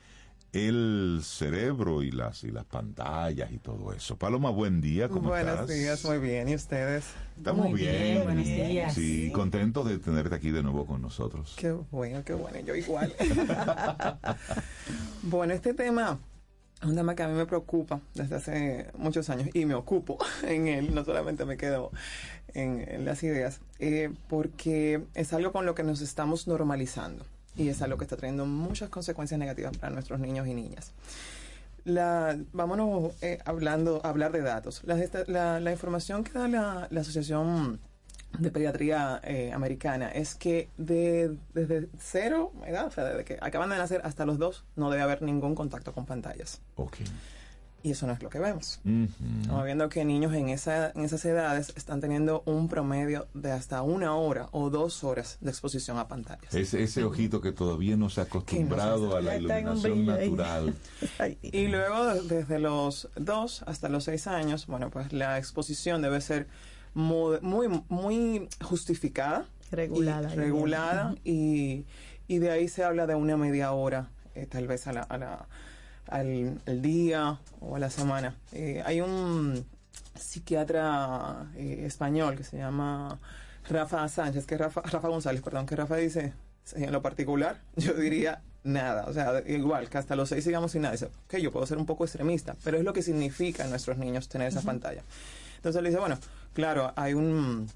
el 0.52 1.20
cerebro 1.24 2.02
y 2.02 2.10
las 2.10 2.44
y 2.44 2.50
las 2.50 2.66
pantallas 2.66 3.50
y 3.50 3.56
todo 3.56 3.94
eso. 3.94 4.18
Paloma, 4.18 4.50
buen 4.50 4.82
día, 4.82 5.08
¿cómo 5.08 5.30
Buenos 5.30 5.54
estás? 5.54 5.68
días, 5.68 6.04
muy 6.04 6.18
bien. 6.18 6.50
¿Y 6.50 6.54
ustedes? 6.54 7.06
Estamos 7.34 7.70
Muy 7.70 7.80
bien. 7.80 8.24
buenos 8.24 8.44
días. 8.44 8.92
Sí, 8.92 9.32
contentos 9.32 9.88
de 9.88 9.98
tenerte 10.00 10.34
aquí 10.34 10.50
de 10.50 10.62
nuevo 10.62 10.84
con 10.84 11.00
nosotros. 11.00 11.54
Qué 11.56 11.70
bueno, 11.70 12.22
qué 12.24 12.34
bueno. 12.34 12.60
Yo 12.60 12.74
igual. 12.74 13.14
bueno, 15.22 15.54
este 15.54 15.72
tema 15.72 16.18
es 16.80 16.86
un 16.88 16.94
tema 16.94 17.14
que 17.14 17.22
a 17.22 17.28
mí 17.28 17.34
me 17.34 17.46
preocupa 17.46 18.00
desde 18.14 18.36
hace 18.36 18.86
muchos 18.96 19.28
años 19.30 19.48
y 19.54 19.64
me 19.64 19.74
ocupo 19.74 20.18
en 20.42 20.68
él, 20.68 20.94
no 20.94 21.04
solamente 21.04 21.44
me 21.44 21.56
quedo 21.56 21.90
en, 22.54 23.04
las 23.04 23.22
ideas, 23.22 23.60
eh, 23.78 24.10
porque 24.28 25.02
es 25.14 25.32
algo 25.32 25.52
con 25.52 25.66
lo 25.66 25.74
que 25.74 25.82
nos 25.82 26.00
estamos 26.00 26.46
normalizando 26.46 27.24
y 27.56 27.68
es 27.68 27.82
algo 27.82 27.98
que 27.98 28.04
está 28.04 28.16
trayendo 28.16 28.46
muchas 28.46 28.88
consecuencias 28.88 29.38
negativas 29.38 29.76
para 29.76 29.92
nuestros 29.92 30.20
niños 30.20 30.46
y 30.46 30.54
niñas. 30.54 30.92
La, 31.84 32.38
vámonos 32.52 33.12
eh, 33.22 33.38
hablando, 33.44 34.00
hablar 34.04 34.30
de 34.32 34.42
datos. 34.42 34.82
La- 34.84 35.58
la 35.60 35.72
información 35.72 36.22
que 36.22 36.32
da 36.32 36.46
la, 36.48 36.86
la 36.90 37.00
Asociación 37.00 37.80
de 38.38 38.50
Pediatría 38.50 39.20
eh, 39.24 39.52
Americana 39.52 40.10
es 40.10 40.34
que 40.34 40.68
de, 40.76 41.36
desde 41.54 41.88
cero 41.98 42.52
edad, 42.66 42.86
o 42.86 42.90
sea, 42.90 43.04
desde 43.04 43.24
que 43.24 43.38
acaban 43.40 43.70
de 43.70 43.76
nacer 43.76 44.00
hasta 44.04 44.26
los 44.26 44.38
dos, 44.38 44.64
no 44.76 44.90
debe 44.90 45.02
haber 45.02 45.22
ningún 45.22 45.54
contacto 45.54 45.92
con 45.92 46.06
pantallas. 46.06 46.60
Ok. 46.76 46.98
Y 47.80 47.92
eso 47.92 48.08
no 48.08 48.12
es 48.12 48.22
lo 48.22 48.28
que 48.28 48.40
vemos. 48.40 48.80
Estamos 49.40 49.64
viendo 49.64 49.88
que 49.88 50.04
niños 50.04 50.34
en, 50.34 50.48
esa, 50.48 50.90
en 50.90 51.04
esas 51.04 51.24
edades 51.24 51.72
están 51.76 52.00
teniendo 52.00 52.42
un 52.44 52.68
promedio 52.68 53.28
de 53.34 53.52
hasta 53.52 53.82
una 53.82 54.16
hora 54.16 54.48
o 54.50 54.68
dos 54.68 55.04
horas 55.04 55.38
de 55.40 55.50
exposición 55.50 55.96
a 55.96 56.08
pantallas. 56.08 56.52
Ese, 56.52 56.82
ese 56.82 57.04
ojito 57.04 57.40
que 57.40 57.52
todavía 57.52 57.96
no 57.96 58.10
se 58.10 58.20
ha 58.20 58.24
acostumbrado 58.24 59.16
a 59.16 59.20
la 59.20 59.36
iluminación 59.36 60.06
natural. 60.06 60.74
Y 61.42 61.68
luego, 61.68 62.14
desde 62.24 62.58
los 62.58 63.08
dos 63.14 63.62
hasta 63.66 63.88
los 63.88 64.04
seis 64.04 64.26
años, 64.26 64.66
bueno, 64.66 64.90
pues 64.90 65.12
la 65.12 65.38
exposición 65.38 66.02
debe 66.02 66.20
ser 66.20 66.48
muy, 66.94 67.82
muy 67.88 68.48
justificada. 68.62 69.46
Regulada. 69.70 70.32
y 70.32 70.36
regulada 70.36 71.14
y, 71.24 71.84
y 72.26 72.38
de 72.38 72.50
ahí 72.50 72.68
se 72.68 72.84
habla 72.84 73.06
de 73.06 73.14
una 73.14 73.36
media 73.36 73.72
hora, 73.72 74.08
eh, 74.34 74.46
tal 74.46 74.66
vez 74.66 74.86
a 74.86 74.92
la, 74.94 75.02
a 75.02 75.18
la- 75.18 75.46
al, 76.06 76.58
al 76.66 76.80
día 76.80 77.38
o 77.60 77.76
a 77.76 77.78
la 77.78 77.90
semana. 77.90 78.34
Eh, 78.52 78.82
hay 78.86 79.02
un 79.02 79.66
psiquiatra 80.18 81.46
eh, 81.56 81.82
español 81.84 82.36
que 82.36 82.44
se 82.44 82.56
llama 82.56 83.18
Rafa 83.68 84.08
Sánchez, 84.08 84.46
que 84.46 84.56
Rafa, 84.56 84.80
Rafa 84.84 85.08
González, 85.08 85.42
perdón, 85.42 85.66
que 85.66 85.76
Rafa 85.76 85.96
dice, 85.96 86.32
en 86.74 86.92
lo 86.92 87.02
particular, 87.02 87.60
yo 87.76 87.92
diría 87.94 88.40
nada, 88.64 89.04
o 89.06 89.12
sea, 89.12 89.42
igual, 89.46 89.88
que 89.88 89.98
hasta 89.98 90.16
los 90.16 90.28
seis 90.28 90.44
sigamos 90.44 90.72
sin 90.72 90.82
nada. 90.82 90.92
Dice, 90.92 91.06
ok, 91.26 91.36
yo 91.38 91.52
puedo 91.52 91.66
ser 91.66 91.78
un 91.78 91.86
poco 91.86 92.04
extremista, 92.04 92.56
pero 92.64 92.78
es 92.78 92.84
lo 92.84 92.92
que 92.92 93.02
significa 93.02 93.64
en 93.64 93.70
nuestros 93.70 93.98
niños 93.98 94.28
tener 94.28 94.48
esa 94.48 94.62
pantalla. 94.62 95.02
Entonces 95.56 95.82
le 95.82 95.88
dice, 95.90 96.00
bueno, 96.00 96.18
claro, 96.52 96.92
hay 96.96 97.14
un 97.14 97.68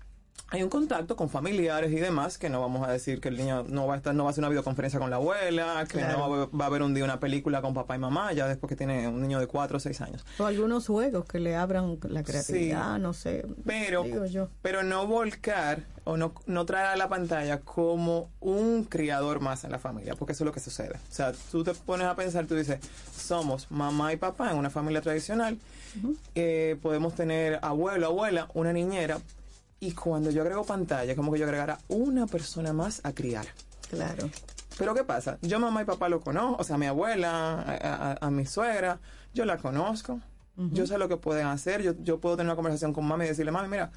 hay 0.51 0.63
un 0.63 0.69
contacto 0.69 1.17
con 1.17 1.31
familiares 1.31 1.91
y 1.93 1.95
demás 1.97 2.37
que 2.37 2.51
no 2.51 2.61
vamos 2.61 2.87
a 2.87 2.93
decir 2.93 3.23
que 3.23 3.29
el 3.29 3.39
niño 3.39 3.65
no 3.69 3.87
va 3.87 3.95
a 3.95 3.97
estar 3.97 4.15
no 4.15 4.25
va 4.25 4.29
a 4.29 4.33
hacer 4.33 4.43
una 4.43 4.51
videoconferencia 4.51 5.01
con 5.01 5.09
la 5.09 5.17
abuela 5.17 5.87
que 5.89 5.97
Claro. 5.97 6.19
no 6.19 6.31
va, 6.31 6.43
a- 6.43 6.47
va 6.55 6.67
a 6.67 6.69
ver 6.69 6.83
un 6.83 6.93
día 6.93 7.05
una 7.05 7.21
película 7.21 7.63
con 7.63 7.73
papá 7.73 7.95
y 7.97 7.99
mamá 7.99 8.35
ya 8.35 8.47
después 8.47 8.69
que 8.69 8.77
tiene 8.77 9.09
un 9.09 9.23
niño 9.23 9.41
de 9.41 9.47
cuatro 9.47 9.79
o 9.79 9.81
seis 9.81 10.03
años 10.03 10.27
O 10.39 10.45
algunos 10.45 10.87
juegos 10.87 11.25
que 11.25 11.41
le 11.41 11.57
abran 11.57 11.99
la 12.03 12.23
creatividad, 12.23 12.99
no 12.99 13.15
sé. 13.15 13.47
pero 13.65 14.03
digo 14.03 14.27
yo. 14.27 14.49
pero 14.61 14.83
no 14.83 15.07
volcar 15.07 15.85
o 16.05 16.19
no, 16.19 16.35
no 16.45 16.67
traer 16.67 16.87
a 16.89 16.97
la 16.97 17.09
pantalla 17.09 17.61
como 17.61 18.29
un 18.41 18.85
criador 18.85 19.41
más 19.41 19.65
en 19.65 19.71
la 19.73 19.79
familia 19.79 20.17
porque 20.17 20.33
eso 20.33 20.45
es 20.45 20.47
lo 20.47 20.53
que 20.53 20.61
sucede 20.61 20.97
o 20.97 21.15
sea 21.15 21.33
tú 21.51 21.65
te 21.65 21.73
pones 21.73 22.07
a 22.07 22.15
pensar 22.15 22.45
tú 22.47 22.57
dices 22.57 22.79
somos 23.17 23.71
mamá 23.71 24.13
y 24.13 24.17
papá 24.19 24.51
en 24.51 24.59
una 24.59 24.69
familia 24.69 25.01
tradicional 25.01 25.57
eh, 26.35 26.77
podemos 26.83 27.15
tener 27.15 27.59
abuelo 27.63 28.07
abuela 28.09 28.49
una 28.55 28.73
niñera 28.73 29.19
y 29.83 29.93
cuando 29.93 30.31
yo 30.31 30.43
agrego 30.43 30.65
pantalla 30.65 31.15
como 31.17 31.33
que 31.33 31.39
yo 31.41 31.45
agregara 31.45 31.77
una 31.89 32.27
persona 32.27 32.73
más 32.73 33.01
a 33.05 33.13
criar 33.13 33.47
Claro. 33.91 34.31
Pero 34.79 34.95
¿qué 34.95 35.05
pasa? 35.05 35.37
Yo 35.43 35.59
mamá 35.61 35.83
y 35.83 35.85
papá 35.85 36.09
lo 36.09 36.21
conozco, 36.21 36.57
o 36.63 36.65
sea, 36.65 36.79
mi 36.79 36.87
abuela, 36.87 37.61
a, 37.61 38.13
a- 38.13 38.19
a 38.27 38.31
mi 38.31 38.47
suegra, 38.47 39.01
yo 39.35 39.45
la 39.45 39.59
conozco, 39.59 40.19
yo 40.57 40.87
sé 40.87 40.97
lo 40.99 41.09
que 41.09 41.17
pueden 41.19 41.47
hacer, 41.47 41.83
yo, 41.83 41.93
yo 42.03 42.19
puedo 42.21 42.37
tener 42.37 42.47
una 42.49 42.57
conversación 42.57 42.93
con 42.95 43.05
mami 43.05 43.25
y 43.25 43.29
decirle, 43.29 43.53
mami, 43.53 43.69
mira, 43.69 43.91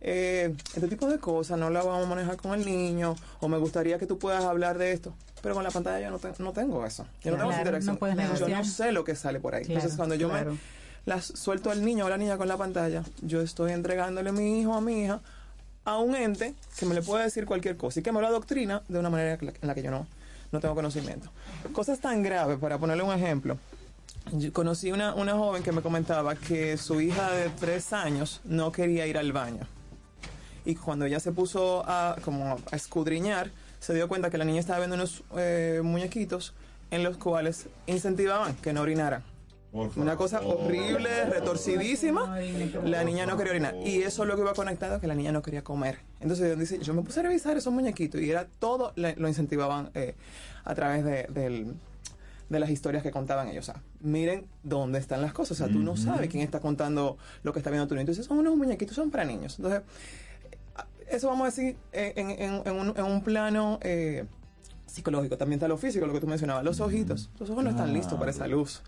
eh, 0.00 0.54
este 0.74 0.88
tipo 0.88 1.06
de 1.06 1.18
cosas 1.18 1.58
no 1.58 1.68
la 1.70 1.82
vamos 1.82 2.06
a 2.06 2.08
manejar 2.08 2.36
con 2.38 2.54
el 2.58 2.64
niño, 2.64 3.14
o 3.40 3.48
me 3.48 3.58
gustaría 3.58 3.98
que 3.98 4.06
tú 4.06 4.18
puedas 4.18 4.42
hablar 4.44 4.78
de 4.78 4.92
esto. 4.92 5.12
Pero 5.42 5.54
con 5.54 5.64
la 5.64 5.70
pantalla 5.70 6.00
yo 6.00 6.10
no, 6.10 6.18
te- 6.18 6.32
no 6.42 6.52
tengo 6.52 6.86
eso. 6.86 7.04
Yo 7.22 7.32
no 7.32 7.36
tengo 7.38 7.50
esa 7.50 7.60
interacción. 7.60 7.98
no 8.00 8.34
yo 8.48 8.48
no 8.48 8.64
sé 8.64 8.92
lo 8.92 9.04
que 9.04 9.14
sale 9.16 9.38
por 9.40 9.54
ahí. 9.54 9.64
Claro, 9.64 9.80
Entonces, 9.80 9.96
cuando 9.96 10.14
yo 10.14 10.28
claro. 10.30 10.52
me 10.52 10.58
las 11.04 11.24
suelto 11.24 11.70
al 11.70 11.84
niño 11.84 12.06
o 12.06 12.08
la 12.08 12.16
niña 12.16 12.36
con 12.36 12.48
la 12.48 12.56
pantalla, 12.56 13.02
yo 13.22 13.40
estoy 13.40 13.72
entregándole 13.72 14.30
a 14.30 14.32
mi 14.32 14.60
hijo 14.60 14.72
o 14.72 14.76
a 14.76 14.80
mi 14.80 15.02
hija 15.02 15.20
a 15.84 15.98
un 15.98 16.14
ente 16.14 16.54
que 16.78 16.86
me 16.86 16.94
le 16.94 17.02
puede 17.02 17.24
decir 17.24 17.44
cualquier 17.44 17.76
cosa 17.76 18.00
y 18.00 18.02
que 18.02 18.12
me 18.12 18.20
lo 18.20 18.26
adoctrina 18.26 18.82
de 18.88 18.98
una 18.98 19.10
manera 19.10 19.38
en 19.40 19.68
la 19.68 19.74
que 19.74 19.82
yo 19.82 19.90
no, 19.90 20.06
no 20.52 20.60
tengo 20.60 20.74
conocimiento. 20.74 21.30
Cosas 21.72 21.98
tan 21.98 22.22
graves, 22.22 22.58
para 22.58 22.78
ponerle 22.78 23.02
un 23.02 23.12
ejemplo. 23.12 23.58
Yo 24.32 24.52
conocí 24.52 24.92
una, 24.92 25.14
una 25.14 25.32
joven 25.32 25.62
que 25.62 25.72
me 25.72 25.82
comentaba 25.82 26.36
que 26.36 26.76
su 26.76 27.00
hija 27.00 27.32
de 27.32 27.50
tres 27.50 27.92
años 27.92 28.40
no 28.44 28.70
quería 28.70 29.06
ir 29.06 29.18
al 29.18 29.32
baño. 29.32 29.66
Y 30.64 30.76
cuando 30.76 31.06
ella 31.06 31.18
se 31.18 31.32
puso 31.32 31.82
a, 31.84 32.16
como 32.24 32.56
a 32.70 32.76
escudriñar, 32.76 33.50
se 33.80 33.94
dio 33.94 34.06
cuenta 34.06 34.30
que 34.30 34.38
la 34.38 34.44
niña 34.44 34.60
estaba 34.60 34.78
viendo 34.78 34.94
unos 34.94 35.24
eh, 35.36 35.80
muñequitos 35.82 36.54
en 36.92 37.02
los 37.02 37.16
cuales 37.16 37.66
incentivaban 37.86 38.54
que 38.54 38.72
no 38.72 38.82
orinara. 38.82 39.22
Una 40.02 40.16
cosa 40.16 40.40
horrible, 40.42 41.24
retorcidísima. 41.26 42.38
La 42.90 43.04
niña 43.04 43.24
no 43.26 43.36
quería 43.36 43.52
orinar. 43.52 43.74
Y 43.84 44.02
eso 44.02 44.22
es 44.22 44.28
lo 44.28 44.34
que 44.36 44.42
iba 44.42 44.52
conectado, 44.54 45.00
que 45.00 45.06
la 45.06 45.14
niña 45.14 45.32
no 45.32 45.40
quería 45.42 45.62
comer. 45.64 45.98
Entonces 46.20 46.58
dice, 46.58 46.78
yo 46.80 46.92
me 46.94 47.02
puse 47.02 47.20
a 47.20 47.22
revisar 47.22 47.56
esos 47.56 47.72
muñequitos 47.72 48.20
y 48.20 48.30
era 48.30 48.46
todo, 48.58 48.92
lo 48.96 49.28
incentivaban 49.28 49.90
eh, 49.94 50.14
a 50.64 50.74
través 50.74 51.04
de, 51.04 51.24
del- 51.28 51.74
de 52.50 52.60
las 52.60 52.68
historias 52.68 53.02
que 53.02 53.10
contaban 53.10 53.48
ellos. 53.48 53.66
O 53.66 53.72
sea, 53.72 53.82
miren 54.00 54.44
dónde 54.62 54.98
están 54.98 55.22
las 55.22 55.32
cosas. 55.32 55.52
O 55.58 55.64
sea, 55.64 55.72
tú 55.72 55.78
no 55.78 55.96
sabes 55.96 56.28
quién 56.28 56.42
está 56.42 56.60
contando 56.60 57.16
lo 57.42 57.52
que 57.54 57.58
está 57.60 57.70
viendo 57.70 57.88
tu 57.88 57.94
niño. 57.94 58.02
Entonces 58.02 58.26
son 58.26 58.38
unos 58.38 58.54
muñequitos, 58.56 58.94
son 58.94 59.10
para 59.10 59.24
niños. 59.24 59.54
Entonces, 59.58 59.80
eso 61.08 61.28
vamos 61.28 61.42
a 61.42 61.46
decir 61.46 61.76
en, 61.92 62.30
en- 62.30 62.62
en 62.66 62.72
un, 62.74 62.94
en 62.96 63.04
un 63.04 63.22
plano 63.22 63.78
eh, 63.82 64.24
psicológico. 64.86 65.38
También 65.38 65.58
está 65.58 65.68
lo 65.68 65.78
físico, 65.78 66.06
lo 66.06 66.12
que 66.12 66.20
tú 66.20 66.26
mencionabas, 66.26 66.62
los 66.64 66.80
ojitos. 66.80 67.30
Los 67.38 67.48
ojos 67.48 67.64
no 67.64 67.70
están 67.70 67.92
listos 67.94 68.18
para 68.18 68.30
esa 68.30 68.46
luz. 68.46 68.82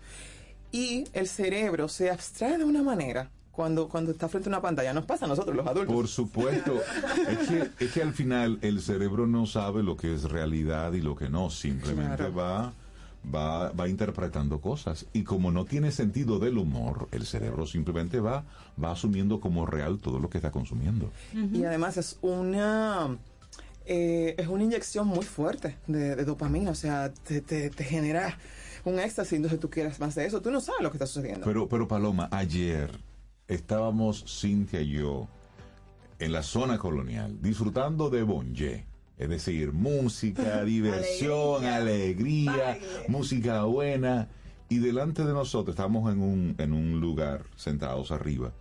Y 0.71 1.05
el 1.13 1.27
cerebro 1.27 1.87
se 1.87 2.09
abstrae 2.09 2.57
de 2.57 2.65
una 2.65 2.83
manera 2.83 3.29
cuando, 3.51 3.87
cuando 3.87 4.11
está 4.11 4.27
frente 4.27 4.49
a 4.49 4.51
una 4.51 4.61
pantalla. 4.61 4.93
Nos 4.93 5.05
pasa 5.05 5.25
a 5.25 5.27
nosotros, 5.27 5.55
los 5.55 5.65
adultos. 5.65 5.95
Por 5.95 6.07
supuesto. 6.07 6.79
Es 7.29 7.47
que, 7.47 7.85
es 7.85 7.91
que 7.91 8.01
al 8.01 8.13
final 8.13 8.59
el 8.61 8.81
cerebro 8.81 9.25
no 9.27 9.45
sabe 9.45 9.81
lo 9.83 9.95
que 9.97 10.13
es 10.13 10.23
realidad 10.23 10.93
y 10.93 11.01
lo 11.01 11.15
que 11.15 11.29
no. 11.29 11.49
Simplemente 11.49 12.17
Claro. 12.17 12.35
va, 12.35 12.73
va, 13.33 13.71
va 13.71 13.87
interpretando 13.87 14.59
cosas. 14.59 15.05
Y 15.13 15.23
como 15.23 15.51
no 15.51 15.65
tiene 15.65 15.91
sentido 15.91 16.39
del 16.39 16.57
humor, 16.57 17.07
el 17.11 17.25
cerebro 17.25 17.65
simplemente 17.65 18.19
va, 18.19 18.43
va 18.81 18.91
asumiendo 18.91 19.39
como 19.39 19.65
real 19.65 19.99
todo 19.99 20.19
lo 20.19 20.29
que 20.29 20.37
está 20.37 20.51
consumiendo. 20.51 21.09
Y 21.53 21.63
además 21.63 21.97
es 21.97 22.17
una 22.21 23.17
eh, 23.85 24.35
es 24.37 24.47
una 24.47 24.63
inyección 24.63 25.07
muy 25.07 25.23
fuerte 25.23 25.77
de, 25.87 26.15
de 26.15 26.25
dopamina, 26.25 26.71
o 26.71 26.75
sea, 26.75 27.11
te, 27.13 27.41
te, 27.41 27.69
te 27.69 27.83
genera 27.83 28.37
un 28.85 28.99
éxtasis, 28.99 29.33
entonces 29.33 29.59
tú 29.59 29.69
quieres 29.69 29.99
más 29.99 30.15
de 30.15 30.25
eso, 30.25 30.41
tú 30.41 30.51
no 30.51 30.61
sabes 30.61 30.81
lo 30.81 30.91
que 30.91 30.97
está 30.97 31.07
sucediendo. 31.07 31.45
Pero, 31.45 31.67
pero 31.67 31.87
Paloma, 31.87 32.29
ayer 32.31 32.91
estábamos 33.47 34.23
Cintia 34.27 34.81
y 34.81 34.91
yo 34.91 35.27
en 36.19 36.31
la 36.31 36.43
zona 36.43 36.77
colonial 36.77 37.41
disfrutando 37.41 38.09
de 38.09 38.23
Bonje. 38.23 38.85
Es 39.17 39.29
decir, 39.29 39.71
música, 39.71 40.63
diversión, 40.65 41.65
alegría, 41.65 42.77
música 43.07 43.63
buena. 43.63 44.27
Y 44.67 44.79
delante 44.79 45.23
de 45.23 45.33
nosotros, 45.33 45.73
estábamos 45.73 46.11
en 46.11 46.21
un, 46.21 46.55
en 46.57 46.73
un 46.73 46.99
lugar 46.99 47.43
sentados 47.55 48.11
arriba. 48.11 48.51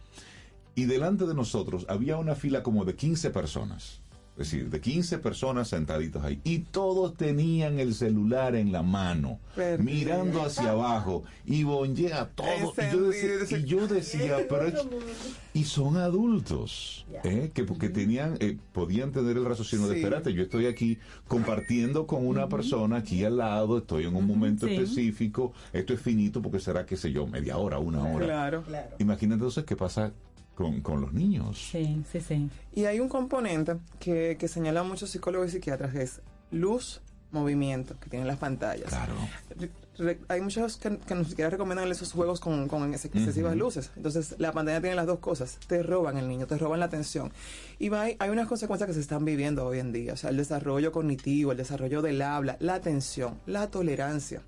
Y 0.74 0.84
delante 0.84 1.26
de 1.26 1.34
nosotros 1.34 1.86
había 1.88 2.16
una 2.18 2.34
fila 2.34 2.62
como 2.62 2.84
de 2.84 2.94
15 2.94 3.30
personas. 3.30 4.00
Es 4.36 4.50
decir, 4.50 4.68
de 4.68 4.80
15 4.80 5.18
personas 5.18 5.68
sentaditos 5.68 6.24
ahí. 6.24 6.40
Y 6.42 6.58
todos 6.58 7.14
tenían 7.16 7.78
el 7.78 7.94
celular 7.94 8.56
en 8.56 8.72
la 8.72 8.82
mano, 8.82 9.38
Perdido. 9.54 9.84
mirando 9.84 10.42
hacia 10.42 10.70
abajo. 10.70 11.22
Y 11.46 11.62
Bonje 11.62 12.12
a 12.12 12.26
todos. 12.30 12.74
Y 12.78 12.92
yo 12.92 13.02
decía, 13.10 13.58
y 13.58 13.64
yo 13.64 13.86
decía, 13.86 14.38
pero 14.48 14.66
es- 14.66 14.74
y 15.52 15.62
son 15.62 15.96
adultos, 15.98 17.06
¿eh? 17.22 17.52
que 17.54 17.62
porque 17.62 17.88
tenían, 17.88 18.36
eh, 18.40 18.58
podían 18.72 19.12
tener 19.12 19.36
el 19.36 19.44
raciocinio 19.44 19.86
de, 19.86 19.94
Sí. 19.94 20.00
espérate, 20.00 20.32
yo 20.34 20.42
estoy 20.42 20.66
aquí 20.66 20.98
compartiendo 21.28 22.08
con 22.08 22.26
una 22.26 22.48
persona 22.48 22.96
aquí 22.96 23.24
al 23.24 23.36
lado, 23.36 23.78
estoy 23.78 24.04
en 24.06 24.16
un 24.16 24.26
momento 24.26 24.66
sí. 24.66 24.74
específico, 24.74 25.52
esto 25.72 25.92
es 25.94 26.00
finito 26.00 26.42
porque 26.42 26.58
será, 26.58 26.84
qué 26.84 26.96
sé 26.96 27.12
yo, 27.12 27.28
media 27.28 27.56
hora, 27.58 27.78
una 27.78 28.02
hora. 28.02 28.24
Claro. 28.26 28.64
Imagínate 28.98 29.34
entonces 29.34 29.62
qué 29.64 29.76
pasa 29.76 30.12
con, 30.54 30.80
con 30.80 31.00
los 31.00 31.12
niños. 31.12 31.58
Sí, 31.70 32.02
sí, 32.10 32.20
sí. 32.20 32.48
Y 32.72 32.84
hay 32.84 33.00
un 33.00 33.08
componente 33.08 33.76
que, 33.98 34.36
que 34.38 34.48
señalan 34.48 34.86
muchos 34.88 35.10
psicólogos 35.10 35.48
y 35.48 35.52
psiquiatras, 35.52 35.92
que 35.92 36.02
es 36.02 36.20
luz, 36.50 37.00
movimiento, 37.32 37.98
que 37.98 38.08
tienen 38.08 38.28
las 38.28 38.38
pantallas. 38.38 38.88
Claro. 38.90 39.14
Re- 39.58 39.70
re- 39.98 40.20
hay 40.28 40.40
muchos 40.40 40.76
que, 40.76 40.98
que 40.98 41.14
ni 41.16 41.24
siquiera 41.24 41.50
recomiendan 41.50 41.90
esos 41.90 42.12
juegos 42.12 42.38
con, 42.38 42.68
con 42.68 42.94
ex- 42.94 43.06
excesivas 43.06 43.56
luces. 43.56 43.90
Entonces, 43.96 44.36
la 44.38 44.52
pantalla 44.52 44.80
tiene 44.80 44.94
las 44.94 45.06
dos 45.06 45.18
cosas. 45.18 45.58
Te 45.66 45.82
roban 45.82 46.16
el 46.16 46.28
niño, 46.28 46.46
te 46.46 46.56
roban 46.56 46.78
la 46.78 46.86
atención. 46.86 47.32
Y 47.80 47.88
va- 47.88 48.04
hay 48.04 48.30
unas 48.30 48.46
consecuencias 48.46 48.86
que 48.86 48.94
se 48.94 49.00
están 49.00 49.24
viviendo 49.24 49.66
hoy 49.66 49.80
en 49.80 49.90
día. 49.92 50.12
O 50.12 50.16
sea, 50.16 50.30
el 50.30 50.36
desarrollo 50.36 50.92
cognitivo, 50.92 51.50
el 51.50 51.58
desarrollo 51.58 52.02
del 52.02 52.22
habla, 52.22 52.56
la 52.60 52.74
atención, 52.74 53.40
la 53.46 53.68
tolerancia. 53.68 54.42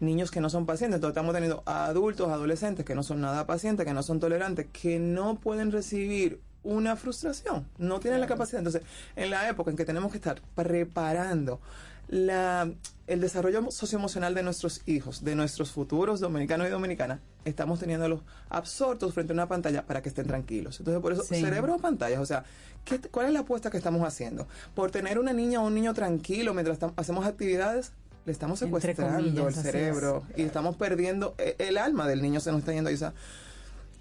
Niños 0.00 0.30
que 0.30 0.40
no 0.40 0.50
son 0.50 0.66
pacientes. 0.66 0.96
Entonces, 0.96 1.12
estamos 1.14 1.34
teniendo 1.34 1.62
a 1.66 1.84
adultos, 1.86 2.28
adolescentes 2.30 2.84
que 2.84 2.94
no 2.94 3.02
son 3.02 3.20
nada 3.20 3.46
pacientes, 3.46 3.86
que 3.86 3.92
no 3.94 4.02
son 4.02 4.18
tolerantes, 4.18 4.66
que 4.72 4.98
no 4.98 5.38
pueden 5.38 5.70
recibir 5.72 6.40
una 6.62 6.96
frustración, 6.96 7.66
no 7.78 8.00
tienen 8.00 8.20
la 8.20 8.26
capacidad. 8.26 8.58
Entonces, 8.60 8.82
en 9.16 9.30
la 9.30 9.48
época 9.48 9.70
en 9.70 9.76
que 9.76 9.84
tenemos 9.84 10.10
que 10.10 10.18
estar 10.18 10.40
preparando 10.54 11.60
la, 12.08 12.70
el 13.06 13.20
desarrollo 13.20 13.70
socioemocional 13.70 14.34
de 14.34 14.42
nuestros 14.42 14.82
hijos, 14.86 15.24
de 15.24 15.34
nuestros 15.36 15.70
futuros 15.70 16.20
dominicanos 16.20 16.66
y 16.66 16.70
dominicanas, 16.70 17.20
estamos 17.44 17.78
teniéndolos 17.78 18.20
absortos 18.48 19.14
frente 19.14 19.32
a 19.32 19.34
una 19.34 19.48
pantalla 19.48 19.86
para 19.86 20.02
que 20.02 20.08
estén 20.08 20.26
tranquilos. 20.26 20.80
Entonces, 20.80 21.00
por 21.00 21.12
eso, 21.12 21.22
Sí. 21.22 21.40
cerebro 21.40 21.76
o 21.76 21.78
pantallas, 21.78 22.20
o 22.20 22.26
sea, 22.26 22.44
¿qué, 22.84 22.98
¿cuál 23.00 23.26
es 23.28 23.32
la 23.32 23.40
apuesta 23.40 23.70
que 23.70 23.76
estamos 23.78 24.02
haciendo? 24.06 24.46
Por 24.74 24.90
tener 24.90 25.18
una 25.18 25.32
niña 25.32 25.62
o 25.62 25.66
un 25.66 25.74
niño 25.74 25.94
tranquilo 25.94 26.52
mientras 26.52 26.78
hacemos 26.96 27.24
actividades, 27.26 27.92
le 28.26 28.32
estamos 28.32 28.60
Entre 28.62 28.80
secuestrando 28.80 29.16
comillas, 29.18 29.56
el 29.56 29.62
cerebro 29.62 30.22
y 30.36 30.42
estamos 30.42 30.76
perdiendo 30.76 31.34
eh, 31.38 31.56
el 31.58 31.78
alma 31.78 32.06
del 32.06 32.22
niño, 32.22 32.40
se 32.40 32.50
nos 32.52 32.60
está 32.60 32.72
yendo 32.72 32.88
ahí. 32.88 32.94
O 32.94 32.98
sea, 32.98 33.12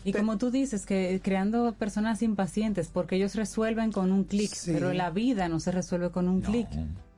Y 0.03 0.13
como 0.13 0.37
tú 0.37 0.51
dices, 0.51 0.85
que 0.85 1.19
creando 1.23 1.73
personas 1.73 2.21
impacientes, 2.21 2.87
porque 2.87 3.15
ellos 3.17 3.35
resuelven 3.35 3.91
con 3.91 4.11
un 4.11 4.23
clic, 4.23 4.53
Sí. 4.53 4.71
pero 4.73 4.93
la 4.93 5.09
vida 5.09 5.47
no 5.49 5.59
se 5.59 5.71
resuelve 5.71 6.09
con 6.09 6.27
un 6.27 6.41
clic. 6.41 6.67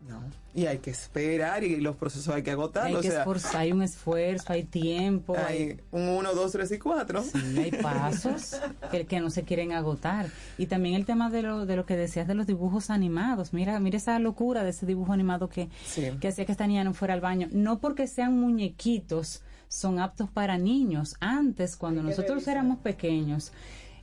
No. 0.08 0.20
Y 0.54 0.66
hay 0.66 0.80
que 0.80 0.90
esperar 0.90 1.64
y 1.64 1.78
los 1.80 1.96
procesos 1.96 2.34
hay 2.34 2.44
que 2.44 2.50
Hay, 2.50 2.56
agotarlos. 2.56 3.02
que 3.02 3.08
o 3.08 3.12
sea, 3.12 3.22
esforzar, 3.22 3.56
hay 3.62 3.72
un 3.72 3.82
esfuerzo, 3.82 4.52
hay 4.52 4.64
tiempo, 4.64 5.36
hay, 5.38 5.58
hay 5.58 5.80
un 5.92 6.10
1, 6.10 6.34
2, 6.34 6.52
3 6.52 6.72
y 6.74 6.78
4. 6.80 7.24
sí, 7.24 7.40
hay 7.60 7.72
pasos 7.82 8.60
que, 8.92 9.06
que 9.06 9.20
no 9.22 9.30
se 9.30 9.44
quieren 9.44 9.72
agotar. 9.72 10.28
Y 10.58 10.66
también 10.66 10.96
el 10.96 11.06
tema 11.06 11.30
de 11.30 11.44
lo, 11.44 11.66
de 11.66 11.76
lo 11.78 11.86
que 11.86 11.96
decías 11.96 12.28
de 12.28 12.34
los 12.36 12.48
dibujos 12.48 12.90
animados. 12.90 13.54
Mira, 13.54 13.80
mira 13.80 13.98
esa 13.98 14.20
locura 14.20 14.64
de 14.66 14.72
ese 14.72 14.86
dibujo 14.86 15.14
animado 15.14 15.48
que, 15.48 15.70
Sí. 15.86 16.10
que 16.20 16.28
hacía 16.28 16.46
que 16.46 16.52
esta 16.52 16.68
niña 16.68 16.84
no 16.84 16.94
fuera 16.94 17.14
al 17.14 17.22
baño. 17.22 17.48
No 17.52 17.80
porque 17.80 18.08
sean 18.08 18.38
muñequitos, 18.38 19.44
son 19.70 20.00
aptos 20.00 20.30
para 20.30 20.58
niños. 20.58 21.16
Antes, 21.22 21.78
cuando 21.78 22.04
nosotros 22.04 22.46
éramos 22.48 22.80
pequeños, 22.80 23.54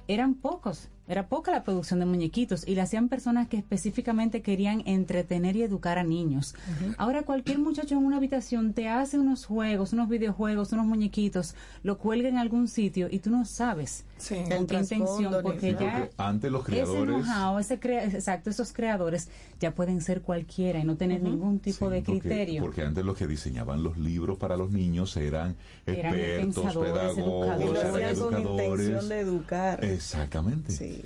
eran 0.06 0.34
pocos. 0.34 0.88
Era 1.08 1.26
poca 1.26 1.50
la 1.50 1.64
producción 1.64 2.00
de 2.00 2.06
muñequitos 2.06 2.68
y 2.68 2.74
la 2.74 2.82
hacían 2.82 3.08
personas 3.08 3.48
que 3.48 3.56
específicamente 3.56 4.42
querían 4.42 4.82
entretener 4.86 5.56
y 5.56 5.62
educar 5.62 5.98
a 5.98 6.04
niños. 6.04 6.54
Ahora 6.98 7.22
cualquier 7.22 7.58
muchacho 7.58 7.94
en 7.94 8.04
una 8.04 8.18
habitación 8.18 8.74
te 8.74 8.88
hace 8.88 9.18
unos 9.18 9.46
juegos, 9.46 9.94
unos 9.94 10.10
videojuegos, 10.10 10.72
unos 10.72 10.84
muñequitos, 10.84 11.54
lo 11.82 11.96
cuelga 11.96 12.28
en 12.28 12.36
algún 12.36 12.68
sitio 12.68 13.08
y 13.10 13.20
tú 13.20 13.30
no 13.30 13.46
sabes 13.46 14.04
Sí. 14.18 14.34
con 14.48 14.66
qué 14.66 14.74
intención, 14.76 15.34
porque 15.42 15.72
ya 15.72 15.78
Porque 15.78 16.10
antes 16.18 16.50
los 16.52 16.62
ese 16.62 16.70
creadores... 16.72 17.24
know-how, 17.24 17.58
ese 17.58 17.78
crea- 17.78 18.04
exacto, 18.04 18.50
esos 18.50 18.72
creadores 18.72 19.28
ya 19.60 19.74
pueden 19.74 20.00
ser 20.00 20.22
cualquiera 20.22 20.78
y 20.80 20.84
no 20.84 20.96
tener 20.96 21.22
ningún 21.22 21.58
tipo 21.60 21.86
Sí, 21.88 21.94
de 21.94 22.02
porque- 22.02 22.20
criterio. 22.20 22.62
Porque, 22.62 22.82
antes 22.82 23.04
los 23.04 23.16
que 23.16 23.26
diseñaban 23.26 23.82
los 23.82 23.96
libros 23.98 24.38
para 24.38 24.56
los 24.56 24.70
niños 24.70 25.16
eran 25.16 25.56
Eran 25.86 26.14
expertos, 26.14 26.64
pensadores, 26.64 26.92
pedagogos, 26.92 27.46
educadores. 27.46 27.84
eran 27.84 27.94
hacían 28.10 28.18
con 28.20 28.34
educadores. 28.34 28.86
intención 28.86 29.08
de 29.08 29.20
educar. 29.20 29.84
Exactamente. 29.84 30.72
Sí. 30.72 31.02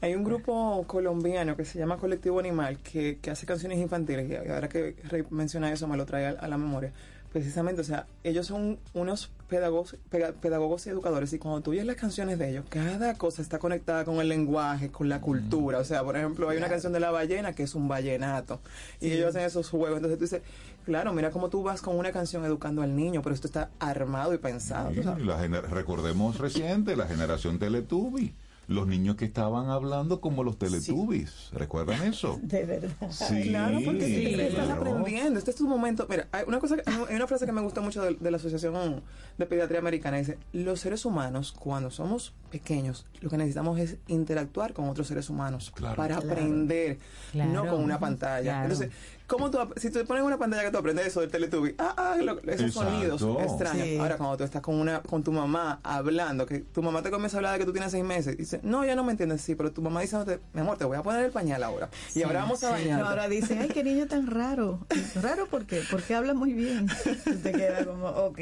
Hay 0.00 0.14
un 0.16 0.24
grupo 0.24 0.84
colombiano 0.88 1.56
que 1.56 1.64
se 1.64 1.78
llama 1.78 1.96
Colectivo 1.96 2.40
Animal 2.40 2.78
que, 2.78 3.18
que 3.22 3.30
hace 3.30 3.46
canciones 3.46 3.78
infantiles 3.78 4.28
y 4.30 4.34
ahora 4.50 4.68
que 4.68 4.96
Rey 5.08 5.22
menciona 5.30 5.72
eso 5.72 5.86
me 5.86 5.96
lo 5.96 6.04
trae 6.06 6.26
a, 6.26 6.30
a 6.30 6.48
la 6.48 6.58
memoria. 6.58 6.92
Precisamente, 7.32 7.80
o 7.80 7.84
sea, 7.84 8.06
ellos 8.24 8.46
son 8.46 8.78
unos 8.94 9.30
pedagogos, 9.48 9.96
pedagogos 10.40 10.86
y 10.86 10.90
educadores 10.90 11.32
y 11.32 11.38
cuando 11.38 11.60
tú 11.62 11.70
oyes 11.72 11.84
las 11.86 11.96
canciones 11.96 12.38
de 12.38 12.50
ellos, 12.50 12.64
cada 12.68 13.14
cosa 13.14 13.42
está 13.42 13.58
conectada 13.58 14.04
con 14.04 14.16
el 14.20 14.28
lenguaje, 14.28 14.90
con 14.90 15.08
la 15.08 15.20
cultura. 15.20 15.78
O 15.78 15.84
sea, 15.84 16.02
por 16.04 16.16
ejemplo, 16.16 16.48
hay 16.48 16.58
una 16.58 16.68
canción 16.68 16.92
de 16.92 17.00
la 17.00 17.10
ballena 17.10 17.54
que 17.54 17.62
es 17.64 17.74
un 17.74 17.88
vallenato 17.88 18.60
y 19.00 19.06
Sí. 19.08 19.12
ellos 19.14 19.28
hacen 19.30 19.42
esos 19.42 19.68
juegos. 19.68 19.96
Entonces 19.98 20.18
tú 20.18 20.24
dices, 20.24 20.42
claro, 20.84 21.12
mira 21.12 21.30
cómo 21.30 21.48
tú 21.48 21.62
vas 21.62 21.80
con 21.82 21.96
una 21.98 22.12
canción 22.12 22.44
educando 22.44 22.82
al 22.82 22.94
niño, 22.96 23.22
pero 23.22 23.34
esto 23.34 23.46
está 23.46 23.70
armado 23.78 24.32
y 24.34 24.38
pensado. 24.38 24.88
tú 24.90 24.96
Sí, 24.96 25.02
sabes. 25.02 25.24
la 25.26 25.38
gener- 25.42 25.62
recordemos 25.68 26.38
reciente 26.38 26.96
la 26.96 27.06
generación 27.06 27.58
Teletubby. 27.58 28.34
Los 28.72 28.86
niños 28.86 29.16
que 29.16 29.24
estaban 29.24 29.68
hablando 29.70 30.20
como 30.20 30.42
los 30.44 30.58
Teletubbies. 30.58 31.50
¿Recuerdan 31.52 32.02
eso? 32.04 32.40
De 32.42 32.64
verdad. 32.64 32.90
Sí, 33.10 33.42
Claro, 33.48 33.78
porque 33.84 34.06
sí, 34.06 34.34
estás 34.40 34.64
claro. 34.66 34.80
aprendiendo. 34.80 35.38
Este 35.38 35.50
es 35.50 35.56
tu 35.56 35.68
momento. 35.68 36.06
Mira, 36.08 36.28
hay 36.32 36.44
una 36.46 36.58
cosa, 36.58 36.76
que- 36.76 36.82
hay 37.08 37.14
una 37.16 37.26
frase 37.26 37.46
que 37.46 37.52
me 37.52 37.60
gusta 37.60 37.80
mucho 37.80 38.02
de, 38.02 38.14
de 38.14 38.30
la 38.30 38.36
Asociación 38.38 39.02
de 39.38 39.46
Pediatría 39.46 39.78
Americana. 39.80 40.16
Dice, 40.18 40.38
los 40.52 40.80
seres 40.80 41.04
humanos, 41.04 41.52
cuando 41.58 41.90
somos 41.90 42.32
pequeños, 42.50 43.06
lo 43.20 43.30
que 43.30 43.36
necesitamos 43.36 43.78
es 43.78 43.96
interactuar 44.08 44.72
con 44.72 44.88
otros 44.88 45.06
seres 45.06 45.28
humanos 45.30 45.70
Claro. 45.74 45.96
para 45.96 46.16
Claro. 46.18 46.32
aprender, 46.32 46.98
Claro. 47.32 47.50
no 47.52 47.66
con 47.70 47.82
una 47.82 47.98
pantalla. 47.98 48.42
Claro. 48.42 48.62
Entonces, 48.72 48.90
¿cómo 49.32 49.50
tú, 49.50 49.58
si 49.76 49.90
te 49.90 50.04
pones 50.04 50.22
una 50.24 50.38
pantalla 50.38 50.62
que 50.64 50.70
tú 50.70 50.78
aprendes 50.78 51.06
eso 51.06 51.20
del 51.20 51.30
Teletubby, 51.30 51.74
ah, 51.78 51.94
ah, 51.96 52.16
lo- 52.22 52.38
esos 52.42 52.66
Exacto. 52.68 52.90
sonidos 52.90 53.22
extraños. 53.42 53.86
Sí. 53.86 53.96
Ahora, 53.98 54.16
cuando 54.16 54.36
tú 54.36 54.44
estás 54.44 54.62
con 54.62 54.74
una 54.76 55.00
con 55.02 55.22
tu 55.24 55.32
mamá 55.32 55.80
hablando, 55.82 56.46
que 56.46 56.60
tu 56.60 56.82
mamá 56.82 57.02
te 57.02 57.10
comienza 57.10 57.36
a 57.36 57.38
hablar 57.38 57.52
de 57.54 57.58
que 57.60 57.64
tú 57.64 57.72
tienes 57.72 57.90
seis 57.90 58.04
meses, 58.04 58.34
y 58.34 58.38
dice, 58.38 58.60
no, 58.62 58.84
ya 58.84 58.94
no 58.94 59.04
me 59.04 59.12
entiendes, 59.12 59.40
sí, 59.40 59.54
pero 59.54 59.72
tu 59.72 59.82
mamá 59.82 60.00
dice, 60.02 60.16
mi 60.52 60.60
amor, 60.60 60.76
te 60.78 60.84
voy 60.84 60.96
a 60.96 61.02
poner 61.02 61.24
el 61.24 61.30
pañal 61.32 61.62
ahora. 61.62 61.88
Y 62.10 62.12
Sí, 62.12 62.22
ahora 62.22 62.40
vamos 62.40 62.62
a 62.64 62.68
sí. 62.76 62.84
bañar. 62.84 63.00
Ahora 63.02 63.28
dicen, 63.28 63.58
ay, 63.60 63.68
qué 63.68 63.82
niño 63.82 64.06
tan 64.06 64.26
raro. 64.26 64.80
¿Raro 65.20 65.46
por 65.46 65.66
qué? 65.66 65.82
Porque 65.90 66.14
habla 66.14 66.34
muy 66.34 66.52
bien. 66.52 66.86
Y 67.26 67.30
te 67.36 67.52
queda 67.52 67.84
como, 67.84 68.06
ok. 68.08 68.38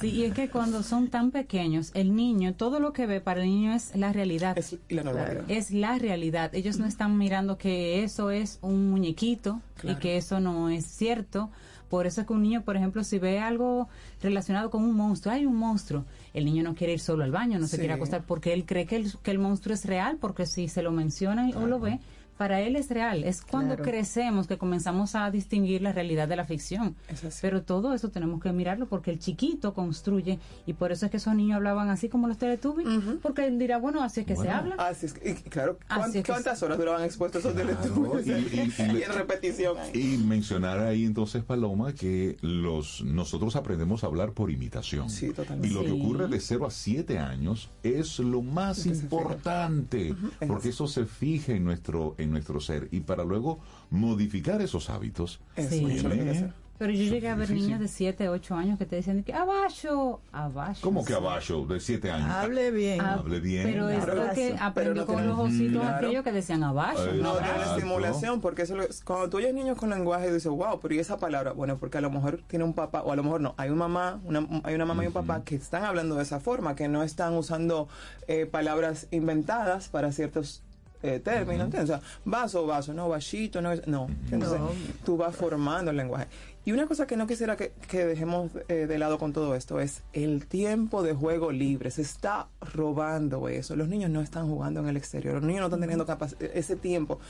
Sí, 0.00 0.08
y 0.10 0.24
es 0.24 0.34
que 0.34 0.48
cuando 0.50 0.82
son 0.82 1.08
tan 1.08 1.30
pequeños, 1.30 1.90
el 1.94 2.14
niño, 2.14 2.54
todo 2.54 2.80
lo 2.80 2.92
que 2.92 3.06
ve 3.06 3.20
para 3.20 3.42
el 3.42 3.46
niño 3.48 3.72
es 3.74 3.94
la 3.96 4.12
realidad. 4.12 4.56
Es 4.58 4.76
la 4.88 5.02
normalidad. 5.02 5.44
Es 5.50 5.70
la 5.70 5.98
realidad. 5.98 6.54
Ellos 6.54 6.78
no 6.78 6.86
están 6.86 7.16
mirando 7.18 7.56
que 7.58 8.02
eso 8.04 8.30
es 8.30 8.58
un 8.62 8.90
muñequito 8.90 9.55
Claro. 9.80 9.96
y 9.96 10.00
que 10.00 10.16
eso 10.16 10.40
no 10.40 10.68
es 10.68 10.86
cierto. 10.86 11.50
Por 11.88 12.06
eso 12.06 12.20
es 12.20 12.26
que 12.26 12.32
un 12.32 12.42
niño, 12.42 12.62
por 12.62 12.76
ejemplo, 12.76 13.04
si 13.04 13.18
ve 13.18 13.38
algo 13.38 13.88
relacionado 14.20 14.70
con 14.70 14.82
un 14.82 14.94
monstruo, 14.94 15.32
hay 15.32 15.46
un 15.46 15.56
monstruo, 15.56 16.04
el 16.34 16.44
niño 16.44 16.64
no 16.64 16.74
quiere 16.74 16.94
ir 16.94 17.00
solo 17.00 17.22
al 17.22 17.30
baño, 17.30 17.58
no 17.58 17.68
se 17.68 17.78
quiere 17.78 17.94
acostar 17.94 18.24
porque 18.24 18.52
él 18.52 18.66
cree 18.66 18.86
que 18.86 18.96
el, 18.96 19.12
que 19.22 19.30
el 19.30 19.38
monstruo 19.38 19.72
es 19.72 19.84
real, 19.84 20.18
porque 20.20 20.46
si 20.46 20.68
se 20.68 20.82
lo 20.82 20.90
menciona 20.90 21.48
o 21.54 21.66
lo 21.66 21.78
ve, 21.78 22.00
para 22.36 22.60
él 22.60 22.76
es 22.76 22.88
real. 22.90 23.24
Es 23.24 23.42
cuando 23.42 23.76
Claro. 23.76 23.90
crecemos 23.90 24.46
que 24.46 24.58
comenzamos 24.58 25.14
a 25.14 25.30
distinguir 25.30 25.82
la 25.82 25.92
realidad 25.92 26.28
de 26.28 26.36
la 26.36 26.44
ficción. 26.44 26.94
Es. 27.08 27.38
Pero 27.40 27.62
todo 27.62 27.94
eso 27.94 28.10
tenemos 28.10 28.40
que 28.42 28.52
mirarlo 28.52 28.86
porque 28.86 29.10
el 29.10 29.18
chiquito 29.18 29.74
construye 29.74 30.38
y 30.66 30.72
por 30.74 30.92
eso 30.92 31.06
es 31.06 31.10
que 31.10 31.16
esos 31.16 31.34
niños 31.34 31.56
hablaban 31.56 31.88
así 31.90 32.08
como 32.08 32.28
los 32.28 32.38
Teletubbies, 32.38 32.88
porque 33.22 33.46
él 33.46 33.58
dirá, 33.58 33.78
bueno, 33.78 34.02
así 34.02 34.20
es 34.20 34.26
que 34.26 34.36
se 34.36 34.48
habla. 34.48 34.74
Así 34.78 35.06
es, 35.06 35.12
que- 35.14 35.30
y 35.30 35.34
claro, 35.34 35.78
Así 35.88 35.98
¿cuán- 36.00 36.10
es 36.10 36.16
que 36.24 36.32
¿cuántas 36.32 36.62
horas 36.62 36.78
duraban 36.78 37.02
expuestos 37.04 37.44
esos 37.44 37.54
Teletubbies? 37.54 38.26
y- 38.26 38.30
y- 38.30 38.34
y- 38.34 38.96
y 38.98 39.02
en 39.02 39.12
repetición. 39.12 39.76
ahí. 39.78 39.90
Y 40.14 40.16
mencionar 40.18 40.80
ahí 40.80 41.04
entonces, 41.04 41.42
Paloma, 41.44 41.92
que 41.92 42.36
los 42.42 43.02
nosotros 43.04 43.56
aprendemos 43.56 44.04
a 44.04 44.08
hablar 44.08 44.32
por 44.32 44.50
imitación. 44.50 45.10
Sí, 45.10 45.30
totalmente. 45.30 45.68
Y 45.68 45.70
lo 45.72 45.84
que 45.84 45.92
ocurre 45.92 46.28
de 46.28 46.40
0 46.40 46.66
a 46.66 46.70
7 46.70 47.18
años 47.18 47.70
es 47.82 48.18
lo 48.18 48.42
más 48.42 48.84
importante, 48.86 50.14
Es 50.40 50.48
porque 50.48 50.68
eso 50.70 50.86
se 50.86 51.06
fija 51.06 51.52
en 51.52 51.64
nuestro, 51.64 52.14
en 52.18 52.25
nuestro 52.26 52.60
ser. 52.60 52.88
Y 52.90 53.00
para 53.00 53.24
luego 53.24 53.58
modificar 53.90 54.60
esos 54.62 54.90
hábitos. 54.90 55.40
Sí. 55.56 55.84
que 55.84 56.02
que. 56.02 56.66
Pero 56.78 56.92
yo 56.92 57.04
llegué 57.04 57.30
a 57.30 57.34
ver 57.34 57.48
difícil. 57.48 57.68
niños 57.68 57.80
de 57.80 57.88
7, 57.88 58.28
8 58.28 58.54
años 58.54 58.78
que 58.78 58.84
te 58.84 58.96
decían 58.96 59.22
que 59.22 59.32
abajo, 59.32 60.20
abajo. 60.30 60.78
¿Cómo 60.82 61.06
que 61.06 61.14
abajo 61.14 61.64
de 61.66 61.80
7 61.80 62.10
años? 62.10 62.28
Hable 62.30 62.70
bien. 62.70 63.00
Ah, 63.00 63.14
Hable 63.14 63.40
bien. 63.40 63.62
Pero 63.64 63.88
es 63.88 64.60
aprendió 64.60 64.94
no 64.94 65.06
con 65.06 65.26
los 65.26 65.38
ositos 65.38 65.80
Claro. 65.80 65.96
aquellos 65.96 66.22
que 66.22 66.32
decían 66.32 66.62
abajo. 66.64 66.98
No, 67.14 67.32
tiene 67.38 67.58
la 67.58 67.76
estimulación, 67.76 68.42
porque 68.42 68.62
eso 68.62 68.76
lo- 68.76 68.84
cuando 69.06 69.30
tú 69.30 69.38
oyes 69.38 69.54
niños 69.54 69.78
con 69.78 69.88
lenguaje 69.88 70.28
y 70.28 70.32
dices, 70.34 70.52
wow, 70.52 70.78
pero 70.78 70.94
¿y 70.94 70.98
esa 70.98 71.16
palabra? 71.16 71.52
Bueno, 71.52 71.78
porque 71.78 71.96
a 71.96 72.02
lo 72.02 72.10
mejor 72.10 72.42
tiene 72.46 72.66
un 72.66 72.74
papá, 72.74 73.00
o 73.02 73.10
a 73.10 73.16
lo 73.16 73.22
mejor 73.22 73.40
no, 73.40 73.54
hay 73.56 73.70
un 73.70 73.78
mamá, 73.78 74.20
una, 74.24 74.46
hay 74.62 74.74
una 74.74 74.84
mamá 74.84 75.02
y 75.02 75.06
un 75.06 75.14
papá 75.14 75.44
que 75.44 75.54
están 75.54 75.82
hablando 75.82 76.16
de 76.16 76.24
esa 76.24 76.40
forma, 76.40 76.74
que 76.76 76.88
no 76.88 77.02
están 77.02 77.32
usando 77.32 77.88
eh, 78.28 78.44
palabras 78.44 79.06
inventadas 79.12 79.88
para 79.88 80.12
ciertos 80.12 80.62
eh, 81.02 81.20
términos, 81.20 81.66
¿entiendes? 81.66 81.90
O 81.90 81.98
sea, 81.98 82.02
vaso, 82.24 82.66
vaso, 82.66 82.92
no, 82.94 83.08
vasito, 83.08 83.60
no, 83.60 83.74
no. 83.86 84.08
Entonces, 84.30 84.58
No. 84.58 84.70
tú 85.04 85.16
vas 85.16 85.34
formando 85.36 85.90
el 85.90 85.96
lenguaje. 85.96 86.26
Y 86.64 86.72
una 86.72 86.86
cosa 86.86 87.06
que 87.06 87.16
no 87.16 87.26
quisiera 87.28 87.56
que, 87.56 87.72
que 87.88 88.04
dejemos 88.06 88.50
eh, 88.68 88.86
de 88.88 88.98
lado 88.98 89.18
con 89.18 89.32
todo 89.32 89.54
esto 89.54 89.78
es 89.78 90.02
el 90.12 90.46
tiempo 90.46 91.02
de 91.04 91.12
juego 91.14 91.52
libre. 91.52 91.90
Se 91.92 92.02
está 92.02 92.48
robando 92.60 93.48
eso. 93.48 93.76
Los 93.76 93.88
niños 93.88 94.10
no 94.10 94.20
están 94.20 94.48
jugando 94.48 94.80
en 94.80 94.88
el 94.88 94.96
exterior. 94.96 95.34
Los 95.34 95.44
niños 95.44 95.60
no 95.60 95.66
están 95.66 95.80
teniendo 95.80 96.06
capac- 96.06 96.36
ese 96.54 96.74
tiempo. 96.74 97.20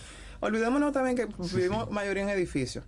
Olvidémonos 0.40 0.93
también 0.93 1.16
que 1.16 1.26
vivimos 1.55 1.90
mayoría 1.90 2.22
en 2.22 2.30
edificios. 2.30 2.84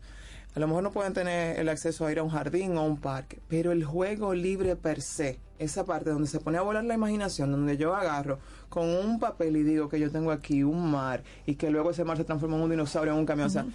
A 0.55 0.61
lo 0.61 0.67
mejor 0.67 0.83
no 0.83 0.91
pueden 0.91 1.13
tener 1.13 1.59
el 1.61 1.69
acceso 1.69 2.07
a 2.07 2.13
ir 2.13 2.19
a 2.19 2.23
un 2.23 2.31
jardín 2.31 2.77
o 2.79 2.81
a 2.81 2.83
un 2.83 2.97
parque, 2.99 3.41
pero 3.49 3.71
el 3.71 3.85
juego 3.85 4.33
libre 4.35 4.75
per 4.75 5.03
se, 5.03 5.39
esa 5.59 5.85
parte 5.85 6.11
donde 6.11 6.29
se 6.29 6.41
pone 6.41 6.59
a 6.59 6.63
volar 6.63 6.85
la 6.85 6.95
imaginación, 6.95 7.51
donde 7.53 7.77
yo 7.77 7.95
agarro 7.95 8.39
con 8.69 8.89
un 8.89 9.19
papel 9.19 9.57
y 9.57 9.63
digo 9.63 9.89
que 9.89 9.99
yo 10.01 10.11
tengo 10.11 10.31
aquí 10.31 10.63
un 10.63 10.91
mar 10.91 11.23
y 11.47 11.55
que 11.57 11.71
luego 11.71 11.91
ese 11.91 12.05
mar 12.05 12.17
se 12.17 12.25
transforma 12.25 12.57
en 12.57 12.63
un 12.63 12.71
dinosaurio, 12.71 13.13
en 13.13 13.19
un 13.19 13.27
camión. 13.27 13.47
O 13.49 13.51
sea, 13.51 13.67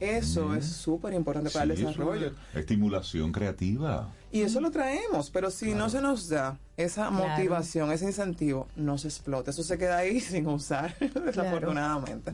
eso 0.00 0.54
es 0.54 0.64
súper 0.66 1.12
importante 1.12 1.50
para 1.50 1.64
el 1.64 1.76
Sí, 1.76 1.82
eso 1.82 1.90
desarrollo. 1.90 2.26
es 2.54 2.58
Estimulación 2.60 3.32
creativa. 3.32 4.08
Y 4.32 4.40
eso 4.42 4.60
lo 4.60 4.70
traemos, 4.70 5.28
pero 5.30 5.50
si 5.50 5.74
no 5.74 5.90
se 5.90 6.00
nos 6.00 6.28
da 6.28 6.58
esa 6.76 7.08
Claro. 7.08 7.26
motivación, 7.28 7.92
ese 7.92 8.06
incentivo, 8.06 8.66
no 8.76 8.96
se 8.96 9.08
explota. 9.08 9.50
Eso 9.50 9.62
se 9.62 9.76
queda 9.76 9.98
ahí 9.98 10.20
sin 10.20 10.46
usar, 10.46 10.94
desafortunadamente. 10.98 12.32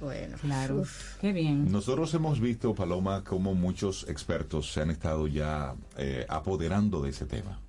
Bueno, 0.00 0.36
Claro, 0.40 0.76
uf. 0.82 1.16
qué 1.20 1.32
bien. 1.32 1.70
Nosotros 1.70 2.12
hemos 2.14 2.40
visto, 2.40 2.74
Paloma, 2.74 3.24
como 3.24 3.54
muchos 3.54 4.06
expertos 4.08 4.72
se 4.72 4.80
han 4.80 4.90
estado 4.90 5.26
ya 5.26 5.74
eh, 5.96 6.24
apoderando 6.28 7.00
de 7.02 7.10
ese 7.10 7.26
tema, 7.26 7.60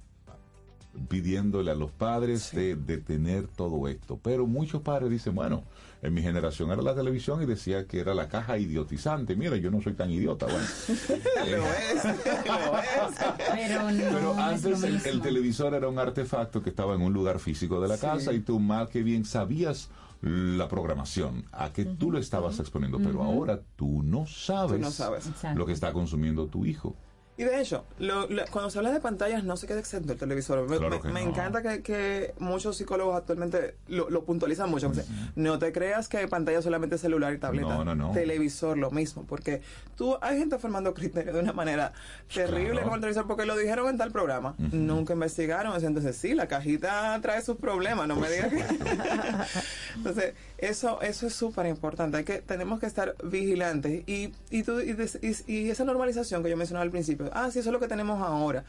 pidiéndole 1.08 1.72
a 1.72 1.76
los 1.76 1.92
padres 1.92 2.52
de 2.52 2.76
detener 2.76 3.48
todo 3.48 3.88
esto. 3.88 4.20
Pero 4.22 4.48
muchos 4.48 4.82
padres 4.82 5.10
dicen, 5.10 5.36
bueno, 5.36 5.64
en 6.02 6.14
mi 6.14 6.22
generación 6.22 6.72
era 6.72 6.82
la 6.82 6.96
televisión 6.96 7.42
y 7.44 7.46
decía 7.46 7.86
que 7.86 8.00
era 8.00 8.14
la 8.14 8.28
caja 8.28 8.58
idiotizante. 8.58 9.36
Mira, 9.36 9.56
yo 9.58 9.70
no 9.72 9.82
soy 9.82 9.94
tan 9.94 10.10
idiota. 10.10 10.46
Bueno, 10.48 10.66
Lo 11.50 11.66
es, 11.68 12.04
lo 12.46 12.78
es. 12.80 13.16
Pero 13.54 13.92
no 13.92 13.98
Pero 13.98 14.32
es 14.34 14.38
antes 14.38 14.82
lo 15.04 15.10
el, 15.10 15.22
televisor 15.22 15.74
era 15.74 15.88
un 15.88 16.00
artefacto 16.00 16.62
que 16.64 16.70
estaba 16.70 16.96
en 16.96 17.02
un 17.02 17.14
lugar 17.14 17.40
físico 17.40 17.80
de 17.82 17.88
la 17.88 17.96
Sí. 17.98 18.02
casa 18.06 18.34
y 18.34 18.40
tú 18.40 18.60
mal 18.60 18.90
que 18.90 19.04
bien 19.04 19.26
sabías 19.26 19.90
la 20.22 20.68
programación, 20.68 21.46
a 21.54 21.72
que 21.72 21.86
tú 21.86 22.12
lo 22.12 22.18
estabas 22.20 22.60
exponiendo, 22.60 22.98
pero 23.00 23.24
ahora 23.24 23.62
tú 23.78 24.04
no 24.04 24.26
sabes, 24.28 24.74
Tú 24.80 24.86
no 24.86 24.92
sabes. 24.92 25.30
Lo 25.56 25.66
que 25.66 25.72
está 25.72 25.94
consumiendo 25.94 26.48
tu 26.48 26.66
hijo. 26.66 26.96
Y 27.40 27.46
de 27.46 27.62
hecho, 27.62 27.86
lo- 28.00 28.28
lo- 28.28 28.46
cuando 28.52 28.70
se 28.70 28.80
habla 28.80 28.92
de 28.92 29.00
pantallas 29.00 29.46
no 29.46 29.56
se 29.56 29.66
queda 29.66 29.80
exento 29.80 30.12
el 30.12 30.20
televisor. 30.20 30.70
Me, 30.70 30.78
Claro 30.78 30.96
me- 30.98 31.02
que 31.02 31.08
me 31.08 31.24
no. 31.24 31.30
encanta 31.30 31.62
que, 31.62 31.82
que 31.82 32.34
muchos 32.38 32.76
psicólogos 32.76 33.16
actualmente 33.16 33.76
lo, 33.88 34.10
lo 34.10 34.26
puntualizan 34.26 34.70
mucho. 34.70 34.92
No 35.38 35.58
te 35.58 35.72
creas 35.72 36.10
que 36.10 36.28
pantalla 36.28 36.62
solamente 36.62 36.98
celular 36.98 37.34
y 37.34 37.38
tableta. 37.38 37.70
No, 37.70 37.86
no, 37.86 37.96
no. 37.96 38.12
Televisor 38.12 38.78
lo 38.78 38.92
mismo. 38.92 39.24
Porque 39.26 39.62
tú 39.96 40.18
hay 40.22 40.38
gente 40.38 40.58
formando 40.60 40.94
criterio 40.94 41.32
de 41.32 41.40
una 41.40 41.54
manera 41.54 41.94
terrible 42.34 42.72
Claro. 42.72 42.88
con 42.88 42.94
el 42.96 43.00
televisor 43.00 43.26
porque 43.26 43.46
lo 43.46 43.56
dijeron 43.56 43.88
en 43.88 43.98
tal 43.98 44.12
programa. 44.12 44.56
Nunca 44.58 45.14
investigaron. 45.14 45.82
Entonces, 45.82 46.18
sí, 46.18 46.34
la 46.34 46.48
cajita 46.50 47.18
trae 47.22 47.42
sus 47.42 47.56
problemas. 47.56 48.06
No 48.10 48.18
me 48.18 48.30
digas 48.30 48.50
que... 48.52 48.66
Entonces, 49.96 50.34
eso, 50.62 51.02
eso 51.02 51.28
es 51.28 51.34
súper 51.34 51.66
importante. 51.68 52.18
Hay 52.18 52.24
que, 52.24 52.42
tenemos 52.42 52.80
que 52.80 52.86
estar 52.86 53.16
vigilantes. 53.24 54.04
Y, 54.08 54.34
y, 54.50 54.64
tú- 54.64 54.80
y, 54.82 55.70
esa 55.70 55.84
normalización 55.86 56.44
que 56.44 56.50
yo 56.50 56.58
mencionaba 56.58 56.84
al 56.84 56.92
principio, 56.92 57.30
ah, 57.34 57.50
sí, 57.52 57.60
eso 57.60 57.70
es 57.70 57.74
lo 57.74 57.80
que 57.80 57.88
tenemos 57.88 58.22
ahora. 58.22 58.64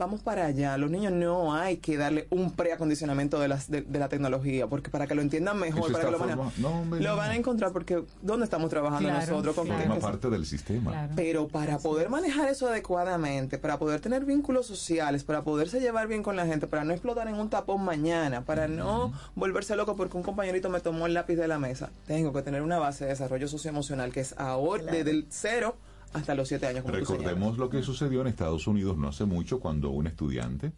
Vamos 0.00 0.22
para 0.22 0.46
allá. 0.46 0.78
Los 0.78 0.90
niños 0.90 1.12
no 1.12 1.52
hay 1.54 1.76
que 1.76 1.98
darle 1.98 2.26
un 2.30 2.52
preacondicionamiento 2.52 3.38
de, 3.38 3.48
las, 3.48 3.70
de, 3.70 3.82
de 3.82 3.98
la 3.98 4.08
tecnología, 4.08 4.66
porque 4.66 4.88
para 4.88 5.06
que 5.06 5.14
lo 5.14 5.20
entiendan 5.20 5.58
mejor, 5.58 5.92
para 5.92 6.06
que 6.06 6.10
lo, 6.10 6.18
manejen, 6.18 6.38
forma- 6.38 6.52
no, 6.56 6.80
hombre, 6.80 7.00
lo 7.02 7.10
no. 7.10 7.16
van 7.16 7.30
a 7.32 7.36
encontrar 7.36 7.70
porque 7.72 8.02
¿dónde 8.22 8.44
estamos 8.44 8.70
trabajando 8.70 9.10
Claro, 9.10 9.26
nosotros? 9.26 9.54
¿Con 9.54 9.66
qué 9.66 9.74
Forma 9.74 9.98
parte 9.98 10.30
del 10.30 10.46
sistema. 10.46 10.90
Claro. 10.92 11.12
Pero 11.16 11.48
para 11.48 11.78
poder 11.80 12.08
manejar 12.08 12.48
eso 12.48 12.66
adecuadamente, 12.68 13.58
para 13.58 13.78
poder 13.78 14.00
tener 14.00 14.24
vínculos 14.24 14.64
sociales, 14.66 15.22
para 15.22 15.42
poderse 15.42 15.80
llevar 15.80 16.08
bien 16.08 16.22
con 16.22 16.34
la 16.34 16.46
gente, 16.46 16.66
para 16.66 16.82
no 16.84 16.92
explotar 16.92 17.28
en 17.28 17.34
un 17.34 17.50
tapón 17.50 17.84
mañana, 17.84 18.40
para 18.46 18.66
no 18.68 19.12
volverse 19.34 19.76
loco 19.76 19.96
porque 19.96 20.16
un 20.16 20.22
compañerito 20.22 20.70
me 20.70 20.80
tomó 20.80 21.04
el 21.08 21.12
lápiz 21.12 21.36
de 21.36 21.46
la 21.46 21.58
mesa, 21.58 21.90
tengo 22.06 22.32
que 22.32 22.40
tener 22.40 22.62
una 22.62 22.78
base 22.78 23.04
de 23.04 23.10
desarrollo 23.10 23.48
socioemocional 23.48 24.12
que 24.12 24.20
es 24.20 24.34
ahora, 24.38 24.82
Claro. 24.84 24.96
desde 24.96 25.10
el 25.10 25.26
cero 25.28 25.76
hasta 26.12 26.34
los 26.34 26.48
siete 26.48 26.66
años. 26.66 26.82
como 26.82 26.94
Recordemos 26.94 27.58
lo 27.58 27.70
que 27.70 27.82
sucedió 27.82 28.20
en 28.20 28.26
Estados 28.28 28.66
Unidos 28.66 28.96
no 28.96 29.08
hace 29.08 29.24
mucho 29.24 29.60
cuando 29.60 29.90
un 29.90 30.06
estudiante, 30.06 30.72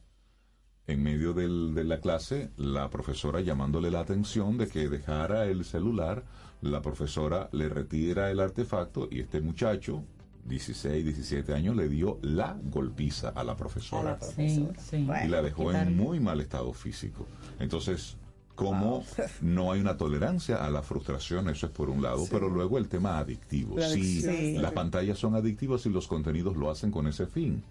en 0.87 1.03
medio 1.03 1.33
del- 1.33 1.75
de 1.75 1.85
la 1.85 2.01
clase, 2.01 2.51
la 2.57 2.91
profesora 2.91 3.41
llamándole 3.41 3.91
la 3.91 4.01
atención 4.01 4.59
de 4.59 4.67
que 4.69 4.89
dejara 4.89 5.47
el 5.47 5.65
celular, 5.65 6.25
la 6.61 6.83
profesora 6.83 7.49
le 7.53 7.69
retira 7.69 8.31
el 8.31 8.41
artefacto 8.41 9.09
y 9.11 9.21
este 9.21 9.41
muchacho, 9.41 10.05
16, 10.45 11.05
17 11.05 11.55
años, 11.55 11.77
le 11.77 11.89
dio 11.89 12.19
la 12.23 12.59
golpiza 12.65 13.29
a 13.29 13.45
la 13.45 13.55
profesora. 13.57 14.19
Sí, 14.21 14.69
sí. 14.79 15.07
y 15.25 15.29
la 15.29 15.41
dejó 15.41 15.73
en 15.73 15.97
muy 15.97 16.19
mal 16.19 16.41
estado 16.41 16.73
físico. 16.73 17.27
Entonces, 17.61 18.17
como 18.55 19.05
no 19.41 19.73
hay 19.73 19.81
una 19.81 19.97
tolerancia 19.97 20.65
a 20.65 20.71
la 20.71 20.83
frustración, 20.83 21.49
eso 21.49 21.67
es 21.67 21.73
por 21.73 21.89
un 21.91 22.03
lado, 22.03 22.27
pero 22.31 22.49
luego 22.49 22.79
el 22.79 22.89
tema 22.89 23.19
adictivo. 23.19 23.79
La 23.79 23.89
Sí, 23.89 24.57
las 24.59 24.73
pantallas 24.73 25.19
son 25.19 25.35
adictivas 25.35 25.87
y 25.87 25.91
los 25.91 26.07
contenidos 26.07 26.57
lo 26.57 26.71
hacen 26.71 26.91
con 26.91 27.07
ese 27.07 27.27
fin. 27.27 27.63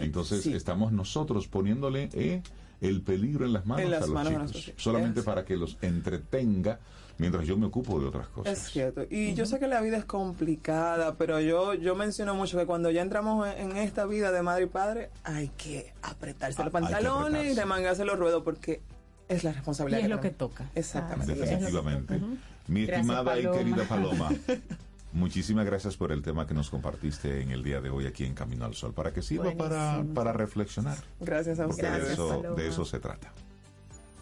Entonces, 0.00 0.42
Sí. 0.42 0.52
estamos 0.52 0.90
nosotros 0.92 1.46
poniéndole 1.46 2.08
eh, 2.12 2.42
el 2.80 3.02
peligro 3.02 3.46
en 3.46 3.52
las 3.52 3.66
manos, 3.66 3.84
En 3.84 3.90
las 3.92 4.02
a 4.02 4.06
los 4.06 4.14
manos 4.14 4.32
los 4.52 4.52
chicos, 4.52 4.82
solamente 4.82 5.22
para 5.22 5.44
que 5.44 5.56
los 5.56 5.78
entretenga 5.80 6.80
mientras 7.18 7.46
yo 7.46 7.56
me 7.56 7.66
ocupo 7.66 7.98
de 8.00 8.06
otras 8.08 8.26
cosas. 8.28 8.58
Es 8.58 8.70
cierto. 8.72 9.02
Y 9.08 9.32
yo 9.34 9.46
sé 9.46 9.58
que 9.60 9.68
la 9.68 9.80
vida 9.80 9.96
es 9.96 10.04
complicada, 10.04 11.14
pero 11.14 11.40
yo, 11.40 11.72
yo 11.74 11.94
menciono 11.94 12.34
mucho 12.34 12.58
que 12.58 12.66
cuando 12.66 12.90
ya 12.90 13.00
entramos 13.00 13.48
en, 13.48 13.70
en 13.70 13.76
esta 13.78 14.04
vida 14.06 14.32
de 14.32 14.42
madre 14.42 14.64
y 14.64 14.66
padre, 14.66 15.10
hay 15.24 15.48
que 15.56 15.94
apretarse 16.02 16.62
los 16.64 16.74
Ah, 16.74 16.78
que 16.80 16.84
pantalones 16.92 17.52
y 17.52 17.54
remangarse 17.56 18.04
los 18.04 18.18
ruedos 18.18 18.42
porque 18.42 18.82
es 19.28 19.44
la 19.44 19.52
responsabilidad. 19.52 20.00
Y 20.00 20.04
es 20.04 20.10
lo 20.10 20.20
que 20.20 20.30
toca. 20.30 20.68
Exactamente. 20.74 21.34
Definitivamente. 21.34 22.20
Mi 22.68 22.84
Gracias, 22.84 23.06
estimada 23.06 23.38
y 23.38 23.42
querida 23.42 23.84
Paloma, 23.84 24.28
muchísimas 25.12 25.64
gracias 25.66 25.96
por 25.96 26.10
el 26.12 26.22
tema 26.22 26.46
que 26.46 26.54
nos 26.54 26.68
compartiste 26.70 27.40
en 27.40 27.50
el 27.52 27.62
día 27.62 27.80
de 27.80 27.90
hoy 27.90 28.06
aquí 28.06 28.24
en 28.24 28.34
Camino 28.34 28.64
al 28.64 28.74
Sol, 28.74 28.92
para 28.92 29.12
que 29.12 29.22
sirva 29.22 29.52
para, 29.52 30.04
para 30.14 30.32
reflexionar. 30.32 30.98
Gracias 31.20 31.60
a 31.60 31.66
Porque 31.66 31.82
de 31.82 31.88
ustedes. 31.92 32.12
eso, 32.12 32.28
Paloma. 32.28 32.60
de 32.60 32.68
eso 32.68 32.84
se 32.84 32.98
trata. 32.98 33.32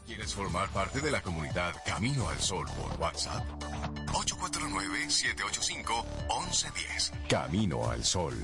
¿Quieres 0.07 0.35
formar 0.35 0.69
parte 0.69 1.01
de 1.01 1.11
la 1.11 1.23
comunidad 1.23 1.73
Camino 1.87 2.29
al 2.29 2.39
Sol 2.39 2.67
por 2.77 3.01
WhatsApp? 3.01 3.43
849-785-1110. 4.13 7.13
Camino 7.29 7.91
al 7.91 8.05
Sol. 8.05 8.35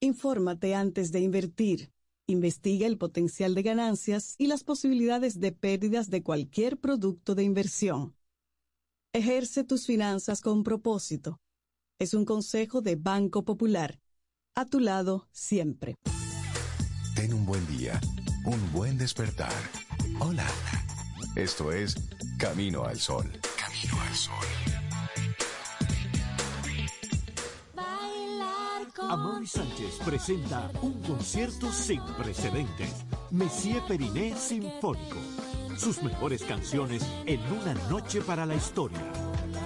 Infórmate 0.00 0.74
antes 0.74 1.12
de 1.12 1.20
invertir. 1.20 1.92
Investiga 2.26 2.86
el 2.86 2.96
potencial 2.96 3.54
de 3.54 3.62
ganancias 3.62 4.34
y 4.38 4.46
las 4.46 4.64
posibilidades 4.64 5.40
de 5.40 5.52
pérdidas 5.52 6.08
de 6.08 6.22
cualquier 6.22 6.78
producto 6.78 7.34
de 7.34 7.42
inversión. 7.42 8.16
Ejerce 9.12 9.62
tus 9.62 9.84
finanzas 9.84 10.40
con 10.40 10.62
propósito. 10.62 11.38
Es 11.98 12.14
un 12.14 12.24
consejo 12.24 12.80
de 12.80 12.96
Banco 12.96 13.44
Popular. 13.44 14.00
A 14.54 14.64
tu 14.64 14.80
lado 14.80 15.28
siempre. 15.32 15.96
Ten 17.14 17.34
un 17.34 17.44
buen 17.44 17.66
día, 17.66 18.00
un 18.46 18.72
buen 18.72 18.96
despertar. 18.96 19.52
Hola. 20.18 20.48
Esto 21.36 21.72
es 21.72 21.94
Camino 22.38 22.84
al 22.84 22.98
Sol. 22.98 23.30
Camino 23.58 24.00
al 24.00 24.14
Sol. 24.14 24.46
Amaury 29.08 29.46
Sánchez 29.46 29.98
presenta 30.04 30.70
un 30.82 31.00
concierto 31.02 31.70
sin 31.72 32.02
precedentes. 32.16 33.04
Messier 33.30 33.82
Periné 33.86 34.36
Sinfónico. 34.36 35.18
Sus 35.76 36.02
mejores 36.02 36.42
canciones 36.44 37.04
en 37.26 37.40
una 37.52 37.74
noche 37.88 38.20
para 38.20 38.46
la 38.46 38.54
historia. 38.54 39.00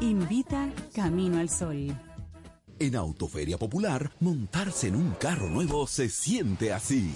Invita 0.00 0.72
Camino 0.94 1.38
al 1.38 1.48
Sol. 1.48 1.96
En 2.78 2.96
Autoferia 2.96 3.56
Popular, 3.56 4.10
montarse 4.20 4.88
en 4.88 4.96
un 4.96 5.12
carro 5.12 5.48
nuevo 5.48 5.86
se 5.86 6.08
siente 6.08 6.72
así. 6.72 7.14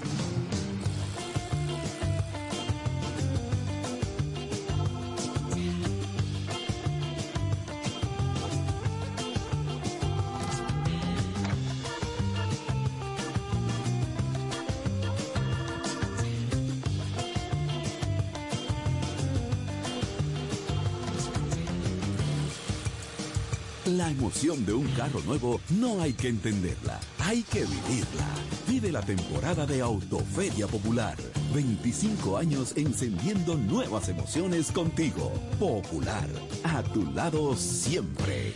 Emoción 24.39 24.67
de 24.67 24.73
un 24.73 24.87
carro 24.93 25.21
nuevo 25.27 25.61
no 25.81 26.01
hay 26.01 26.13
que 26.13 26.29
entenderla, 26.29 27.01
hay 27.19 27.43
que 27.43 27.65
vivirla. 27.65 28.29
Vive 28.69 28.93
la 28.93 29.03
temporada 29.03 29.67
de 29.67 29.81
Autoferia 29.81 30.69
Popular. 30.69 31.17
25 31.53 32.37
años 32.37 32.73
encendiendo 32.77 33.57
nuevas 33.57 34.09
emociones 34.09 34.71
contigo. 34.71 35.33
Popular, 35.59 36.29
a 36.63 36.85
tu 36.85 37.05
lado 37.11 37.57
siempre. 37.57 38.53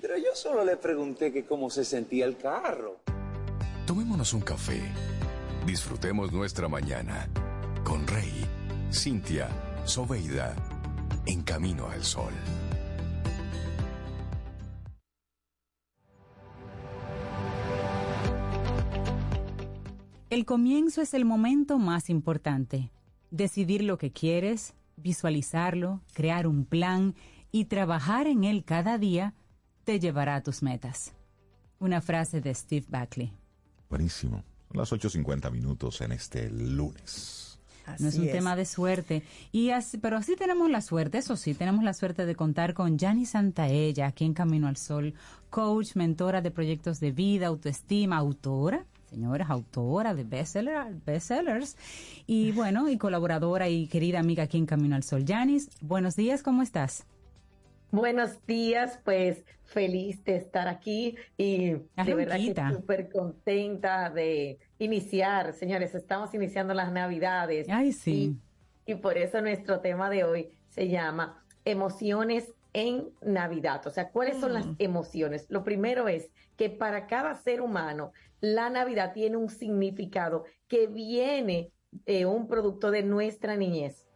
Pero 0.00 0.16
yo 0.16 0.34
solo 0.34 0.64
le 0.64 0.78
pregunté 0.78 1.30
que 1.30 1.44
cómo 1.44 1.68
se 1.68 1.84
sentía 1.84 2.24
el 2.24 2.38
carro. 2.38 3.00
Tomémonos 3.86 4.32
un 4.32 4.40
café. 4.40 4.80
Disfrutemos 5.66 6.32
nuestra 6.32 6.66
mañana 6.66 7.28
con 7.84 8.06
Rey, 8.06 8.46
Cintia, 8.90 9.50
Soveida, 9.84 10.56
en 11.26 11.42
Camino 11.42 11.90
al 11.90 12.02
Sol. 12.02 12.32
El 20.34 20.46
comienzo 20.46 21.00
es 21.00 21.14
el 21.14 21.24
momento 21.24 21.78
más 21.78 22.10
importante. 22.10 22.90
Decidir 23.30 23.84
lo 23.84 23.98
que 23.98 24.10
quieres, 24.10 24.74
visualizarlo, 24.96 26.00
crear 26.12 26.48
un 26.48 26.64
plan 26.64 27.14
y 27.52 27.66
trabajar 27.66 28.26
en 28.26 28.42
él 28.42 28.64
cada 28.64 28.98
día 28.98 29.32
te 29.84 30.00
llevará 30.00 30.34
a 30.34 30.42
tus 30.42 30.60
metas. 30.60 31.12
Una 31.78 32.00
frase 32.00 32.40
de 32.40 32.52
Steve 32.52 32.84
Buckley. 32.88 33.32
Buenísimo. 33.88 34.42
Son 34.66 34.76
las 34.78 34.92
8.50 34.92 35.52
minutos 35.52 36.00
en 36.00 36.10
este 36.10 36.50
lunes. 36.50 37.60
no 38.00 38.08
es 38.08 38.16
un 38.16 38.26
tema 38.26 38.56
de 38.56 38.64
suerte. 38.64 39.22
Y 39.52 39.70
así, 39.70 39.98
pero 39.98 40.16
así 40.16 40.34
tenemos 40.34 40.68
la 40.68 40.80
suerte, 40.80 41.18
eso 41.18 41.36
sí, 41.36 41.54
tenemos 41.54 41.84
la 41.84 41.94
suerte 41.94 42.26
de 42.26 42.34
contar 42.34 42.74
con 42.74 42.98
Jani 42.98 43.24
Santaella, 43.24 44.08
aquí 44.08 44.24
en 44.24 44.34
Camino 44.34 44.66
al 44.66 44.78
Sol, 44.78 45.14
coach, 45.48 45.94
mentora 45.94 46.42
de 46.42 46.50
proyectos 46.50 46.98
de 46.98 47.12
vida, 47.12 47.46
autoestima, 47.46 48.16
autora, 48.16 48.84
señoras, 49.14 49.48
autora 49.48 50.12
de 50.12 50.24
bestseller, 50.24 50.92
bestsellers, 51.06 51.76
y 52.26 52.50
bueno, 52.50 52.88
y 52.88 52.98
colaboradora 52.98 53.68
y 53.68 53.86
querida 53.86 54.18
amiga 54.18 54.42
aquí 54.42 54.58
en 54.58 54.66
Camino 54.66 54.96
al 54.96 55.04
Sol. 55.04 55.24
Janis, 55.26 55.70
buenos 55.80 56.16
días, 56.16 56.42
¿cómo 56.42 56.62
estás? 56.62 57.06
Buenos 57.92 58.44
días, 58.44 58.98
pues 59.04 59.44
feliz 59.62 60.24
de 60.24 60.34
estar 60.34 60.66
aquí 60.66 61.14
y 61.36 61.74
de 61.74 62.14
verdad 62.14 62.36
que 62.36 62.74
súper 62.74 63.08
contenta 63.08 64.10
de 64.10 64.58
iniciar, 64.80 65.52
señores, 65.52 65.94
estamos 65.94 66.34
iniciando 66.34 66.74
las 66.74 66.90
navidades. 66.92 67.68
Ay, 67.70 67.92
sí. 67.92 68.36
Y, 68.84 68.92
y 68.92 68.94
por 68.96 69.16
eso 69.16 69.40
nuestro 69.40 69.78
tema 69.78 70.10
de 70.10 70.24
hoy 70.24 70.48
se 70.70 70.88
llama 70.88 71.44
emociones 71.64 72.52
en 72.72 73.10
Navidad. 73.22 73.86
O 73.86 73.90
sea, 73.90 74.10
¿cuáles 74.10 74.40
son 74.40 74.54
las 74.54 74.66
emociones? 74.78 75.46
Lo 75.48 75.62
primero 75.62 76.08
es 76.08 76.30
que 76.56 76.70
para 76.70 77.06
cada 77.06 77.34
ser 77.34 77.60
humano 77.60 78.12
la 78.40 78.70
Navidad 78.70 79.12
tiene 79.12 79.36
un 79.36 79.48
significado 79.48 80.44
que 80.68 80.86
viene 80.86 81.72
de 81.90 82.26
un 82.26 82.46
producto 82.48 82.90
de 82.90 83.02
nuestra 83.02 83.56
niñez. 83.56 84.08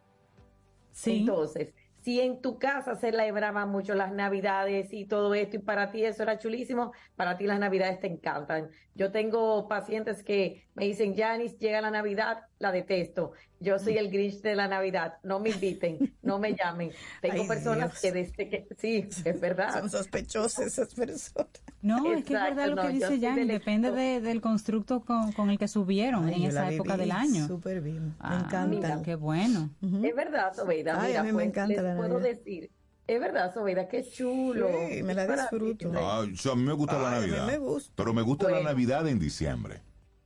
Sí. 0.91 1.19
Entonces, 1.19 1.73
si 2.01 2.21
en 2.21 2.41
tu 2.41 2.59
casa 2.59 2.95
se 2.95 3.11
celebraban 3.11 3.69
mucho 3.69 3.93
las 3.93 4.11
navidades 4.11 4.93
y 4.93 5.05
todo 5.05 5.33
esto 5.33 5.57
y 5.57 5.59
para 5.59 5.91
ti 5.91 6.03
eso 6.03 6.23
era 6.23 6.37
chulísimo, 6.37 6.93
para 7.15 7.37
ti 7.37 7.45
las 7.45 7.59
navidades 7.59 7.99
te 7.99 8.07
encantan. 8.07 8.69
Yo 8.95 9.11
tengo 9.11 9.67
pacientes 9.67 10.23
que 10.23 10.67
me 10.75 10.85
dicen, 10.85 11.15
Janis, 11.15 11.57
llega 11.57 11.81
la 11.81 11.91
navidad, 11.91 12.43
la 12.59 12.71
detesto. 12.71 13.31
Yo 13.61 13.77
soy 13.79 13.97
el 13.97 14.09
Grinch 14.09 14.41
de 14.41 14.55
la 14.55 14.67
navidad, 14.67 15.15
no 15.23 15.39
me 15.39 15.49
inviten, 15.49 16.15
no 16.21 16.39
me 16.39 16.55
llamen. 16.55 16.91
Tengo 17.21 17.41
Ay, 17.41 17.47
personas 17.47 17.91
Dios. 17.91 18.01
que 18.01 18.11
desde 18.11 18.49
que, 18.49 18.67
sí, 18.77 19.07
es 19.25 19.39
verdad. 19.41 19.73
Son 19.79 19.89
sospechosas 19.89 20.67
esas 20.67 20.93
personas. 20.93 21.49
No, 21.81 22.13
es 22.13 22.23
que 22.23 22.33
es 22.33 22.41
verdad 22.41 22.67
lo 22.67 22.75
no, 22.75 22.81
que 22.83 22.89
dice 22.89 23.17
del 23.17 23.47
depende 23.47 23.91
de- 23.91 24.21
del 24.21 24.39
constructo 24.41 25.01
con, 25.01 25.31
con 25.33 25.49
el 25.49 25.57
que 25.57 25.67
subieron 25.67 26.27
Ay, 26.27 26.35
en 26.43 26.49
esa 26.49 26.71
época 26.71 26.95
del 26.97 27.11
año. 27.11 27.47
Súper 27.47 27.81
bien. 27.81 28.15
Ah, 28.19 28.29
me 28.29 28.35
encanta. 28.45 28.67
mira, 28.67 29.01
Qué 29.03 29.15
bueno. 29.15 29.69
Es 29.81 30.15
verdad, 30.15 30.53
Sobeida. 30.53 31.01
Ay, 31.01 31.09
Mira, 31.09 31.19
a 31.21 31.23
mí 31.23 31.29
me 31.29 31.33
pues, 31.35 31.47
encanta 31.47 31.81
les 31.81 31.83
la 31.83 31.95
puedo 31.97 32.19
decir 32.19 32.71
Es 33.07 33.19
verdad, 33.19 33.53
Sobeida, 33.53 33.87
qué 33.87 34.03
chulo. 34.09 34.67
Sí, 34.89 35.03
me 35.03 35.13
la 35.13 35.25
disfruto. 35.27 35.91
Ah, 35.95 36.21
a 36.23 36.55
mí 36.55 36.63
me 36.63 36.73
gusta 36.73 36.97
la 36.99 37.09
Ay, 37.11 37.15
a 37.17 37.21
mí 37.21 37.27
Navidad. 37.27 37.47
me 37.47 37.57
gusta. 37.57 37.93
Pero 37.95 38.13
me 38.13 38.21
gusta 38.21 38.49
la. 38.49 38.61
Navidad 38.63 39.07
en 39.07 39.19
diciembre. 39.19 39.81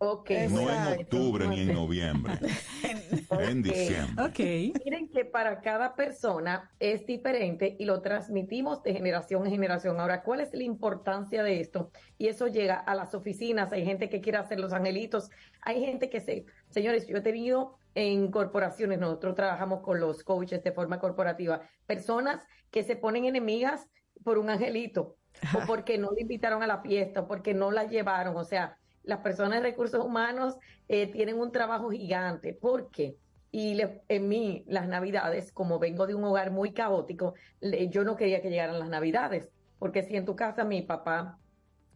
Ok. 0.05 0.29
No 0.49 0.69
en 0.69 0.99
octubre 0.99 1.47
ni 1.47 1.61
en 1.61 1.73
noviembre. 1.73 2.33
En 3.31 3.59
Ok. 3.59 3.63
diciembre. 3.63 4.23
Ok. 4.25 4.39
Miren 4.83 5.09
que 5.09 5.25
para 5.25 5.61
cada 5.61 5.95
persona 5.95 6.71
es 6.79 7.05
diferente 7.05 7.75
y 7.79 7.85
lo 7.85 8.01
transmitimos 8.01 8.83
de 8.83 8.93
generación 8.93 9.45
en 9.45 9.51
generación. 9.51 9.99
Ahora, 9.99 10.23
¿cuál 10.23 10.41
es 10.41 10.53
la 10.53 10.63
importancia 10.63 11.41
de 11.41 11.59
esto? 11.61 11.91
Y 12.17 12.27
eso 12.27 12.47
llega 12.47 12.75
a 12.75 12.95
las 12.95 13.15
oficinas, 13.15 13.71
hay 13.71 13.85
gente 13.85 14.09
que 14.09 14.21
quiere 14.21 14.37
hacer 14.37 14.59
los 14.59 14.73
angelitos, 14.73 15.29
hay 15.61 15.83
gente 15.83 16.09
que 16.09 16.19
se... 16.19 16.45
Señores, 16.69 17.07
yo 17.07 17.17
he 17.17 17.21
tenido 17.21 17.77
en 17.95 18.29
corporaciones, 18.29 18.99
nosotros 18.99 19.35
trabajamos 19.35 19.81
con 19.81 19.99
los 19.99 20.23
coaches 20.23 20.63
de 20.63 20.71
forma 20.71 20.99
corporativa, 20.99 21.61
personas 21.85 22.45
que 22.71 22.83
se 22.83 22.95
ponen 22.95 23.25
enemigas 23.25 23.87
por 24.23 24.37
un 24.37 24.49
angelito 24.49 25.17
o 25.55 25.65
porque 25.65 25.97
no 25.97 26.11
le 26.11 26.21
invitaron 26.21 26.61
a 26.61 26.67
la 26.67 26.81
fiesta 26.81 27.21
o 27.21 27.27
porque 27.27 27.53
no 27.53 27.71
la 27.71 27.85
llevaron. 27.85 28.35
O 28.37 28.43
sea, 28.43 28.77
las 29.03 29.19
personas 29.19 29.59
de 29.61 29.69
recursos 29.69 30.03
humanos 30.03 30.57
eh, 30.87 31.07
tienen 31.11 31.39
un 31.39 31.51
trabajo 31.51 31.89
gigante. 31.91 32.53
¿Por 32.53 32.89
qué? 32.91 33.17
Y 33.51 33.75
le- 33.75 34.03
en 34.07 34.27
mí, 34.27 34.63
las 34.67 34.87
navidades, 34.87 35.51
como 35.51 35.79
vengo 35.79 36.07
de 36.07 36.15
un 36.15 36.23
hogar 36.23 36.51
muy 36.51 36.73
caótico, 36.73 37.35
le- 37.59 37.89
yo 37.89 38.03
no 38.03 38.15
quería 38.15 38.41
que 38.41 38.49
llegaran 38.49 38.79
las 38.79 38.89
navidades, 38.89 39.51
porque 39.77 40.03
si 40.03 40.15
en 40.17 40.25
tu 40.25 40.35
casa 40.35 40.63
mi 40.65 40.81
papá 40.83 41.39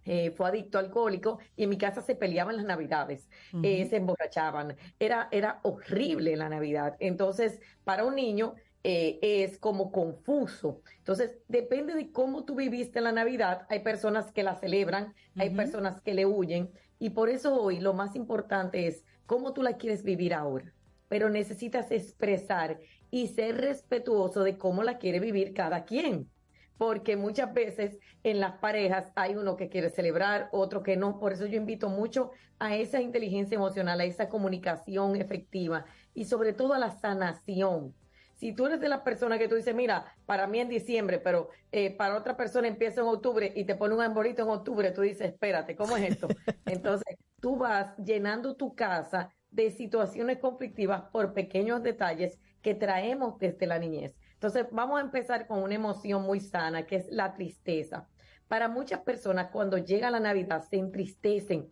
eh, 0.03 0.31
fue 0.31 0.47
adicto 0.47 0.79
alcohólico 0.79 1.39
y 1.55 1.63
en 1.63 1.69
mi 1.69 1.77
casa 1.77 2.01
se 2.01 2.15
peleaban 2.15 2.55
las 2.55 2.65
navidades, 2.65 3.29
eh, 3.61 3.85
se 3.85 3.97
emborrachaban, 3.97 4.77
era, 4.99 5.27
era 5.31 5.59
horrible 5.63 6.35
la 6.37 6.47
Navidad. 6.49 6.95
Entonces, 6.99 7.59
para 7.83 8.05
un 8.05 8.15
niño 8.15 8.55
eh, 8.83 9.19
es 9.21 9.57
como 9.59 9.91
confuso. 9.91 10.81
Entonces, 10.99 11.39
depende 11.47 11.93
de 11.93 12.11
cómo 12.11 12.45
tú 12.45 12.55
viviste 12.55 13.01
la 13.01 13.11
Navidad. 13.11 13.65
Hay 13.69 13.79
personas 13.83 14.31
que 14.31 14.43
la 14.43 14.55
celebran, 14.55 15.13
hay 15.35 15.49
personas 15.49 16.01
que 16.01 16.13
le 16.13 16.25
huyen 16.25 16.71
y 16.99 17.11
por 17.11 17.29
eso 17.29 17.61
hoy 17.61 17.79
lo 17.79 17.93
más 17.93 18.15
importante 18.15 18.87
es 18.87 19.05
cómo 19.25 19.53
tú 19.53 19.61
la 19.61 19.77
quieres 19.77 20.03
vivir 20.03 20.33
ahora. 20.33 20.73
Pero 21.09 21.29
necesitas 21.29 21.91
expresar 21.91 22.79
y 23.11 23.27
ser 23.27 23.57
respetuoso 23.57 24.43
de 24.43 24.57
cómo 24.57 24.83
la 24.83 24.97
quiere 24.97 25.19
vivir 25.19 25.53
cada 25.53 25.85
quien 25.85 26.29
porque 26.77 27.15
muchas 27.15 27.53
veces 27.53 27.97
en 28.23 28.39
las 28.39 28.57
parejas 28.59 29.11
hay 29.15 29.35
uno 29.35 29.57
que 29.57 29.69
quiere 29.69 29.89
celebrar, 29.89 30.49
otro 30.51 30.83
que 30.83 30.97
no. 30.97 31.19
Por 31.19 31.33
eso 31.33 31.45
yo 31.45 31.57
invito 31.57 31.89
mucho 31.89 32.31
a 32.59 32.75
esa 32.75 33.01
inteligencia 33.01 33.55
emocional, 33.55 33.99
a 33.99 34.05
esa 34.05 34.29
comunicación 34.29 35.15
efectiva 35.15 35.85
y 36.13 36.25
sobre 36.25 36.53
todo 36.53 36.73
a 36.73 36.79
la 36.79 36.91
sanación. 36.91 37.93
Si 38.37 38.53
tú 38.53 38.67
eres 38.67 38.79
de 38.79 38.87
las 38.87 39.01
personas 39.01 39.39
que 39.39 39.47
tú 39.47 39.55
dices, 39.55 39.73
mira, 39.73 40.15
para 40.27 40.45
mí 40.45 40.59
en 40.59 40.69
diciembre, 40.69 41.17
pero 41.19 41.49
eh, 41.71 41.95
para 41.97 42.15
otra 42.15 42.37
persona 42.37 42.67
empieza 42.67 43.01
en 43.01 43.07
octubre 43.07 43.51
y 43.55 43.65
te 43.65 43.75
pone 43.75 43.95
un 43.95 44.01
arbolito 44.01 44.43
en 44.43 44.49
octubre, 44.49 44.91
tú 44.91 45.01
dices, 45.01 45.29
espérate, 45.33 45.75
¿cómo 45.75 45.97
es 45.97 46.11
esto? 46.11 46.27
Entonces, 46.65 47.17
tú 47.39 47.57
vas 47.57 47.97
llenando 47.97 48.55
tu 48.55 48.75
casa 48.75 49.33
de 49.49 49.71
situaciones 49.71 50.37
conflictivas 50.37 51.01
por 51.11 51.33
pequeños 51.33 51.81
detalles 51.81 52.39
que 52.61 52.75
traemos 52.75 53.39
desde 53.39 53.65
la 53.65 53.79
niñez. 53.79 54.15
Entonces, 54.33 54.67
vamos 54.71 54.99
a 54.99 55.03
empezar 55.03 55.47
con 55.47 55.63
una 55.63 55.73
emoción 55.73 56.21
muy 56.21 56.39
sana, 56.39 56.85
que 56.85 56.97
es 56.97 57.07
la 57.09 57.33
tristeza. 57.33 58.07
Para 58.47 58.69
muchas 58.69 59.01
personas, 59.01 59.49
cuando 59.51 59.79
llega 59.79 60.11
la 60.11 60.19
Navidad, 60.19 60.63
se 60.69 60.77
entristecen. 60.77 61.71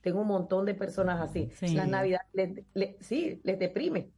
Tengo 0.00 0.22
un 0.22 0.28
montón 0.28 0.64
de 0.64 0.74
personas 0.74 1.20
así. 1.20 1.50
Sí. 1.54 1.74
La 1.74 1.86
Navidad, 1.86 2.20
les- 2.32 2.64
les- 2.72 2.96
sí, 3.04 3.40
les 3.44 3.58
deprime. 3.58 4.12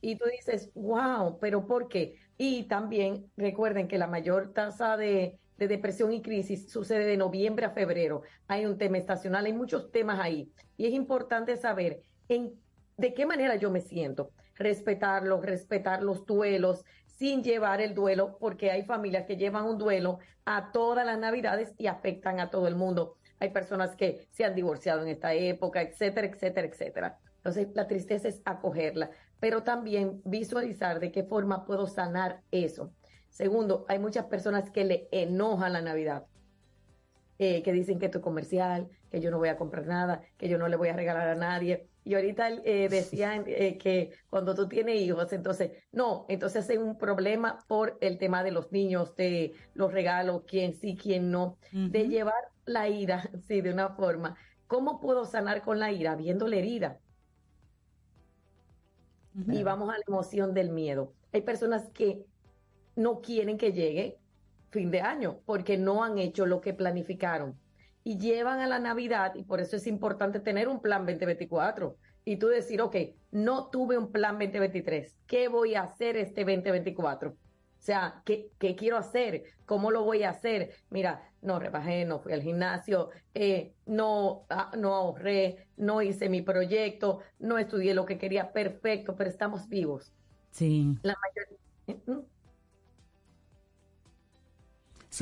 Y 0.00 0.16
tú 0.16 0.24
dices, 0.30 0.70
wow, 0.74 1.38
pero 1.40 1.66
¿por 1.66 1.88
qué? 1.88 2.16
Y 2.38 2.64
también 2.64 3.30
recuerden 3.36 3.88
que 3.88 3.98
la 3.98 4.06
mayor 4.06 4.52
tasa 4.52 4.96
de, 4.96 5.38
de 5.56 5.68
depresión 5.68 6.12
y 6.12 6.22
crisis 6.22 6.70
sucede 6.70 7.04
de 7.04 7.16
noviembre 7.16 7.66
a 7.66 7.70
febrero. 7.70 8.22
Hay 8.46 8.66
un 8.66 8.78
tema 8.78 8.98
estacional, 8.98 9.46
hay 9.46 9.52
muchos 9.52 9.90
temas 9.90 10.20
ahí. 10.20 10.52
Y 10.76 10.86
es 10.86 10.92
importante 10.92 11.56
saber 11.56 12.02
en 12.28 12.52
de 12.96 13.14
qué 13.14 13.26
manera 13.26 13.56
yo 13.56 13.70
me 13.70 13.80
siento. 13.80 14.30
Respetarlo, 14.54 15.40
respetar 15.40 16.02
los 16.02 16.24
duelos, 16.24 16.84
sin 17.06 17.42
llevar 17.42 17.80
el 17.80 17.94
duelo, 17.94 18.36
porque 18.38 18.70
hay 18.70 18.84
familias 18.84 19.26
que 19.26 19.36
llevan 19.36 19.64
un 19.64 19.78
duelo 19.78 20.18
a 20.44 20.70
todas 20.72 21.04
las 21.04 21.18
navidades 21.18 21.74
y 21.78 21.86
afectan 21.86 22.40
a 22.40 22.50
todo 22.50 22.68
el 22.68 22.76
mundo. 22.76 23.16
Hay 23.38 23.50
personas 23.50 23.96
que 23.96 24.28
se 24.30 24.44
han 24.44 24.54
divorciado 24.54 25.02
en 25.02 25.08
esta 25.08 25.34
época, 25.34 25.82
etcétera, 25.82 26.26
etcétera, 26.26 26.66
etcétera. 26.66 27.18
Entonces, 27.36 27.68
la 27.74 27.86
tristeza 27.86 28.28
es 28.28 28.42
acogerla, 28.44 29.10
pero 29.40 29.62
también 29.62 30.22
visualizar 30.24 31.00
de 31.00 31.12
qué 31.12 31.24
forma 31.24 31.64
puedo 31.64 31.86
sanar 31.86 32.42
eso. 32.50 32.92
Segundo, 33.28 33.84
hay 33.88 33.98
muchas 33.98 34.26
personas 34.26 34.70
que 34.70 34.84
le 34.84 35.08
enoja 35.10 35.68
la 35.68 35.82
Navidad, 35.82 36.24
eh, 37.38 37.62
que 37.62 37.72
dicen 37.72 37.98
que 37.98 38.06
esto 38.06 38.18
es 38.18 38.24
comercial, 38.24 38.88
que 39.10 39.20
yo 39.20 39.30
no 39.30 39.38
voy 39.38 39.50
a 39.50 39.58
comprar 39.58 39.86
nada, 39.86 40.22
que 40.38 40.48
yo 40.48 40.56
no 40.56 40.68
le 40.68 40.76
voy 40.76 40.88
a 40.88 40.94
regalar 40.96 41.28
a 41.28 41.34
nadie. 41.34 41.86
Y 42.02 42.14
ahorita 42.14 42.48
eh, 42.64 42.88
decían 42.88 43.44
eh, 43.46 43.76
que 43.76 44.12
cuando 44.30 44.54
tú 44.54 44.68
tienes 44.68 45.00
hijos, 45.00 45.32
entonces, 45.32 45.72
no, 45.92 46.24
entonces 46.28 46.64
hacen 46.64 46.80
un 46.80 46.96
problema 46.96 47.58
por 47.68 47.98
el 48.00 48.16
tema 48.16 48.42
de 48.42 48.52
los 48.52 48.72
niños, 48.72 49.14
de 49.16 49.52
los 49.74 49.92
regalos, 49.92 50.44
quién 50.46 50.72
sí, 50.72 50.96
quién 50.96 51.30
no, 51.30 51.58
de 51.72 52.08
llevar 52.08 52.52
la 52.64 52.88
ira, 52.88 53.28
sí, 53.46 53.60
de 53.60 53.70
una 53.70 53.90
forma. 53.90 54.36
¿Cómo 54.66 54.98
puedo 54.98 55.24
sanar 55.26 55.62
con 55.62 55.78
la 55.78 55.92
ira? 55.92 56.16
Viendo 56.16 56.48
la 56.48 56.56
herida. 56.56 57.00
Y 59.50 59.62
vamos 59.62 59.90
a 59.90 59.98
la 59.98 60.04
emoción 60.06 60.54
del 60.54 60.70
miedo. 60.70 61.12
Hay 61.32 61.42
personas 61.42 61.90
que 61.90 62.24
no 62.94 63.20
quieren 63.20 63.58
que 63.58 63.72
llegue 63.72 64.18
fin 64.70 64.90
de 64.90 65.00
año 65.00 65.40
porque 65.44 65.76
no 65.76 66.02
han 66.02 66.18
hecho 66.18 66.46
lo 66.46 66.60
que 66.60 66.74
planificaron 66.74 67.58
y 68.02 68.18
llevan 68.18 68.60
a 68.60 68.66
la 68.66 68.78
Navidad 68.78 69.34
y 69.34 69.42
por 69.42 69.60
eso 69.60 69.76
es 69.76 69.86
importante 69.86 70.38
tener 70.38 70.68
un 70.68 70.80
plan 70.80 71.04
2024 71.04 71.96
y 72.24 72.36
tú 72.36 72.48
decir, 72.48 72.80
ok, 72.80 72.96
no 73.32 73.68
tuve 73.68 73.98
un 73.98 74.12
plan 74.12 74.38
2023, 74.38 75.16
¿qué 75.26 75.48
voy 75.48 75.74
a 75.74 75.82
hacer 75.82 76.16
este 76.16 76.42
2024? 76.44 77.30
O 77.30 77.36
sea, 77.78 78.22
¿qué, 78.24 78.50
qué 78.58 78.74
quiero 78.74 78.96
hacer? 78.96 79.44
¿Cómo 79.64 79.90
lo 79.90 80.04
voy 80.04 80.22
a 80.22 80.30
hacer? 80.30 80.70
Mira, 80.90 81.22
no 81.46 81.58
rebajé, 81.58 82.04
no 82.04 82.18
fui 82.18 82.32
al 82.32 82.42
gimnasio, 82.42 83.10
eh, 83.34 83.72
no, 83.86 84.44
ah, 84.50 84.72
no 84.76 84.94
ahorré, 84.94 85.68
no 85.76 86.02
hice 86.02 86.28
mi 86.28 86.42
proyecto, 86.42 87.20
no 87.38 87.56
estudié 87.58 87.94
lo 87.94 88.04
que 88.04 88.18
quería, 88.18 88.52
perfecto, 88.52 89.16
pero 89.16 89.30
estamos 89.30 89.68
vivos. 89.68 90.12
Sí. 90.50 90.98
La 91.02 91.16
mayoría, 91.86 92.22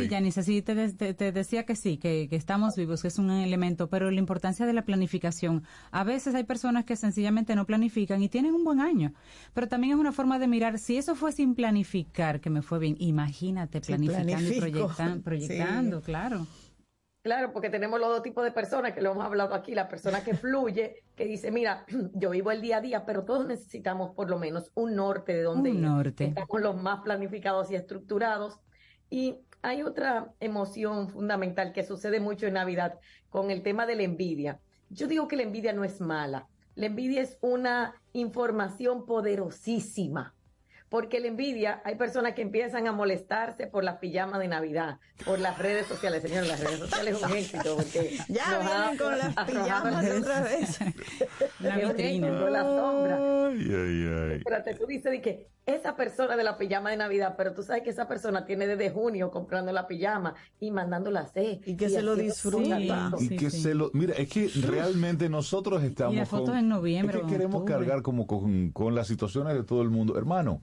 Sí, 0.03 0.09
Janice, 0.09 0.43
sí, 0.43 0.61
te, 0.63 0.93
te- 0.93 1.15
te 1.15 1.33
decía 1.33 1.65
que 1.65 1.77
sí, 1.77 1.99
que, 1.99 2.27
que 2.29 2.37
estamos 2.37 2.75
vivos, 2.77 3.03
que 3.03 3.09
es 3.09 3.19
un 3.19 3.31
elemento, 3.31 3.89
pero 3.89 4.11
la 4.11 4.19
importancia 4.19 4.67
de 4.67 4.73
la 4.73 4.83
planificación. 4.85 5.63
A 5.93 6.05
veces 6.05 6.35
hay 6.35 6.45
personas 6.45 6.85
que 6.85 6.97
sencillamente 6.97 7.55
no 7.55 7.65
planifican 7.65 8.23
y 8.23 8.29
tienen 8.29 8.55
un 8.55 8.65
buen 8.65 8.81
año, 8.81 9.13
pero 9.53 9.69
también 9.69 9.93
es 9.95 9.99
una 10.01 10.13
forma 10.13 10.39
de 10.39 10.49
mirar, 10.49 10.79
si 10.79 10.97
eso 10.97 11.15
fue 11.15 11.33
sin 11.33 11.55
planificar, 11.55 12.41
que 12.41 12.51
me 12.51 12.63
fue 12.63 12.79
bien, 12.79 12.97
imagínate 12.99 13.81
Sí, 13.81 13.87
planificando 13.93 14.41
y 14.53 14.61
proyectan- 14.61 15.23
proyectando, 15.25 16.01
Sí. 16.01 16.05
claro. 16.07 16.47
Claro, 17.25 17.53
porque 17.55 17.71
tenemos 17.71 17.99
los 18.01 18.11
dos 18.11 18.23
tipos 18.23 18.45
de 18.45 18.51
personas 18.51 18.93
que 18.93 19.01
lo 19.01 19.13
hemos 19.13 19.25
hablado 19.25 19.55
aquí. 19.55 19.75
La 19.75 19.89
persona 19.89 20.23
que 20.23 20.35
fluye, 20.35 21.05
que 21.17 21.25
dice, 21.25 21.51
mira, 21.51 21.87
yo 22.15 22.29
vivo 22.31 22.51
el 22.51 22.61
día 22.61 22.77
a 22.77 22.81
día, 22.83 23.07
pero 23.07 23.25
todos 23.25 23.47
necesitamos 23.47 24.11
por 24.15 24.29
lo 24.29 24.39
menos 24.39 24.71
un 24.75 24.95
norte 24.95 25.33
de 25.35 25.43
donde 25.43 25.71
Un 25.71 25.77
ir. 25.77 25.83
norte. 25.83 26.25
Estamos 26.27 26.61
los 26.61 26.77
más 26.83 27.01
planificados 27.01 27.71
y 27.71 27.77
estructurados. 27.77 28.59
Y 29.09 29.39
hay 29.65 29.83
otra 29.83 30.31
emoción 30.41 31.09
fundamental 31.09 31.73
que 31.73 31.85
sucede 31.85 32.21
mucho 32.21 32.47
en 32.47 32.55
Navidad 32.55 32.99
con 33.31 33.51
el 33.51 33.63
tema 33.63 33.87
de 33.87 33.97
la 33.97 34.03
envidia. 34.03 34.61
Yo 34.91 35.07
digo 35.07 35.27
que 35.27 35.37
la 35.37 35.43
envidia 35.43 35.73
no 35.73 35.85
es 35.85 36.03
mala. 36.03 36.47
La 36.75 36.87
envidia 36.87 37.23
es 37.23 37.39
una 37.41 37.95
información 38.13 39.07
poderosísima. 39.07 40.35
Porque 40.95 41.19
la 41.19 41.27
envidia, 41.27 41.83
hay 41.85 41.97
personas 41.97 42.35
que 42.35 42.43
empiezan 42.43 42.87
a 42.87 42.93
molestarse 42.93 43.67
por 43.67 43.83
las 43.83 43.97
pijamas 43.99 44.39
de 44.39 44.47
Navidad, 44.47 45.01
por 45.27 45.41
las 45.41 45.59
redes 45.59 45.87
sociales. 45.89 46.23
Señores, 46.23 46.47
las 46.47 46.61
redes 46.61 46.79
sociales 46.79 47.17
es 47.17 47.23
un 47.25 47.33
éxito. 47.37 47.75
Porque 47.77 48.17
Ya 48.29 48.45
nos 48.53 48.61
vienen 48.61 48.95
ha 48.95 48.97
con 48.97 49.19
las 49.19 49.35
pijamas 49.51 50.11
otra 50.21 50.41
vez. 50.45 50.79
La 51.59 51.77
vitrina. 51.79 52.29
éxito, 52.29 52.49
la 52.49 52.63
sombra. 52.63 53.17
Ay, 53.49 53.59
ay, 53.59 54.31
ay. 54.31 54.37
Espérate, 54.39 54.75
tú 54.75 54.87
dices 54.87 55.11
de 55.11 55.21
que 55.21 55.49
esa 55.67 55.97
persona 55.97 56.37
de 56.37 56.45
la 56.45 56.57
pijama 56.59 56.91
de 56.91 56.97
Navidad, 56.99 57.35
pero 57.37 57.55
tú 57.55 57.65
sabes 57.65 57.83
que 57.83 57.91
esa 57.91 58.07
persona 58.07 58.45
tiene 58.47 58.67
desde 58.69 58.91
junio 58.91 59.33
comprando 59.33 59.73
la 59.73 59.89
pijama 59.89 60.35
y 60.61 60.71
mandándola 60.71 61.21
a 61.21 61.23
hacer. 61.25 61.59
Y 61.67 61.77
que 61.77 61.89
se 61.89 62.03
lo 62.03 62.15
disfruta. 62.15 62.79
Y 63.19 63.37
que 63.37 63.51
se 63.51 63.75
lo. 63.75 63.91
Mira, 63.95 64.15
es 64.15 64.29
que 64.29 64.49
realmente 64.63 65.29
nosotros 65.29 65.83
estamos. 65.83 66.15
Y 66.15 66.19
las 66.19 66.29
fotos 66.29 66.51
con- 66.51 66.59
en 66.59 66.69
noviembre 66.69 67.19
Es 67.19 67.25
que 67.25 67.31
queremos 67.33 67.63
octubre. 67.63 67.75
cargar 67.85 68.03
como 68.03 68.29
con, 68.29 68.71
con 68.71 68.95
las 68.95 69.09
situaciones 69.09 69.55
de 69.55 69.65
todo 69.65 69.83
el 69.83 69.89
mundo. 69.91 70.17
Hermano, 70.19 70.61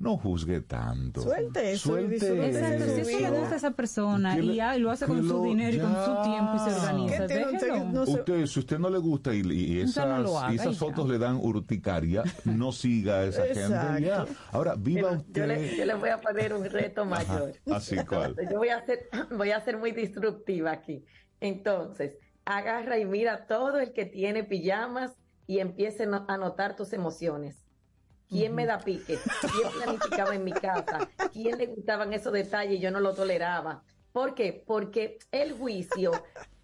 no 0.00 0.16
juzgue 0.16 0.62
tanto. 0.62 1.20
Suelte 1.20 1.72
eso. 1.72 1.90
Suelte 1.90 2.48
Exacto, 2.48 2.84
si 2.86 3.00
eso 3.02 3.20
le 3.20 3.30
gusta 3.38 3.54
a 3.54 3.56
esa 3.58 3.70
persona 3.72 4.34
le- 4.36 4.54
y, 4.54 4.60
y 4.60 4.78
lo 4.80 4.90
hace 4.90 5.06
con 5.06 5.22
su 5.28 5.42
dinero 5.44 5.76
y 5.76 5.80
con 5.80 5.92
su 5.94 6.22
tiempo 6.22 6.52
y 6.56 6.58
se 6.58 6.74
organiza, 6.74 7.18
¿Qué 7.18 7.26
tiene 7.26 7.44
usted 7.46 7.58
que 7.60 7.66
déjelo. 7.72 7.92
no 7.92 8.06
se- 8.06 8.12
Usted, 8.12 8.46
si 8.46 8.58
usted 8.60 8.78
no 8.78 8.90
le 8.90 8.98
gusta 8.98 9.34
y, 9.34 9.80
esas, 9.80 10.06
no 10.08 10.18
lo 10.18 10.38
haga 10.38 10.52
y 10.52 10.56
esas 10.56 10.66
y 10.68 10.72
ya. 10.72 10.78
fotos 10.78 11.08
le 11.08 11.18
dan 11.18 11.36
urticaria, 11.36 12.22
no 12.44 12.72
siga 12.72 13.18
a 13.20 13.24
esa 13.26 13.44
gente 13.44 14.02
ya. 14.06 14.26
Ahora, 14.52 14.74
viva 14.76 15.22
Pero 15.32 15.46
yo, 15.46 15.52
le, 15.52 15.64
usted. 15.64 15.76
yo 15.76 15.84
le 15.84 15.94
voy 15.94 16.08
a 16.08 16.20
poner 16.20 16.54
un 16.54 16.64
reto 16.64 17.04
mayor. 17.04 17.52
Así 17.70 17.96
cual. 18.06 18.34
Yo 18.50 18.56
voy 18.58 18.70
a 18.70 18.84
ser, 18.84 19.08
voy 19.36 19.50
a 19.52 19.60
ser 19.60 19.76
muy 19.78 19.92
disruptiva 19.92 20.72
aquí. 20.72 21.04
Entonces, 21.40 22.16
agarra 22.44 22.98
y 22.98 23.04
mira 23.04 23.46
todo 23.46 23.78
el 23.78 23.92
que 23.92 24.06
tiene 24.06 24.44
pijamas 24.44 25.12
y 25.46 25.58
empiece 25.58 26.04
a 26.28 26.36
notar 26.38 26.74
tus 26.76 26.92
emociones. 26.92 27.59
¿Quién 28.30 28.54
me 28.54 28.64
da 28.64 28.78
pique? 28.78 29.18
¿Quién 29.40 29.72
planificaba 29.72 30.34
en 30.36 30.44
mi 30.44 30.52
casa? 30.52 31.08
¿Quién 31.32 31.58
le 31.58 31.66
gustaban 31.66 32.12
esos 32.12 32.32
detalles 32.32 32.78
y 32.78 32.80
yo 32.80 32.92
no 32.92 33.00
lo 33.00 33.12
toleraba? 33.12 33.82
¿Por 34.12 34.34
qué? 34.34 34.62
Porque 34.66 35.18
el 35.32 35.52
juicio, 35.52 36.12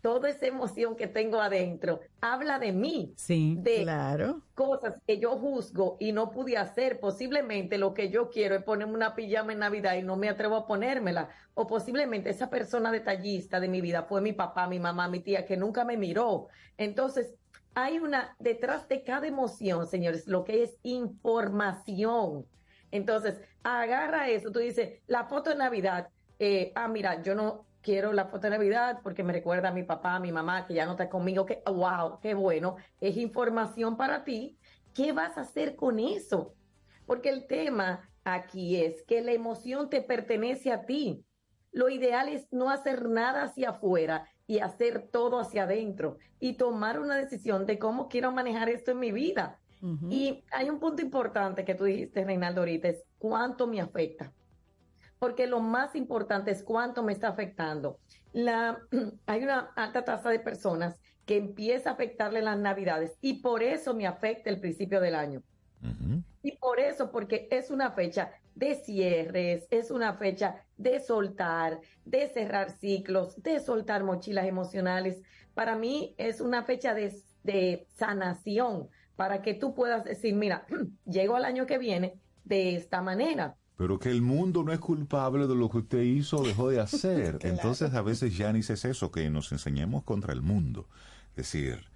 toda 0.00 0.28
esa 0.30 0.46
emoción 0.46 0.94
que 0.94 1.08
tengo 1.08 1.40
adentro, 1.40 2.00
habla 2.20 2.60
de 2.60 2.70
mí. 2.72 3.12
Sí. 3.16 3.56
De 3.58 3.82
Claro. 3.82 4.42
cosas 4.54 4.94
que 5.04 5.18
yo 5.18 5.36
juzgo 5.38 5.96
y 5.98 6.12
no 6.12 6.30
pude 6.30 6.56
hacer. 6.56 7.00
Posiblemente 7.00 7.78
lo 7.78 7.94
que 7.94 8.10
yo 8.10 8.30
quiero 8.30 8.54
es 8.54 8.62
ponerme 8.62 8.94
una 8.94 9.16
pijama 9.16 9.52
en 9.52 9.58
Navidad 9.58 9.94
y 9.96 10.02
no 10.02 10.16
me 10.16 10.28
atrevo 10.28 10.54
a 10.54 10.66
ponérmela. 10.68 11.30
O 11.54 11.66
posiblemente 11.66 12.30
esa 12.30 12.48
persona 12.48 12.92
detallista 12.92 13.58
de 13.58 13.68
mi 13.68 13.80
vida 13.80 14.04
fue 14.04 14.20
mi 14.20 14.32
papá, 14.32 14.68
mi 14.68 14.78
mamá, 14.78 15.08
mi 15.08 15.18
tía, 15.18 15.44
que 15.44 15.56
nunca 15.56 15.84
me 15.84 15.96
miró. 15.96 16.46
Entonces, 16.78 17.34
hay 17.76 17.98
una, 17.98 18.34
detrás 18.38 18.88
de 18.88 19.04
cada 19.04 19.26
emoción, 19.26 19.86
señores, 19.86 20.26
lo 20.26 20.44
que 20.44 20.62
es 20.62 20.78
información. 20.82 22.46
Entonces, 22.90 23.38
agarra 23.62 24.30
eso, 24.30 24.50
tú 24.50 24.60
dices, 24.60 25.02
la 25.06 25.24
foto 25.24 25.50
de 25.50 25.56
Navidad, 25.56 26.08
eh, 26.38 26.72
ah, 26.74 26.88
mira, 26.88 27.20
yo 27.22 27.34
no 27.34 27.66
quiero 27.82 28.14
la 28.14 28.28
foto 28.28 28.46
de 28.46 28.56
Navidad 28.56 29.00
porque 29.02 29.22
me 29.22 29.34
recuerda 29.34 29.68
a 29.68 29.72
mi 29.72 29.82
papá, 29.82 30.14
a 30.14 30.20
mi 30.20 30.32
mamá, 30.32 30.66
que 30.66 30.72
ya 30.72 30.86
no 30.86 30.92
está 30.92 31.10
conmigo, 31.10 31.44
que, 31.44 31.62
wow, 31.66 32.18
qué 32.22 32.32
bueno, 32.32 32.76
es 32.98 33.18
información 33.18 33.98
para 33.98 34.24
ti. 34.24 34.56
¿Qué 34.94 35.12
vas 35.12 35.36
a 35.36 35.42
hacer 35.42 35.76
con 35.76 35.98
eso? 35.98 36.54
Porque 37.04 37.28
el 37.28 37.46
tema 37.46 38.08
aquí 38.24 38.82
es 38.82 39.02
que 39.02 39.20
la 39.20 39.32
emoción 39.32 39.90
te 39.90 40.00
pertenece 40.00 40.72
a 40.72 40.86
ti. 40.86 41.26
Lo 41.72 41.90
ideal 41.90 42.30
es 42.30 42.50
no 42.50 42.70
hacer 42.70 43.06
nada 43.10 43.42
hacia 43.42 43.68
afuera 43.68 44.26
y 44.46 44.60
hacer 44.60 45.08
todo 45.10 45.40
hacia 45.40 45.64
adentro 45.64 46.18
y 46.38 46.54
tomar 46.54 47.00
una 47.00 47.16
decisión 47.16 47.66
de 47.66 47.78
cómo 47.78 48.08
quiero 48.08 48.32
manejar 48.32 48.68
esto 48.68 48.92
en 48.92 49.00
mi 49.00 49.12
vida. 49.12 49.58
Y 50.10 50.42
hay 50.50 50.68
un 50.68 50.80
punto 50.80 51.00
importante 51.00 51.64
que 51.64 51.74
tú 51.74 51.84
dijiste, 51.84 52.24
Reinaldo, 52.24 52.62
ahorita, 52.62 52.88
es 52.88 53.04
cuánto 53.18 53.68
me 53.68 53.80
afecta. 53.80 54.32
Porque 55.18 55.46
lo 55.46 55.60
más 55.60 55.94
importante 55.94 56.50
es 56.50 56.64
cuánto 56.64 57.04
me 57.04 57.12
está 57.12 57.28
afectando. 57.28 58.00
La, 58.32 58.80
hay 59.26 59.44
una 59.44 59.70
alta 59.76 60.04
tasa 60.04 60.30
de 60.30 60.40
personas 60.40 60.98
que 61.24 61.36
empieza 61.36 61.90
a 61.90 61.92
afectarle 61.92 62.42
las 62.42 62.58
navidades 62.58 63.16
y 63.20 63.42
por 63.42 63.62
eso 63.62 63.94
me 63.94 64.06
afecta 64.06 64.50
el 64.50 64.60
principio 64.60 65.00
del 65.00 65.14
año. 65.14 65.42
Y 66.46 66.52
por 66.58 66.78
eso, 66.78 67.10
porque 67.10 67.48
es 67.50 67.72
una 67.72 67.90
fecha 67.90 68.30
de 68.54 68.76
cierres, 68.76 69.66
es 69.68 69.90
una 69.90 70.14
fecha 70.14 70.64
de 70.76 71.00
soltar, 71.00 71.80
de 72.04 72.28
cerrar 72.28 72.70
ciclos, 72.70 73.42
de 73.42 73.58
soltar 73.58 74.04
mochilas 74.04 74.46
emocionales. 74.46 75.20
Para 75.54 75.74
mí 75.74 76.14
es 76.18 76.40
una 76.40 76.62
fecha 76.62 76.94
de, 76.94 77.12
de 77.42 77.88
sanación, 77.96 78.86
para 79.16 79.42
que 79.42 79.54
tú 79.54 79.74
puedas 79.74 80.04
decir, 80.04 80.36
mira, 80.36 80.64
llego 81.04 81.34
al 81.34 81.44
año 81.44 81.66
que 81.66 81.78
viene 81.78 82.14
de 82.44 82.76
esta 82.76 83.02
manera. 83.02 83.56
Pero 83.76 83.98
que 83.98 84.12
el 84.12 84.22
mundo 84.22 84.62
no 84.62 84.72
es 84.72 84.78
culpable 84.78 85.48
de 85.48 85.56
lo 85.56 85.68
que 85.68 85.78
usted 85.78 86.02
hizo 86.02 86.36
o 86.36 86.46
dejó 86.46 86.68
de 86.70 86.78
hacer. 86.78 87.38
Entonces 87.42 87.92
a 87.92 88.02
veces 88.02 88.36
Janis 88.36 88.70
es 88.70 88.84
eso, 88.84 89.10
que 89.10 89.28
nos 89.30 89.50
enseñemos 89.50 90.04
contra 90.04 90.32
el 90.32 90.42
mundo. 90.42 90.86
Es 91.30 91.52
decir, 91.52 91.86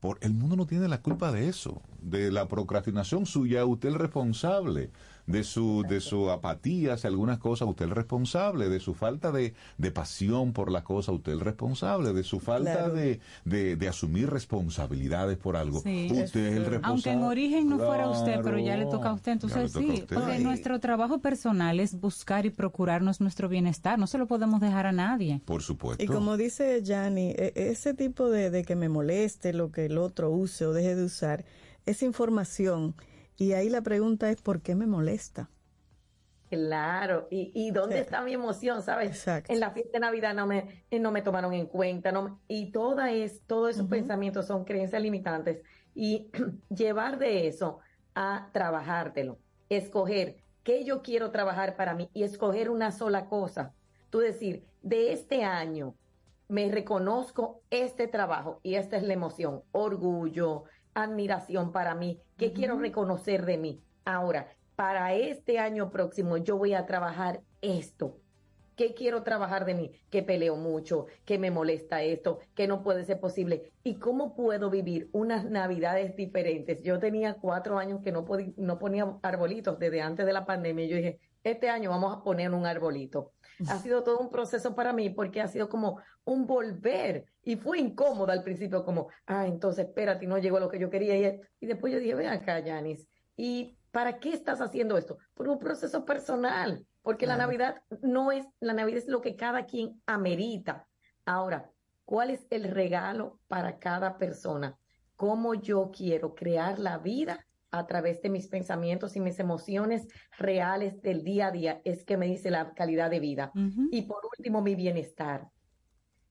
por, 0.00 0.18
el 0.20 0.32
mundo 0.32 0.56
no 0.56 0.66
tiene 0.66 0.88
la 0.88 1.02
culpa 1.02 1.32
de 1.32 1.48
eso, 1.48 1.82
de 2.00 2.30
la 2.30 2.48
procrastinación 2.48 3.26
suya, 3.26 3.64
usted 3.64 3.88
es 3.88 3.94
el 3.94 4.00
responsable, 4.00 4.90
de 5.28 5.44
su, 5.44 5.84
de 5.88 6.00
su 6.00 6.30
apatía 6.30 6.94
hacia 6.94 7.08
algunas 7.08 7.38
cosas, 7.38 7.68
usted 7.68 7.84
es 7.84 7.90
el 7.90 7.94
responsable, 7.96 8.68
de 8.68 8.80
su 8.80 8.94
falta 8.94 9.30
de, 9.30 9.54
de 9.76 9.90
pasión 9.92 10.52
por 10.52 10.72
las 10.72 10.82
cosas, 10.82 11.14
usted 11.14 11.32
es 11.32 11.38
el 11.38 11.44
responsable, 11.44 12.12
de 12.12 12.24
su 12.24 12.40
falta 12.40 12.72
Claro. 12.72 12.94
de, 12.94 13.20
de, 13.44 13.76
de 13.76 13.88
asumir 13.88 14.28
responsabilidades 14.28 15.38
por 15.38 15.56
algo, 15.56 15.80
Sí. 15.82 16.08
usted 16.10 16.46
es 16.46 16.56
el 16.56 16.64
responsable. 16.64 16.86
Aunque 16.88 17.10
en 17.10 17.22
origen 17.22 17.68
no 17.68 17.78
fuera 17.78 18.08
usted, 18.08 18.40
pero 18.42 18.58
ya 18.58 18.76
le 18.76 18.86
toca 18.86 19.10
a 19.10 19.12
usted, 19.12 19.32
entonces 19.32 19.70
sí, 19.70 19.90
usted. 20.02 20.14
porque 20.14 20.32
Ay. 20.32 20.42
nuestro 20.42 20.80
trabajo 20.80 21.18
personal 21.18 21.78
es 21.78 22.00
buscar 22.00 22.46
y 22.46 22.50
procurarnos 22.50 23.20
nuestro 23.20 23.48
bienestar, 23.48 23.98
no 23.98 24.06
se 24.06 24.18
lo 24.18 24.26
podemos 24.26 24.60
dejar 24.60 24.86
a 24.86 24.92
nadie. 24.92 25.40
Por 25.44 25.62
supuesto. 25.62 26.02
Y 26.02 26.06
como 26.06 26.36
dice 26.36 26.82
Yanni, 26.82 27.30
e- 27.36 27.52
ese 27.54 27.92
tipo 27.94 28.30
de, 28.30 28.50
de 28.50 28.64
que 28.64 28.76
me 28.76 28.88
moleste 28.88 29.52
lo 29.52 29.70
que 29.70 29.86
el 29.86 29.98
otro 29.98 30.30
use 30.30 30.64
o 30.66 30.72
deje 30.72 30.94
de 30.96 31.04
usar, 31.04 31.44
es 31.86 32.02
información. 32.02 32.94
Y 33.38 33.52
ahí 33.54 33.70
la 33.70 33.80
pregunta 33.80 34.30
es, 34.30 34.42
¿por 34.42 34.60
qué 34.60 34.74
me 34.74 34.86
molesta? 34.86 35.50
Claro, 36.50 37.28
y, 37.30 37.52
y 37.54 37.72
dónde 37.72 37.98
Sí. 37.98 38.00
está 38.00 38.22
mi 38.22 38.32
emoción, 38.32 38.82
¿sabes? 38.82 39.14
En 39.48 39.60
la 39.60 39.70
fiesta 39.72 39.92
de 39.98 40.00
Navidad 40.00 40.34
no 40.34 40.46
me, 40.46 40.86
eh, 40.90 40.98
no 40.98 41.12
me 41.12 41.20
tomaron 41.20 41.52
en 41.52 41.66
cuenta, 41.66 42.10
no 42.10 42.22
me- 42.22 42.38
y 42.48 42.72
toda 42.72 43.12
es, 43.12 43.44
todos 43.46 43.70
esos 43.70 43.86
pensamientos 43.88 44.46
son 44.46 44.64
creencias 44.64 45.02
limitantes. 45.02 45.62
Y 45.94 46.30
llevar 46.70 47.18
de 47.18 47.48
eso 47.48 47.80
a 48.14 48.48
trabajártelo, 48.54 49.42
escoger 49.68 50.42
qué 50.62 50.84
yo 50.84 51.02
quiero 51.02 51.30
trabajar 51.32 51.76
para 51.76 51.94
mí 51.94 52.08
y 52.14 52.22
escoger 52.22 52.70
una 52.70 52.92
sola 52.92 53.28
cosa. 53.28 53.74
Tú 54.08 54.20
decir, 54.20 54.70
de 54.80 55.12
este 55.12 55.44
año 55.44 55.98
me 56.48 56.70
reconozco 56.70 57.62
este 57.70 58.08
trabajo 58.08 58.60
y 58.62 58.76
esta 58.76 58.96
es 58.96 59.02
la 59.02 59.12
emoción, 59.12 59.64
orgullo, 59.70 60.64
admiración 60.94 61.72
para 61.72 61.94
mí, 61.94 62.20
qué 62.36 62.52
quiero 62.52 62.78
reconocer 62.78 63.44
de 63.46 63.58
mí. 63.58 63.82
Ahora, 64.04 64.48
para 64.76 65.14
este 65.14 65.58
año 65.58 65.90
próximo 65.90 66.36
yo 66.36 66.56
voy 66.56 66.74
a 66.74 66.86
trabajar 66.86 67.42
esto. 67.60 68.20
¿Qué 68.76 68.94
quiero 68.94 69.24
trabajar 69.24 69.64
de 69.64 69.74
mí? 69.74 69.90
Que 70.08 70.22
peleo 70.22 70.54
mucho, 70.54 71.06
que 71.24 71.36
me 71.36 71.50
molesta 71.50 72.02
esto, 72.02 72.38
que 72.54 72.68
no 72.68 72.84
puede 72.84 73.04
ser 73.04 73.18
posible. 73.18 73.72
¿Y 73.82 73.96
cómo 73.96 74.36
puedo 74.36 74.70
vivir 74.70 75.10
unas 75.12 75.44
navidades 75.44 76.14
diferentes? 76.14 76.80
Yo 76.84 77.00
tenía 77.00 77.34
cuatro 77.34 77.76
años 77.78 78.00
que 78.04 78.12
no, 78.12 78.24
podí- 78.24 78.54
no 78.56 78.78
ponía 78.78 79.18
arbolitos 79.22 79.80
desde 79.80 80.00
antes 80.00 80.26
de 80.26 80.32
la 80.32 80.46
pandemia. 80.46 80.86
Yo 80.86 80.96
dije, 80.96 81.18
este 81.42 81.68
año 81.70 81.90
vamos 81.90 82.16
a 82.16 82.22
poner 82.22 82.52
un 82.52 82.66
arbolito. 82.66 83.32
Ha 83.66 83.78
sido 83.78 84.02
todo 84.04 84.18
un 84.18 84.30
proceso 84.30 84.74
para 84.74 84.92
mí 84.92 85.10
porque 85.10 85.40
ha 85.40 85.48
sido 85.48 85.68
como 85.68 86.00
un 86.24 86.46
volver 86.46 87.26
y 87.42 87.56
fue 87.56 87.78
incómodo 87.78 88.30
al 88.30 88.42
principio 88.42 88.84
como, 88.84 89.08
ah, 89.26 89.46
entonces 89.46 89.86
espérate, 89.86 90.26
no 90.26 90.38
llegó 90.38 90.60
lo 90.60 90.68
que 90.68 90.78
yo 90.78 90.90
quería. 90.90 91.16
Y, 91.16 91.40
y 91.60 91.66
después 91.66 91.92
yo 91.92 91.98
dije, 91.98 92.14
ven 92.14 92.28
acá, 92.28 92.60
Yanis, 92.60 93.06
¿y 93.36 93.76
para 93.90 94.18
qué 94.18 94.32
estás 94.32 94.60
haciendo 94.60 94.96
esto? 94.96 95.18
Por 95.34 95.48
un 95.48 95.58
proceso 95.58 96.04
personal, 96.04 96.86
porque 97.02 97.26
la. 97.26 97.36
Navidad 97.36 97.82
no 98.02 98.32
es, 98.32 98.46
la 98.60 98.74
Navidad 98.74 98.98
es 98.98 99.08
lo 99.08 99.20
que 99.20 99.34
cada 99.34 99.64
quien 99.64 100.00
amerita. 100.06 100.86
Ahora, 101.24 101.70
¿cuál 102.04 102.30
es 102.30 102.46
el 102.50 102.64
regalo 102.64 103.40
para 103.48 103.78
cada 103.78 104.18
persona? 104.18 104.78
¿Cómo 105.16 105.54
yo 105.54 105.90
quiero 105.90 106.34
crear 106.34 106.78
la 106.78 106.98
vida 106.98 107.44
a 107.70 107.86
través 107.86 108.22
de 108.22 108.28
mis 108.28 108.48
pensamientos 108.48 109.16
y 109.16 109.20
mis 109.20 109.38
emociones 109.38 110.08
reales 110.38 111.00
del 111.02 111.24
día 111.24 111.48
a 111.48 111.50
día? 111.50 111.80
Es 111.84 112.04
que 112.04 112.16
me 112.16 112.26
dice 112.26 112.50
la 112.50 112.72
calidad 112.74 113.10
de 113.10 113.20
vida. 113.20 113.52
Y 113.90 114.02
por 114.02 114.20
último, 114.38 114.62
mi 114.62 114.74
bienestar. 114.74 115.48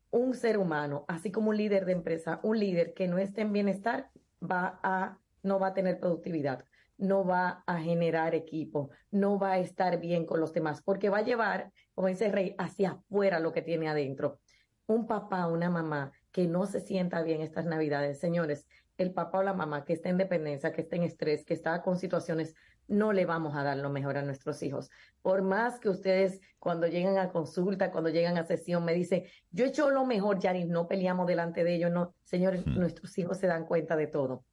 Un 0.09 0.33
ser 0.33 0.57
humano, 0.57 1.05
así 1.07 1.31
como 1.31 1.49
un 1.49 1.57
líder 1.57 1.85
de 1.85 1.91
empresa, 1.91 2.39
un 2.43 2.59
líder 2.59 2.93
que 2.93 3.07
no 3.07 3.17
esté 3.17 3.41
en 3.41 3.53
bienestar, 3.53 4.09
va 4.41 4.79
a, 4.83 5.19
no 5.43 5.59
va 5.59 5.67
a 5.67 5.73
tener 5.73 5.99
productividad, 5.99 6.63
no 6.97 7.25
va 7.25 7.63
a 7.67 7.79
generar 7.79 8.33
equipo, 8.33 8.89
no 9.11 9.37
va 9.37 9.53
a 9.53 9.59
estar 9.59 9.99
bien 9.99 10.25
con 10.25 10.39
los 10.39 10.53
demás, 10.53 10.81
porque 10.81 11.09
va 11.09 11.19
a 11.19 11.23
llevar, 11.23 11.71
como 11.93 12.07
dice 12.07 12.31
Rey, 12.31 12.55
hacia 12.57 12.91
afuera 12.91 13.39
lo 13.39 13.51
que 13.51 13.61
tiene 13.61 13.87
adentro. 13.87 14.39
Un 14.87 15.05
papá, 15.05 15.47
una 15.47 15.69
mamá 15.69 16.11
que 16.31 16.47
no 16.47 16.65
se 16.65 16.79
sienta 16.79 17.21
bien 17.21 17.41
estas 17.41 17.65
navidades, 17.65 18.19
señores, 18.19 18.65
el 18.97 19.13
papá 19.13 19.39
o 19.39 19.43
la 19.43 19.53
mamá 19.53 19.85
que 19.85 19.93
está 19.93 20.09
en 20.09 20.17
dependencia, 20.17 20.71
que 20.73 20.81
está 20.81 20.95
en 20.95 21.03
estrés, 21.03 21.45
que 21.45 21.53
está 21.53 21.81
con 21.81 21.97
situaciones, 21.97 22.55
no 22.87 23.13
le 23.13 23.25
vamos 23.25 23.55
a 23.55 23.63
dar 23.63 23.77
lo 23.77 23.89
mejor 23.89 24.17
a 24.17 24.21
nuestros 24.21 24.63
hijos. 24.63 24.89
Por 25.21 25.41
más 25.41 25.79
que 25.79 25.89
ustedes 25.89 26.41
cuando 26.59 26.87
llegan 26.87 27.17
a 27.17 27.29
consulta, 27.29 27.91
cuando 27.91 28.09
llegan 28.09 28.37
a 28.37 28.45
sesión, 28.45 28.85
me 28.85 28.93
dicen, 28.93 29.23
yo 29.51 29.65
he 29.65 29.69
hecho 29.69 29.89
lo 29.89 30.05
mejor, 30.05 30.39
Yaris, 30.39 30.67
no 30.67 30.87
peleamos 30.87 31.27
delante 31.27 31.63
de 31.63 31.75
ellos, 31.75 31.91
no, 31.91 32.15
señores, 32.23 32.65
nuestros 32.65 33.17
hijos 33.17 33.37
se 33.37 33.47
dan 33.47 33.65
cuenta 33.65 33.95
de 33.95 34.07
todo 34.07 34.45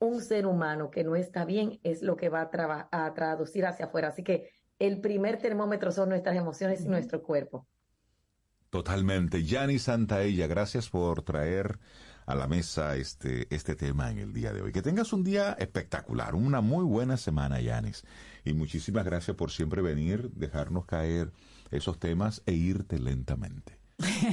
un 0.00 0.22
ser 0.22 0.46
humano 0.46 0.90
que 0.90 1.04
no 1.04 1.14
está 1.14 1.44
bien 1.44 1.78
es 1.82 2.02
lo 2.02 2.16
que 2.16 2.30
va 2.30 2.40
a, 2.40 2.50
traba- 2.50 2.88
a 2.90 3.12
traducir 3.12 3.66
hacia 3.66 3.84
afuera. 3.86 4.08
Así 4.08 4.24
que 4.24 4.50
el 4.78 5.00
primer 5.00 5.38
termómetro 5.38 5.92
son 5.92 6.08
nuestras 6.08 6.36
emociones 6.36 6.80
y 6.80 6.88
nuestro 6.88 7.22
cuerpo. 7.22 7.68
Totalmente. 8.70 9.44
Santaella, 9.78 10.46
gracias 10.46 10.88
por 10.88 11.22
traer 11.22 11.78
a 12.26 12.34
la 12.34 12.46
mesa 12.46 12.96
este, 12.96 13.46
este 13.54 13.74
tema 13.74 14.10
en 14.10 14.18
el 14.18 14.32
día 14.32 14.52
de 14.52 14.62
hoy. 14.62 14.72
Que 14.72 14.82
tengas 14.82 15.12
un 15.12 15.24
día 15.24 15.56
espectacular, 15.58 16.34
una 16.34 16.60
muy 16.60 16.84
buena 16.84 17.16
semana, 17.16 17.60
Yanis. 17.60 18.04
Y 18.44 18.52
muchísimas 18.52 19.04
gracias 19.04 19.36
por 19.36 19.50
siempre 19.50 19.82
venir, 19.82 20.30
dejarnos 20.30 20.86
caer 20.86 21.32
esos 21.70 21.98
temas 21.98 22.42
e 22.46 22.52
irte 22.52 22.98
lentamente. 22.98 23.78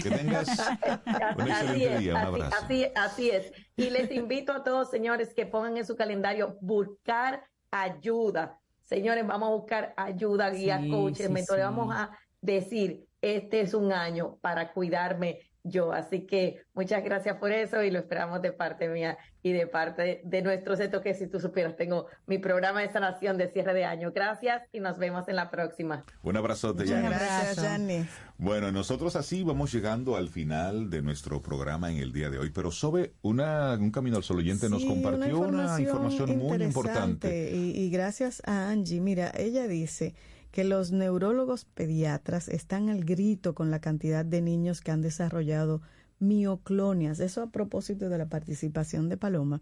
Que 0.04 0.10
tengas 0.10 0.48
un 1.38 1.48
excelente 1.48 2.00
día, 2.00 2.14
un 2.14 2.18
abrazo. 2.18 2.56
Así, 2.64 2.86
así 2.96 3.30
es. 3.30 3.52
Y 3.76 3.90
les 3.90 4.12
invito 4.12 4.54
a 4.54 4.64
todos, 4.64 4.90
señores, 4.90 5.34
que 5.34 5.46
pongan 5.46 5.78
en 5.78 5.86
su 5.86 5.96
calendario 5.96 6.58
buscar 6.62 7.44
ayuda. 7.72 8.60
Señores, 8.82 9.28
vamos 9.28 9.50
a 9.50 9.54
buscar 9.54 9.94
ayuda, 9.98 10.50
guía, 10.52 10.80
Sí, 10.82 10.90
coaches, 10.90 11.28
sí, 11.28 11.34
mentores. 11.34 11.66
sí. 11.66 11.70
Vamos 11.70 11.94
a 11.94 12.18
decir, 12.42 13.08
este 13.22 13.62
es 13.62 13.74
un 13.74 13.92
año 13.92 14.38
para 14.42 14.72
cuidarme 14.72 15.40
yo. 15.69 15.91
Así 15.91 16.22
que 16.22 16.61
muchas 16.73 17.03
gracias 17.03 17.38
por 17.38 17.52
eso 17.52 17.84
y 17.84 17.91
lo 17.91 17.99
esperamos 17.99 18.41
de 18.41 18.52
parte 18.52 18.89
mía 18.89 19.18
y 19.44 19.53
de 19.53 19.68
parte 19.68 20.22
de 20.23 20.41
nuestro 20.41 20.76
centro 20.76 21.02
que 21.02 21.14
si 21.14 21.27
tú 21.27 21.39
supieras, 21.39 21.76
tengo 21.76 22.07
mi 22.26 22.38
programa 22.38 22.81
de 22.81 22.89
sanación 22.89 23.38
de 23.38 23.49
cierre 23.49 23.73
de 23.73 23.85
año. 23.85 24.11
Gracias 24.14 24.64
y 24.73 24.80
nos 24.80 24.98
vemos 24.98 25.27
en 25.27 25.35
la 25.35 25.49
próxima. 25.49 26.03
Un 26.23 26.38
abrazote, 26.38 26.85
Yanis. 26.85 27.10
gracias, 27.10 27.60
Janice. 27.60 28.10
Bueno, 28.38 28.72
nosotros 28.72 29.15
así 29.15 29.44
vamos 29.44 29.72
llegando 29.72 30.15
al 30.15 30.30
final 30.30 30.89
de 30.89 31.02
nuestro 31.02 31.41
programa 31.41 31.91
en 31.91 31.98
el 31.98 32.14
día 32.14 32.30
de 32.30 32.38
hoy, 32.38 32.52
pero 32.52 32.72
Sobe, 32.72 33.14
una, 33.22 33.73
un 33.73 33.91
Camino 33.91 34.18
al 34.18 34.23
Sol 34.23 34.38
oyente 34.38 34.69
nos 34.69 34.85
compartió 34.85 35.39
una 35.39 35.80
información, 35.80 36.38
muy 36.38 36.61
importante. 36.61 37.52
Y, 37.52 37.72
y 37.72 37.89
gracias 37.89 38.41
a 38.45 38.69
Angie, 38.69 39.02
mira, 39.02 39.31
ella 39.35 39.68
dice 39.68 40.14
que 40.58 40.64
los 40.64 40.92
neurólogos 40.92 41.66
pediatras 41.66 42.48
están 42.48 42.90
al 42.90 43.06
grito 43.06 43.54
con 43.54 43.70
la 43.70 43.80
cantidad 43.80 44.26
de 44.26 44.42
niños 44.42 44.82
que 44.82 44.90
han 44.90 45.04
desarrollado 45.04 45.84
mioclonias. 46.18 47.20
Eso 47.20 47.44
a 47.44 47.52
propósito 47.52 48.10
de 48.10 48.18
la 48.18 48.26
participación 48.26 49.08
de 49.08 49.18
Paloma. 49.18 49.62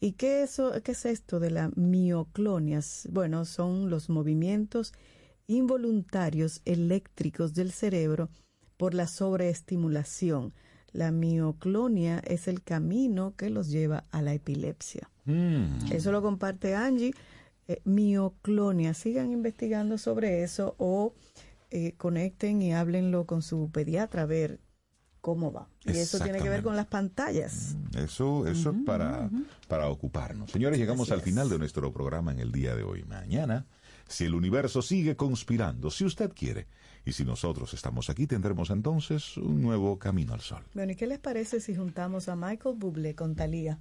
¿Y 0.00 0.14
qué, 0.14 0.42
eso, 0.42 0.72
qué 0.82 0.90
es 0.90 1.06
esto 1.06 1.38
de 1.38 1.52
las 1.52 1.76
mioclonias? 1.76 3.06
Bueno, 3.12 3.44
son 3.44 3.90
los 3.90 4.10
movimientos 4.10 4.92
involuntarios 5.46 6.62
eléctricos 6.64 7.54
del 7.54 7.70
cerebro 7.70 8.28
por 8.76 8.92
la 8.92 9.06
sobreestimulación. 9.06 10.52
La 10.90 11.12
mioclonia 11.12 12.18
es 12.26 12.48
el 12.48 12.60
camino 12.64 13.34
que 13.36 13.50
los 13.50 13.68
lleva 13.68 14.02
a 14.10 14.20
la 14.20 14.34
epilepsia. 14.34 15.08
Mm. 15.26 15.92
Eso 15.92 16.10
lo 16.10 16.22
comparte 16.22 16.74
Angie. 16.74 17.14
Eh, 17.68 17.80
mioclonia. 17.84 18.94
Sigan 18.94 19.32
investigando 19.32 19.98
sobre 19.98 20.42
eso 20.42 20.74
o 20.78 21.14
eh, 21.70 21.94
conecten 21.96 22.62
y 22.62 22.72
háblenlo 22.74 23.26
con 23.26 23.42
su 23.42 23.70
pediatra 23.70 24.22
a 24.22 24.26
ver 24.26 24.60
cómo 25.20 25.50
va. 25.52 25.68
Y 25.84 25.92
eso 25.92 26.18
tiene 26.20 26.40
que 26.40 26.50
ver 26.50 26.62
con 26.62 26.76
las 26.76 26.86
pantallas. 26.86 27.76
Eso, 27.96 28.46
eso 28.46 28.70
es 28.70 28.76
para, 28.84 29.30
para 29.68 29.88
ocuparnos. 29.88 30.50
Señores, 30.50 30.78
llegamos 30.78 31.08
Así 31.08 31.12
al 31.14 31.18
es. 31.20 31.24
final 31.24 31.48
de 31.48 31.58
nuestro 31.58 31.90
programa 31.92 32.30
en 32.32 32.40
el 32.40 32.52
día 32.52 32.74
de 32.76 32.82
hoy. 32.82 33.04
Mañana, 33.04 33.66
si 34.06 34.24
el 34.24 34.34
universo 34.34 34.82
sigue 34.82 35.16
conspirando, 35.16 35.90
si 35.90 36.04
usted 36.04 36.30
quiere, 36.34 36.66
y 37.06 37.12
si 37.12 37.24
nosotros 37.24 37.72
estamos 37.74 38.10
aquí, 38.10 38.26
tendremos 38.26 38.70
entonces 38.70 39.36
un 39.38 39.62
nuevo 39.62 39.98
camino 39.98 40.34
al 40.34 40.40
sol. 40.40 40.62
Bueno, 40.74 40.92
¿y 40.92 40.96
qué 40.96 41.06
les 41.06 41.18
parece 41.18 41.60
si 41.60 41.74
juntamos 41.74 42.28
a 42.28 42.36
Michael 42.36 42.76
Bublé 42.78 43.14
con 43.14 43.34
Talía? 43.34 43.78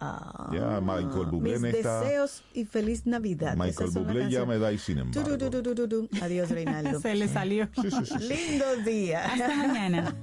Ah, 0.00 0.48
Ya 0.52 0.80
Michael 0.80 1.26
Bublé 1.30 1.52
mis 1.54 1.60
me 1.60 1.70
está- 1.70 2.00
deseos 2.02 2.42
y 2.54 2.64
feliz 2.64 3.04
Navidad. 3.06 3.56
Michael 3.56 3.90
Bublé 3.90 4.30
ya 4.30 4.44
me 4.46 4.58
da 4.58 4.70
y 4.72 4.78
sin 4.78 4.98
embargo. 4.98 5.36
Turururururu. 5.36 6.08
Adiós, 6.22 6.50
Reinaldo. 6.50 7.00
Se 7.00 7.14
le 7.16 7.26
salió. 7.26 7.68
Lindo 8.20 8.64
día. 8.84 9.24
Hasta 9.26 9.56
mañana. 9.56 10.14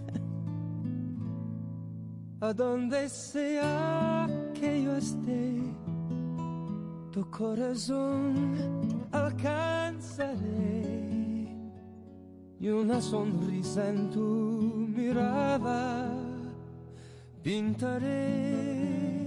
A 2.41 2.53
donde 2.53 3.09
sea 3.09 4.27
que 4.53 4.83
yo 4.83 4.95
esté, 4.95 5.61
tu 7.11 7.29
corazón 7.31 8.45
alcanzaré 9.11 10.37
y 12.59 12.69
una 12.69 13.01
sonrisa 13.01 13.89
en 13.89 14.09
tu 14.11 14.87
mirada 14.95 16.09
pintaré. 17.43 19.24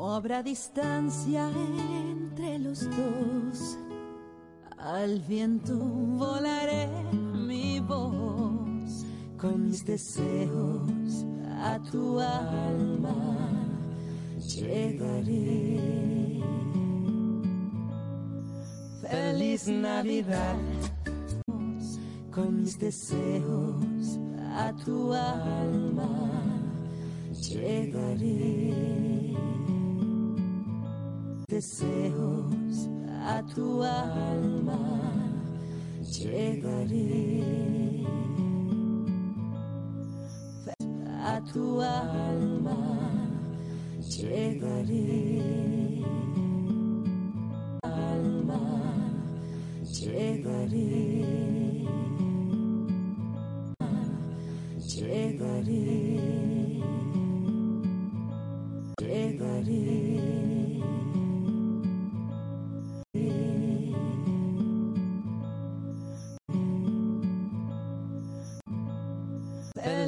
No 0.00 0.14
habrá 0.14 0.42
distancia 0.42 1.50
entre 1.50 2.58
los 2.58 2.88
dos. 2.88 3.76
Al 4.78 5.20
viento 5.20 5.76
volaré 5.76 6.88
mi 7.12 7.80
voz 7.80 9.04
con 9.36 9.66
mis 9.66 9.84
deseos 9.84 11.26
a 11.62 11.78
tu 11.92 12.18
alma. 12.18 13.36
Llegaré. 14.38 15.78
Feliz 19.02 19.68
Navidad 19.68 20.56
con 22.30 22.62
mis 22.62 22.78
deseos 22.78 24.18
a 24.54 24.72
tu 24.82 25.12
alma. 25.12 26.08
Llegaré 27.34 29.09
deseos 31.50 32.88
a 33.26 33.42
tu 33.42 33.82
alma 33.82 34.78
llegaré. 36.00 38.04
A 41.22 41.40
tu 41.52 41.80
alma 41.80 42.78
llegaré. 43.98 46.02
Alma 47.82 48.62
llegaré. 49.82 51.34
Llegaré. 54.78 56.20
Llegaré 59.00 60.49